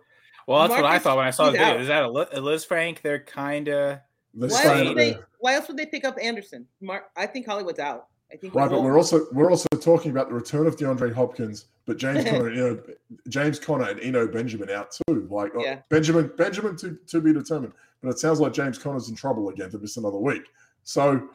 Well, 0.47 0.61
that's 0.69 0.81
what 0.81 0.85
I 0.91 0.99
thought 0.99 1.17
when 1.17 1.27
I 1.27 1.31
saw 1.31 1.47
the 1.47 1.53
video. 1.53 1.67
out. 1.67 1.81
Is 1.81 1.89
that 1.89 2.03
a, 2.05 2.11
Li- 2.11 2.27
a 2.33 2.41
Lisfranc? 2.41 3.01
They're 3.03 3.21
kind 3.25 3.69
of 3.69 3.99
They're 4.35 4.49
Why 4.51 4.65
else, 4.65 4.89
would 4.89 4.99
they, 4.99 5.19
why 5.39 5.55
else 5.55 5.69
would 5.69 5.77
they 5.79 5.87
pick 5.87 6.05
up 6.05 6.17
Anderson? 6.21 6.67
Mark, 6.83 7.05
I 7.17 7.27
think 7.27 7.47
Hollywood's 7.47 7.79
out. 7.79 8.09
I 8.33 8.37
think 8.37 8.55
Right, 8.55 8.65
he 8.65 8.69
but 8.71 8.73
won't. 8.77 8.85
we're 8.85 8.97
also 8.97 9.27
we're 9.33 9.51
also 9.51 9.69
talking 9.81 10.11
about 10.11 10.29
the 10.29 10.35
return 10.35 10.67
of 10.67 10.77
DeAndre 10.77 11.13
Hopkins, 11.13 11.67
but 11.87 11.97
James 11.99 12.25
Conner, 12.31 12.51
you 12.51 12.57
know, 12.63 12.81
James 13.29 13.59
Conner 13.61 13.89
and 13.91 14.01
Eno 14.01 14.27
Benjamin 14.27 14.71
out 14.71 14.91
too. 15.09 15.29
Like 15.31 15.55
uh, 15.55 15.61
Yeah. 15.61 15.81
Benjamin, 15.91 16.31
Benjamin 16.37 16.77
to, 16.79 16.99
to 17.09 17.21
be 17.21 17.33
determined. 17.33 17.73
But 18.03 18.11
it 18.11 18.19
sounds 18.19 18.41
like 18.41 18.53
James 18.53 18.77
Conner's 18.79 19.09
in 19.09 19.15
trouble 19.15 19.49
again 19.51 19.71
to 19.71 19.79
miss 19.79 19.97
another 19.97 20.19
week. 20.19 20.43
So, 20.83 21.29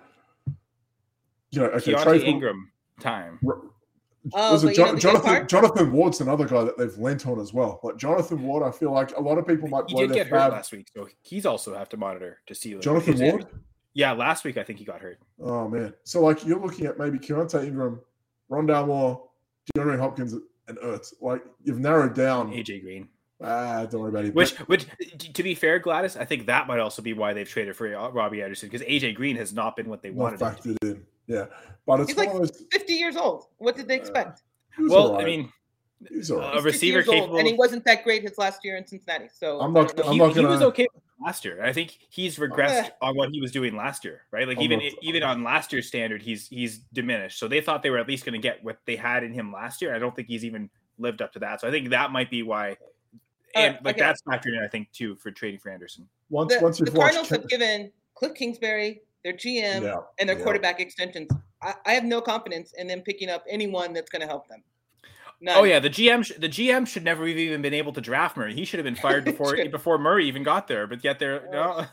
you 1.51 1.61
know, 1.61 1.65
okay, 1.67 1.93
Keaontay 1.93 2.23
Ingram 2.23 2.71
time. 2.99 3.39
Oh, 4.33 4.51
was 4.51 4.63
it 4.63 4.67
but 4.67 4.77
you 4.77 4.83
know 4.83 4.85
Jon- 4.85 4.85
the 4.87 4.91
good 4.93 5.01
Jonathan? 5.01 5.23
part? 5.29 5.49
Jonathan 5.49 5.91
Ward's 5.93 6.21
another 6.21 6.45
guy 6.45 6.63
that 6.65 6.77
they've 6.77 6.95
lent 6.97 7.25
on 7.25 7.39
as 7.39 7.53
well. 7.53 7.79
Like 7.83 7.97
Jonathan 7.97 8.43
Ward, 8.43 8.61
I 8.63 8.71
feel 8.71 8.91
like 8.91 9.15
a 9.15 9.21
lot 9.21 9.37
of 9.37 9.47
people 9.47 9.67
might 9.69 9.85
He 9.87 9.93
blow 9.93 10.01
did 10.01 10.09
their 10.11 10.23
get 10.25 10.27
hurt 10.27 10.51
last 10.51 10.71
week, 10.73 10.89
so 10.93 11.07
he's 11.21 11.45
also 11.45 11.73
have 11.75 11.89
to 11.89 11.97
monitor 11.97 12.39
to 12.47 12.53
see. 12.53 12.73
like, 12.75 12.83
Jonathan 12.83 13.17
Ward. 13.17 13.33
injury. 13.41 13.51
Yeah, 13.93 14.11
last 14.11 14.43
week 14.43 14.57
I 14.57 14.63
think 14.63 14.79
he 14.79 14.85
got 14.85 15.01
hurt. 15.01 15.19
Oh 15.41 15.67
man. 15.67 15.93
So 16.03 16.21
like 16.21 16.45
you're 16.45 16.59
looking 16.59 16.85
at 16.85 16.97
maybe 16.99 17.17
Keaontay 17.19 17.65
Ingram, 17.65 17.99
Rondale 18.51 18.87
Moore, 18.87 19.27
DeAndre 19.75 19.99
Hopkins, 19.99 20.33
and 20.67 20.77
Ertz. 20.79 21.13
Like 21.21 21.43
you've 21.63 21.79
narrowed 21.79 22.13
down. 22.15 22.51
AJ 22.51 22.81
Green. 22.83 23.07
Ah, 23.41 23.85
don't 23.85 24.01
worry 24.01 24.09
about 24.09 24.25
it. 24.25 24.35
Which, 24.35 24.51
which, 24.67 24.85
to 25.33 25.43
be 25.43 25.55
fair, 25.55 25.79
Gladys, 25.79 26.17
I 26.17 26.25
think 26.25 26.45
that 26.47 26.67
might 26.67 26.79
also 26.79 27.01
be 27.01 27.13
why 27.13 27.31
they've 27.33 27.47
traded 27.47 27.73
for 27.75 27.95
uh, 27.95 28.09
Robbie 28.09 28.43
Anderson 28.43 28.67
because 28.69 28.85
AJ 28.85 29.15
Green 29.15 29.37
has 29.37 29.53
not 29.53 29.77
been 29.77 29.87
what 29.89 30.01
they 30.01 30.09
not 30.09 30.37
wanted. 30.37 30.41
him 30.41 30.55
to 30.55 30.61
factored 30.85 30.89
in. 30.91 31.05
Yeah, 31.27 31.45
but 31.85 32.01
it's 32.01 32.17
like 32.17 32.29
of 32.31 32.39
those. 32.39 32.63
50 32.71 32.93
years 32.93 33.15
old. 33.15 33.45
What 33.57 33.75
did 33.77 33.87
they 33.87 33.97
Uh, 33.97 34.01
expect? 34.01 34.41
he 34.75 34.83
was 34.83 34.91
Well, 34.91 35.13
all 35.13 35.21
I 35.21 35.23
mean, 35.25 35.51
He 36.09 36.17
was 36.17 36.31
all 36.31 36.39
right. 36.39 36.49
a 36.51 36.55
He's 36.55 36.63
50 36.63 36.67
receiver 36.67 36.97
years 36.97 37.07
old, 37.07 37.39
and 37.39 37.47
he 37.47 37.53
wasn't 37.53 37.85
that 37.85 38.03
great 38.03 38.23
his 38.23 38.37
last 38.37 38.65
year 38.65 38.75
in 38.77 38.85
Cincinnati. 38.85 39.29
So 39.33 39.61
I'm 39.61 39.71
not. 39.73 39.97
I'm 40.05 40.11
he, 40.13 40.17
not 40.17 40.35
he 40.35 40.45
was 40.45 40.61
okay 40.63 40.87
last 41.23 41.45
year. 41.45 41.63
I 41.63 41.73
think 41.73 41.97
he's 42.09 42.37
regressed 42.37 42.91
on 43.01 43.15
what 43.15 43.29
he 43.31 43.41
was 43.41 43.51
doing 43.51 43.75
last 43.75 44.05
year, 44.05 44.23
right? 44.31 44.47
Like 44.47 44.57
I'm 44.57 44.63
even 44.63 44.79
not- 44.79 44.93
even 45.01 45.23
on 45.23 45.43
last 45.43 45.71
year's 45.73 45.87
standard, 45.87 46.21
he's 46.21 46.47
he's 46.47 46.79
diminished. 46.93 47.39
So 47.39 47.47
they 47.47 47.61
thought 47.61 47.83
they 47.83 47.89
were 47.89 47.99
at 47.99 48.07
least 48.07 48.25
going 48.25 48.33
to 48.33 48.39
get 48.39 48.63
what 48.63 48.77
they 48.85 48.95
had 48.95 49.23
in 49.23 49.33
him 49.33 49.51
last 49.51 49.81
year. 49.81 49.95
I 49.95 49.99
don't 49.99 50.15
think 50.15 50.27
he's 50.27 50.45
even 50.45 50.69
lived 50.97 51.21
up 51.21 51.33
to 51.33 51.39
that. 51.39 51.61
So 51.61 51.67
I 51.67 51.71
think 51.71 51.89
that 51.89 52.11
might 52.11 52.29
be 52.29 52.43
why. 52.43 52.77
And 53.55 53.75
Uh, 53.75 53.79
like 53.83 53.95
okay. 53.95 54.05
that's 54.05 54.21
factored 54.21 54.55
in, 54.55 54.63
I 54.63 54.67
think, 54.67 54.91
too, 54.91 55.15
for 55.15 55.31
trading 55.31 55.59
for 55.59 55.69
Anderson. 55.71 56.07
once 56.29 56.53
The, 56.53 56.61
once 56.61 56.77
the 56.77 56.85
you've 56.85 56.93
watched. 56.93 57.15
Cardinals 57.15 57.29
have 57.29 57.47
given 57.47 57.91
Cliff 58.13 58.35
Kingsbury 58.35 59.01
their 59.23 59.33
GM 59.33 59.81
yeah, 59.81 59.95
and 60.19 60.29
their 60.29 60.37
yeah. 60.37 60.43
quarterback 60.43 60.79
extensions. 60.79 61.29
I, 61.61 61.73
I 61.85 61.93
have 61.93 62.05
no 62.05 62.21
confidence 62.21 62.73
in 62.77 62.87
them 62.87 63.01
picking 63.01 63.29
up 63.29 63.43
anyone 63.49 63.91
that's 63.93 64.09
going 64.09 64.21
to 64.21 64.27
help 64.27 64.47
them. 64.47 64.63
None. 65.41 65.57
Oh 65.57 65.63
yeah, 65.63 65.79
the 65.79 65.89
GM 65.89 66.25
sh- 66.25 66.33
the 66.37 66.49
GM 66.49 66.85
should 66.87 67.03
never 67.03 67.25
have 67.27 67.37
even 67.37 67.61
been 67.61 67.73
able 67.73 67.93
to 67.93 68.01
draft 68.01 68.35
Murray. 68.35 68.53
He 68.53 68.65
should 68.65 68.77
have 68.79 68.83
been 68.85 68.95
fired 69.01 69.23
before 69.25 69.55
before 69.71 69.97
Murray 69.97 70.27
even 70.27 70.43
got 70.43 70.67
there. 70.67 70.85
But 70.87 71.03
yet 71.03 71.17
they're 71.19 71.47
no. 71.51 71.85
Oh, 71.85 71.87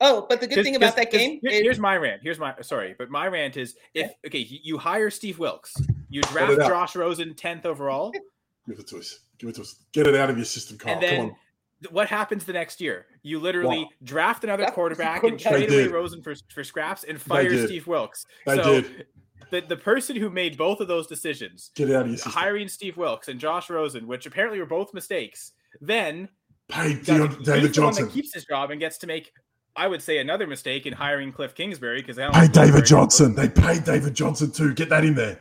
oh 0.00 0.26
but 0.28 0.40
the 0.40 0.46
good 0.46 0.56
'Cause- 0.56 0.64
thing 0.64 0.76
about 0.76 0.86
'cause- 0.88 0.94
that 0.96 1.10
'cause 1.10 1.20
game 1.20 1.40
here- 1.42 1.50
is 1.50 1.60
here's 1.62 1.78
my 1.78 1.96
rant. 1.96 2.20
Here's 2.22 2.38
my 2.38 2.54
sorry, 2.62 2.94
but 2.98 3.10
my 3.10 3.26
rant 3.26 3.56
is 3.56 3.74
if 3.94 4.10
okay, 4.26 4.38
you 4.38 4.58
you 4.62 4.78
hire 4.78 5.10
Steve 5.10 5.38
Wilks, 5.38 5.74
you 6.08 6.22
draft. 6.22 6.58
Josh 6.60 6.96
Rosen 6.96 7.34
tenth 7.34 7.66
overall, 7.66 8.12
Give 8.68 8.78
it 8.78 8.86
to 8.88 8.98
us. 8.98 9.18
Give 9.38 9.48
it 9.48 9.56
to 9.56 9.62
us. 9.62 9.74
Get 9.92 10.06
it 10.06 10.14
out 10.14 10.30
of 10.30 10.36
your 10.36 10.44
system, 10.44 10.78
Carl. 10.78 10.94
and 10.94 11.02
then 11.02 11.16
Come 11.16 11.26
on. 11.30 11.92
what 11.92 12.08
happens 12.08 12.44
the 12.44 12.52
next 12.52 12.80
year? 12.80 13.06
You 13.22 13.40
literally 13.40 13.78
What? 13.80 13.88
draft 14.04 14.44
another 14.44 14.62
Draft 14.64 14.74
quarterback 14.74 15.24
and 15.24 15.40
trade 15.40 15.68
away. 15.70 15.88
Rosen 15.88 16.22
for 16.22 16.34
for 16.54 16.62
scraps 16.62 17.02
and 17.04 17.20
fire. 17.20 17.66
Steve 17.66 17.86
Wilks. 17.88 18.26
They 18.46 18.56
so 18.56 18.80
did. 18.82 19.06
The 19.50 19.60
the 19.62 19.76
person 19.76 20.16
who 20.16 20.30
made 20.30 20.56
both 20.56 20.80
of 20.80 20.88
those 20.88 21.06
decisions, 21.06 21.70
Get 21.74 21.90
out 21.90 22.02
of 22.02 22.08
your 22.08 22.16
system. 22.16 22.32
hiring 22.32 22.68
Steve 22.68 22.96
Wilks 22.96 23.28
and 23.28 23.40
Josh 23.40 23.68
Rosen, 23.70 24.06
which 24.06 24.26
apparently 24.26 24.58
were 24.60 24.66
both 24.66 24.92
mistakes, 24.94 25.52
then 25.80 26.28
Pay 26.68 26.94
David 26.94 27.72
Johnson. 27.74 28.08
keeps 28.10 28.32
his 28.32 28.44
job 28.44 28.70
and 28.70 28.78
gets 28.78 28.96
to 28.98 29.06
make, 29.06 29.32
I 29.74 29.88
would 29.88 30.00
say, 30.02 30.18
another 30.18 30.46
mistake 30.46 30.86
in 30.86 30.92
hiring 30.92 31.32
Cliff 31.32 31.54
Kingsbury 31.54 32.00
because 32.00 32.16
Pay 32.32 32.48
David 32.48 32.84
Johnson. 32.86 33.34
They 33.34 33.48
paid 33.48 33.84
David 33.84 34.14
Johnson 34.14 34.52
too. 34.52 34.72
Get 34.74 34.88
that 34.90 35.04
in 35.04 35.14
there. 35.14 35.40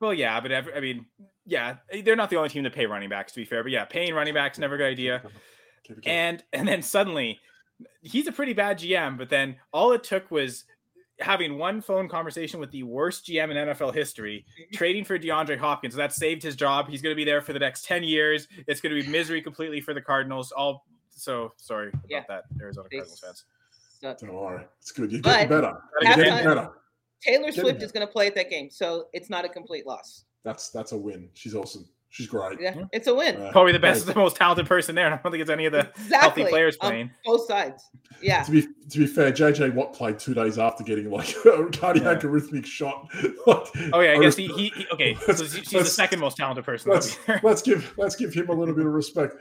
Well, 0.00 0.14
yeah, 0.14 0.40
but 0.40 0.50
every, 0.50 0.74
I 0.74 0.80
mean, 0.80 1.06
yeah, 1.44 1.76
they're 2.04 2.16
not 2.16 2.30
the 2.30 2.36
only 2.36 2.48
team 2.48 2.64
to 2.64 2.70
pay 2.70 2.86
running 2.86 3.08
backs. 3.10 3.32
To 3.32 3.40
be 3.40 3.44
fair, 3.44 3.62
but 3.62 3.70
yeah, 3.70 3.84
paying 3.84 4.14
running 4.14 4.34
backs 4.34 4.58
never 4.58 4.76
a 4.76 4.78
good 4.78 4.90
idea. 4.92 5.22
Keep 5.84 5.98
it 5.98 6.04
going. 6.04 6.16
And 6.16 6.44
and 6.52 6.66
then 6.66 6.82
suddenly, 6.82 7.38
he's 8.00 8.26
a 8.26 8.32
pretty 8.32 8.52
bad 8.54 8.78
GM. 8.78 9.18
But 9.18 9.28
then 9.28 9.56
all 9.72 9.92
it 9.92 10.02
took 10.04 10.30
was 10.30 10.64
having 11.22 11.58
one 11.58 11.80
phone 11.80 12.08
conversation 12.08 12.60
with 12.60 12.70
the 12.70 12.82
worst 12.82 13.26
GM 13.26 13.50
in 13.50 13.68
NFL 13.68 13.94
history, 13.94 14.44
mm-hmm. 14.60 14.76
trading 14.76 15.04
for 15.04 15.18
DeAndre 15.18 15.58
Hopkins. 15.58 15.94
That 15.94 16.12
saved 16.12 16.42
his 16.42 16.56
job. 16.56 16.88
He's 16.88 17.02
going 17.02 17.12
to 17.12 17.16
be 17.16 17.24
there 17.24 17.40
for 17.40 17.52
the 17.52 17.58
next 17.58 17.84
ten 17.84 18.02
years. 18.02 18.48
It's 18.66 18.80
going 18.80 18.94
to 18.94 19.02
be 19.02 19.08
misery 19.08 19.40
completely 19.42 19.80
for 19.80 19.94
the 19.94 20.00
Cardinals. 20.00 20.52
All 20.52 20.84
so 21.10 21.52
sorry 21.56 21.88
about 21.88 22.02
Yeah. 22.08 22.24
that, 22.28 22.44
Arizona 22.60 22.88
They 22.90 22.98
Cardinals 22.98 23.20
fans. 23.20 23.44
Don't 24.02 24.32
worry. 24.32 24.64
It's 24.80 24.90
good. 24.90 25.12
You're 25.12 25.22
But- 25.22 25.32
getting 25.32 25.48
better. 25.48 25.78
You're 26.00 26.14
getting 26.16 26.44
better. 26.44 26.70
Taylor 27.22 27.52
Swift 27.52 27.82
is 27.82 27.92
going 27.92 28.04
to 28.04 28.12
play 28.12 28.26
at 28.26 28.34
that 28.34 28.50
game, 28.50 28.68
so 28.68 29.08
it's 29.12 29.30
not 29.30 29.44
a 29.44 29.48
complete 29.48 29.86
loss. 29.86 30.24
That's 30.42 30.70
that's 30.70 30.90
a 30.90 30.98
win. 30.98 31.30
She's 31.34 31.54
awesome. 31.54 31.88
She's 32.14 32.26
great. 32.26 32.60
Yeah, 32.60 32.74
Yeah. 32.76 32.84
it's 32.92 33.06
a 33.06 33.14
win. 33.14 33.40
Uh, 33.40 33.50
Probably 33.52 33.72
the 33.72 33.78
best, 33.78 34.06
right. 34.06 34.12
the 34.14 34.20
most 34.20 34.36
talented 34.36 34.66
person 34.66 34.94
there. 34.94 35.06
and 35.06 35.14
I 35.14 35.16
don't 35.16 35.30
think 35.32 35.40
it's 35.40 35.50
any 35.50 35.64
of 35.64 35.72
the 35.72 35.88
exactly. 35.96 36.18
healthy 36.18 36.44
players 36.44 36.76
on 36.82 36.90
playing. 36.90 37.10
both 37.24 37.46
sides. 37.46 37.88
Yeah. 38.20 38.42
To 38.42 38.50
be 38.50 38.62
to 38.90 38.98
be 38.98 39.06
fair, 39.06 39.32
JJ 39.32 39.72
Watt 39.74 39.94
played 39.94 40.18
two 40.18 40.34
days 40.34 40.58
after 40.58 40.84
getting 40.84 41.10
like 41.10 41.34
a 41.46 41.68
cardiac 41.72 42.22
Yeah. 42.22 42.28
arrhythmic 42.28 42.66
shot. 42.66 43.08
Like, 43.46 43.66
Oh 43.94 44.00
yeah, 44.00 44.12
I 44.12 44.18
guess 44.20 44.36
he, 44.36 44.46
he, 44.56 44.68
he 44.76 44.86
okay. 44.92 45.16
Let's- 45.26 45.38
So 45.40 45.46
she's 45.46 45.70
the 45.70 45.84
second 45.86 46.20
most 46.20 46.36
talented 46.36 46.64
person. 46.66 46.92
let's 46.92 47.16
let's 47.42 47.62
give 47.62 47.94
let's 47.96 48.14
give 48.14 48.34
him 48.34 48.50
a 48.50 48.52
little 48.52 48.74
bit 48.74 48.84
of 48.86 48.92
respect. 48.92 49.34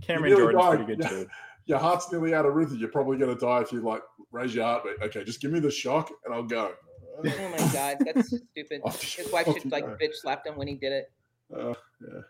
Cameron 0.00 0.36
Jordan's 0.36 0.62
died. 0.62 0.76
pretty 0.76 0.94
good 0.96 1.02
Yeah. 1.02 1.08
too. 1.08 1.26
Your 1.66 1.78
heart's 1.80 2.12
nearly 2.12 2.32
out 2.34 2.46
of 2.46 2.54
rhythm. 2.54 2.76
You're 2.78 2.88
probably 2.90 3.16
going 3.18 3.34
to 3.34 3.40
die 3.44 3.62
if 3.62 3.72
you 3.72 3.80
like 3.80 4.02
raise 4.30 4.54
your 4.54 4.64
heartbeat. 4.64 4.94
Okay, 5.02 5.24
just 5.24 5.40
give 5.40 5.50
me 5.50 5.58
the 5.58 5.72
shock 5.72 6.10
and 6.24 6.32
I'll 6.32 6.44
go. 6.44 6.70
Oh 7.18 7.22
my 7.24 7.56
god, 7.72 7.96
that's 8.04 8.28
stupid. 8.28 8.82
His 8.84 9.32
wife 9.32 9.48
should 9.52 9.72
like 9.72 9.84
go. 9.84 9.96
bitch 10.00 10.14
slapped 10.14 10.46
him 10.46 10.54
when 10.56 10.68
he 10.68 10.74
did 10.74 10.92
it. 10.92 11.10
Uh, 11.54 11.74
yeah. 12.00 12.20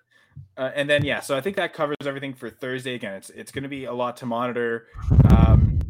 Uh, 0.56 0.70
and 0.74 0.88
then 0.88 1.04
yeah, 1.04 1.20
so 1.20 1.36
I 1.36 1.40
think 1.40 1.56
that 1.56 1.72
covers 1.72 1.96
everything 2.04 2.34
for 2.34 2.50
Thursday. 2.50 2.94
Again, 2.94 3.14
it's 3.14 3.30
it's 3.30 3.52
going 3.52 3.62
to 3.62 3.68
be 3.68 3.84
a 3.84 3.92
lot 3.92 4.18
to 4.18 4.26
monitor. 4.26 4.86
Um, 5.30 5.80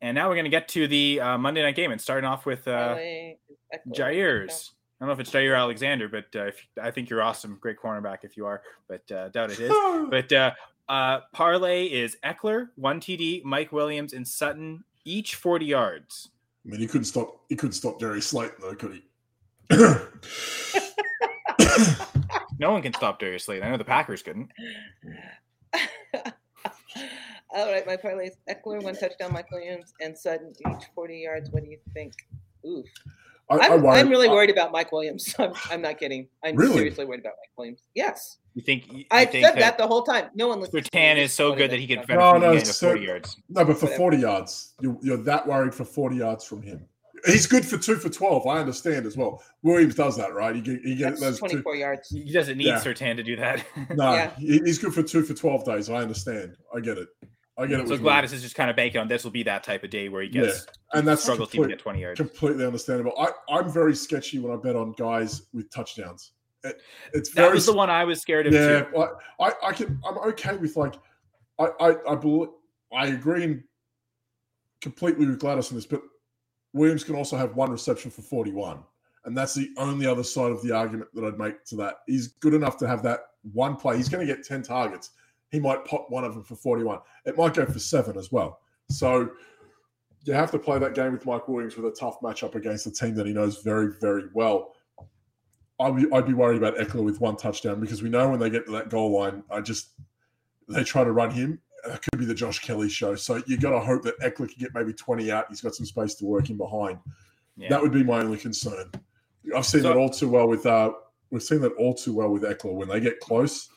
and 0.00 0.14
now 0.14 0.28
we're 0.28 0.34
going 0.34 0.44
to 0.44 0.50
get 0.50 0.68
to 0.68 0.86
the 0.86 1.20
uh, 1.20 1.38
Monday 1.38 1.62
night 1.62 1.74
game 1.74 1.90
and 1.90 2.00
starting 2.00 2.26
off 2.26 2.46
with 2.46 2.68
uh, 2.68 2.96
Jair's. 3.94 4.72
I 5.00 5.04
don't 5.04 5.08
know 5.08 5.12
if 5.12 5.20
it's 5.20 5.30
Jaire 5.30 5.56
Alexander, 5.56 6.08
but 6.08 6.26
uh, 6.34 6.46
if, 6.46 6.66
I 6.80 6.90
think 6.90 7.08
you're 7.08 7.22
awesome, 7.22 7.56
great 7.60 7.78
cornerback 7.78 8.18
if 8.24 8.36
you 8.36 8.46
are, 8.46 8.62
but 8.88 9.10
uh, 9.12 9.28
doubt 9.28 9.52
it 9.52 9.60
is. 9.60 9.72
But 10.10 10.32
uh, 10.32 10.52
uh, 10.88 11.20
parlay 11.32 11.84
is 11.84 12.16
Ekeler, 12.24 12.70
one 12.74 13.00
TD, 13.00 13.44
Mike 13.44 13.70
Williams, 13.70 14.12
and 14.12 14.26
Sutton, 14.26 14.82
each 15.04 15.36
40 15.36 15.66
yards. 15.66 16.30
I 16.66 16.70
mean, 16.70 16.80
he 16.80 16.88
couldn't 16.88 17.04
stop. 17.04 17.42
He 17.48 17.54
couldn't 17.54 17.74
stop 17.74 18.00
Darius 18.00 18.26
Slayton 18.26 18.56
though, 18.60 18.74
could 18.74 18.94
he? 18.94 19.04
No 22.58 22.72
one 22.72 22.82
can 22.82 22.92
stop 22.94 23.18
Darius 23.20 23.44
Slayton. 23.44 23.66
I 23.66 23.70
know 23.70 23.76
the 23.76 23.84
Packers 23.84 24.22
couldn't. 24.22 24.50
All 27.50 27.70
right, 27.72 27.86
my 27.86 27.96
parlay 27.96 28.26
is 28.26 28.36
Ekeler, 28.48 28.82
one 28.82 28.94
touchdown, 28.94 29.32
Mike 29.32 29.50
Williams, 29.50 29.94
and 30.02 30.16
Sutton, 30.16 30.52
each 30.70 30.84
40 30.94 31.18
yards. 31.18 31.50
What 31.50 31.64
do 31.64 31.70
you 31.70 31.78
think? 31.94 32.12
Oof. 32.66 32.84
I, 33.50 33.56
I 33.56 33.68
I'm, 33.74 33.82
worry- 33.82 33.98
I'm 34.00 34.10
really 34.10 34.28
I- 34.28 34.32
worried 34.32 34.50
about 34.50 34.70
Mike 34.70 34.92
Williams. 34.92 35.34
I'm, 35.38 35.52
I'm 35.70 35.80
not 35.80 35.98
kidding. 35.98 36.28
I'm 36.44 36.54
Really? 36.56 36.74
seriously 36.74 37.06
worried 37.06 37.20
about 37.20 37.34
Mike 37.40 37.50
Williams. 37.56 37.80
Yes. 37.94 38.36
You 38.54 38.62
think? 38.62 38.92
You 38.92 39.04
I've 39.10 39.30
think 39.30 39.46
said 39.46 39.56
that, 39.60 39.78
the 39.78 39.86
whole 39.86 40.02
time. 40.02 40.26
No 40.34 40.48
one 40.48 40.60
listens. 40.60 40.88
to 40.88 40.96
me. 40.98 41.00
Surtain 41.02 41.16
is 41.16 41.32
so 41.32 41.54
good 41.54 41.70
that 41.70 41.78
he 41.80 41.86
could 41.86 41.98
stuff. 42.04 42.08
benefit 42.08 42.40
No, 42.40 42.52
no, 42.52 42.58
so- 42.58 42.88
40 42.88 43.00
yards. 43.04 43.36
No, 43.48 43.64
but 43.64 43.78
for 43.78 43.86
Whatever. 43.86 43.96
40 43.98 44.16
yards, 44.18 44.74
you're, 44.80 44.98
you're 45.00 45.16
that 45.18 45.46
worried 45.46 45.74
for 45.74 45.84
40 45.86 46.16
yards 46.16 46.44
from 46.44 46.60
him. 46.60 46.84
He's 47.26 47.46
good 47.46 47.64
for 47.64 47.78
two 47.78 47.96
for 47.96 48.08
12. 48.08 48.46
I 48.46 48.58
understand 48.58 49.06
as 49.06 49.16
well. 49.16 49.42
Williams 49.62 49.94
does 49.94 50.16
that, 50.16 50.34
right? 50.34 50.54
He, 50.54 50.60
he 50.84 50.94
gets 50.96 51.20
That's 51.20 51.40
those 51.40 51.50
two. 51.50 51.62
24 51.62 51.76
yards. 51.76 52.08
He 52.10 52.32
doesn't 52.32 52.56
need 52.58 52.66
Yeah. 52.66 52.80
Surtain 52.80 53.16
to 53.16 53.22
do 53.22 53.36
that. 53.36 53.64
No, 53.94 54.12
Yeah. 54.14 54.30
he's 54.38 54.78
good 54.78 54.94
for 54.94 55.02
two 55.02 55.22
for 55.22 55.34
12 55.34 55.64
days. 55.64 55.90
I 55.90 55.96
understand. 56.02 56.56
I 56.74 56.80
get 56.80 56.98
it. 56.98 57.08
I 57.56 57.66
get 57.66 57.80
it. 57.80 57.86
so 57.88 57.92
with 57.94 58.02
Gladys 58.02 58.32
is 58.32 58.42
just 58.42 58.54
kind 58.54 58.70
of 58.70 58.76
banking 58.76 59.00
on 59.00 59.08
this 59.08 59.24
will 59.24 59.32
be 59.32 59.42
that 59.42 59.64
type 59.64 59.82
of 59.82 59.90
day 59.90 60.08
where 60.08 60.22
he 60.22 60.28
gets 60.28 60.64
And 60.92 61.06
that's 61.08 61.22
struggles 61.22 61.50
to 61.50 61.56
even 61.56 61.70
get 61.70 61.80
20 61.80 62.00
yards. 62.00 62.20
completely 62.20 62.64
understandable. 62.64 63.12
I, 63.18 63.30
I'm 63.52 63.68
very 63.70 63.96
sketchy 63.96 64.38
when 64.38 64.52
I 64.52 64.56
bet 64.60 64.76
on 64.76 64.92
guys 64.92 65.42
with 65.52 65.68
touchdowns. 65.70 66.32
It, 66.62 66.80
it's 67.14 67.30
That 67.30 67.42
very 67.42 67.54
was 67.54 67.66
the 67.66 67.72
one 67.72 67.90
I 67.90 68.04
was 68.04 68.20
scared 68.20 68.46
of 68.46 68.52
yeah. 68.52 68.82
too. 68.82 68.96
I, 69.40 69.46
I, 69.48 69.52
I 69.68 69.72
can. 69.72 70.00
I'm 70.06 70.18
okay 70.30 70.56
with 70.56 70.76
like. 70.76 70.94
I, 71.58 71.66
I, 71.80 72.12
I 72.12 72.14
believe. 72.14 72.48
I 72.92 73.06
agree 73.08 73.44
in 73.44 73.64
completely 74.80 75.26
with 75.26 75.38
Gladys 75.40 75.70
on 75.70 75.76
this, 75.76 75.86
but 75.86 76.02
Williams 76.72 77.04
can 77.04 77.14
also 77.14 77.36
have 77.36 77.56
one 77.56 77.70
reception 77.70 78.10
for 78.10 78.22
41, 78.22 78.78
and 79.24 79.36
that's 79.36 79.54
the 79.54 79.70
only 79.76 80.06
other 80.06 80.22
side 80.22 80.50
of 80.50 80.62
the 80.62 80.72
argument 80.72 81.10
that 81.14 81.24
I'd 81.24 81.38
make 81.38 81.64
to 81.66 81.76
that. 81.76 81.96
He's 82.06 82.28
good 82.28 82.54
enough 82.54 82.76
to 82.78 82.88
have 82.88 83.02
that 83.04 83.20
one 83.52 83.76
play. 83.76 83.96
He's 83.96 84.08
going 84.08 84.26
to 84.26 84.32
get 84.32 84.44
10 84.44 84.62
targets. 84.62 85.10
He 85.50 85.58
might 85.58 85.84
pop 85.84 86.06
one 86.10 86.24
of 86.24 86.34
them 86.34 86.44
for 86.44 86.56
41. 86.56 86.98
It 87.24 87.36
might 87.36 87.54
go 87.54 87.64
for 87.64 87.78
seven 87.78 88.18
as 88.18 88.30
well. 88.30 88.60
So 88.90 89.30
you 90.24 90.34
have 90.34 90.50
to 90.50 90.58
play 90.58 90.78
that 90.78 90.94
game 90.94 91.12
with 91.12 91.24
Mike 91.24 91.48
Williams 91.48 91.76
with 91.76 91.86
a 91.86 91.96
tough 91.96 92.20
matchup 92.20 92.54
against 92.54 92.86
a 92.86 92.90
team 92.90 93.14
that 93.14 93.26
he 93.26 93.32
knows 93.32 93.62
very, 93.62 93.94
very 94.00 94.24
well. 94.34 94.74
I'd 95.80 95.96
be, 95.96 96.06
I'd 96.12 96.26
be 96.26 96.34
worried 96.34 96.58
about 96.58 96.76
Ekeler 96.76 97.04
with 97.04 97.20
one 97.20 97.36
touchdown 97.36 97.80
because 97.80 98.02
we 98.02 98.10
know 98.10 98.28
when 98.28 98.40
they 98.40 98.50
get 98.50 98.66
to 98.66 98.72
that 98.72 98.90
goal 98.90 99.18
line, 99.18 99.42
I 99.50 99.60
just 99.60 99.90
they 100.68 100.84
try 100.84 101.04
to 101.04 101.12
run 101.12 101.30
him. 101.30 101.60
That 101.86 102.02
could 102.02 102.18
be 102.18 102.24
the 102.24 102.34
Josh 102.34 102.58
Kelley 102.60 102.88
show. 102.88 103.14
So 103.14 103.42
you 103.46 103.56
got 103.56 103.70
to 103.70 103.80
hope 103.80 104.02
that 104.02 104.18
Ekeler 104.20 104.48
can 104.48 104.56
get 104.58 104.74
maybe 104.74 104.92
20 104.92 105.30
out. 105.30 105.46
He's 105.48 105.60
got 105.60 105.74
some 105.74 105.86
space 105.86 106.14
to 106.16 106.24
work 106.24 106.50
in 106.50 106.56
behind. 106.56 106.98
Yeah. 107.56 107.68
That 107.70 107.82
would 107.82 107.92
be 107.92 108.02
my 108.04 108.20
only 108.20 108.36
concern. 108.38 108.90
I've 109.56 109.64
seen 109.66 109.82
So- 109.82 109.88
that 109.88 109.96
all 109.96 110.10
too 110.10 110.28
well 110.28 110.48
with 110.48 110.66
uh 110.66 110.92
we've 111.30 111.42
seen 111.42 111.60
that 111.62 111.72
all 111.74 111.94
too 111.94 112.14
well 112.14 112.30
with 112.30 112.42
Ekeler 112.42 112.74
when 112.74 112.88
they 112.88 113.00
get 113.00 113.20
close. 113.20 113.68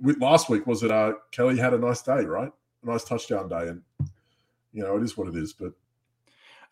With 0.00 0.20
last 0.20 0.48
week 0.50 0.66
was 0.66 0.82
it 0.82 0.90
uh 0.90 1.14
Kelley 1.30 1.56
had 1.56 1.72
a 1.72 1.78
nice 1.78 2.02
day, 2.02 2.24
right? 2.24 2.52
A 2.82 2.86
nice 2.86 3.04
touchdown 3.04 3.48
day, 3.48 3.68
and 3.68 3.82
you 4.72 4.82
know 4.82 4.96
it 4.96 5.02
is 5.02 5.16
what 5.16 5.28
it 5.28 5.36
is. 5.36 5.52
But 5.54 5.72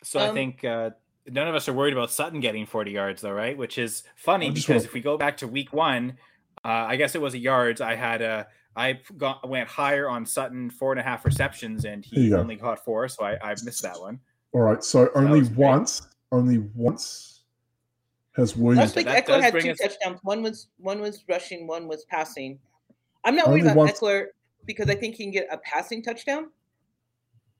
So 0.03 0.19
I 0.19 0.27
Um, 0.27 0.35
think 0.35 0.63
uh, 0.63 0.91
none 1.27 1.47
of 1.47 1.55
us 1.55 1.67
are 1.67 1.73
worried 1.73 1.93
about 1.93 2.11
Sutton 2.11 2.39
getting 2.39 2.65
40 2.67 2.91
yards, 2.91 3.21
though, 3.23 3.31
right? 3.31 3.57
Which 3.57 3.77
is 3.79 4.03
funny 4.15 4.51
because 4.51 4.69
wanna- 4.69 4.81
if 4.83 4.93
we 4.93 5.01
go 5.01 5.17
back 5.17 5.37
to 5.37 5.47
week 5.47 5.73
one, 5.73 6.17
uh, 6.63 6.67
I 6.87 6.95
guess 6.97 7.15
it 7.15 7.21
was 7.21 7.33
a 7.33 7.39
yards. 7.39 7.81
I 7.81 7.95
had 7.95 8.21
a 8.21 8.47
I 8.75 8.99
got 9.17 9.47
went 9.47 9.69
higher 9.69 10.09
on 10.09 10.25
Sutton 10.25 10.69
four 10.69 10.91
and 10.91 10.99
a 10.99 11.03
half 11.03 11.23
receptions, 11.25 11.85
and 11.85 12.03
he 12.03 12.29
go. 12.29 12.39
only 12.39 12.57
caught 12.57 12.83
four, 12.83 13.07
so 13.07 13.23
I, 13.23 13.37
I 13.41 13.55
missed 13.63 13.83
that 13.83 13.99
one. 13.99 14.19
All 14.51 14.61
right. 14.61 14.83
So 14.83 15.09
only 15.15 15.39
was 15.39 15.49
great. 15.49 15.57
once, 15.59 16.07
only 16.31 16.57
once 16.75 17.41
has 18.35 18.55
Williams. 18.57 18.79
Last 18.89 18.95
week 18.97 19.05
that 19.05 19.25
Ekeler 19.25 19.41
had 19.41 19.59
two 19.59 19.71
us- 19.71 19.77
touchdowns. 19.79 20.19
One 20.23 20.41
was 20.43 20.67
one 20.77 20.99
was 20.99 21.23
rushing, 21.29 21.67
one 21.67 21.87
was 21.87 22.05
passing. 22.05 22.59
I'm 23.23 23.35
not 23.35 23.47
Only 23.47 23.61
worried 23.61 23.71
about 23.71 23.77
once- 23.77 23.99
Ekeler 23.99 24.25
because 24.65 24.89
I 24.89 24.95
think 24.95 25.15
he 25.15 25.23
can 25.23 25.31
get 25.31 25.47
a 25.51 25.57
passing 25.59 26.01
touchdown. 26.03 26.49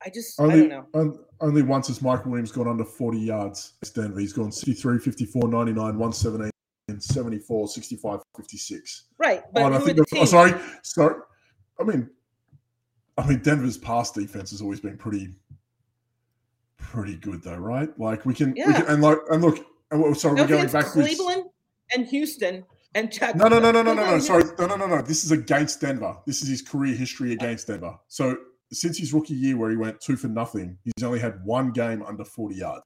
I 0.05 0.09
just 0.09 0.39
I 0.39 0.43
Only, 0.43 0.59
don't 0.67 0.69
know. 0.69 0.87
on- 0.99 1.19
only 1.41 1.61
once 1.63 1.87
has 1.87 2.01
Michael 2.01 2.31
Williams 2.31 2.51
gone 2.51 2.67
under 2.67 2.83
40 2.85 3.17
yards. 3.19 3.73
It's 3.81 3.91
Denver. 3.91 4.19
He's 4.19 4.33
gone 4.33 4.51
63, 4.51 4.99
54, 4.99 5.47
99, 5.47 5.75
117, 5.97 6.51
and 6.87 7.01
74, 7.01 7.67
65, 7.67 8.19
56. 8.37 9.03
Right, 9.17 9.41
but 9.53 9.63
Oh, 9.63 9.65
and 9.67 9.75
I 9.75 9.79
think 9.79 9.97
the 9.97 10.05
oh, 10.17 10.25
sorry, 10.25 10.53
sorry. 10.83 11.15
I 11.79 11.83
mean, 11.83 12.09
I 13.17 13.27
mean, 13.27 13.39
Denver's 13.39 13.77
pass 13.77 14.11
defense 14.11 14.51
has 14.51 14.61
always 14.61 14.79
been 14.79 14.97
pretty, 14.97 15.33
pretty 16.77 17.15
good, 17.17 17.41
though, 17.43 17.55
right? 17.57 17.89
Like 17.99 18.25
we 18.25 18.33
can, 18.33 18.51
we 18.53 18.59
Yeah. 18.59 18.73
can 18.81 18.85
and 18.87 19.01
like, 19.01 19.17
and 19.31 19.41
look, 19.41 19.65
and 19.91 20.01
what- 20.01 20.17
sorry, 20.17 20.35
No 20.35 20.43
we're 20.43 20.49
going 20.49 20.67
backwards. 20.69 21.07
Cleveland 21.07 21.45
and 21.93 22.05
Houston 22.07 22.63
and 22.93 23.11
No, 23.35 23.47
no, 23.47 23.59
no, 23.59 23.71
no, 23.71 23.81
no, 23.81 23.93
no, 23.93 24.05
no. 24.05 24.19
Sorry, 24.19 24.43
no, 24.59 24.67
no, 24.67 24.75
no, 24.77 24.87
no. 24.87 25.01
This 25.01 25.23
is 25.25 25.31
against 25.31 25.81
Denver. 25.81 26.15
This 26.25 26.41
is 26.41 26.47
his 26.47 26.61
career 26.61 26.95
history 26.95 27.33
against 27.33 27.67
Denver. 27.67 27.95
So 28.07 28.37
since 28.71 28.97
his 28.97 29.11
rookie 29.13 29.33
year, 29.33 29.57
where 29.57 29.69
he 29.69 29.75
went 29.75 29.99
two 29.99 30.15
for 30.15 30.27
nothing, 30.27 30.77
he's 30.83 31.03
only 31.03 31.19
had 31.19 31.43
one 31.43 31.71
game 31.71 32.01
under 32.03 32.23
40 32.23 32.55
yards. 32.55 32.83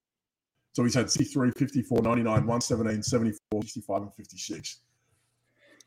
So 0.73 0.83
he's 0.83 0.93
had 0.93 1.09
63, 1.09 1.51
54, 1.51 2.01
99, 2.01 2.25
117, 2.25 3.03
74, 3.03 3.63
65, 3.63 4.01
and 4.03 4.13
56. 4.13 4.79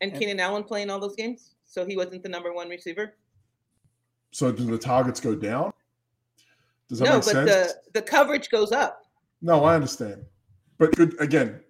And 0.01 0.13
Keenan 0.13 0.41
Allen 0.41 0.65
playing 0.65 0.91
all 0.91 0.99
those 0.99 1.15
games, 1.15 1.55
so 1.65 1.87
he 1.87 1.97
wasn't 1.97 2.23
the 2.23 2.29
number 2.29 2.53
one 2.53 2.69
receiver. 2.69 3.15
So 4.33 4.51
do 4.51 4.65
the 4.65 4.79
targets 4.79 5.21
go 5.21 5.35
down? 5.37 5.73
Does 6.89 6.99
that 6.99 7.05
No, 7.05 7.15
make 7.15 7.23
sense? 7.23 7.37
No, 7.37 7.45
but 7.45 7.47
the 7.47 8.01
the 8.01 8.03
coverage 8.03 8.51
goes 8.51 8.73
up. 8.73 9.07
No, 9.41 9.65
I 9.65 9.75
understand. 9.75 10.25
But 10.79 10.97
good 10.97 11.15
again, 11.21 11.61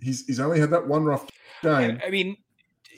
he's 0.00 0.26
he's 0.26 0.40
only 0.40 0.58
had 0.58 0.70
that 0.70 0.86
one 0.86 1.04
rough 1.04 1.26
game. 1.62 2.00
I, 2.02 2.06
I 2.06 2.10
mean, 2.10 2.36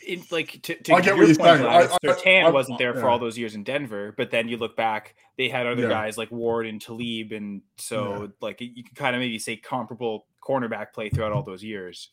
in, 0.06 0.22
like 0.30 0.60
to, 0.62 0.74
to 0.74 0.92
I 0.94 1.00
get 1.00 1.06
your 1.06 1.16
what 1.18 1.28
you're 1.28 1.36
point, 1.36 1.46
saying. 1.48 1.62
Gladys, 1.62 1.90
I- 1.90 2.08
I- 2.08 2.12
Surtain 2.14 2.44
I- 2.44 2.50
wasn't 2.50 2.78
there 2.78 2.94
for 2.94 3.08
all 3.08 3.18
those 3.18 3.36
years 3.38 3.54
in 3.54 3.64
Denver, 3.64 4.14
but 4.16 4.30
then 4.30 4.48
you 4.48 4.56
look 4.56 4.76
back, 4.76 5.14
they 5.36 5.48
had 5.48 5.66
other 5.66 5.82
Yeah. 5.82 5.88
guys 5.88 6.16
like 6.18 6.30
Ward 6.30 6.66
and 6.66 6.80
Talib, 6.80 7.32
and 7.32 7.62
so 7.76 8.30
like 8.40 8.60
you 8.60 8.82
can 8.84 8.94
kind 8.94 9.14
of 9.16 9.20
maybe 9.20 9.38
say 9.38 9.56
comparable 9.56 10.26
cornerback 10.42 10.92
play 10.92 11.08
throughout 11.10 11.32
all 11.32 11.42
those 11.42 11.62
years. 11.62 12.10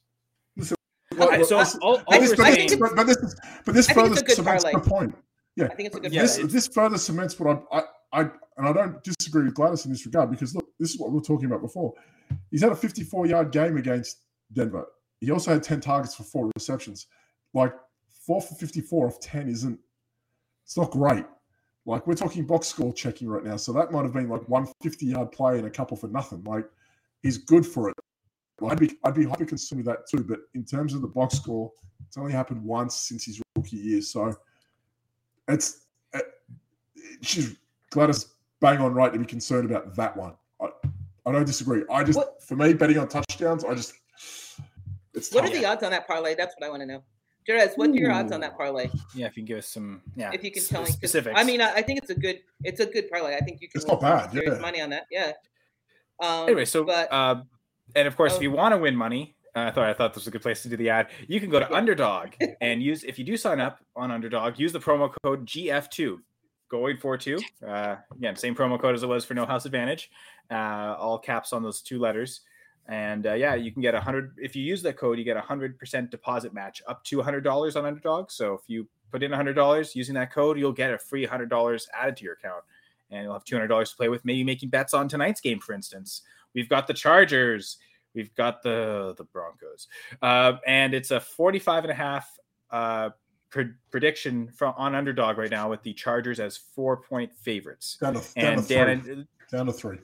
Well, 1.18 1.30
Okay, 1.30 1.44
so 1.44 1.58
all, 1.58 1.66
all 1.82 2.04
but 2.08 2.20
this, 2.20 2.30
we're 2.32 2.36
but, 2.36 2.54
saying, 2.54 2.68
this, 2.70 2.76
but, 2.78 2.96
but 2.96 3.08
this, 3.08 3.36
but 3.66 3.74
this 3.76 3.90
further 3.90 4.12
it's 4.12 4.22
a 4.22 4.26
good 4.26 4.36
cements 4.36 4.64
parlay. 4.64 4.80
the 4.84 4.90
point. 4.90 5.16
Yeah, 5.56 5.66
I 5.66 5.76
think 5.76 5.88
it's 5.88 5.96
a 5.96 6.00
good 6.00 6.14
Yeah, 6.14 6.22
this, 6.24 6.38
this 6.38 6.68
further 6.68 6.98
cements 6.98 7.40
what 7.40 7.66
I, 7.72 7.78
I, 7.80 7.84
I, 8.14 8.22
and 8.58 8.68
I 8.68 8.74
don't 8.74 9.04
disagree 9.04 9.46
with 9.46 9.56
Gladys 9.56 9.86
in 9.86 9.92
this 9.92 10.06
regard 10.06 10.30
because 10.30 10.54
look, 10.54 10.68
this 10.80 10.94
is 10.94 11.00
what 11.00 11.10
we 11.10 11.16
were 11.16 11.24
talking 11.24 11.46
about 11.46 11.62
before. 11.62 11.94
He's 12.52 12.62
had 12.62 12.72
a 12.72 12.76
54 12.76 13.26
yard 13.26 13.52
game 13.52 13.78
against 13.78 14.18
Denver. 14.54 14.86
He 15.22 15.32
also 15.32 15.54
had 15.54 15.64
10 15.64 15.82
targets 15.82 16.14
for 16.14 16.24
four 16.24 16.52
receptions. 16.56 17.08
Like 17.54 17.74
four 18.26 18.42
for 18.42 18.56
54 18.56 19.08
off 19.08 19.20
10 19.20 19.50
isn't, 19.50 19.80
it's 20.66 20.78
not 20.78 20.92
great. 20.92 21.26
Like 21.86 22.06
we're 22.06 22.16
talking 22.16 22.46
box 22.46 22.68
score 22.68 22.92
checking 22.94 23.28
right 23.30 23.44
now. 23.44 23.56
So 23.58 23.72
that 23.74 23.92
might 23.92 24.04
have 24.04 24.14
been 24.14 24.28
like 24.28 24.48
one 24.50 24.68
50 24.84 25.06
yard 25.06 25.32
play 25.32 25.58
and 25.58 25.68
a 25.68 25.70
couple 25.70 25.96
for 25.96 26.08
nothing. 26.08 26.44
Like 26.44 26.66
he's 27.24 27.38
good 27.38 27.66
for 27.66 27.90
it. 27.90 27.96
Well, 28.60 28.72
I'd 28.72 28.80
be, 28.80 28.98
I'd 29.04 29.14
be 29.14 29.24
hyper 29.24 29.46
concerned 29.46 29.86
with 29.86 29.96
that 29.96 30.08
too. 30.10 30.24
But 30.24 30.40
in 30.56 30.66
terms 30.66 30.94
of 30.94 31.02
the 31.02 31.08
box 31.08 31.36
score, 31.36 31.72
it's 32.08 32.18
only 32.18 32.34
happened 32.34 32.64
once 32.64 32.96
since 32.96 33.26
his 33.26 33.42
rookie 33.56 33.78
year. 33.78 34.02
So 34.02 34.36
it's, 35.48 35.86
it, 36.14 36.26
she's 37.22 37.56
Gladys 37.92 38.34
bang 38.60 38.80
on 38.80 38.94
right 38.94 39.14
to 39.14 39.20
be 39.20 39.26
concerned 39.26 39.70
about 39.70 39.96
that 39.96 40.18
one. 40.18 40.34
I, 40.62 40.68
I 41.26 41.32
don't 41.32 41.46
disagree. 41.46 41.84
I 41.90 42.04
just, 42.04 42.18
What- 42.18 42.44
for 42.44 42.56
me, 42.56 42.74
betting 42.74 42.98
on 42.98 43.08
touchdowns, 43.08 43.64
I 43.64 43.76
just, 43.76 43.94
it's 45.14 45.32
What 45.34 45.42
tough. 45.46 45.52
are 45.52 45.58
the 45.58 45.66
odds 45.66 45.84
on 45.84 45.92
that 45.92 46.08
parlay? 46.08 46.36
That's 46.36 46.54
what 46.58 46.66
I 46.66 46.70
want 46.70 46.82
to 46.82 46.86
know. 46.86 47.04
Jerez, 47.48 47.72
what 47.76 47.90
are 47.90 47.94
your 47.94 48.12
odds 48.12 48.32
on 48.34 48.42
that 48.42 48.58
parlay? 48.58 48.90
yeah, 49.16 49.26
if 49.28 49.38
you 49.38 49.44
can 49.44 49.46
give 49.46 49.58
us 49.60 49.68
some, 49.68 50.02
yeah, 50.16 50.32
If 50.34 50.44
you 50.44 50.52
can 50.52 50.64
tell 50.64 50.82
me 50.82 50.88
'cause 50.88 50.96
specifics. 50.96 51.40
I 51.40 51.44
mean, 51.44 51.62
I, 51.62 51.76
I 51.76 51.82
think 51.82 52.00
it's 52.00 52.10
a 52.10 52.16
good, 52.16 52.42
it's 52.64 52.80
a 52.82 52.86
good 52.86 53.10
parlay. 53.10 53.36
I 53.36 53.40
think 53.40 53.62
you 53.62 53.70
can. 53.70 53.80
It's 53.82 53.88
not 53.88 54.02
win 54.02 54.12
some 54.12 54.34
bad, 54.34 54.44
yeah. 54.56 54.60
money 54.60 54.82
on 54.82 54.90
that. 54.90 55.06
Yeah. 55.10 55.32
Um, 56.22 56.44
anyway, 56.48 56.66
so 56.66 56.84
but 56.84 57.12
uh, 57.12 57.42
and 57.96 58.08
of 58.08 58.18
course, 58.18 58.34
if 58.34 58.40
Oh. 58.40 58.42
you 58.42 58.52
want 58.52 58.74
to 58.74 58.78
win 58.78 58.96
money, 58.96 59.36
uh, 59.56 59.62
I 59.62 59.72
thought 59.72 59.86
I 59.88 59.94
thought 59.94 60.14
this 60.14 60.24
was 60.24 60.28
a 60.28 60.32
good 60.32 60.42
place 60.42 60.62
to 60.64 60.70
do 60.70 60.76
the 60.76 60.90
ad. 60.90 61.08
You 61.28 61.40
can 61.40 61.50
go 61.50 61.60
to 61.60 61.74
Underdog 61.74 62.30
and 62.62 62.84
use 62.84 63.04
if 63.06 63.18
you 63.18 63.24
do 63.24 63.38
sign 63.38 63.60
up 63.62 63.80
on 63.96 64.12
Underdog, 64.12 64.60
use 64.60 64.74
the 64.74 64.80
promo 64.80 65.12
code 65.24 65.46
GF2. 65.46 66.18
Going 66.70 66.98
for 66.98 67.18
two. 67.18 67.40
Uh, 67.66 67.96
again, 68.14 68.36
same 68.36 68.54
promo 68.54 68.78
code 68.78 68.94
as 68.94 69.02
it 69.02 69.08
was 69.08 69.24
for 69.24 69.34
No 69.34 69.46
House 69.46 69.66
Advantage. 69.66 70.12
Uh, 70.52 70.96
all 71.00 71.18
caps 71.18 71.54
on 71.54 71.64
those 71.64 71.82
two 71.82 71.98
letters. 71.98 72.42
And 72.90 73.28
uh, 73.28 73.34
yeah, 73.34 73.56
you 73.56 73.72
can 73.72 73.82
get 73.82 73.96
a 73.96 74.00
hundred. 74.02 74.36
If 74.42 74.56
you 74.56 74.64
use 74.64 74.82
that 74.84 74.98
code, 74.98 75.18
you 75.18 75.26
get 75.26 75.36
a 75.38 75.42
hundred 75.42 75.78
percent 75.78 76.10
deposit 76.10 76.54
match 76.54 76.82
up 76.88 77.04
to 77.06 77.20
a 77.20 77.24
hundred 77.24 77.42
dollars 77.42 77.76
on 77.76 77.86
Underdog. 77.86 78.32
So 78.32 78.54
if 78.54 78.62
you 78.68 78.88
put 79.12 79.24
in 79.24 79.34
a 79.34 79.36
hundred 79.36 79.54
dollars 79.56 79.96
using 79.96 80.16
that 80.16 80.32
code, 80.32 80.58
you'll 80.58 80.72
get 80.72 80.92
a 80.94 80.98
free 80.98 81.26
hundred 81.26 81.50
dollars 81.50 81.88
added 81.94 82.16
to 82.18 82.24
your 82.24 82.34
account, 82.34 82.64
and 83.12 83.24
you'll 83.24 83.34
have 83.34 83.44
two 83.44 83.56
hundred 83.56 83.68
dollars 83.68 83.92
to 83.92 83.98
play 83.98 84.08
with. 84.08 84.24
Maybe 84.24 84.44
making 84.44 84.70
bets 84.70 84.94
on 84.94 85.10
tonight's 85.10 85.42
game, 85.42 85.60
for 85.60 85.74
instance. 85.74 86.22
We've 86.54 86.70
got 86.70 86.88
the 86.88 86.94
Chargers. 86.94 87.78
We've 88.14 88.34
got 88.36 88.64
the 88.64 89.14
the 89.18 89.26
Broncos, 89.26 89.88
uh, 90.22 90.54
and 90.66 90.94
it's 90.94 91.12
a 91.12 91.20
45 91.20 91.84
and 91.84 91.92
a 91.92 91.94
half 91.94 92.40
uh, 92.72 93.10
pre- 93.50 93.74
prediction 93.92 94.50
from 94.56 94.74
on 94.78 94.96
underdog 94.96 95.38
right 95.38 95.52
now 95.52 95.70
with 95.70 95.84
the 95.84 95.94
Chargers 95.94 96.40
as 96.40 96.56
four 96.56 96.98
point 96.98 97.36
favorites. 97.36 97.98
down 98.00 98.14
to, 98.14 98.20
down 98.22 98.34
to 98.34 98.48
And 98.48 98.66
three. 98.66 98.76
Dan, 98.78 99.28
down 99.52 99.66
to 99.68 99.74
three. 99.74 99.98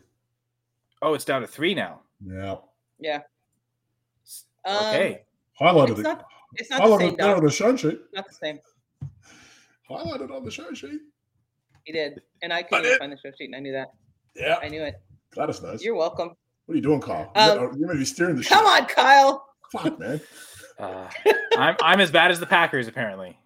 oh, 1.01 1.13
it's 1.13 1.25
down 1.25 1.41
to 1.41 1.47
three 1.47 1.73
now. 1.73 2.01
Yeah. 2.23 2.57
Yeah. 2.99 3.21
Um, 4.65 4.75
Okay, 4.77 5.21
Highlighted 5.59 5.89
It's 5.91 5.99
it. 5.99 6.03
not, 6.03 6.25
it's 6.55 6.69
not 6.69 6.87
the 6.87 6.97
same, 6.99 7.13
it 7.13 7.21
on 7.21 7.43
the 7.43 7.51
show 7.51 7.75
sheet. 7.75 7.99
Not 8.13 8.27
the 8.27 8.33
same. 8.33 8.59
Highlighted 9.89 10.31
on 10.35 10.45
the 10.45 10.51
show 10.51 10.73
sheet. 10.73 10.99
He 11.83 11.91
did, 11.91 12.21
and 12.41 12.53
I 12.53 12.63
couldn't 12.63 12.85
did. 12.85 12.99
find 12.99 13.11
the 13.11 13.17
show 13.17 13.31
sheet, 13.37 13.45
and 13.45 13.55
I 13.55 13.59
knew 13.59 13.73
that. 13.73 13.89
Yeah. 14.35 14.57
I 14.61 14.69
knew 14.69 14.81
it. 14.83 14.95
Gladys 15.31 15.61
nice. 15.61 15.83
You're 15.83 15.95
welcome. 15.95 16.29
What 16.65 16.73
are 16.73 16.75
you 16.77 16.81
doing, 16.81 17.01
Kyle? 17.01 17.31
Um, 17.35 17.59
you're, 17.59 17.77
you're 17.77 17.87
going 17.87 17.97
be 17.97 18.05
steering 18.05 18.37
the 18.37 18.43
Come 18.43 18.65
ship. 18.65 18.83
on, 18.83 18.85
Kyle. 18.87 19.45
Fuck, 19.71 19.99
man. 19.99 20.21
uh, 20.79 21.09
I'm 21.57 21.75
I'm 21.81 21.99
as 21.99 22.09
bad 22.11 22.31
as 22.31 22.39
the 22.39 22.45
Packers 22.45 22.87
apparently. 22.87 23.37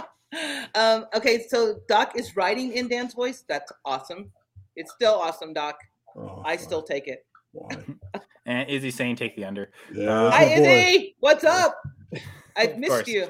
um, 0.74 1.06
okay, 1.14 1.46
so 1.48 1.76
Doc 1.88 2.12
is 2.16 2.36
writing 2.36 2.72
in 2.74 2.88
Dan's 2.88 3.14
voice. 3.14 3.44
That's 3.48 3.72
awesome. 3.84 4.30
It's 4.76 4.92
still 4.92 5.14
awesome, 5.14 5.52
Doc. 5.54 5.78
Oh, 6.16 6.42
I 6.44 6.56
fuck. 6.56 6.64
still 6.66 6.82
take 6.82 7.08
it. 7.08 7.24
Why? 7.52 7.70
And 8.50 8.68
Izzy 8.68 8.90
saying 8.90 9.14
take 9.14 9.36
the 9.36 9.44
under. 9.44 9.70
Yeah. 9.94 10.10
Uh, 10.10 10.24
that's 10.30 10.36
Hi, 10.36 10.44
boy. 10.56 10.62
Izzy. 10.62 11.16
What's 11.20 11.44
up? 11.44 11.80
I've 12.56 12.78
missed 12.78 12.90
course. 12.90 13.06
you. 13.08 13.28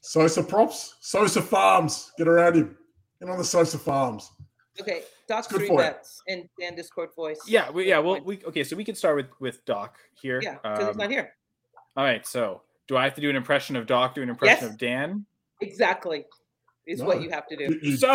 Sosa 0.00 0.44
props. 0.44 0.94
Sosa 1.00 1.42
Farms. 1.42 2.12
Get 2.16 2.28
around 2.28 2.54
him. 2.54 2.78
Get 3.20 3.28
on 3.28 3.36
the 3.38 3.42
Sosa 3.44 3.78
Farms. 3.78 4.30
Okay, 4.80 5.02
Doc's 5.28 5.48
good 5.48 5.58
three 5.58 5.66
for 5.68 5.78
bets 5.78 6.22
in 6.28 6.48
Dan 6.58 6.76
Discord 6.76 7.10
voice. 7.16 7.40
Yeah, 7.48 7.68
we, 7.70 7.88
yeah. 7.88 7.98
Well, 7.98 8.20
we 8.24 8.40
okay. 8.46 8.62
So 8.62 8.76
we 8.76 8.84
can 8.84 8.94
start 8.94 9.16
with 9.16 9.26
with 9.40 9.62
Doc 9.64 9.98
here. 10.22 10.40
yeah, 10.40 10.54
because 10.62 10.78
he's 10.78 10.88
Um, 10.90 10.96
not 10.98 11.10
here. 11.10 11.32
all 11.96 12.04
right. 12.04 12.24
So 12.24 12.62
do 12.86 12.96
I 12.96 13.02
have 13.02 13.14
to 13.16 13.20
do 13.20 13.28
an 13.28 13.34
impression 13.36 13.74
of 13.74 13.86
Doc? 13.86 14.14
Do 14.14 14.22
an 14.22 14.30
impression 14.30 14.58
Yes. 14.62 14.70
of 14.72 14.78
Dan? 14.78 15.26
Exactly, 15.60 16.24
is 16.86 17.00
No. 17.00 17.06
what 17.06 17.20
you 17.22 17.28
have 17.30 17.46
to 17.48 17.56
do. 17.56 17.64
You- 17.64 17.80
you 17.90 17.96
So 17.96 18.08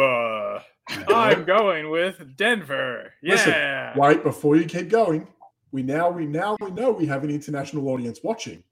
uh, 0.00 0.62
I'm 1.14 1.44
going 1.44 1.88
with 1.90 2.36
Denver. 2.36 3.14
Listen, 3.22 3.52
Yeah. 3.52 3.96
Wait, 3.96 4.24
before 4.24 4.56
you 4.56 4.64
keep 4.64 4.88
going, 4.90 5.26
we 5.72 5.82
now 5.82 6.10
we 6.10 6.26
now 6.26 6.56
we 6.60 6.70
know 6.70 6.90
we 6.90 7.06
have 7.06 7.24
an 7.24 7.30
international 7.30 7.88
audience 7.88 8.20
watching. 8.22 8.62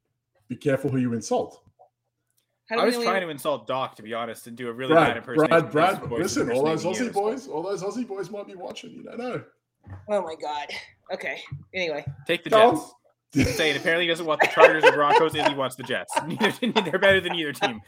Be 0.48 0.56
careful 0.56 0.90
who 0.90 0.98
you 0.98 1.12
insult. 1.12 1.62
I 2.70 2.84
was 2.84 2.96
trying 2.96 3.22
to 3.22 3.30
insult 3.30 3.66
Doc 3.66 3.96
to 3.96 4.02
be 4.02 4.12
honest 4.12 4.46
and 4.46 4.56
do 4.56 4.68
a 4.68 4.72
really 4.72 4.94
bad 4.94 5.04
Brad, 5.04 5.16
impersonation. 5.16 5.70
Brad, 5.70 5.98
Brad, 6.00 6.08
voice 6.08 6.18
listen, 6.20 6.50
all 6.52 6.64
those 6.64 6.84
Aussie 6.84 7.12
boys, 7.12 7.48
all 7.48 7.62
those 7.62 7.82
Aussie 7.82 8.06
boys 8.06 8.30
might 8.30 8.46
be 8.46 8.54
watching. 8.54 8.90
You 8.90 9.04
don't 9.04 9.18
know. 9.18 9.42
Oh 10.10 10.22
my 10.22 10.34
god. 10.34 10.66
Okay. 11.12 11.38
Anyway, 11.72 12.04
Take 12.26 12.44
the 12.44 12.50
No. 12.50 12.72
Jets. 12.72 12.92
He's 13.32 13.54
saying 13.56 13.76
apparently 13.76 14.04
he 14.06 14.08
doesn't 14.08 14.24
want 14.26 14.40
the 14.40 14.46
Chargers 14.46 14.84
or 14.84 14.92
Broncos, 14.92 15.34
and 15.34 15.46
he 15.48 15.54
wants 15.54 15.76
the 15.76 15.82
Jets. 15.82 16.12
Neither, 16.26 16.80
they're 16.82 16.98
better 16.98 17.20
than 17.20 17.34
either 17.34 17.52
team. 17.52 17.80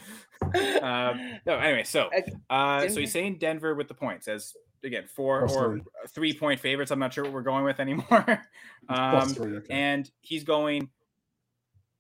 Um, 0.83 1.39
no, 1.47 1.55
anyway, 1.59 1.85
so 1.85 2.11
uh, 2.51 2.89
so 2.89 3.01
he's 3.01 3.13
saying 3.13 3.39
Denver 3.39 3.75
with 3.75 3.89
the 3.89 3.95
points 3.95 4.29
as 4.29 4.55
again 4.85 5.05
four 5.07 5.41
Plus 5.47 5.57
or 5.57 5.73
three. 5.75 5.83
three 6.09 6.35
point 6.35 6.61
favorites. 6.61 6.91
I'm 6.91 6.99
not 6.99 7.13
sure 7.15 7.25
what 7.25 7.33
we're 7.33 7.43
going 7.43 7.65
with 7.65 7.81
anymore. 7.81 8.43
Um, 8.89 9.29
three, 9.29 9.57
okay. 9.59 9.73
and 9.73 10.11
he's 10.23 10.43
going 10.43 10.89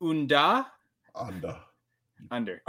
Unda 0.00 0.66
Under. 1.14 1.56
under. 2.30 2.60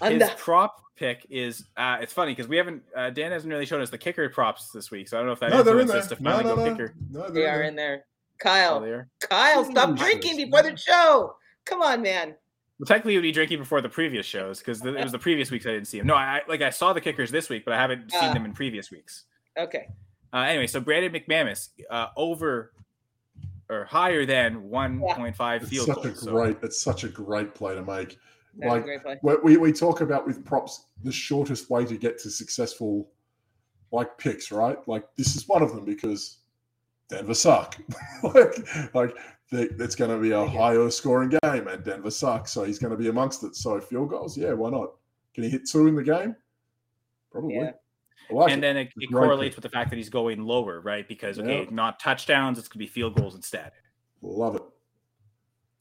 under, 0.00 0.24
His 0.26 0.30
prop 0.36 0.80
pick 0.96 1.26
is 1.30 1.64
uh, 1.76 1.98
it's 2.00 2.12
funny 2.12 2.32
because 2.32 2.48
we 2.48 2.56
haven't 2.56 2.82
uh, 2.96 3.10
Dan 3.10 3.30
hasn't 3.30 3.52
really 3.52 3.66
shown 3.66 3.80
us 3.82 3.90
the 3.90 3.98
kicker 3.98 4.28
props 4.30 4.70
this 4.72 4.90
week, 4.90 5.08
so 5.08 5.16
I 5.16 5.20
don't 5.20 5.26
know 5.26 5.32
if 5.32 5.40
that 5.40 5.50
No, 5.50 5.62
they're 5.62 5.74
in 5.76 5.82
influences 5.82 6.08
there. 6.10 6.16
to 6.18 6.22
No, 6.22 6.30
finally 6.30 6.48
no, 6.50 6.56
go 6.56 6.64
no. 6.64 6.72
kicker. 6.72 6.94
No, 7.10 7.28
They 7.28 7.40
they're 7.42 7.50
are 7.54 7.58
there. 7.58 7.62
in 7.68 7.76
there. 7.76 8.04
Kyle, 8.38 8.80
there. 8.80 9.08
Kyle, 9.20 9.64
stop 9.70 9.96
drinking 9.96 10.36
before 10.36 10.62
the 10.62 10.76
show. 10.76 11.36
Come 11.64 11.82
on, 11.82 12.02
man. 12.02 12.34
Well, 12.78 12.86
technically, 12.86 13.12
he 13.12 13.18
would 13.18 13.22
be 13.22 13.32
drinking 13.32 13.58
before 13.60 13.80
the 13.80 13.88
previous 13.88 14.26
shows 14.26 14.58
because 14.58 14.84
it 14.84 14.94
was 14.94 15.12
the 15.12 15.18
previous 15.18 15.50
weeks 15.50 15.64
I 15.66 15.70
didn't 15.70 15.86
see 15.86 15.98
him. 15.98 16.06
No, 16.06 16.14
I 16.14 16.42
like 16.48 16.60
I 16.60 16.70
saw 16.70 16.92
the 16.92 17.00
kickers 17.00 17.30
this 17.30 17.48
week, 17.48 17.64
but 17.64 17.72
I 17.72 17.80
haven't 17.80 18.10
seen 18.10 18.30
Ah. 18.30 18.32
them 18.34 18.44
in 18.44 18.52
previous 18.52 18.90
weeks. 18.90 19.24
Okay. 19.58 19.86
Uh, 20.32 20.38
anyway, 20.38 20.66
so 20.66 20.80
Brandon 20.80 21.12
McManus 21.12 21.68
uh, 21.88 22.08
over 22.16 22.72
or 23.70 23.84
higher 23.84 24.26
than 24.26 24.68
1.5 24.68 25.60
It's 25.62 25.70
field 25.70 25.86
such 25.86 26.02
goals. 26.02 26.20
So- 26.20 26.30
great. 26.32 26.56
It's 26.62 26.82
such 26.82 27.04
a 27.04 27.08
great 27.08 27.54
play 27.54 27.74
to 27.76 27.82
make. 27.82 28.18
That 28.58 28.66
a 28.66 28.68
Like, 28.68 28.84
great 28.84 29.02
play. 29.02 29.18
we, 29.22 29.36
we, 29.42 29.56
we 29.56 29.72
talk 29.72 30.00
about 30.00 30.26
with 30.26 30.44
props 30.44 30.86
the 31.02 31.12
shortest 31.12 31.70
way 31.70 31.84
to 31.84 31.96
get 31.96 32.18
to 32.20 32.30
successful 32.30 33.08
like 33.92 34.18
picks, 34.18 34.50
right? 34.50 34.76
Like 34.88 35.04
this 35.16 35.36
is 35.36 35.46
one 35.48 35.62
of 35.62 35.74
them 35.74 35.84
because 35.84 36.38
Denver 37.08 37.34
suck. 37.34 37.76
like 38.22 38.94
like 38.94 39.16
they, 39.50 39.64
it's 39.78 39.94
going 39.94 40.10
to 40.10 40.18
be 40.18 40.32
a 40.32 40.44
higher 40.44 40.90
scoring 40.90 41.36
game, 41.42 41.68
and 41.68 41.84
Denver 41.84 42.10
sucks, 42.10 42.50
so 42.52 42.64
he's 42.64 42.78
going 42.78 42.90
to 42.90 42.96
be 42.96 43.08
amongst 43.08 43.44
it. 43.44 43.54
So 43.56 43.78
field 43.80 44.10
goals, 44.10 44.36
yeah, 44.36 44.52
why 44.52 44.70
not? 44.70 44.94
Can 45.34 45.44
he 45.44 45.50
hit 45.50 45.68
two 45.68 45.86
in 45.86 45.94
the 45.94 46.02
game? 46.02 46.34
Probably. 47.30 47.56
Yeah. 47.56 47.72
Like 48.30 48.52
and 48.52 48.58
it. 48.58 48.66
then 48.66 48.76
it, 48.78 48.92
it 48.96 49.12
correlates 49.12 49.54
pick. 49.54 49.62
with 49.62 49.70
the 49.70 49.76
fact 49.76 49.90
that 49.90 49.96
he's 49.96 50.08
going 50.08 50.42
lower, 50.42 50.80
right? 50.80 51.06
Because 51.06 51.38
okay, 51.38 51.64
Yeah. 51.64 51.70
not 51.70 52.00
touchdowns, 52.00 52.58
it's 52.58 52.68
gonna 52.68 52.78
be 52.78 52.86
field 52.86 53.16
goals 53.16 53.34
instead. 53.34 53.72
Love 54.22 54.56
it. 54.56 54.62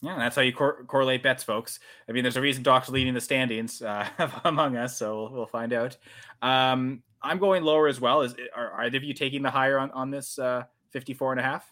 Yeah, 0.02 0.18
that's 0.18 0.36
how 0.36 0.42
you 0.42 0.52
cor- 0.52 0.84
correlate 0.84 1.24
bets, 1.24 1.44
folks. 1.46 1.80
I 2.10 2.12
mean, 2.12 2.24
there's 2.24 2.36
a 2.36 2.42
reason 2.42 2.62
Doc's 2.62 2.90
leading 2.90 3.14
the 3.14 3.22
standings 3.22 3.82
uh, 3.82 4.06
among 4.44 4.76
us, 4.76 4.98
so 4.98 5.16
we'll, 5.16 5.32
we'll 5.32 5.46
find 5.46 5.72
out. 5.72 5.96
Um, 6.42 7.04
I'm 7.22 7.38
going 7.38 7.64
lower 7.64 7.88
as 7.88 8.02
well. 8.02 8.22
Is 8.22 8.36
are, 8.54 8.72
are 8.72 8.82
either 8.82 8.98
of 8.98 9.04
you 9.06 9.14
taking 9.14 9.42
the 9.42 9.50
higher 9.50 9.80
on 9.80 9.92
on 9.92 10.12
this 10.12 10.38
uh, 10.38 10.64
54 10.94 11.32
and 11.34 11.40
a 11.40 11.44
half 11.44 11.72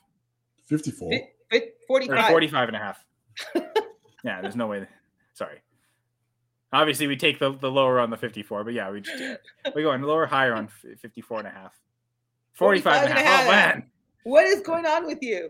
Fifty-four. 0.68 1.12
Fi- 1.12 1.28
fi- 1.50 1.58
or 1.58 1.88
45. 1.88 2.30
45 2.30 2.68
and 2.70 2.76
a 2.78 2.80
half? 2.80 3.06
yeah, 4.24 4.42
there's 4.42 4.56
no 4.56 4.68
way. 4.68 4.86
Sorry. 5.34 5.62
Obviously, 6.74 7.08
we 7.08 7.18
take 7.18 7.40
the, 7.40 7.52
the 7.52 7.70
lower 7.70 8.00
on 8.00 8.10
the 8.10 8.16
54, 8.18 8.64
but 8.64 8.74
yeah, 8.74 8.90
we 8.90 9.02
just, 9.02 9.22
we 9.76 9.82
go 9.84 9.92
on 9.92 10.02
lower, 10.02 10.26
higher 10.26 10.54
on 10.54 10.66
f- 10.66 11.00
54 11.00 11.40
and 11.40 11.48
a 11.48 11.52
half. 11.52 11.74
45 12.54 13.10
and 13.10 13.18
a 13.18 13.22
half. 13.22 13.48
Oh, 13.48 13.52
man. 13.52 13.84
What 14.24 14.46
is 14.46 14.62
going 14.62 14.86
on 14.86 15.06
with 15.06 15.22
you? 15.22 15.50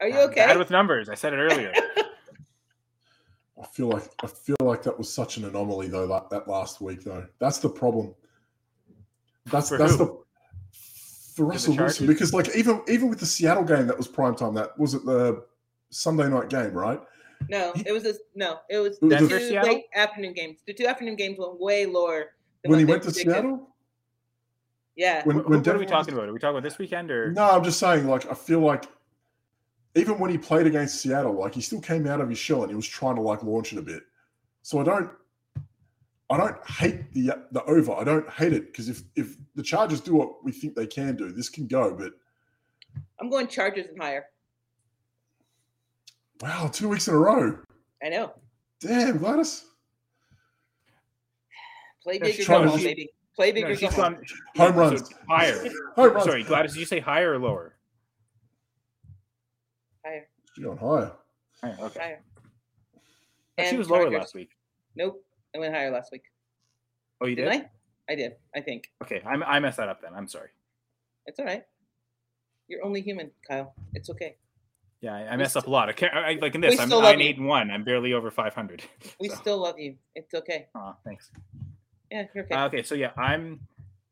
Are 0.00 0.08
you 0.08 0.14
I'm 0.14 0.28
okay? 0.30 0.46
Bad 0.46 0.58
with 0.58 0.70
numbers. 0.70 1.08
I 1.08 1.14
said 1.14 1.32
it 1.32 1.38
earlier. 1.38 1.72
I 3.60 3.66
feel 3.66 3.88
like 3.88 4.04
I 4.22 4.26
feel 4.26 4.56
like 4.62 4.82
that 4.84 4.96
was 4.96 5.12
such 5.12 5.36
an 5.36 5.44
anomaly 5.44 5.88
though 5.88 6.06
that, 6.06 6.30
that 6.30 6.48
last 6.48 6.80
week 6.80 7.04
though. 7.04 7.26
That's 7.38 7.58
the 7.58 7.68
problem. 7.68 8.14
That's 9.46 9.68
For 9.68 9.76
that's 9.76 9.92
who? 9.92 9.98
the 9.98 10.18
for 11.40 11.46
Russell 11.46 11.76
Wilson 11.76 12.06
because 12.06 12.34
like 12.34 12.54
even 12.54 12.82
even 12.86 13.08
with 13.08 13.18
the 13.18 13.26
Seattle 13.26 13.64
game 13.64 13.86
that 13.86 13.96
was 13.96 14.06
prime 14.06 14.34
time 14.34 14.54
that 14.54 14.78
was 14.78 14.92
it 14.94 15.04
the 15.06 15.42
Sunday 15.88 16.28
night 16.28 16.50
game 16.50 16.72
right? 16.72 17.00
no, 17.48 17.72
it 17.86 17.92
was 17.92 18.04
a, 18.04 18.14
no, 18.34 18.58
it 18.68 18.78
was 18.78 18.98
the 19.00 19.16
two 19.16 19.28
Seattle? 19.40 19.72
late 19.72 19.84
afternoon 19.94 20.34
games. 20.34 20.58
The 20.66 20.74
two 20.74 20.86
afternoon 20.86 21.16
games 21.16 21.38
went 21.38 21.58
way 21.58 21.86
lower 21.86 22.32
than 22.62 22.70
when 22.70 22.78
he 22.78 22.84
they 22.84 22.92
went 22.92 23.02
to 23.04 23.08
predicted. 23.08 23.32
Seattle. 23.32 23.68
Yeah. 24.94 25.24
When, 25.24 25.36
when 25.44 25.60
what 25.60 25.68
are 25.68 25.78
we 25.78 25.86
talking 25.86 26.14
was- 26.14 26.18
about? 26.18 26.28
Are 26.28 26.32
we 26.34 26.38
talking 26.38 26.58
about 26.58 26.62
this 26.62 26.78
weekend 26.78 27.10
or? 27.10 27.32
No, 27.32 27.44
I'm 27.50 27.64
just 27.64 27.78
saying 27.78 28.06
like 28.06 28.30
I 28.30 28.34
feel 28.34 28.60
like 28.60 28.84
even 29.94 30.18
when 30.18 30.30
he 30.30 30.36
played 30.36 30.66
against 30.66 31.00
Seattle, 31.00 31.32
like 31.32 31.54
he 31.54 31.62
still 31.62 31.80
came 31.80 32.06
out 32.06 32.20
of 32.20 32.28
his 32.28 32.38
shell 32.38 32.62
and 32.62 32.70
he 32.70 32.76
was 32.76 32.86
trying 32.86 33.16
to 33.16 33.22
like 33.22 33.42
launch 33.42 33.72
it 33.72 33.78
a 33.78 33.82
bit. 33.82 34.02
So 34.62 34.78
I 34.78 34.84
don't 34.84 35.10
I 36.30 36.36
don't 36.36 36.68
hate 36.68 37.12
the 37.12 37.32
the 37.50 37.64
over. 37.64 37.92
I 37.92 38.04
don't 38.04 38.28
hate 38.30 38.52
it 38.52 38.66
because 38.66 38.88
if 38.88 39.02
if 39.16 39.36
the 39.56 39.62
Chargers 39.64 40.00
do 40.00 40.14
what 40.14 40.44
we 40.44 40.52
think 40.52 40.76
they 40.76 40.86
can 40.86 41.16
do, 41.16 41.32
this 41.32 41.48
can 41.48 41.66
go. 41.66 41.92
But 41.94 42.12
I'm 43.20 43.28
going 43.28 43.48
Chargers 43.48 43.86
and 43.88 44.00
higher. 44.00 44.26
wow, 46.40 46.68
two 46.72 46.88
weeks 46.88 47.08
in 47.08 47.14
a 47.14 47.18
row. 47.18 47.58
I 48.04 48.08
know. 48.10 48.32
Damn, 48.80 49.18
Gladys. 49.18 49.64
Play 52.02 52.18
bigger, 52.18 52.36
big 52.38 52.46
go 52.46 52.66
home, 52.68 52.82
baby. 52.82 53.10
Play 53.36 53.52
big 53.52 53.64
No, 53.64 53.70
or 53.70 53.72
go 53.74 53.78
she's 53.80 53.94
home. 53.94 54.14
gone 54.14 54.24
Home 54.56 54.72
so 54.74 54.80
runs. 54.80 55.12
higher. 55.28 55.64
Home 55.96 56.12
runs. 56.12 56.24
Sorry, 56.24 56.42
Gladys, 56.44 56.72
did 56.72 56.80
you 56.80 56.86
say 56.86 57.00
higher 57.00 57.32
or 57.34 57.38
lower? 57.38 57.76
Higher. 60.04 60.28
She's 60.54 60.64
going 60.64 60.78
higher. 60.78 61.12
Higher, 61.62 61.76
okay. 61.82 62.00
Higher. 62.00 62.22
She 63.58 63.64
And 63.66 63.78
was 63.78 63.90
lower 63.90 64.02
Chargers. 64.04 64.18
last 64.20 64.34
week. 64.34 64.50
Nope. 64.96 65.22
I 65.54 65.58
went 65.58 65.74
higher 65.74 65.90
last 65.90 66.12
week. 66.12 66.22
Oh, 67.20 67.26
you 67.26 67.34
did? 67.36 67.44
Didn't 67.50 67.62
I? 68.08 68.12
I 68.12 68.14
did. 68.16 68.32
I 68.54 68.60
think. 68.60 68.90
Okay, 69.02 69.22
I, 69.26 69.34
I 69.34 69.60
messed 69.60 69.76
that 69.78 69.88
up 69.88 70.00
then. 70.02 70.12
I'm 70.14 70.28
sorry. 70.28 70.48
It's 71.26 71.38
all 71.38 71.44
right. 71.44 71.64
You're 72.68 72.84
only 72.84 73.00
human, 73.00 73.30
Kyle. 73.48 73.74
It's 73.94 74.10
okay. 74.10 74.36
Yeah, 75.00 75.14
I, 75.14 75.20
I 75.22 75.30
We 75.32 75.36
messed 75.38 75.56
up 75.56 75.66
a 75.66 75.70
lot. 75.70 75.88
I 75.88 75.92
can't, 75.92 76.12
I, 76.14 76.38
like 76.40 76.54
in 76.54 76.60
we 76.60 76.68
this, 76.68 76.78
I'm 76.80 76.88
still 76.88 76.98
love 76.98 77.12
nine, 77.12 77.20
you. 77.20 77.26
eight, 77.28 77.38
and 77.38 77.46
one. 77.46 77.70
I'm 77.70 77.84
barely 77.84 78.12
over 78.12 78.30
500. 78.30 78.82
We 79.20 79.28
So, 79.28 79.34
still 79.36 79.58
love 79.58 79.78
you. 79.78 79.96
It's 80.14 80.34
okay. 80.34 80.68
aw, 80.74 80.94
thanks. 81.04 81.30
Yeah, 82.10 82.24
you're 82.34 82.44
okay. 82.44 82.54
Uh, 82.54 82.66
okay, 82.66 82.82
so 82.82 82.94
yeah, 82.94 83.10
I'm 83.16 83.60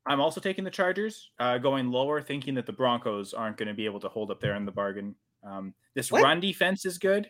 I'm 0.07 0.21
also 0.21 0.41
taking 0.41 0.65
the 0.65 0.71
Chargers, 0.71 1.31
uh, 1.39 1.59
going 1.59 1.91
lower, 1.91 2.23
thinking 2.23 2.55
that 2.55 2.65
the 2.67 2.73
Broncos 2.73 3.35
aren't 3.35 3.59
going 3.59 3.69
to 3.69 3.75
be 3.75 3.85
able 3.85 4.01
to 4.01 4.09
hold 4.09 4.31
up 4.31 4.41
there 4.41 4.55
in 4.55 4.65
the 4.65 4.73
bargain. 4.73 5.15
Um, 5.45 5.75
this 5.95 6.11
What? 6.11 6.23
run 6.23 6.41
defense 6.41 6.87
is 6.87 6.97
good, 6.99 7.29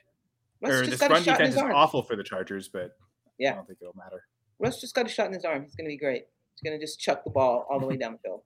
Russ 0.62 0.72
or 0.72 0.78
just 0.84 0.90
this 0.92 1.00
got 1.00 1.10
a 1.10 1.14
run 1.14 1.22
shot 1.24 1.30
in 1.32 1.34
defense 1.38 1.54
his 1.54 1.56
is 1.56 1.62
arm. 1.62 1.74
awful 1.74 2.02
for 2.02 2.14
the 2.16 2.22
Chargers, 2.22 2.68
but 2.68 2.96
Yeah. 3.38 3.52
I 3.52 3.54
don't 3.56 3.66
think 3.66 3.78
it'll 3.80 3.94
matter. 3.96 4.24
Russ 4.58 4.80
just 4.80 4.94
got 4.94 5.06
a 5.06 5.08
shot 5.08 5.26
in 5.28 5.32
his 5.32 5.44
arm. 5.44 5.62
He's 5.62 5.74
going 5.76 5.86
to 5.86 5.92
be 5.92 5.96
great. 5.96 6.24
He's 6.54 6.68
going 6.68 6.78
to 6.78 6.84
just 6.84 6.98
chuck 6.98 7.22
the 7.24 7.30
ball 7.30 7.66
all 7.70 7.78
the 7.78 7.86
way 7.86 7.96
down 7.96 8.12
the 8.12 8.18
field. 8.18 8.42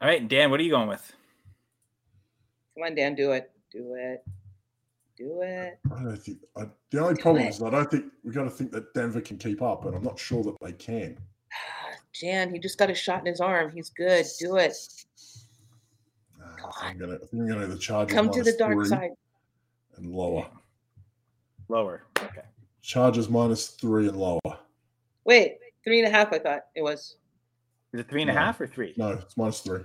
All 0.00 0.08
right, 0.08 0.26
Dan, 0.26 0.50
what 0.50 0.58
are 0.60 0.62
you 0.64 0.70
going 0.70 0.88
with? 0.88 1.12
Come 2.76 2.84
on, 2.84 2.94
Dan. 2.96 3.14
Do 3.14 3.32
it. 3.32 3.50
Do 3.70 3.94
it. 3.96 4.24
Do 5.16 5.42
it. 5.42 5.78
I 5.96 6.02
don't 6.02 6.16
think 6.16 6.38
I, 6.56 6.64
the 6.90 7.00
only 7.00 7.14
Do 7.14 7.22
problem 7.22 7.44
it. 7.44 7.50
is 7.50 7.62
I 7.62 7.70
don't 7.70 7.88
think 7.88 8.06
we 8.24 8.32
got 8.32 8.44
to 8.44 8.50
think 8.50 8.72
that 8.72 8.92
Denver 8.94 9.20
can 9.20 9.38
keep 9.38 9.62
up, 9.62 9.84
and 9.84 9.94
I'm 9.94 10.02
not 10.02 10.18
sure 10.18 10.42
that 10.42 10.56
they 10.60 10.72
can. 10.72 11.16
Jan, 12.12 12.52
he 12.52 12.58
just 12.58 12.78
got 12.78 12.90
a 12.90 12.94
shot 12.94 13.20
in 13.20 13.26
his 13.26 13.40
arm. 13.40 13.70
He's 13.72 13.90
good. 13.90 14.26
Do 14.40 14.56
it. 14.56 14.74
Uh, 16.42 16.46
I 16.66 16.88
think 16.90 16.94
I'm 16.94 16.98
gonna, 16.98 17.14
I 17.14 17.18
think 17.26 17.32
I'm 17.42 17.48
gonna 17.48 17.66
the 17.68 17.78
Chargers 17.78 18.12
Come 18.12 18.30
to 18.32 18.42
the 18.42 18.56
dark 18.58 18.84
side. 18.86 19.10
and 19.96 20.06
lower. 20.12 20.48
Lower. 21.68 22.02
Okay. 22.18 22.42
Chargers 22.88 23.28
minus 23.30 23.68
three 23.68 24.08
and 24.08 24.16
lower. 24.16 24.40
Wait, 25.24 25.56
three 25.84 26.00
and 26.00 26.06
a 26.08 26.10
half. 26.10 26.32
I 26.32 26.38
thought 26.38 26.60
it 26.76 26.82
was. 26.82 27.16
Is 27.94 28.00
it 28.00 28.08
three 28.10 28.20
and 28.20 28.30
a 28.30 28.34
half 28.34 28.60
No. 28.60 28.64
or 28.64 28.66
three? 28.66 28.92
No, 28.98 29.08
it's 29.12 29.36
minus 29.36 29.60
three. 29.60 29.80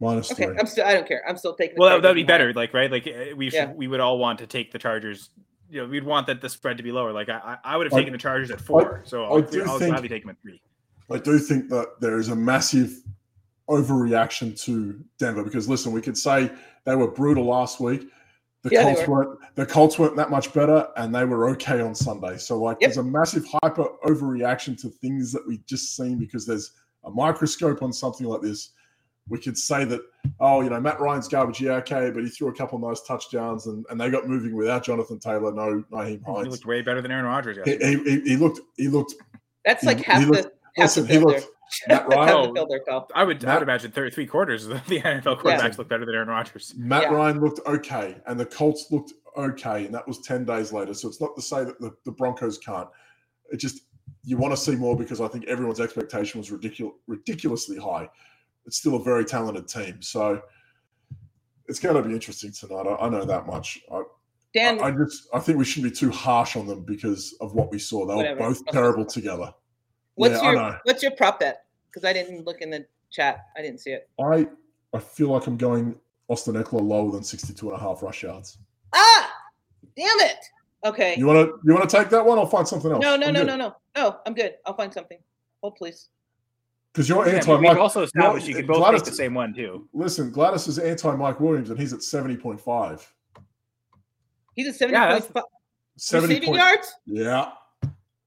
Minus 0.00 0.32
Okay, 0.32 0.46
three. 0.46 0.58
I'm 0.58 0.66
still. 0.66 0.84
I 0.84 0.92
don't 0.94 1.06
care. 1.06 1.22
I'm 1.28 1.36
still 1.36 1.54
taking. 1.54 1.78
Well, 1.78 1.88
that, 1.88 1.92
Chargers 1.94 2.02
that'd 2.02 2.16
be 2.16 2.22
better. 2.24 2.52
Like, 2.52 2.74
right? 2.74 2.90
Like, 2.90 3.06
uh, 3.06 3.36
we 3.36 3.46
should. 3.50 3.54
Yeah. 3.54 3.72
We 3.72 3.86
would 3.86 4.00
all 4.00 4.18
want 4.18 4.40
to 4.40 4.46
take 4.46 4.72
the 4.72 4.78
Chargers. 4.78 5.30
You 5.70 5.82
know, 5.82 5.88
we'd 5.88 6.04
want 6.04 6.26
that 6.26 6.40
the 6.40 6.48
spread 6.48 6.76
to 6.78 6.82
be 6.82 6.90
lower. 6.92 7.12
Like, 7.12 7.28
I, 7.28 7.56
I 7.64 7.74
I 7.74 7.76
would 7.76 7.86
have 7.86 7.94
I- 7.94 7.98
taken 7.98 8.12
the 8.12 8.18
Chargers 8.18 8.50
at 8.50 8.60
four. 8.60 9.02
so 9.04 9.24
I 9.24 9.28
I'll, 9.28 9.40
do 9.42 9.62
I'll 9.64 9.78
think- 9.78 9.90
gladly 9.92 10.08
take 10.08 10.22
them 10.22 10.30
at 10.30 10.42
three. 10.42 10.60
I 11.10 11.18
do 11.18 11.38
think 11.38 11.68
that 11.70 12.00
there 12.00 12.18
is 12.18 12.28
a 12.30 12.36
massive 12.36 12.90
overreaction 13.70 14.60
to 14.64 15.00
Denver 15.18 15.44
because 15.44 15.68
listen, 15.68 15.92
we 15.92 16.00
could 16.00 16.18
say 16.18 16.50
they 16.84 16.96
were 16.96 17.08
brutal 17.10 17.44
last 17.44 17.78
week. 17.80 18.08
The 18.68 18.74
Yeah, 18.74 18.82
Colts 18.82 19.06
were. 19.06 19.14
weren't 19.14 19.38
the 19.54 19.66
Colts 19.66 19.98
weren't 19.98 20.16
that 20.16 20.30
much 20.30 20.52
better 20.52 20.88
and 20.96 21.14
they 21.14 21.24
were 21.24 21.48
okay 21.50 21.80
on 21.80 21.94
Sunday. 21.94 22.36
So 22.36 22.58
like 22.60 22.78
Yep. 22.80 22.88
there's 22.88 22.96
a 22.98 23.02
massive 23.04 23.46
hyper 23.62 23.86
overreaction 24.04 24.80
to 24.82 24.88
things 24.88 25.30
that 25.32 25.46
we 25.46 25.58
just 25.66 25.96
seen 25.96 26.18
because 26.18 26.44
there's 26.46 26.72
a 27.04 27.10
microscope 27.10 27.82
on 27.82 27.92
something 27.92 28.26
like 28.26 28.40
this. 28.42 28.70
We 29.28 29.38
could 29.40 29.56
say 29.58 29.84
that, 29.84 30.00
oh, 30.40 30.60
you 30.62 30.70
know, 30.70 30.80
Matt 30.80 31.00
Ryan's 31.00 31.26
garbage, 31.28 31.60
yeah, 31.60 31.74
okay, 31.74 32.10
but 32.10 32.22
he 32.22 32.28
threw 32.28 32.48
a 32.48 32.52
couple 32.54 32.76
of 32.78 32.88
nice 32.88 33.00
touchdowns 33.02 33.66
and, 33.66 33.84
and 33.90 34.00
they 34.00 34.08
got 34.10 34.28
moving 34.28 34.54
without 34.54 34.84
Jonathan 34.84 35.18
Taylor, 35.18 35.52
no 35.52 35.82
Nyheim 35.92 36.20
He 36.44 36.48
looked 36.48 36.64
way 36.66 36.80
better 36.82 37.00
than 37.02 37.10
Aaron 37.12 37.24
Rodgers. 37.26 37.58
He, 37.64 37.76
he, 37.76 37.96
he- 38.04 38.20
he 38.30 38.36
looked 38.36 38.60
he 38.76 38.88
looked 38.88 39.14
That's 39.64 39.82
He- 39.82 39.86
like 39.86 39.98
he 39.98 40.02
half 40.04 40.20
the 40.22 40.26
looked- 40.32 40.56
half 40.76 40.94
the 40.94 41.06
he 41.06 41.18
looked 41.18 41.40
there. 41.40 41.48
Matt 41.88 42.08
Ryan 42.08 42.54
field 42.54 42.70
there, 42.70 42.80
Kyle. 42.80 43.08
I 43.14 43.24
would, 43.24 43.44
I 43.44 43.54
would 43.54 43.62
imagine 43.62 43.90
th- 43.92 44.14
three 44.14 44.26
quarters 44.26 44.66
of 44.66 44.86
the 44.86 45.00
NFL 45.02 45.40
quarterbacks 45.40 45.78
look 45.78 45.88
better 45.88 46.04
than 46.06 46.14
Aaron 46.14 46.28
Rodgers. 46.28 46.74
Matt 46.76 47.02
Yeah. 47.02 47.08
Ryan 47.14 47.40
looked 47.40 47.60
okay, 47.66 48.16
and 48.26 48.38
the 48.38 48.46
Colts 48.46 48.86
looked 48.90 49.12
okay, 49.36 49.84
and 49.86 49.94
that 49.94 50.06
was 50.06 50.20
10 50.22 50.44
days 50.44 50.72
later. 50.72 50.94
So 50.94 51.08
it's 51.08 51.20
not 51.20 51.34
to 51.36 51.42
say 51.42 51.64
that 51.64 51.80
the, 51.80 51.92
the 52.04 52.12
Broncos 52.12 52.58
can't. 52.58 52.88
It 53.50 53.58
just, 53.58 53.82
you 54.24 54.36
want 54.36 54.52
to 54.54 54.56
see 54.60 54.74
more 54.76 54.96
because 54.96 55.20
I 55.20 55.28
think 55.28 55.46
everyone's 55.46 55.80
expectation 55.80 56.40
was 56.40 56.50
ridicul- 56.50 56.94
ridiculously 57.06 57.78
high. 57.78 58.08
It's 58.64 58.76
still 58.78 58.96
a 58.96 59.02
very 59.02 59.24
talented 59.24 59.68
team. 59.68 60.02
So 60.02 60.40
it's 61.68 61.78
going 61.78 62.00
to 62.00 62.08
be 62.08 62.14
interesting 62.14 62.52
tonight. 62.52 62.86
I, 62.86 63.06
I 63.06 63.08
know 63.08 63.24
that 63.24 63.46
much. 63.46 63.78
I, 63.92 64.02
Dan, 64.54 64.80
I, 64.80 64.86
I 64.86 64.90
just, 64.92 65.28
I 65.34 65.38
think 65.38 65.58
we 65.58 65.64
shouldn't 65.64 65.92
be 65.92 65.96
too 65.98 66.10
harsh 66.10 66.56
on 66.56 66.66
them 66.66 66.84
because 66.84 67.36
of 67.40 67.54
what 67.54 67.70
we 67.70 67.78
saw. 67.78 68.06
They 68.06 68.14
were 68.32 68.36
both 68.38 68.64
terrible 68.66 69.04
together. 69.04 69.52
What's 70.16 70.42
yeah, 70.42 70.52
your 70.52 70.80
what's 70.84 71.02
your 71.02 71.12
prop 71.12 71.40
bet? 71.40 71.64
Because 71.88 72.04
I 72.04 72.12
didn't 72.12 72.44
look 72.44 72.60
in 72.60 72.70
the 72.70 72.84
chat. 73.10 73.46
I 73.56 73.62
didn't 73.62 73.80
see 73.80 73.90
it. 73.92 74.08
I, 74.20 74.46
I 74.92 74.98
feel 74.98 75.28
like 75.28 75.46
I'm 75.46 75.56
going 75.56 75.98
Austin 76.28 76.54
Ekeler 76.54 76.82
lower 76.82 77.10
than 77.12 77.22
62 77.22 77.70
and 77.70 77.78
a 77.78 77.80
half 77.80 78.02
rush 78.02 78.22
yards. 78.22 78.58
Ah, 78.92 79.32
damn 79.96 80.18
it. 80.20 80.38
Okay. 80.84 81.14
You 81.16 81.26
want 81.26 81.48
to, 81.48 81.58
you 81.64 81.74
want 81.74 81.88
to 81.88 81.96
take 81.96 82.08
that 82.10 82.24
one? 82.24 82.38
I'll 82.38 82.46
find 82.46 82.66
something 82.66 82.90
else. 82.92 83.02
No, 83.02 83.16
no, 83.16 83.28
I'm 83.28 83.32
no, 83.34 83.40
good. 83.40 83.46
no, 83.46 83.56
no. 83.56 83.76
No, 83.96 84.18
I'm 84.26 84.34
good. 84.34 84.54
I'll 84.66 84.74
find 84.76 84.92
something. 84.92 85.18
Hold, 85.62 85.76
please. 85.76 86.08
Because 86.92 87.08
you're 87.08 87.26
Yeah, 87.26 87.34
anti 87.36 87.46
but 87.46 87.60
Mike. 87.62 87.76
also 87.78 88.02
established 88.02 88.46
you 88.48 88.54
can 88.54 88.66
both 88.66 88.78
Gladys- 88.78 89.02
take 89.02 89.10
the 89.10 89.16
same 89.16 89.34
one 89.34 89.52
too. 89.54 89.88
Listen, 89.92 90.30
Gladys 90.30 90.66
is 90.68 90.78
anti 90.78 91.14
Mike 91.14 91.40
Williams, 91.40 91.70
and 91.70 91.78
he's 91.78 91.92
at 91.92 92.02
seventy 92.02 92.36
point 92.36 92.60
five. 92.60 93.06
He's 94.54 94.68
at 94.68 94.74
seventy 94.76 94.96
Yeah, 94.96 95.18
five. 95.20 95.42
70 95.98 96.26
Receiving 96.34 96.48
point- 96.50 96.60
yards? 96.60 96.94
Yeah. 97.06 97.52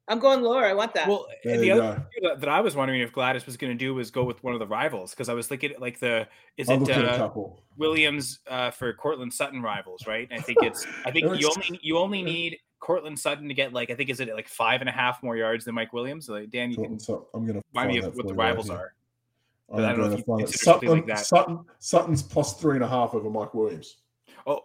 I'm 0.09 0.19
going 0.19 0.41
lower. 0.41 0.65
I 0.65 0.73
want 0.73 0.93
that. 0.95 1.07
Well, 1.07 1.27
There 1.43 1.53
and 1.53 1.63
the 1.63 1.71
other 1.71 1.93
thing 2.13 2.23
that- 2.23 2.39
that 2.41 2.49
I 2.49 2.59
was 2.61 2.75
wondering 2.75 3.01
if 3.01 3.13
Gladys 3.13 3.45
was 3.45 3.55
going 3.57 3.71
to 3.71 3.77
do 3.77 3.93
was 3.93 4.09
go 4.11 4.23
with 4.23 4.43
one 4.43 4.53
of 4.53 4.59
the 4.59 4.67
rivals 4.67 5.11
because 5.11 5.29
I 5.29 5.33
was 5.33 5.47
thinking 5.47 5.73
like 5.79 5.99
the 5.99 6.27
is 6.57 6.67
I'll 6.69 6.77
it 6.77 6.79
look 6.81 6.89
at 6.89 7.05
a 7.05 7.25
uh. 7.25 7.29
Williams 7.77 8.39
uh, 8.47 8.71
for 8.71 8.91
Courtland 8.93 9.33
Sutton 9.33 9.61
rivals, 9.61 10.07
right? 10.07 10.27
I 10.31 10.39
think 10.39 10.57
it's 10.63 10.85
I 11.05 11.11
think 11.11 11.39
you 11.39 11.47
only 11.49 11.79
you 11.81 11.97
only 11.97 12.23
need 12.23 12.57
Courtland 12.79 13.19
Sutton 13.19 13.47
to 13.47 13.53
get 13.53 13.71
like 13.71 13.89
I 13.91 13.95
think 13.95 14.09
is 14.09 14.19
it 14.19 14.33
like 14.33 14.47
five 14.47 14.81
and 14.81 14.89
a 14.89 14.93
half 14.93 15.21
more 15.21 15.37
yards 15.37 15.65
than 15.65 15.75
Mike 15.75 15.93
Williams. 15.93 16.27
Like 16.27 16.49
Dan, 16.49 16.71
you 16.71 16.77
can 16.77 16.99
So 16.99 17.27
I'm 17.33 17.45
going 17.45 17.59
to 17.59 17.63
remind 17.73 17.93
me 17.93 18.01
find 18.01 18.07
of 18.11 18.15
what 18.17 18.25
the 18.25 18.33
you 18.33 18.39
right 18.39 18.47
rivals 18.49 18.67
here. 18.69 18.77
are. 18.77 18.93
I'm 19.71 19.85
I 19.85 19.89
don't 19.89 19.97
know 19.99 20.03
going 20.07 20.13
if 20.13 20.19
to 20.19 20.25
find 20.25 20.41
it. 20.41 20.49
Sutton, 20.49 20.89
like 20.89 21.05
that. 21.07 21.19
Sutton, 21.19 21.59
Sutton's 21.77 22.23
plus 22.23 22.59
three 22.59 22.73
and 22.75 22.83
a 22.83 22.87
half 22.87 23.13
over 23.13 23.29
Mike 23.29 23.53
Williams. 23.53 23.97
Oh, 24.47 24.61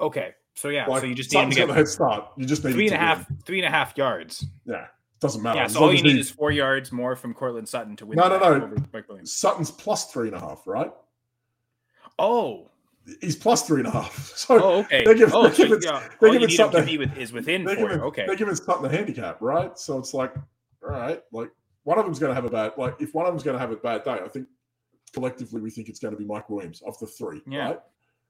okay. 0.00 0.34
So 0.56 0.68
yeah, 0.68 0.86
Like, 0.86 1.00
so 1.00 1.06
you 1.06 1.14
just 1.14 1.32
need 1.32 1.50
to 1.50 1.54
get 1.56 1.68
a 1.70 1.74
head 1.74 1.88
start. 1.88 2.28
You 2.36 2.46
just 2.46 2.64
need 2.64 2.72
three 2.74 2.86
and 2.86 2.94
a 2.94 2.98
to 2.98 3.02
half 3.04 3.28
win. 3.28 3.38
three 3.44 3.58
and 3.58 3.66
a 3.66 3.70
half 3.70 3.96
yards. 3.98 4.46
Yeah, 4.64 4.86
doesn't 5.20 5.42
matter. 5.42 5.58
Yeah, 5.60 5.66
so 5.66 5.80
all 5.80 5.92
you 5.94 6.02
need 6.02 6.14
he- 6.14 6.20
is 6.20 6.30
four 6.30 6.52
yards 6.52 6.92
more 6.92 7.16
from 7.16 7.34
Courtland 7.34 7.68
Sutton 7.68 7.96
to 7.96 8.06
win. 8.06 8.16
No, 8.16 8.28
no, 8.28 8.38
no. 8.38 8.44
over 8.64 8.76
Mike 8.92 9.08
Williams. 9.08 9.32
Sutton's 9.36 9.70
plus 9.70 10.12
three 10.12 10.28
and 10.28 10.36
a 10.36 10.40
half, 10.40 10.62
right? 10.66 10.92
Oh, 12.18 12.70
He's 13.20 13.36
plus 13.36 13.66
three 13.66 13.80
and 13.80 13.88
a 13.88 13.90
half. 13.90 14.32
So 14.36 14.62
oh, 14.62 14.78
okay. 14.80 15.04
They're 15.04 15.14
giving- 15.14 15.34
oh, 15.34 15.42
they're 15.42 15.54
so, 15.54 15.64
giving- 15.64 15.82
yeah, 15.82 16.08
they're 16.20 16.30
giving 16.32 16.48
to 16.48 16.54
something- 16.54 16.84
be 16.86 16.96
with 16.98 17.16
is 17.18 17.32
within 17.32 17.64
they're 17.64 17.76
four. 17.76 17.88
giving, 17.88 18.02
Okay. 18.04 18.24
they're 18.26 18.36
giving 18.36 18.54
Sutton 18.54 18.84
a 18.84 18.88
handicap, 18.88 19.42
right? 19.42 19.76
So 19.78 19.98
it's 19.98 20.14
like, 20.14 20.34
all 20.82 20.88
right, 20.90 21.20
like 21.32 21.50
one 21.82 21.98
of 21.98 22.04
them's 22.06 22.18
going 22.18 22.30
to 22.30 22.34
have 22.34 22.44
a 22.46 22.50
bad, 22.50 22.72
like 22.78 22.94
if 23.00 23.12
one 23.14 23.26
of 23.26 23.32
them's 23.32 23.42
going 23.42 23.54
to 23.54 23.58
have 23.60 23.72
a 23.72 23.76
bad 23.76 24.04
day, 24.04 24.18
I 24.24 24.28
think 24.28 24.46
collectively 25.12 25.60
we 25.60 25.70
think 25.70 25.88
it's 25.90 25.98
going 26.00 26.14
to 26.14 26.18
be 26.18 26.24
Mike 26.24 26.48
Williams 26.48 26.82
of 26.86 26.98
the 26.98 27.06
three, 27.06 27.42
Yeah. 27.46 27.66
right? 27.66 27.80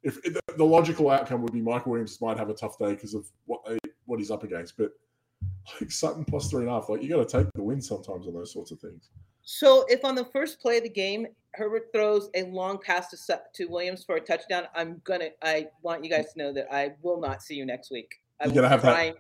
If, 0.05 0.19
if 0.25 0.35
the, 0.35 0.41
the 0.57 0.65
logical 0.65 1.11
outcome 1.11 1.43
would 1.43 1.53
be 1.53 1.61
Mike 1.61 1.87
Williams 1.87 2.21
might 2.21 2.39
have 2.39 2.51
a 2.51 2.55
tough 2.55 2.79
day 2.79 2.91
because 2.91 3.15
of 3.15 3.27
what 3.47 3.65
they, 3.67 3.79
what 4.07 4.19
he's 4.19 4.31
up 4.31 4.45
against, 4.45 4.77
but 4.77 4.93
like 5.81 5.91
Sutton 5.91 6.25
plus 6.25 6.51
three 6.51 6.61
and 6.61 6.71
a 6.71 6.75
half, 6.75 6.89
like 6.89 7.03
you 7.03 7.09
got 7.09 7.29
to 7.29 7.39
take 7.43 7.51
the 7.55 7.63
win 7.63 7.81
sometimes 7.81 8.27
on 8.27 8.35
those 8.35 8.53
sorts 8.53 8.71
of 8.71 8.79
things. 8.81 9.11
So 9.43 9.85
if 9.89 10.05
on 10.05 10.15
the 10.15 10.25
first 10.27 10.61
play 10.61 10.79
of 10.79 10.85
the 10.85 10.89
game 10.89 11.27
Herbert 11.55 11.91
throws 11.93 12.31
a 12.35 12.45
long 12.45 12.79
pass 12.79 13.11
to 13.11 13.41
to 13.55 13.67
Williams 13.67 14.05
for 14.05 14.17
a 14.17 14.21
touchdown, 14.21 14.65
I'm 14.75 15.01
gonna. 15.05 15.29
I 15.43 15.69
want 15.83 16.05
you 16.05 16.11
guys 16.11 16.33
to 16.33 16.39
know 16.39 16.53
that 16.53 16.67
I 16.73 16.93
will 17.03 17.21
not 17.21 17.43
see 17.43 17.55
you 17.55 17.65
next 17.65 17.91
week. 17.91 18.15
I 18.41 18.47
You're 18.47 18.55
gonna 18.55 18.69
have 18.69 18.83
that 18.83 18.93
try- 18.93 19.15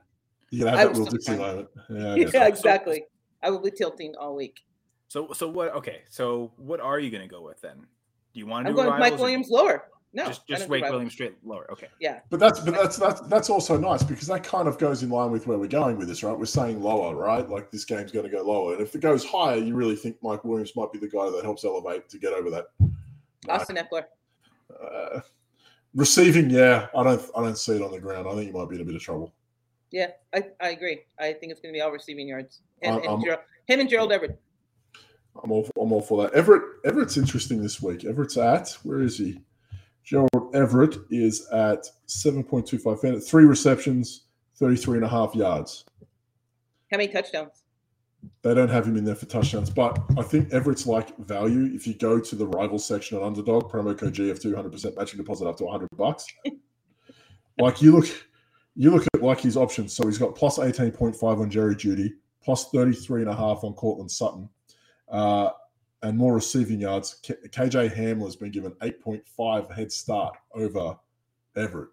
You're 0.51 0.65
gonna 0.67 0.79
have 0.79 0.89
that 0.89 0.99
was 0.99 0.99
Will 0.99 1.07
Dixie 1.07 1.37
moment. 1.37 1.69
Yeah, 1.91 2.15
Yeah, 2.17 2.25
guess. 2.25 2.49
exactly. 2.49 3.05
I 3.43 3.51
will 3.51 3.61
be 3.61 3.71
tilting 3.71 4.15
all 4.19 4.35
week. 4.35 4.65
So 5.09 5.33
so 5.33 5.49
what? 5.49 5.75
Okay, 5.75 6.03
so 6.09 6.53
what 6.57 6.81
are 6.81 6.99
you 6.99 7.11
going 7.11 7.23
to 7.23 7.29
go 7.29 7.43
with 7.43 7.61
then? 7.61 7.87
Do 8.33 8.41
you 8.41 8.47
want 8.47 8.67
to 8.67 8.71
I'm 8.71 8.75
going 8.75 8.89
with 8.89 8.99
Mike 8.99 9.13
rivals 9.13 9.21
or 9.21 9.25
Williams 9.25 9.49
lower. 9.49 9.89
No, 10.15 10.27
just 10.27 10.47
just 10.47 10.63
don't 10.63 10.71
Wake 10.71 10.83
rivals. 10.83 10.93
Williams 10.93 11.13
straight 11.13 11.35
lower. 11.45 11.69
Okay. 11.73 11.89
Yeah. 12.01 12.21
But 12.31 12.39
that's 12.39 12.61
but 12.61 12.73
that's 12.73 12.97
that's 12.97 13.21
that's 13.23 13.51
also 13.51 13.77
nice 13.77 14.05
because 14.05 14.29
that 14.29 14.45
kind 14.45 14.69
of 14.69 14.79
goes 14.79 15.03
in 15.03 15.11
line 15.11 15.33
with 15.33 15.49
where 15.49 15.59
we're 15.59 15.67
going 15.67 15.99
with 15.99 16.07
this, 16.07 16.23
right? 16.23 16.39
We're 16.39 16.47
saying 16.47 16.81
lower, 16.81 17.17
right? 17.17 17.49
Like 17.49 17.73
this 17.73 17.85
game's 17.85 18.13
going 18.13 18.25
to 18.25 18.31
go 18.31 18.43
lower, 18.43 18.75
and 18.75 18.81
if 18.81 18.95
it 18.95 19.01
goes 19.01 19.25
higher, 19.25 19.57
you 19.57 19.75
really 19.75 19.97
think 19.97 20.17
Mike 20.23 20.45
Williams 20.45 20.77
might 20.77 20.93
be 20.93 21.01
the 21.01 21.09
guy 21.09 21.29
that 21.31 21.43
helps 21.43 21.65
elevate 21.65 22.09
to 22.11 22.19
get 22.19 22.33
over 22.33 22.49
that. 22.51 22.67
Austin 23.49 23.77
Ekeler. 23.77 24.05
Uh, 24.81 25.21
receiving, 25.97 26.49
yeah, 26.49 26.87
I 26.97 27.03
don't 27.03 27.23
I 27.37 27.43
don't 27.43 27.59
see 27.59 27.75
it 27.75 27.83
on 27.83 27.91
the 27.91 27.99
ground. 27.99 28.29
I 28.29 28.35
think 28.35 28.47
he 28.47 28.53
might 28.53 28.69
be 28.69 28.77
in 28.77 28.83
a 28.83 28.85
bit 28.85 28.95
of 28.95 29.03
trouble. 29.03 29.35
Yeah, 29.91 30.11
I, 30.33 30.45
I 30.61 30.69
agree. 30.71 31.01
I 31.19 31.33
think 31.33 31.51
it's 31.51 31.61
going 31.61 31.73
to 31.73 31.77
be 31.77 31.81
all 31.81 31.91
receiving 31.91 32.29
yards. 32.29 32.61
Him, 32.83 33.01
and 33.05 33.23
Gerald, 33.23 33.41
him 33.67 33.81
and 33.81 33.89
Gerald 33.89 34.13
Everett. 34.13 34.41
I'm 35.43 35.51
all 35.51 35.69
I'm 35.77 35.93
all 35.93 36.03
for 36.03 36.23
that. 36.23 36.35
Everett 36.35 36.63
Everett's 36.85 37.17
interesting 37.17 37.61
this 37.61 37.83
week. 37.83 38.05
Everett's 38.05 38.37
at 38.37 38.71
where 38.85 39.01
is 39.01 39.19
he? 39.19 39.41
Gerald 40.05 40.55
Everett 40.55 40.99
is 41.11 41.49
at 41.51 41.87
7.25 42.07 43.01
fan, 43.01 43.21
three 43.21 43.45
receptions, 43.45 44.25
33 44.57 44.99
and 44.99 45.07
a 45.07 45.09
half 45.09 45.35
yards. 45.35 45.85
How 46.91 46.99
many 46.99 47.09
touchdowns? 47.09 47.63
They 48.43 48.55
don't 48.55 48.69
have 48.69 48.87
him 48.87 48.97
in 48.97 49.05
there 49.05 49.15
for 49.15 49.27
touchdowns, 49.27 49.71
but 49.71 49.99
I 50.19 50.23
think 50.23 50.53
Everett's 50.53 50.87
like 50.87 51.17
value. 51.19 51.75
If 51.75 51.87
you 51.87 51.95
go 51.95 52.21
to 52.21 52.37
the 52.37 52.47
rival 52.47 52.79
section 52.79 53.19
on 53.19 53.25
Underdog, 53.25 53.71
promo 53.71 53.97
code 53.99 54.15
GF2, 54.15 54.55
100% 54.55 54.97
matching 54.97 55.19
deposit 55.19 55.47
up 55.47 55.57
to 55.59 55.65
100 55.65 55.89
bucks. 55.97 56.27
like 57.59 57.83
you 57.83 57.93
look, 57.93 58.07
you 58.77 58.91
look 58.91 59.07
at 59.15 59.23
like 59.23 59.41
his 59.41 59.57
options. 59.57 59.95
So 59.95 60.07
he's 60.07 60.19
got 60.19 60.35
plus 60.35 60.59
18.5 60.59 61.41
on 61.41 61.51
Jerry 61.51 61.75
Jeudy, 61.75 62.11
plus 62.43 62.71
33 62.71 63.23
and 63.23 63.31
a 63.31 63.35
half 63.35 63.65
on 63.65 63.73
Courtland 63.75 64.11
Sutton, 64.11 64.49
uh, 65.09 65.51
and 66.05 66.17
more 66.17 66.35
receiving 66.35 66.81
yards. 66.81 67.15
K- 67.23 67.35
KJ 67.49 67.95
Hamler's 67.97 68.37
been 68.37 68.51
given 68.53 68.73
8.5 68.83 69.75
head 69.75 69.91
start 69.91 70.37
over 70.55 70.97
Everett. 71.57 71.89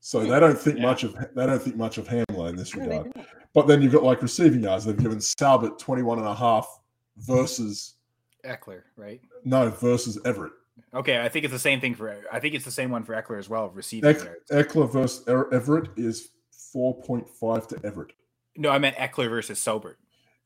So 0.00 0.20
they 0.20 0.38
don't 0.40 0.58
think 0.58 0.76
Yeah. 0.78 0.82
much 0.86 1.04
of 1.04 1.14
they 1.34 1.46
don't 1.46 1.60
think 1.60 1.76
much 1.76 1.98
of 1.98 2.06
Hamler 2.06 2.48
in 2.50 2.56
this 2.56 2.74
regard. 2.74 3.12
don't. 3.12 3.26
But 3.52 3.66
then 3.66 3.82
you've 3.82 3.92
got 3.92 4.02
like 4.04 4.22
receiving 4.22 4.62
yards. 4.62 4.84
They've 4.84 4.96
given 4.96 5.18
Saubert 5.18 5.78
21 5.78 6.18
and 6.18 6.26
a 6.28 6.34
half 6.34 6.80
versus 7.16 7.96
Ekeler, 8.44 8.82
right? 8.96 9.20
no 9.44 9.68
versus 9.70 10.18
Everett. 10.24 10.52
Okay, 10.94 11.20
I 11.20 11.28
think 11.28 11.44
it's 11.44 11.52
the 11.52 11.58
same 11.58 11.80
thing 11.80 11.94
for. 11.94 12.24
I 12.32 12.40
think 12.40 12.54
it's 12.54 12.64
the 12.64 12.70
same 12.70 12.90
one 12.90 13.04
for 13.04 13.14
Ekeler 13.14 13.38
as 13.38 13.48
well. 13.48 13.68
Receiving 13.70 14.08
Eck, 14.10 14.24
yards. 14.24 14.50
Ekeler 14.50 14.90
versus 14.90 15.24
Er- 15.28 15.52
Everett 15.52 15.90
is 15.96 16.30
4.5 16.74 17.66
to 17.68 17.80
Everett. 17.86 18.12
No, 18.56 18.70
I 18.70 18.78
meant 18.78 18.96
Ekeler 18.96 19.28
versus 19.28 19.58
Saubert. 19.60 19.96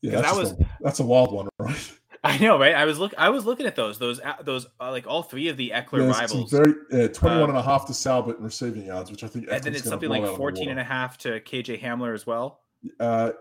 Yeah, 0.03 0.13
'Cause 0.13 0.23
that's, 0.23 0.35
that 0.35 0.41
was 0.41 0.53
a, 0.53 0.77
that's 0.81 1.01
a 1.01 1.05
wild 1.05 1.33
one, 1.33 1.49
right? 1.59 1.93
I 2.27 2.39
know, 2.39 2.59
right? 2.59 2.75
I 2.75 2.85
was 2.87 2.99
look. 2.99 3.13
I 3.19 3.29
was 3.29 3.45
looking 3.45 3.67
at 3.67 3.77
those. 3.77 3.99
Those. 3.99 4.19
uh, 4.21 4.35
Those. 4.43 4.67
Uh, 4.81 4.91
like 4.91 5.07
all 5.07 5.23
three 5.23 5.49
of 5.49 5.57
the 5.57 5.73
Ekeler 5.75 6.11
some 6.13 6.21
rivals. 6.21 6.51
very 6.51 6.75
yeah, 6.91 7.07
21 7.09 7.43
Um, 7.43 7.51
and 7.51 7.59
a 7.59 7.63
half 7.63 7.87
to 7.87 7.93
Saubert 7.93 8.39
in 8.39 8.45
receiving 8.45 8.87
yards, 8.87 9.11
which 9.11 9.23
I 9.23 9.29
think 9.29 9.47
and 9.51 9.63
then 9.63 9.75
it's 9.75 9.85
something 9.85 10.09
like 10.09 10.23
out 10.23 10.37
14 10.37 10.71
and 10.71 10.81
a 10.81 10.85
half 10.85 11.19
to 11.19 11.41
KJ 11.41 11.81
Hamler 11.83 12.15
as 12.15 12.27
well. 12.27 12.61
Uh, 12.99 13.33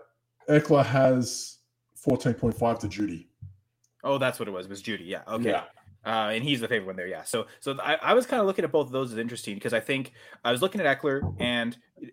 Ekeler 0.48 0.84
has 0.84 1.58
14.5 2.06 2.78
to 2.80 2.88
Jeudy. 2.88 3.26
Oh, 4.02 4.18
that's 4.18 4.38
what 4.38 4.48
it 4.48 4.50
was. 4.50 4.66
It 4.66 4.70
was 4.70 4.82
Jeudy. 4.82 5.06
Yeah. 5.06 5.22
Okay. 5.26 5.50
Yeah. 5.50 5.64
Uh, 6.06 6.28
and 6.34 6.44
he's 6.44 6.60
the 6.60 6.68
favorite 6.68 6.86
one 6.86 6.96
there. 6.96 7.06
Yeah. 7.06 7.22
So, 7.24 7.46
so 7.60 7.78
I, 7.82 7.94
I 7.94 8.12
was 8.12 8.26
kind 8.26 8.38
of 8.40 8.46
looking 8.46 8.64
at 8.66 8.70
both 8.70 8.86
of 8.88 8.92
those 8.92 9.10
as 9.12 9.16
interesting 9.18 9.54
because 9.54 9.72
I 9.72 9.80
think 9.80 10.12
I 10.44 10.52
was 10.52 10.60
looking 10.60 10.82
at 10.82 11.00
Ekeler 11.00 11.34
and 11.40 11.74
uh, 12.02 12.08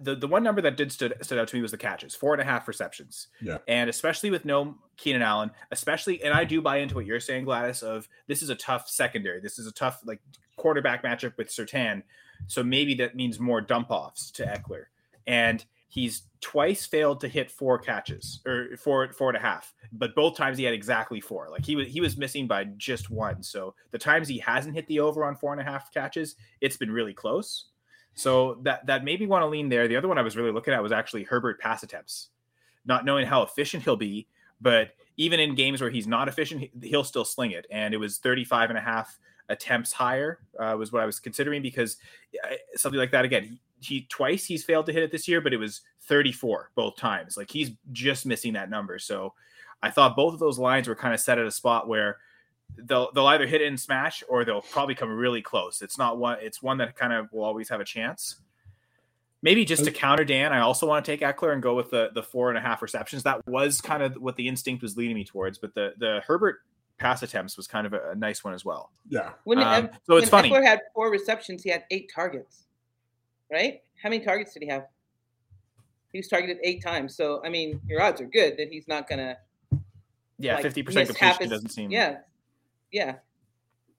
the, 0.00 0.14
the 0.14 0.26
one 0.26 0.42
number 0.42 0.60
that 0.62 0.76
did 0.76 0.92
stood, 0.92 1.14
stood 1.22 1.38
out 1.38 1.48
to 1.48 1.56
me 1.56 1.62
was 1.62 1.70
the 1.70 1.76
catches, 1.76 2.14
four 2.14 2.32
and 2.32 2.40
a 2.40 2.44
half 2.44 2.66
receptions. 2.68 3.28
Yeah. 3.40 3.58
And 3.68 3.90
especially 3.90 4.30
with 4.30 4.44
no 4.44 4.76
Keenan 4.96 5.22
Allen, 5.22 5.50
especially, 5.70 6.22
and 6.22 6.32
I 6.32 6.44
do 6.44 6.62
buy 6.62 6.78
into 6.78 6.94
what 6.94 7.06
you're 7.06 7.20
saying, 7.20 7.44
Gladys, 7.44 7.82
of 7.82 8.08
this 8.26 8.42
is 8.42 8.50
a 8.50 8.54
tough 8.54 8.88
secondary. 8.88 9.40
This 9.40 9.58
is 9.58 9.66
a 9.66 9.72
tough, 9.72 10.00
like, 10.04 10.20
quarterback 10.56 11.02
matchup 11.02 11.36
with 11.36 11.48
Surtain. 11.48 12.02
So 12.46 12.62
maybe 12.62 12.94
that 12.94 13.16
means 13.16 13.40
more 13.40 13.60
dump 13.60 13.90
offs 13.90 14.30
to 14.32 14.44
Ekeler. 14.44 14.84
And 15.26 15.64
he's 15.88 16.24
twice 16.40 16.86
failed 16.86 17.20
to 17.20 17.28
hit 17.28 17.50
four 17.50 17.78
catches 17.78 18.40
or 18.46 18.76
four, 18.76 19.12
four 19.12 19.28
and 19.30 19.36
a 19.36 19.40
half, 19.40 19.72
but 19.92 20.14
both 20.14 20.36
times 20.36 20.58
he 20.58 20.64
had 20.64 20.74
exactly 20.74 21.20
four. 21.20 21.48
Like 21.50 21.64
he 21.64 21.76
was, 21.76 21.88
he 21.88 22.00
was 22.00 22.16
missing 22.16 22.46
by 22.46 22.64
just 22.76 23.10
one. 23.10 23.42
So 23.42 23.74
the 23.92 23.98
times 23.98 24.28
he 24.28 24.38
hasn't 24.38 24.74
hit 24.74 24.86
the 24.88 25.00
over 25.00 25.24
on 25.24 25.36
four 25.36 25.52
and 25.52 25.60
a 25.60 25.64
half 25.64 25.92
catches, 25.92 26.34
it's 26.60 26.76
been 26.76 26.90
really 26.90 27.14
close. 27.14 27.66
So 28.14 28.58
that 28.62 28.86
that 28.86 29.04
made 29.04 29.20
me 29.20 29.26
want 29.26 29.42
to 29.42 29.46
lean 29.46 29.68
there. 29.68 29.88
The 29.88 29.96
other 29.96 30.08
one 30.08 30.18
I 30.18 30.22
was 30.22 30.36
really 30.36 30.52
looking 30.52 30.74
at 30.74 30.82
was 30.82 30.92
actually 30.92 31.24
Herbert 31.24 31.60
pass 31.60 31.82
attempts, 31.82 32.28
not 32.84 33.04
knowing 33.04 33.26
how 33.26 33.42
efficient 33.42 33.82
he'll 33.82 33.96
be, 33.96 34.26
but 34.60 34.90
even 35.16 35.40
in 35.40 35.54
games 35.54 35.80
where 35.80 35.90
he's 35.90 36.06
not 36.06 36.28
efficient, 36.28 36.60
he- 36.60 36.88
he'll 36.88 37.04
still 37.04 37.24
sling 37.24 37.52
it. 37.52 37.66
And 37.70 37.94
it 37.94 37.98
was 37.98 38.18
35 38.18 38.70
and 38.70 38.78
a 38.78 38.82
half 38.82 39.18
attempts 39.48 39.92
higher 39.92 40.38
uh, 40.58 40.74
was 40.78 40.92
what 40.92 41.02
I 41.02 41.06
was 41.06 41.20
considering 41.20 41.62
because 41.62 41.98
something 42.76 42.98
like 42.98 43.10
that 43.12 43.24
again. 43.24 43.44
He, 43.44 43.60
he 43.80 44.06
twice 44.08 44.46
he's 44.46 44.64
failed 44.64 44.86
to 44.86 44.92
hit 44.92 45.02
it 45.02 45.12
this 45.12 45.28
year, 45.28 45.40
but 45.42 45.52
it 45.52 45.58
was 45.58 45.82
34 46.02 46.70
both 46.74 46.96
times. 46.96 47.36
Like 47.36 47.50
he's 47.50 47.72
just 47.92 48.24
missing 48.24 48.54
that 48.54 48.70
number. 48.70 48.98
So 48.98 49.34
I 49.82 49.90
thought 49.90 50.16
both 50.16 50.32
of 50.32 50.40
those 50.40 50.58
lines 50.58 50.88
were 50.88 50.94
kind 50.94 51.12
of 51.12 51.20
set 51.20 51.38
at 51.38 51.46
a 51.46 51.50
spot 51.50 51.88
where 51.88 52.18
they'll 52.76 53.10
they'll 53.12 53.26
either 53.26 53.46
hit 53.46 53.60
it 53.62 53.68
and 53.68 53.78
smash 53.78 54.22
or 54.28 54.44
they'll 54.44 54.62
probably 54.62 54.94
come 54.94 55.10
really 55.10 55.42
close. 55.42 55.82
It's 55.82 55.98
not 55.98 56.18
one 56.18 56.38
it's 56.40 56.62
one 56.62 56.78
that 56.78 56.96
kind 56.96 57.12
of 57.12 57.32
will 57.32 57.44
always 57.44 57.68
have 57.68 57.80
a 57.80 57.84
chance. 57.84 58.36
Maybe 59.42 59.66
just 59.66 59.84
to 59.84 59.90
counter 59.90 60.24
Dan, 60.24 60.54
I 60.54 60.60
also 60.60 60.86
want 60.86 61.04
to 61.04 61.12
take 61.12 61.20
Ekeler 61.20 61.52
and 61.52 61.62
go 61.62 61.74
with 61.74 61.90
the 61.90 62.10
the 62.14 62.22
four 62.22 62.48
and 62.48 62.56
a 62.56 62.60
half 62.62 62.80
receptions. 62.80 63.24
That 63.24 63.46
was 63.46 63.80
kind 63.80 64.02
of 64.02 64.14
what 64.14 64.36
the 64.36 64.48
instinct 64.48 64.82
was 64.82 64.96
leading 64.96 65.14
me 65.16 65.24
towards, 65.24 65.58
but 65.58 65.74
the 65.74 65.92
the 65.98 66.22
Herbert 66.26 66.60
pass 66.96 67.22
attempts 67.22 67.56
was 67.56 67.66
kind 67.66 67.86
of 67.86 67.92
a, 67.92 68.12
a 68.12 68.14
nice 68.14 68.42
one 68.44 68.54
as 68.54 68.64
well. 68.64 68.90
Yeah. 69.08 69.32
When, 69.44 69.58
Um, 69.58 69.90
so 70.06 70.16
it's 70.16 70.30
when 70.30 70.44
funny. 70.44 70.50
Ekeler 70.50 70.64
had 70.64 70.80
four 70.94 71.10
receptions, 71.10 71.62
he 71.62 71.68
had 71.70 71.84
eight 71.90 72.10
targets. 72.14 72.64
Right? 73.52 73.82
How 74.02 74.08
many 74.08 74.24
targets 74.24 74.54
did 74.54 74.62
he 74.62 74.68
have? 74.68 74.86
He 76.12 76.18
was 76.18 76.28
targeted 76.28 76.56
eight 76.64 76.82
times. 76.82 77.14
So 77.14 77.42
I 77.44 77.50
mean, 77.50 77.80
your 77.86 78.00
odds 78.00 78.20
are 78.22 78.26
good 78.26 78.56
that 78.56 78.68
he's 78.70 78.88
not 78.88 79.06
gonna 79.08 79.36
Yeah, 80.38 80.54
like, 80.54 80.62
fifty 80.62 80.82
percent 80.82 81.08
miss 81.08 81.16
half 81.18 81.32
completion 81.38 81.50
his- 81.52 81.62
doesn't 81.62 81.70
seem. 81.70 81.90
Yeah. 81.90 82.18
Yeah. 82.94 83.16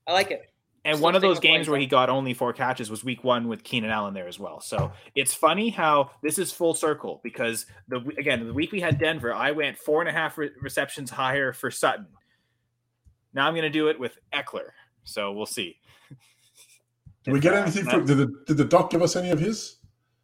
I 0.07 0.13
like 0.13 0.31
it. 0.31 0.41
And 0.85 0.95
Still 0.97 1.03
one 1.03 1.15
of 1.15 1.21
those 1.21 1.39
games 1.39 1.67
where 1.67 1.79
he 1.79 1.85
got 1.87 2.09
only 2.09 2.33
four 2.33 2.53
catches 2.53 2.89
was 2.89 3.03
week 3.03 3.23
one 3.23 3.47
with 3.47 3.63
Keenan 3.63 3.89
Allen 3.89 4.13
there 4.13 4.27
as 4.27 4.39
well. 4.39 4.61
So 4.61 4.91
it's 5.15 5.33
funny 5.33 5.69
how 5.69 6.11
this 6.23 6.37
is 6.39 6.51
full 6.51 6.73
circle 6.75 7.19
because 7.23 7.65
the 7.87 7.97
again 8.19 8.45
the 8.47 8.53
week 8.53 8.71
we 8.71 8.79
had 8.79 8.97
Denver, 8.99 9.33
I 9.33 9.51
went 9.51 9.77
four 9.77 10.01
and 10.01 10.07
a 10.09 10.13
half 10.13 10.37
re- 10.37 10.51
receptions 10.61 11.09
higher 11.09 11.51
for 11.53 11.69
Sutton. 11.71 12.05
Now 13.33 13.47
I'm 13.47 13.53
going 13.53 13.63
to 13.63 13.69
do 13.69 13.87
it 13.89 13.99
with 13.99 14.17
Ekeler. 14.31 14.69
So 15.03 15.31
we'll 15.33 15.45
see. 15.47 15.75
Did 17.23 17.33
we 17.33 17.39
get 17.39 17.55
anything 17.55 17.85
that- 17.85 17.91
from 17.91 18.05
did 18.05 18.17
the 18.17 18.43
did 18.45 18.57
the 18.57 18.65
doc 18.65 18.91
give 18.91 19.01
us 19.01 19.15
any 19.15 19.31
of 19.31 19.39
his? 19.39 19.77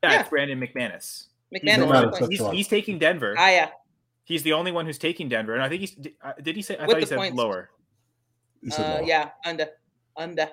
Yeah, 0.03 0.11
Yeah. 0.13 0.19
it's 0.21 0.29
Brandon 0.29 0.59
McManus. 0.59 1.25
He's, 1.49 1.61
McManus. 1.63 2.11
McManus, 2.13 2.29
he's, 2.29 2.49
he's 2.51 2.67
taking 2.67 2.99
Denver. 2.99 3.35
Ah, 3.37 3.49
yeah. 3.49 3.69
He's 4.23 4.43
the 4.43 4.53
only 4.53 4.71
one 4.71 4.85
who's 4.85 4.97
taking 4.99 5.27
Denver, 5.27 5.55
and 5.55 5.63
I 5.63 5.67
think 5.69 5.81
he's. 5.81 5.95
Did, 5.95 6.13
uh, 6.23 6.33
he 6.45 6.61
say? 6.61 6.77
I 6.77 6.81
With 6.85 6.91
thought 6.91 6.99
he 6.99 7.05
said 7.07 7.17
points. 7.17 7.35
lower. 7.35 7.69
He 8.63 8.69
said 8.71 9.01
Uh, 9.01 9.05
yeah. 9.05 9.29
Under. 9.45 9.67
Under. 10.17 10.49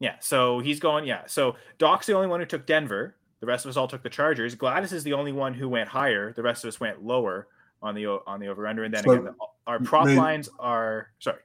Yeah, 0.00 0.14
so 0.20 0.60
he's 0.60 0.78
going. 0.80 1.04
Yeah, 1.06 1.22
so 1.26 1.56
Doc's 1.78 2.06
the 2.06 2.12
only 2.14 2.28
one 2.28 2.40
who 2.40 2.46
took 2.46 2.66
Denver. 2.66 3.16
The 3.40 3.46
rest 3.46 3.64
of 3.64 3.70
us 3.70 3.76
all 3.76 3.88
took 3.88 4.02
the 4.02 4.10
Chargers. 4.10 4.54
Gladys 4.54 4.92
is 4.92 5.02
the 5.04 5.12
only 5.12 5.32
one 5.32 5.54
who 5.54 5.68
went 5.68 5.88
higher. 5.88 6.32
The 6.32 6.42
rest 6.42 6.64
of 6.64 6.68
us 6.68 6.78
went 6.80 7.02
lower 7.04 7.48
on 7.82 7.94
the 7.94 8.06
on 8.06 8.38
the 8.40 8.48
over 8.48 8.66
under. 8.66 8.84
And 8.84 8.94
then 8.94 9.02
So, 9.04 9.10
again, 9.12 9.24
the, 9.24 9.34
our 9.66 9.80
prop 9.80 10.06
me- 10.06 10.14
lines 10.16 10.48
are 10.58 11.10
sorry. 11.18 11.38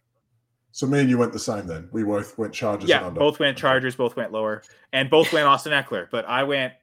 So 0.72 0.88
me 0.88 1.02
and 1.02 1.10
you 1.10 1.20
went 1.20 1.34
the 1.34 1.40
same 1.40 1.68
then. 1.68 1.88
We 1.92 2.04
both 2.04 2.36
went 2.38 2.52
Chargers 2.54 2.84
and 2.84 2.90
Yeah, 2.90 3.06
under. 3.06 3.20
both 3.20 3.40
went 3.40 3.58
Chargers. 3.58 3.96
Both 3.96 4.16
went 4.16 4.32
lower, 4.32 4.64
and 4.92 5.08
both 5.10 5.32
went 5.34 5.46
Austin 5.46 5.72
Ekeler. 5.72 6.08
But 6.12 6.26
I 6.26 6.44
went 6.44 6.74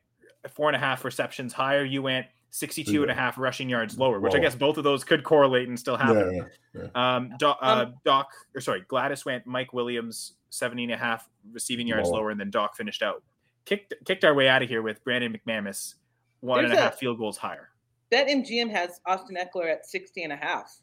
four 0.49 0.69
and 0.69 0.77
a 0.77 0.79
half 0.79 1.05
receptions 1.05 1.53
higher. 1.53 1.85
You 1.85 2.03
went 2.03 2.27
62 2.51 3.03
and 3.03 3.11
a 3.11 3.15
half 3.15 3.39
rushing 3.39 3.69
yards 3.69 3.99
lower, 3.99 4.21
which 4.21 4.35
I 4.35 4.39
guess 4.39 4.55
both 4.55 4.77
of 4.77 4.85
those 4.85 5.05
could 5.05 5.23
correlate 5.25 5.69
and 5.69 5.79
still 5.79 5.97
happen. 5.97 6.49
Yeah, 6.75 6.83
yeah. 6.83 7.17
Um, 7.17 7.33
Doc, 7.39 7.59
uh, 7.63 7.87
Doc, 8.05 8.29
or 8.55 8.61
sorry, 8.61 8.85
Gladys 8.89 9.25
went 9.25 9.47
Mike 9.47 9.73
Williams 9.73 10.35
70 10.51 10.85
and 10.85 10.93
a 10.93 10.97
half 10.97 11.29
receiving 11.53 11.87
yards 11.87 12.09
Lower. 12.09 12.19
lower, 12.23 12.31
and 12.31 12.41
then 12.41 12.51
Doc 12.51 12.77
finished 12.77 13.03
out. 13.03 13.23
Kicked 13.65 13.95
kicked 14.05 14.25
our 14.25 14.35
way 14.35 14.49
out 14.49 14.63
of 14.63 14.69
here 14.69 14.83
with 14.83 15.03
Brandon 15.05 15.37
McManus 15.37 15.95
one 16.41 16.65
and 16.65 16.73
a 16.73 16.77
a- 16.77 16.81
half 16.81 16.99
field 16.99 17.19
goals 17.19 17.37
higher. 17.37 17.71
That 18.11 18.27
MGM 18.27 18.71
has 18.71 19.01
Austin 19.07 19.37
Ekeler 19.37 19.71
at 19.71 19.87
60 19.87 20.25
and 20.25 20.33
a 20.33 20.37
half. 20.37 20.81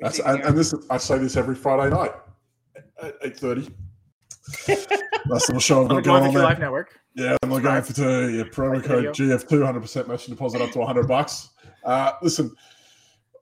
That's 0.00 0.18
Receiving 0.18 0.40
and, 0.40 0.48
and 0.48 0.58
this 0.58 0.74
I 0.90 0.96
say 0.96 1.18
this 1.18 1.36
every 1.36 1.54
Friday 1.54 1.94
night 1.94 2.12
at 3.00 3.14
eight 3.22 3.36
thirty. 3.38 3.68
That's 5.28 5.46
the 5.48 5.58
show 5.58 5.82
I've 5.82 5.88
got 5.88 6.04
Going 6.04 6.22
on 6.24 6.30
Two 6.30 6.38
there. 6.38 6.46
Live 6.46 6.58
Network. 6.58 7.00
Yeah, 7.14 7.36
I'm 7.42 7.48
not 7.48 7.62
going 7.62 7.82
for 7.82 7.92
to 7.94 8.30
yeah, 8.30 8.42
promo 8.44 8.82
code. 8.82 9.06
GF2, 9.06 9.48
100% 9.48 10.08
matching 10.08 10.34
deposit 10.34 10.60
up 10.60 10.70
to 10.72 10.78
100 10.78 11.08
bucks. 11.08 11.50
Uh, 11.82 12.12
listen, 12.22 12.54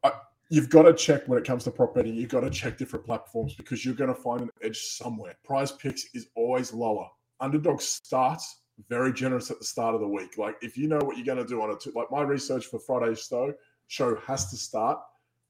I, 0.03 0.13
you've 0.49 0.71
got 0.71 0.83
to 0.83 0.95
check 0.95 1.27
when 1.27 1.39
it 1.39 1.45
comes 1.45 1.65
to 1.65 1.71
prop 1.71 1.95
betting. 1.95 2.15
You've 2.15 2.31
got 2.31 2.41
to 2.41 2.51
check 2.51 2.79
different 2.79 3.05
platforms 3.05 3.55
because 3.55 3.85
you're 3.85 3.95
going 3.95 4.15
to 4.15 4.21
find 4.21 4.43
an 4.43 4.51
edge 4.63 4.79
somewhere. 4.79 5.35
Prize 5.45 5.73
picks 5.73 6.07
is 6.15 6.29
always 6.37 6.73
lower. 6.73 7.09
Underdog 7.41 7.81
starts 7.81 8.61
very 8.89 9.13
generous 9.13 9.51
at 9.51 9.59
the 9.59 9.65
start 9.65 9.95
of 9.95 10.01
the 10.01 10.09
week. 10.09 10.39
Like 10.39 10.57
if 10.63 10.77
you 10.77 10.89
know 10.89 10.99
what 10.99 11.17
you're 11.17 11.27
going 11.27 11.39
to 11.39 11.45
do 11.45 11.61
on 11.63 11.71
it, 11.71 11.81
two, 11.81 11.93
like 11.95 12.11
my 12.11 12.23
research 12.23 12.67
for 12.67 12.79
Friday's 12.79 13.27
show 13.27 13.53
show 13.89 14.17
has 14.27 14.51
to 14.51 14.57
start 14.57 14.99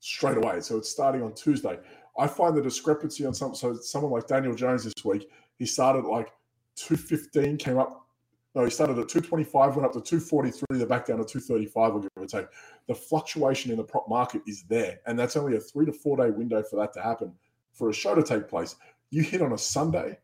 straight 0.01 0.37
away. 0.37 0.61
So 0.61 0.77
it's 0.77 0.91
starting 0.91 1.23
on 1.23 1.35
Tuesday. 1.35 1.79
I 2.19 2.27
find 2.27 2.57
the 2.57 2.63
discrepancy 2.63 3.25
on 3.27 3.35
some. 3.35 3.55
So 3.55 3.75
someone 3.75 4.13
like 4.13 4.27
Daniel 4.27 4.55
Jones 4.55 4.85
this 4.85 5.05
week, 5.05 5.29
he 5.59 5.67
started 5.67 6.05
like 6.05 6.33
215, 6.77 7.57
came 7.59 7.79
up. 7.79 8.07
No, 8.55 8.65
he 8.65 8.71
started 8.71 8.93
at 8.99 9.09
225, 9.09 9.77
went 9.77 9.87
up 9.87 9.93
to 9.95 10.01
243, 10.01 10.79
they're 10.79 10.87
back 10.87 11.07
down 11.07 11.19
to 11.19 11.25
235, 11.25 11.95
or 11.95 12.01
give 12.01 12.11
or 12.17 12.27
take. 12.27 12.47
The 12.87 12.95
fluctuation 12.95 13.73
in 13.73 13.79
the 13.79 13.85
prop 13.85 14.09
market 14.09 14.43
is 14.47 14.63
there. 14.65 15.01
And 15.07 15.19
that's 15.19 15.37
only 15.37 15.57
a 15.57 15.61
three 15.61 15.87
to 15.87 15.93
four 15.93 16.17
day 16.17 16.31
window 16.31 16.63
for 16.63 16.77
that 16.77 16.93
to 16.95 17.03
happen, 17.03 17.33
for 17.73 17.91
a 17.91 17.93
show 17.93 18.15
to 18.15 18.23
take 18.23 18.49
place. 18.49 18.77
You 19.11 19.23
hit 19.23 19.43
on 19.43 19.53
a 19.53 19.59
Sunday, 19.59 20.19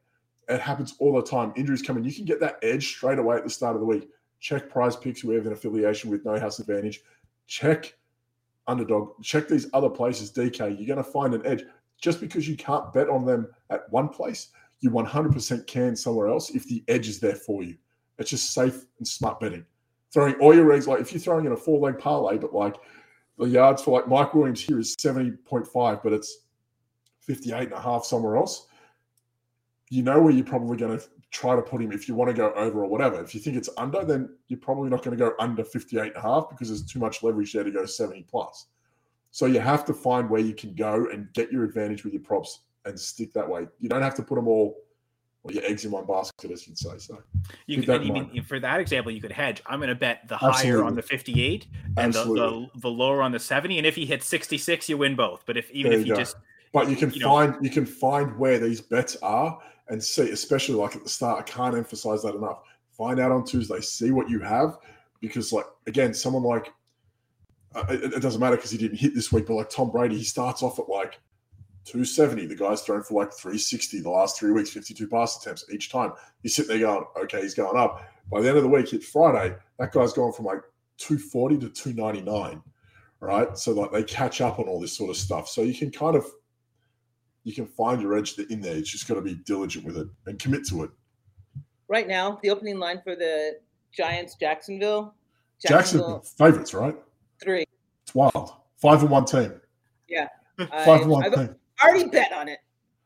it 0.48 0.60
happens 0.60 0.94
all 0.98 1.14
the 1.14 1.22
time. 1.22 1.52
Injuries 1.56 1.82
come 1.82 1.96
in. 1.96 2.04
You 2.04 2.12
can 2.12 2.24
get 2.24 2.40
that 2.40 2.58
edge 2.62 2.86
straight 2.86 3.18
away 3.18 3.36
at 3.36 3.44
the 3.44 3.50
start 3.50 3.74
of 3.74 3.80
the 3.80 3.86
week. 3.86 4.08
Check 4.40 4.70
prize 4.70 4.96
picks, 4.96 5.22
we 5.22 5.34
have 5.34 5.46
an 5.46 5.52
affiliation 5.52 6.10
with 6.10 6.24
No 6.24 6.38
House 6.38 6.58
Advantage. 6.58 7.02
Check 7.46 7.94
underdog. 8.66 9.22
Check 9.22 9.48
these 9.48 9.68
other 9.72 9.90
places, 9.90 10.32
DK. 10.32 10.78
You're 10.78 10.86
going 10.86 11.04
to 11.04 11.04
find 11.04 11.34
an 11.34 11.44
edge. 11.44 11.64
Just 12.00 12.20
because 12.20 12.48
you 12.48 12.56
can't 12.56 12.92
bet 12.92 13.10
on 13.10 13.26
them 13.26 13.48
at 13.68 13.90
one 13.90 14.08
place, 14.08 14.48
you 14.80 14.90
100% 14.90 15.66
can 15.66 15.94
somewhere 15.94 16.28
else 16.28 16.50
if 16.50 16.66
the 16.66 16.82
edge 16.88 17.08
is 17.08 17.20
there 17.20 17.34
for 17.34 17.62
you. 17.62 17.76
It's 18.18 18.30
just 18.30 18.52
safe 18.52 18.84
and 18.98 19.06
smart 19.06 19.40
betting. 19.40 19.64
Throwing 20.12 20.34
all 20.34 20.54
your 20.54 20.72
eggs, 20.72 20.88
like 20.88 21.00
if 21.00 21.12
you're 21.12 21.20
throwing 21.20 21.46
in 21.46 21.52
a 21.52 21.56
four 21.56 21.78
leg 21.78 21.98
parlay, 21.98 22.38
but 22.38 22.52
like 22.52 22.76
the 23.38 23.48
yards 23.48 23.82
for 23.82 23.98
like 23.98 24.08
Mike 24.08 24.34
Williams 24.34 24.60
here 24.60 24.78
is 24.78 24.96
70.5, 24.96 26.02
but 26.02 26.12
it's 26.12 26.44
58 27.20 27.64
and 27.64 27.72
a 27.72 27.80
half 27.80 28.04
somewhere 28.04 28.36
else, 28.36 28.66
you 29.88 30.02
know 30.02 30.20
where 30.20 30.32
you're 30.32 30.44
probably 30.44 30.76
going 30.76 30.98
to 30.98 31.04
try 31.30 31.54
to 31.54 31.62
put 31.62 31.80
him 31.80 31.92
if 31.92 32.08
you 32.08 32.14
want 32.14 32.28
to 32.28 32.36
go 32.36 32.52
over 32.54 32.84
or 32.84 32.88
whatever. 32.88 33.20
If 33.20 33.34
you 33.34 33.40
think 33.40 33.56
it's 33.56 33.68
under, 33.76 34.04
then 34.04 34.36
you're 34.48 34.58
probably 34.58 34.90
not 34.90 35.02
going 35.02 35.16
to 35.16 35.24
go 35.24 35.34
under 35.38 35.62
58 35.62 36.08
and 36.08 36.16
a 36.16 36.20
half 36.20 36.50
because 36.50 36.68
there's 36.68 36.84
too 36.84 36.98
much 36.98 37.22
leverage 37.22 37.52
there 37.52 37.64
to 37.64 37.70
go 37.70 37.86
70 37.86 38.26
plus. 38.28 38.66
So 39.30 39.46
you 39.46 39.60
have 39.60 39.84
to 39.84 39.94
find 39.94 40.28
where 40.28 40.40
you 40.40 40.54
can 40.54 40.74
go 40.74 41.06
and 41.12 41.32
get 41.34 41.52
your 41.52 41.64
advantage 41.64 42.02
with 42.02 42.12
your 42.12 42.22
props 42.22 42.60
and 42.84 42.98
stick 42.98 43.32
that 43.34 43.48
way. 43.48 43.66
You 43.78 43.88
don't 43.88 44.02
have 44.02 44.14
to 44.16 44.22
put 44.22 44.36
them 44.36 44.48
all, 44.48 44.76
well, 45.42 45.54
your 45.54 45.64
eggs 45.64 45.84
in 45.84 45.90
one 45.90 46.06
basket, 46.06 46.50
as 46.50 46.66
you'd 46.66 46.78
say. 46.78 46.98
So 46.98 47.22
You 47.66 47.82
could, 47.82 47.88
and 47.88 48.04
even 48.04 48.42
for 48.44 48.60
that 48.60 48.80
example, 48.80 49.12
you 49.12 49.20
could 49.20 49.32
hedge. 49.32 49.62
I'm 49.66 49.78
going 49.78 49.88
to 49.88 49.94
bet 49.94 50.28
the 50.28 50.36
higher 50.36 50.84
on 50.84 50.94
the 50.94 51.02
58 51.02 51.66
and 51.96 52.12
the, 52.12 52.24
the, 52.24 52.66
the 52.80 52.90
lower 52.90 53.22
on 53.22 53.32
the 53.32 53.38
70. 53.38 53.78
And 53.78 53.86
if 53.86 53.96
he 53.96 54.06
hits 54.06 54.26
66, 54.26 54.88
you 54.88 54.98
win 54.98 55.16
both. 55.16 55.44
But 55.46 55.56
if 55.56 55.70
even 55.70 55.92
There 55.92 56.00
if 56.00 56.06
you 56.06 56.14
you 56.14 56.20
just 56.20 56.36
But 56.72 56.88
you 56.88 56.96
can 56.96 57.10
you 57.10 57.20
know- 57.20 57.28
find 57.28 57.54
you 57.62 57.70
can 57.70 57.86
find 57.86 58.36
where 58.38 58.58
these 58.58 58.80
bets 58.80 59.16
are 59.22 59.58
and 59.88 60.02
see, 60.02 60.30
especially 60.30 60.76
like 60.76 60.96
at 60.96 61.02
the 61.02 61.08
start. 61.08 61.40
I 61.40 61.42
can't 61.42 61.74
emphasize 61.74 62.22
that 62.22 62.34
enough. 62.34 62.62
Find 62.96 63.18
out 63.18 63.32
on 63.32 63.44
Tuesday, 63.44 63.80
see 63.80 64.10
what 64.10 64.28
you 64.28 64.40
have, 64.40 64.78
because 65.20 65.52
like 65.52 65.66
again, 65.86 66.14
someone 66.14 66.42
like 66.42 66.72
uh, 67.74 67.84
it, 67.88 68.12
it 68.14 68.22
doesn't 68.22 68.40
matter 68.40 68.56
because 68.56 68.70
he 68.70 68.78
didn't 68.78 68.98
hit 68.98 69.14
this 69.14 69.32
week, 69.32 69.46
but 69.46 69.54
like 69.54 69.70
Tom 69.70 69.90
Brady, 69.90 70.18
he 70.18 70.24
starts 70.24 70.62
off 70.62 70.78
at 70.78 70.88
like 70.88 71.18
270. 71.90 72.46
The 72.46 72.54
guy's 72.54 72.82
thrown 72.82 73.02
for 73.02 73.22
like 73.22 73.32
360 73.32 74.00
the 74.00 74.10
last 74.10 74.38
three 74.38 74.52
weeks, 74.52 74.70
52 74.70 75.08
pass 75.08 75.36
attempts 75.38 75.64
each 75.72 75.90
time. 75.90 76.12
You 76.42 76.50
sit 76.50 76.68
there 76.68 76.78
going, 76.78 77.04
okay, 77.22 77.42
he's 77.42 77.54
going 77.54 77.76
up. 77.76 78.02
By 78.30 78.40
the 78.40 78.48
end 78.48 78.58
of 78.58 78.62
the 78.62 78.68
week, 78.68 78.92
it's 78.92 79.08
Friday, 79.08 79.56
that 79.78 79.92
guy's 79.92 80.12
gone 80.12 80.32
from 80.32 80.44
like 80.44 80.60
240 80.98 81.58
to 81.58 81.68
299. 81.68 82.62
Right. 83.20 83.58
So 83.58 83.72
like 83.72 83.92
they 83.92 84.02
catch 84.02 84.40
up 84.40 84.58
on 84.58 84.66
all 84.66 84.80
this 84.80 84.96
sort 84.96 85.10
of 85.10 85.16
stuff. 85.16 85.48
So 85.48 85.62
you 85.62 85.74
can 85.74 85.90
kind 85.90 86.16
of 86.16 86.24
you 87.44 87.54
can 87.54 87.66
find 87.66 88.00
your 88.00 88.16
edge 88.16 88.38
in 88.38 88.60
there. 88.60 88.76
It's 88.76 88.90
just 88.90 89.08
got 89.08 89.14
to 89.14 89.20
be 89.20 89.34
diligent 89.34 89.84
with 89.84 89.98
it 89.98 90.08
and 90.26 90.38
commit 90.38 90.66
to 90.68 90.84
it. 90.84 90.90
Right 91.88 92.08
now, 92.08 92.38
the 92.42 92.50
opening 92.50 92.78
line 92.78 93.00
for 93.02 93.16
the 93.16 93.58
Giants 93.92 94.36
Jacksonville. 94.36 95.14
Jacksonville 95.60 96.20
favorites, 96.20 96.72
right? 96.72 96.96
three. 97.42 97.64
It's 98.04 98.14
wild. 98.14 98.54
Five 98.76 99.02
and 99.02 99.10
one 99.10 99.24
team. 99.24 99.60
Yeah. 100.08 100.28
Five 100.84 101.02
and 101.02 101.10
one 101.10 101.24
I've 101.24 101.34
team. 101.34 101.54
Already 101.88 102.08
bet 102.08 102.32
on 102.32 102.48
it. 102.48 102.58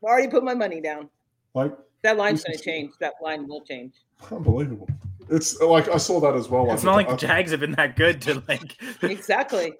I 0.03 0.07
already 0.07 0.27
put 0.27 0.43
my 0.43 0.53
money 0.53 0.81
down. 0.81 1.09
Like 1.53 1.73
That 2.03 2.17
line's 2.17 2.43
going 2.43 2.57
to 2.57 2.63
change. 2.63 2.93
That 2.99 3.13
line 3.21 3.47
will 3.47 3.61
change. 3.61 3.93
unbelievable. 4.31 4.87
It's 5.27 5.59
like 5.59 5.89
I 5.89 5.97
saw 5.97 6.19
that 6.19 6.35
as 6.35 6.49
well. 6.49 6.71
it's 6.71 6.83
not 6.83 6.95
like 6.95 7.09
the 7.09 7.15
Jags 7.17 7.49
have 7.49 7.59
been 7.61 7.71
that 7.71 7.95
good 7.95 8.21
to 8.23 8.43
like 8.47 8.77
Exactly. 9.01 9.73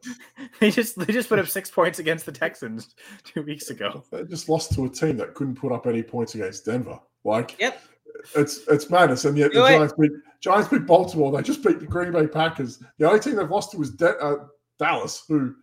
they 0.60 0.72
just 0.72 0.98
they 0.98 1.14
just 1.14 1.30
put 1.30 1.38
up 1.38 1.48
six 1.48 1.70
points 1.70 2.00
against 2.00 2.26
the 2.26 2.32
Texans 2.32 2.96
two 3.24 3.44
weeks 3.44 3.70
ago. 3.70 4.04
They 4.12 4.24
just 4.24 4.50
lost 4.50 4.74
to 4.74 4.86
a 4.86 4.90
team 4.90 5.18
that 5.18 5.36
couldn't 5.36 5.56
put 5.56 5.72
up 5.72 5.86
any 5.86 6.02
points 6.02 6.34
against 6.34 6.66
Denver. 6.66 6.98
Like 7.24 7.56
Yep. 7.60 7.80
it's 8.36 8.62
it's 8.70 8.90
madness, 8.90 9.26
and 9.26 9.38
yet 9.38 9.52
the 9.54 9.60
Do 9.60 9.66
it. 9.66 9.70
Giants 9.78 9.94
beat 10.00 10.12
Giants 10.42 10.70
beat 10.70 10.88
Baltimore. 10.88 11.32
They 11.32 11.44
just 11.44 11.64
beat 11.64 11.80
the 11.80 11.86
Green 11.86 12.12
Bay 12.12 12.26
Packers. 12.26 12.82
The 12.98 13.08
only 13.08 13.20
team 13.20 13.36
they've 13.36 13.50
lost 13.50 13.72
to 13.74 13.82
is 13.84 13.92
De- 13.92 14.18
uh, 14.18 14.46
Dallas, 14.80 15.24
who, 15.28 15.54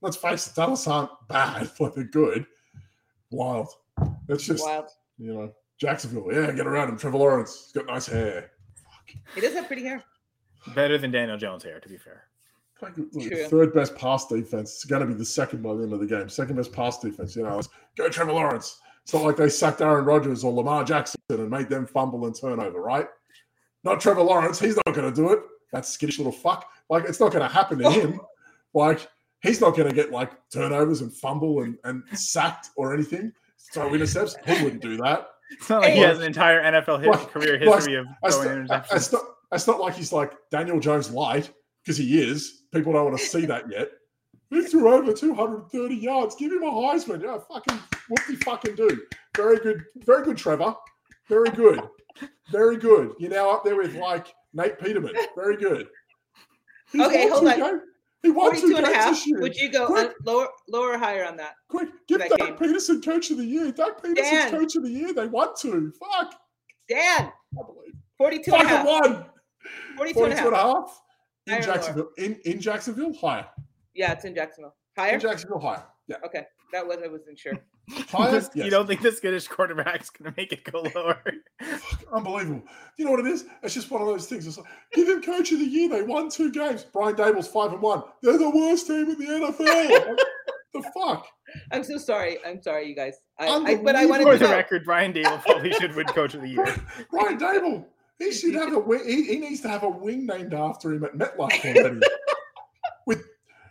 let's 0.00 0.16
face 0.16 0.48
it, 0.48 0.56
Dallas 0.56 0.88
aren't 0.88 1.10
bad, 1.28 1.70
but 1.78 1.94
they're 1.94 2.02
good. 2.04 2.46
Wild. 3.30 3.68
It's 4.28 4.44
just 4.44 4.64
Wild. 4.64 4.86
you 5.18 5.32
know 5.34 5.52
Jacksonville. 5.78 6.28
Yeah, 6.32 6.50
get 6.52 6.66
around 6.66 6.88
him. 6.88 6.98
Trevor 6.98 7.18
Lawrence. 7.18 7.64
He's 7.66 7.72
got 7.72 7.92
nice 7.92 8.06
hair. 8.06 8.50
He 9.34 9.40
does 9.40 9.54
have 9.54 9.66
pretty 9.66 9.82
hair. 9.84 10.02
Better 10.74 10.98
than 10.98 11.10
Daniel 11.10 11.36
Jones 11.38 11.64
hair, 11.64 11.80
to 11.80 11.88
be 11.88 11.96
fair. 11.96 12.24
Like, 12.82 12.96
look, 12.96 13.12
True. 13.12 13.44
third 13.46 13.74
best 13.74 13.94
pass 13.96 14.26
defense. 14.26 14.74
It's 14.74 14.84
going 14.84 15.00
to 15.00 15.06
be 15.06 15.14
the 15.14 15.24
second 15.24 15.62
by 15.62 15.74
the 15.74 15.82
end 15.82 15.92
of 15.92 16.00
the 16.00 16.06
game. 16.06 16.28
Second 16.28 16.56
best 16.56 16.72
pass 16.72 16.98
defense. 16.98 17.36
You 17.36 17.42
know, 17.42 17.58
it's 17.58 17.68
go 17.96 18.08
Trevor 18.08 18.32
Lawrence. 18.32 18.80
It's 19.02 19.12
not 19.12 19.24
like 19.24 19.36
they 19.36 19.48
sacked 19.48 19.80
Aaron 19.80 20.04
Rodgers 20.04 20.44
or 20.44 20.52
Lamar 20.52 20.84
Jackson 20.84 21.20
and 21.30 21.50
made 21.50 21.68
them 21.68 21.86
fumble 21.86 22.26
and 22.26 22.38
turnover, 22.38 22.80
right? 22.80 23.06
Not 23.84 24.00
Trevor 24.00 24.22
Lawrence. 24.22 24.58
He's 24.58 24.76
not 24.86 24.94
going 24.94 25.08
to 25.12 25.14
do 25.14 25.30
it. 25.30 25.40
That 25.72 25.86
skittish 25.86 26.18
little 26.18 26.32
fuck. 26.32 26.66
Like 26.88 27.04
it's 27.04 27.20
not 27.20 27.32
going 27.32 27.46
to 27.46 27.52
happen 27.52 27.78
to 27.78 27.90
him. 27.90 28.20
Like 28.72 29.08
he's 29.42 29.60
not 29.60 29.76
going 29.76 29.88
to 29.88 29.94
get 29.94 30.10
like 30.10 30.30
turnovers 30.52 31.00
and 31.00 31.12
fumble 31.14 31.62
and, 31.62 31.76
and 31.84 32.02
sacked 32.18 32.70
or 32.76 32.94
anything. 32.94 33.32
Throw 33.72 33.92
intercepts. 33.94 34.36
He 34.46 34.62
wouldn't 34.64 34.82
do 34.82 34.96
that. 34.98 35.28
It's 35.52 35.68
not 35.68 35.82
like 35.82 35.92
he 35.94 36.00
has 36.00 36.18
an 36.18 36.24
entire 36.24 36.62
NFL 36.62 36.98
his, 37.00 37.08
Like- 37.08 37.30
career 37.30 37.58
like, 37.64 37.74
history 37.76 37.94
of 37.96 38.06
It's 38.22 38.36
throwing 38.36 38.66
not, 38.66 38.84
interceptions. 38.86 38.96
it's 38.96 39.12
not, 39.12 39.22
it's 39.52 39.66
not 39.66 39.80
like 39.80 39.94
he's 39.94 40.12
like 40.12 40.32
Daniel 40.50 40.78
Jones 40.80 41.10
light 41.10 41.50
because 41.84 41.96
he 41.96 42.20
is. 42.22 42.62
People 42.72 42.92
don't 42.92 43.04
want 43.06 43.18
to 43.18 43.24
see 43.24 43.46
that 43.46 43.70
yet. 43.70 43.88
He 44.50 44.62
threw 44.62 44.92
over 44.92 45.12
230 45.12 45.94
yards. 45.94 46.34
Give 46.36 46.52
him 46.52 46.62
a 46.64 46.66
Heisman. 46.70 47.22
Yeah, 47.22 47.38
fucking 47.52 47.78
what 48.08 48.20
he 48.28 48.36
fucking 48.36 48.74
do? 48.74 49.00
Very 49.36 49.58
good, 49.58 49.84
very 49.98 50.24
good, 50.24 50.36
Trevor. 50.36 50.74
Very 51.28 51.50
good. 51.50 51.80
Very 52.50 52.76
good. 52.76 53.12
You're 53.20 53.30
now 53.30 53.50
up 53.50 53.64
there 53.64 53.76
with 53.76 53.94
like 53.94 54.32
Nate 54.52 54.78
Peterman. 54.80 55.14
Very 55.36 55.56
good. 55.56 55.86
He's 56.92 57.02
Okay, 57.02 57.28
hold 57.28 57.46
on. 57.46 57.56
games- 57.58 57.82
He 58.22 58.30
won 58.30 58.50
42 58.50 58.68
two 58.68 58.76
and 58.76 58.86
a 58.86 58.90
games 58.90 58.96
half. 59.04 59.10
this 59.14 59.26
year. 59.26 59.40
Would 59.40 59.56
you 59.56 59.70
go 59.70 59.86
uh, 59.96 60.10
lower 60.24 60.48
lower 60.68 60.92
or 60.94 60.98
higher 60.98 61.24
on 61.24 61.36
that? 61.38 61.54
Quick, 61.68 61.88
give 62.06 62.18
that 62.18 62.28
Doug 62.30 62.38
game? 62.38 62.56
Pederson 62.56 63.02
coach 63.04 63.30
of 63.30 63.38
the 63.38 63.44
year. 63.44 63.72
Doug 63.72 64.02
Pederson's 64.02 64.16
Dan. 64.16 64.50
coach 64.50 64.76
of 64.76 64.82
the 64.82 64.90
year. 64.90 65.14
They 65.14 65.26
won 65.26 65.48
two. 65.56 65.92
Fuck. 65.98 66.34
Dan, 66.88 67.32
I 67.58 67.62
believe. 67.66 67.94
42 68.18 68.52
and 68.54 68.62
a 68.62 68.68
half. 68.68 68.86
one. 68.86 69.24
42 69.96 70.24
and 70.24 70.34
42 70.34 70.46
and 70.46 70.54
a 70.54 70.56
half. 70.58 70.66
half 70.66 71.00
in 71.46 71.52
Higher? 71.54 71.62
Jacksonville. 71.62 72.08
In, 72.18 72.34
in 72.44 72.60
Jacksonville, 72.60 73.14
higher. 73.14 73.46
Yeah, 73.94 74.12
it's 74.12 74.24
in 74.24 74.34
Jacksonville. 74.34 74.74
Higher? 74.96 75.14
In 75.14 75.20
Jacksonville, 75.20 75.60
higher. 75.60 75.84
Yeah. 76.08 76.16
Okay. 76.24 76.44
That 76.72 76.86
was 76.86 76.98
I 77.04 77.08
wasn't 77.08 77.38
sure. 77.38 77.54
Higher? 78.10 78.30
This- 78.32 78.50
Yes. 78.54 78.64
You 78.64 78.70
don't 78.70 78.86
think 78.86 79.00
this 79.02 79.18
Skittish 79.18 79.48
quarterback's 79.48 80.10
going 80.10 80.30
to 80.32 80.36
make 80.40 80.52
it 80.52 80.64
go 80.70 80.82
lower? 80.94 81.22
Unbelievable. 82.12 82.62
You 82.96 83.04
know 83.04 83.10
what 83.12 83.20
it 83.20 83.26
is? 83.26 83.44
It's 83.62 83.74
just 83.74 83.90
one 83.90 84.00
of 84.02 84.08
those 84.08 84.26
things. 84.26 84.46
It's 84.46 84.56
like, 84.58 84.66
give 84.92 85.08
him 85.08 85.22
coach 85.22 85.52
of 85.52 85.58
the 85.58 85.64
year. 85.64 85.88
They 85.88 86.02
won 86.02 86.28
two 86.30 86.50
games. 86.50 86.84
Brian 86.92 87.14
Daboll's 87.16 87.48
five 87.48 87.72
and 87.72 87.80
one. 87.82 88.02
They're 88.22 88.38
the 88.38 88.50
worst 88.50 88.86
team 88.86 89.10
in 89.10 89.18
the 89.18 89.24
NFL. 89.26 90.18
Like, 90.72 90.82
the 90.84 90.90
fuck? 90.94 91.26
I'm 91.72 91.82
so 91.82 91.98
sorry. 91.98 92.38
I'm 92.46 92.62
sorry, 92.62 92.88
you 92.88 92.94
guys. 92.94 93.16
I, 93.40 93.48
I 93.48 93.74
but 93.76 93.96
I 93.96 94.02
Unbelievable. 94.04 94.08
wanted 94.10 94.24
For 94.24 94.32
to 94.34 94.38
the 94.38 94.44
know. 94.50 94.56
record, 94.56 94.84
Brian 94.84 95.12
Daboll 95.12 95.42
probably 95.42 95.72
should 95.72 95.96
win 95.96 96.06
Coach 96.06 96.34
of 96.34 96.42
the 96.42 96.48
Year. 96.48 96.64
Brian 97.10 97.38
Daboll. 97.40 97.86
He 98.20 98.30
should 98.32 98.54
have 98.54 98.72
a 98.72 98.78
wing. 98.78 99.00
He, 99.04 99.24
he 99.24 99.36
needs 99.38 99.60
to 99.62 99.68
have 99.68 99.82
a 99.82 99.88
wing 99.88 100.26
named 100.26 100.54
after 100.54 100.92
him 100.92 101.02
at 101.04 101.14
MetLife 101.14 101.64
already. 101.64 101.96
With 101.96 102.02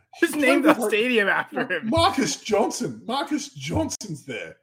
Just 0.19 0.36
name 0.36 0.61
the 0.61 0.73
stadium 0.88 1.27
after 1.27 1.65
him. 1.72 1.90
Marcus 1.90 2.38
Johnson. 2.38 3.02
Marcus 3.06 3.49
Johnson's 3.49 4.26
there. 4.26 4.57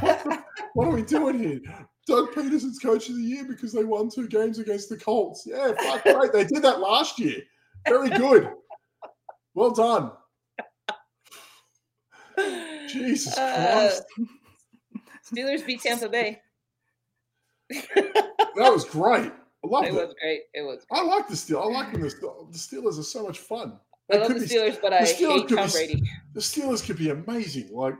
What, 0.00 0.24
the- 0.24 0.44
what 0.74 0.88
are 0.88 0.92
we 0.94 1.02
doing 1.02 1.38
here? 1.38 1.60
Doug 2.06 2.32
Pederson's 2.32 2.78
coach 2.78 3.08
of 3.10 3.16
the 3.16 3.22
year 3.22 3.44
because 3.44 3.72
they 3.72 3.84
won 3.84 4.08
two 4.10 4.26
games 4.28 4.58
against 4.58 4.88
the 4.88 4.96
Colts. 4.96 5.44
Yeah, 5.46 5.72
fuck 5.78 6.04
right. 6.06 6.32
They 6.32 6.44
did 6.44 6.62
that 6.62 6.80
last 6.80 7.18
year. 7.18 7.42
Very 7.86 8.08
good. 8.10 8.50
Well 9.54 9.70
done. 9.72 10.12
Jesus 12.88 13.36
Uh, 13.36 13.90
Christ. 13.90 14.02
Steelers 15.30 15.66
beat 15.66 15.82
Tampa 15.82 16.08
Bay. 16.08 16.40
That 17.70 18.72
was 18.72 18.84
great. 18.84 19.30
I 19.64 19.66
loved 19.66 19.88
It 19.88 19.90
it. 19.90 19.94
was 19.94 20.14
great. 20.22 20.40
It 20.54 20.62
was. 20.62 20.86
I 20.90 21.02
like 21.02 21.28
the 21.28 21.34
Steelers. 21.34 21.62
I 21.64 21.66
like 21.66 21.92
when 21.92 22.00
the, 22.02 22.08
the 22.08 22.58
Steelers 22.58 22.98
are 22.98 23.02
so 23.02 23.24
much 23.26 23.38
fun. 23.40 23.78
I 24.12 24.16
love 24.16 24.28
the 24.28 24.34
be- 24.40 24.46
Steelers, 24.46 24.80
but 24.80 24.90
the 24.90 25.00
I 25.00 25.04
Steelers 25.04 25.16
hate 25.16 25.48
could 25.48 25.56
Tom 25.58 25.66
be- 25.66 25.72
Brady. 25.72 26.02
the 26.34 26.40
Steelers 26.40 26.84
could 26.84 26.96
be 26.96 27.10
amazing. 27.10 27.68
Like, 27.72 27.94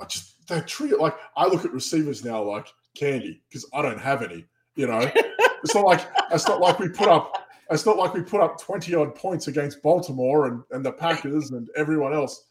I 0.00 0.04
just 0.06 0.46
they 0.48 0.60
treat 0.60 0.92
it 0.92 1.00
like 1.00 1.16
I 1.36 1.46
look 1.46 1.64
at 1.64 1.72
receivers 1.72 2.24
now 2.24 2.42
like 2.42 2.66
candy 2.94 3.42
because 3.48 3.68
I 3.72 3.82
don't 3.82 4.00
have 4.00 4.22
any. 4.22 4.44
You 4.74 4.86
know, 4.88 5.10
it's 5.62 5.74
not 5.74 5.84
like 5.84 6.06
it's 6.32 6.46
not 6.48 6.60
like 6.60 6.78
we 6.78 6.88
put 6.88 7.08
up 7.08 7.32
it's 7.70 7.86
not 7.86 7.96
like 7.96 8.14
we 8.14 8.22
put 8.22 8.40
up 8.40 8.60
twenty 8.60 8.94
odd 8.94 9.14
points 9.14 9.48
against 9.48 9.82
Baltimore 9.82 10.46
and 10.46 10.62
and 10.70 10.84
the 10.84 10.92
Packers 10.92 11.50
and 11.50 11.68
everyone 11.76 12.12
else, 12.12 12.44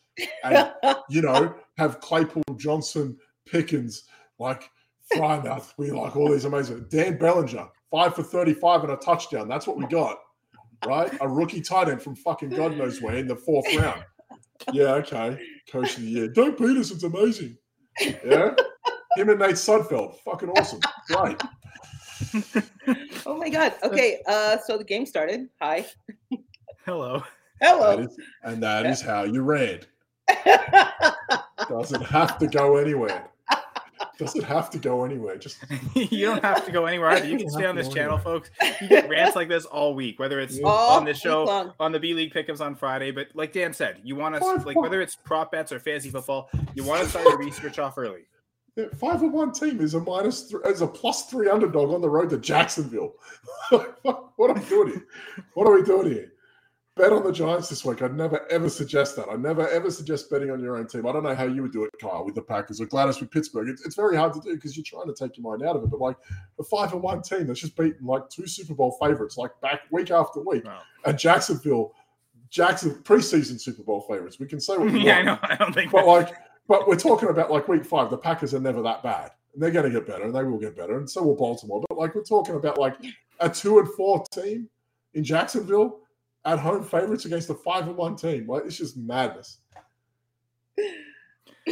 and 0.43 0.73
you 1.09 1.21
know 1.21 1.53
have 1.77 1.99
Claypool, 2.01 2.43
Johnson, 2.57 3.17
Pickens, 3.45 4.05
like 4.39 4.69
Freiermuth. 5.13 5.73
We 5.77 5.91
like 5.91 6.15
all 6.15 6.31
these 6.31 6.45
amazing 6.45 6.87
Dan 6.89 7.17
Bellinger, 7.17 7.67
five 7.91 8.15
for 8.15 8.23
thirty-five 8.23 8.83
and 8.83 8.93
a 8.93 8.97
touchdown. 8.97 9.47
That's 9.47 9.67
what 9.67 9.77
we 9.77 9.85
got. 9.89 10.17
Right, 10.85 11.11
a 11.21 11.27
rookie 11.27 11.61
tight 11.61 11.89
end 11.89 12.01
from 12.01 12.15
fucking 12.15 12.49
God 12.49 12.77
knows 12.77 13.01
where 13.01 13.15
in 13.15 13.27
the 13.27 13.35
fourth 13.35 13.65
round. 13.75 14.03
Yeah, 14.71 14.93
okay. 14.95 15.39
Coach 15.71 15.97
of 15.97 16.03
the 16.03 16.09
year. 16.09 16.27
Doug 16.27 16.57
Pederson's 16.57 17.03
amazing. 17.03 17.57
Yeah. 18.01 18.55
Him 19.15 19.29
and 19.29 19.39
Nate 19.39 19.55
Sudfeld. 19.55 20.17
Fucking 20.19 20.49
awesome. 20.49 20.79
Great. 21.07 21.41
oh 23.25 23.37
my 23.37 23.49
god. 23.49 23.73
Okay. 23.83 24.21
Uh, 24.27 24.57
so 24.65 24.77
the 24.77 24.83
game 24.83 25.05
started. 25.05 25.49
Hi. 25.61 25.85
Hello. 26.85 27.23
Hello. 27.61 27.99
is, 27.99 28.17
and 28.43 28.61
that 28.63 28.85
is 28.85 29.01
how 29.01 29.23
you 29.23 29.41
read. 29.41 29.87
Doesn't 31.69 32.03
have 32.03 32.37
to 32.39 32.47
go 32.47 32.77
anywhere. 32.77 33.29
Doesn't 34.17 34.43
have 34.43 34.69
to 34.69 34.77
go 34.77 35.03
anywhere. 35.03 35.37
Just 35.37 35.57
you 35.95 36.25
don't 36.27 36.43
have 36.43 36.65
to 36.65 36.71
go 36.71 36.85
anywhere 36.85 37.09
either. 37.09 37.27
You 37.27 37.37
can 37.37 37.49
stay 37.49 37.65
on 37.65 37.75
this 37.75 37.89
channel, 37.89 38.17
folks. 38.17 38.49
You 38.81 38.87
get 38.87 39.09
rants 39.09 39.35
like 39.35 39.49
this 39.49 39.65
all 39.65 39.93
week, 39.93 40.19
whether 40.19 40.39
it's 40.39 40.59
All 40.63 40.97
on 40.97 41.03
this 41.05 41.19
show, 41.19 41.43
long. 41.43 41.73
on 41.79 41.91
the 41.91 41.99
B 41.99 42.13
League 42.13 42.31
pickups 42.31 42.61
on 42.61 42.75
Friday. 42.75 43.11
But 43.11 43.27
like 43.33 43.51
Dan 43.51 43.73
said, 43.73 43.99
you 44.03 44.15
want 44.15 44.37
Five 44.37 44.61
to 44.61 44.65
like 44.67 44.77
whether 44.79 45.01
it's 45.01 45.15
prop 45.15 45.51
bets 45.51 45.71
or 45.71 45.79
fantasy 45.79 46.09
football, 46.09 46.49
you 46.73 46.83
want 46.83 47.03
to 47.03 47.09
start 47.09 47.25
your 47.25 47.37
research 47.37 47.77
off 47.79 47.97
early. 47.97 48.21
yeah, 48.77 48.85
five 48.97 49.21
and 49.21 49.33
one 49.33 49.51
team 49.51 49.81
is 49.81 49.93
a 49.95 49.99
minus 49.99 50.43
three, 50.49 50.61
is 50.65 50.81
a 50.81 50.87
plus 50.87 51.29
three 51.29 51.49
underdog 51.49 51.91
on 51.93 52.01
the 52.01 52.09
road 52.09 52.29
to 52.29 52.37
Jacksonville. 52.37 53.15
what 53.69 54.49
are 54.49 54.53
we 54.53 54.61
doing 54.65 54.87
here? 54.89 55.05
What 55.55 55.67
are 55.67 55.73
we 55.73 55.83
doing 55.83 56.11
here? 56.11 56.31
Bet 56.97 57.11
on 57.11 57.23
the 57.25 57.31
Giants 57.31 57.67
this 57.67 57.83
week. 57.83 58.01
I'd 58.01 58.15
never 58.15 58.49
ever 58.49 58.69
suggest 58.69 59.17
that. 59.17 59.27
I 59.29 59.35
never 59.35 59.67
ever 59.67 59.91
suggest 59.91 60.29
betting 60.29 60.49
on 60.49 60.61
your 60.61 60.77
own 60.77 60.87
team. 60.87 61.05
I 61.05 61.11
don't 61.11 61.23
know 61.23 61.35
how 61.35 61.43
you 61.43 61.61
would 61.61 61.73
do 61.73 61.83
it, 61.83 61.91
Kyle, 62.01 62.23
with 62.23 62.35
the 62.35 62.41
Packers 62.41 62.79
or 62.79 62.85
Gladys 62.85 63.19
with 63.19 63.31
Pittsburgh. 63.31 63.67
It's, 63.67 63.85
it's 63.85 63.95
very 63.97 64.15
hard 64.15 64.31
to 64.33 64.39
do 64.39 64.55
because 64.55 64.77
you're 64.77 64.85
trying 64.85 65.07
to 65.07 65.13
take 65.13 65.35
your 65.37 65.43
mind 65.51 65.67
out 65.67 65.75
of 65.75 65.83
it. 65.83 65.89
But 65.91 65.99
like 65.99 66.15
a 66.57 66.63
five 66.63 66.93
and 66.93 67.01
one 67.03 67.21
team 67.21 67.47
that's 67.47 67.59
just 67.59 67.75
beaten 67.75 68.05
like 68.07 68.29
two 68.29 68.47
Super 68.47 68.73
Bowl 68.73 68.97
favorites, 69.01 69.35
like 69.37 69.51
back 69.61 69.81
week 69.91 70.09
after 70.09 70.39
week, 70.39 70.63
Wow. 70.63 70.79
and 71.05 71.19
Jacksonville, 71.19 71.93
Jackson 72.49 72.91
preseason 73.03 73.59
Super 73.59 73.83
Bowl 73.83 73.99
favorites. 74.07 74.39
We 74.39 74.47
can 74.47 74.61
say 74.61 74.77
what 74.77 74.89
we 74.89 75.01
yeah, 75.03 75.17
I 75.19 75.23
want. 75.25 75.41
know. 75.41 75.47
I 75.49 75.55
don't 75.57 75.73
think. 75.73 75.91
But 75.91 76.05
like, 76.07 76.33
but 76.69 76.87
we're 76.87 76.95
talking 76.95 77.27
about 77.27 77.51
like 77.51 77.67
week 77.67 77.83
five. 77.83 78.09
The 78.09 78.17
Packers 78.17 78.53
are 78.53 78.61
never 78.61 78.81
that 78.83 79.03
bad, 79.03 79.31
and 79.53 79.61
they're 79.61 79.69
going 79.71 79.83
to 79.83 79.91
get 79.91 80.07
better, 80.07 80.23
and 80.23 80.33
they 80.33 80.45
will 80.45 80.59
get 80.59 80.77
better, 80.77 80.97
and 80.97 81.09
so 81.09 81.23
will 81.23 81.35
Baltimore. 81.35 81.83
But 81.89 81.97
like, 81.97 82.15
we're 82.15 82.23
talking 82.23 82.55
about 82.55 82.77
like 82.77 82.95
a 83.41 83.49
two 83.49 83.79
and 83.79 83.89
four 83.95 84.23
team 84.31 84.69
in 85.13 85.25
Jacksonville 85.25 85.99
at 86.45 86.59
home 86.59 86.83
favorites 86.83 87.25
against 87.25 87.49
a 87.49 87.55
five 87.55 87.87
and 87.87 87.97
one 87.97 88.15
team. 88.15 88.47
Like, 88.47 88.65
it's 88.65 88.77
just 88.77 88.97
madness. 88.97 89.57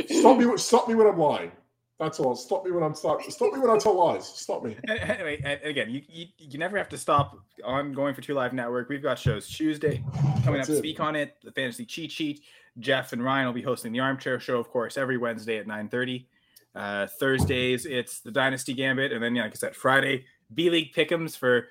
Stop 0.10 0.38
me! 0.38 0.58
Stop 0.58 0.88
me 0.88 0.96
when 0.96 1.08
I'm 1.08 1.20
lying. 1.20 1.52
That's 2.00 2.20
all. 2.20 2.36
Stop 2.36 2.66
me 2.66 2.72
when 2.72 2.84
I'm 2.84 2.96
stop. 2.96 3.22
Stop 3.22 3.54
me 3.54 3.60
when 3.60 3.70
I 3.70 3.78
tell 3.78 3.94
lies. 3.94 4.28
Stop 4.28 4.64
me. 4.64 4.76
Anyway, 4.88 5.40
and 5.46 5.62
again, 5.64 5.90
you, 5.90 6.02
you 6.10 6.26
you 6.38 6.58
never 6.58 6.78
have 6.78 6.90
to 6.90 6.98
stop 6.98 7.38
on 7.64 7.94
going 7.94 8.16
for 8.16 8.22
two 8.22 8.34
live 8.34 8.52
network. 8.52 8.90
We've 8.90 9.04
got 9.04 9.20
shows 9.20 9.48
Tuesday 9.48 10.04
coming 10.44 10.60
That's 10.60 10.70
up. 10.70 10.76
it. 10.76 10.80
Speak 10.80 11.00
on 11.00 11.16
it. 11.16 11.36
The 11.44 11.52
fantasy 11.52 11.86
cheat 11.86 12.12
sheet. 12.12 12.42
Jeff 12.80 13.14
and 13.14 13.24
Ryan 13.24 13.46
will 13.46 13.54
be 13.54 13.62
hosting 13.62 13.92
the 13.92 14.00
Armchair 14.00 14.40
Show, 14.40 14.58
of 14.58 14.70
course, 14.70 14.98
every 14.98 15.18
Wednesday 15.18 15.60
at 15.60 15.68
nine 15.68 15.88
thirty. 15.88 16.28
Uh, 16.76 17.06
Thursdays 17.06 17.86
it's 17.86 18.22
the 18.22 18.32
Dynasty 18.32 18.74
Gambit, 18.74 19.12
and 19.12 19.24
then 19.24 19.36
yeah, 19.36 19.44
like 19.44 19.52
I 19.52 19.56
said, 19.56 19.76
Friday 19.76 20.26
B 20.54 20.72
League 20.72 20.94
Pick'ems 20.94 21.38
for 21.38 21.68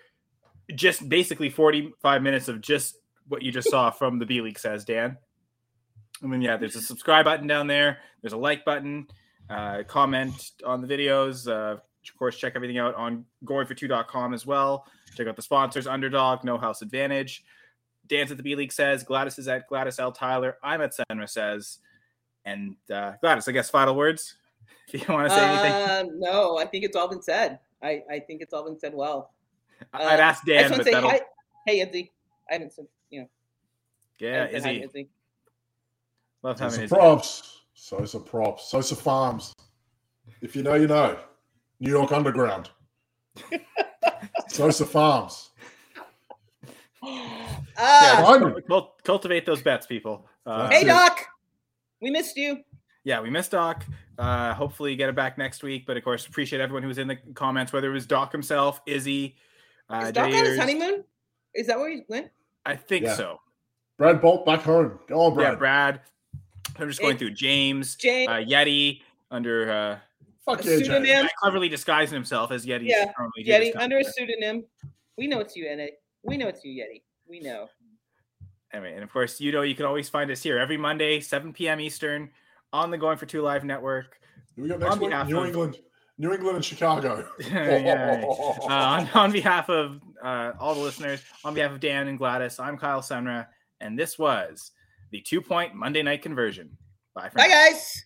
just 0.75 1.09
basically 1.09 1.51
forty 1.51 1.93
five 2.01 2.23
minutes 2.23 2.49
of 2.49 2.61
just 2.61 2.97
what 3.29 3.43
you 3.43 3.53
just 3.53 3.71
saw 3.71 3.91
from 3.91 4.19
the 4.19 4.27
B 4.27 4.41
League. 4.41 4.59
Says 4.59 4.85
Dan. 4.85 5.17
And 6.23 6.33
then 6.33 6.41
yeah, 6.43 6.57
there's 6.57 6.77
a 6.77 6.81
subscribe 6.81 7.25
button 7.25 7.47
down 7.47 7.67
there. 7.67 7.99
There's 8.21 8.33
a 8.33 8.39
like 8.39 8.65
button. 8.65 9.07
Uh, 9.51 9.83
comment 9.87 10.53
on 10.65 10.81
the 10.81 10.87
videos. 10.87 11.49
Uh, 11.49 11.77
of 11.77 12.19
course, 12.19 12.37
check 12.37 12.53
everything 12.55 12.79
out 12.79 12.95
on 12.95 13.25
goingfor2.com 13.45 14.33
as 14.35 14.47
well. 14.47 14.87
Check 15.17 15.27
out 15.27 15.37
the 15.37 15.43
sponsors 15.43 15.87
Underdog, 15.87 16.45
No 16.45 16.57
House 16.59 16.83
Advantage. 16.83 17.45
Dance 18.09 18.31
at 18.31 18.37
the 18.37 18.43
B 18.43 18.55
League 18.55 18.73
says, 18.73 19.03
Gladys 19.05 19.39
is 19.39 19.49
at 19.49 19.69
Gladys 19.69 19.99
L. 19.99 20.11
Tyler. 20.13 20.57
I'm 20.63 20.81
at 20.81 20.95
Senra 20.95 21.29
says. 21.29 21.79
And 22.45 22.77
uh, 22.93 23.13
Gladys, 23.21 23.47
I 23.49 23.53
guess 23.53 23.71
final 23.71 23.95
words. 23.95 24.37
If 24.93 25.09
you 25.09 25.15
want 25.15 25.29
to 25.29 25.35
say 25.35 25.43
anything, 25.43 25.73
Uh, 25.73 26.05
no, 26.17 26.59
I 26.59 26.67
think 26.67 26.85
it's 26.85 26.97
all 26.97 27.09
been 27.09 27.23
said. 27.23 27.61
I, 27.83 28.03
I 28.11 28.19
think 28.19 28.43
it's 28.43 28.53
all 28.53 28.65
been 28.65 28.79
said 28.79 28.93
well. 28.93 29.33
I'd 29.93 30.21
uh, 30.21 30.23
ask 30.23 30.43
I 30.45 30.53
Dan, 30.53 30.61
just 30.63 30.71
want 30.71 30.79
but 30.79 30.79
to 30.79 30.85
say 30.85 30.91
that'll. 30.93 31.11
hi. 31.11 31.21
Hey, 31.67 31.81
Izzy. 31.81 32.13
I 32.51 32.55
haven't 32.55 32.73
said, 32.73 32.87
you 33.11 33.21
know. 33.21 33.29
Yeah, 34.19 34.47
haven't 34.47 34.63
hi, 34.65 34.71
Izzy. 34.73 34.83
Izzy. 34.85 35.09
Love 36.43 36.59
having 36.59 36.73
Sosa 36.73 36.85
Izzy. 36.85 36.95
props. 36.95 37.61
Sosa 37.75 38.21
props. 38.21 38.65
Sosa 38.69 38.97
Farms. 38.97 39.53
If 40.41 40.55
you 40.57 40.63
know, 40.63 40.75
you 40.75 40.87
know. 40.89 41.19
New 41.81 41.91
York 41.91 42.13
Underground. 42.13 42.71
Sosa 44.49 44.85
Farms. 44.87 45.51
Ah, 47.05 48.19
Yeah, 48.19 48.25
Finally. 48.25 48.63
cultivate 49.03 49.47
those 49.47 49.63
bets, 49.63 49.87
people. 49.87 50.29
Uh, 50.47 50.69
hey, 50.71 50.83
it. 50.83 50.87
Doc. 50.87 51.25
We 52.01 52.11
missed 52.11 52.37
you. 52.37 52.63
yeah, 53.05 53.21
we 53.21 53.31
missed 53.31 53.51
Doc. 53.53 53.85
Uh, 54.19 54.53
hopefully, 54.55 54.91
you 54.93 54.97
get 54.97 55.09
it 55.09 55.17
back 55.17 55.39
next 55.39 55.63
week. 55.63 55.85
But 55.87 55.97
of 55.97 56.05
course, 56.05 56.27
appreciate 56.27 56.61
everyone 56.61 56.83
who 56.83 56.89
was 56.89 56.99
in 56.99 57.09
the 57.09 57.17
comments, 57.35 57.73
whether 57.73 57.91
it 57.91 57.95
was 57.95 58.07
Doc 58.07 58.31
himself, 58.31 58.81
Izzy, 58.87 59.37
uh, 59.93 59.99
Is 60.07 60.13
Doc 60.13 60.27
on 60.27 60.33
his 60.33 60.59
honeymoon? 60.59 61.05
Is 61.55 61.67
that 61.67 61.79
where 61.79 61.91
he 61.91 62.03
went? 62.09 62.31
I 62.65 62.77
think 62.77 63.05
Yeah. 63.05 63.15
so. 63.15 63.41
Brad 63.99 64.21
Bolt 64.21 64.47
back 64.47 64.63
home. 64.63 64.99
Go 65.07 65.21
on, 65.21 65.33
Yeah, 65.39 65.55
Brad. 65.55 65.59
Brad. 65.59 66.01
I'm 66.79 66.89
just 66.89 67.01
going 67.01 67.17
It- 67.17 67.19
through 67.19 67.33
James, 67.33 67.97
James. 67.97 68.29
uh, 68.29 68.33
Yeti 68.37 69.03
under 69.31 69.71
uh, 69.71 69.99
Fuck 70.45 70.65
A 70.65 70.65
yeah, 70.65 70.77
Jay. 70.79 70.85
pseudonym. 70.85 71.29
cleverly 71.39 71.69
disguising 71.69 72.15
himself 72.15 72.51
as 72.51 72.65
Yeti. 72.67 72.87
Yeah, 72.87 73.13
currently 73.13 73.45
Yeti 73.45 73.77
under 73.77 73.99
a 73.99 74.05
pseudonym. 74.05 74.65
We 75.17 75.27
know 75.27 75.41
it's 75.41 75.55
you, 75.55 75.69
in 75.69 75.79
it. 75.79 76.03
We 76.23 76.37
know 76.37 76.49
it's 76.49 76.65
you, 76.65 76.73
Yeti. 76.83 77.03
We 77.29 77.41
know. 77.41 77.69
Anyway, 78.73 78.95
and 78.95 79.05
of 79.05 79.13
course, 79.13 79.41
you 79.41 79.53
know 79.53 79.63
you 79.63 79.75
can 79.75 79.85
always 79.85 80.09
find 80.09 80.31
us 80.31 80.43
here 80.43 80.59
every 80.59 80.79
Monday, 80.79 81.21
7 81.21 81.53
p.m. 81.53 81.79
Eastern, 81.79 82.31
on 82.73 82.91
the 82.91 82.97
Going 82.99 83.19
for 83.19 83.27
Two 83.27 83.43
Live 83.43 83.65
Network. 83.65 84.19
Who 84.57 84.63
we 84.63 84.69
got 84.69 84.81
next 84.81 84.93
on 84.93 84.99
week? 85.01 85.11
behalf 85.11 85.29
New 85.29 85.39
of- 85.39 85.47
England. 85.47 85.79
New 86.19 86.33
England 86.33 86.57
and 86.57 86.65
Chicago. 86.65 87.27
Yeah, 87.51 88.25
uh, 88.25 88.67
on, 88.69 89.09
on 89.15 89.33
behalf 89.33 89.69
of 89.69 90.01
uh, 90.23 90.53
all 90.61 90.75
the 90.75 90.81
listeners, 90.81 91.23
on 91.45 91.55
behalf 91.55 91.73
of 91.73 91.81
Dan 91.81 92.09
and 92.09 92.19
Gladys, 92.19 92.59
I'm 92.59 92.79
Kyle 92.79 93.01
Semra, 93.01 93.47
and 93.81 93.99
this 93.99 94.19
was 94.19 94.71
the 95.11 95.21
two 95.21 95.41
point 95.41 95.75
Monday 95.75 96.03
night 96.03 96.23
conversion. 96.23 96.77
Bye 97.15 97.29
for 97.29 97.39
Bye, 97.39 97.49
now. 97.49 97.71
guys. 97.71 98.05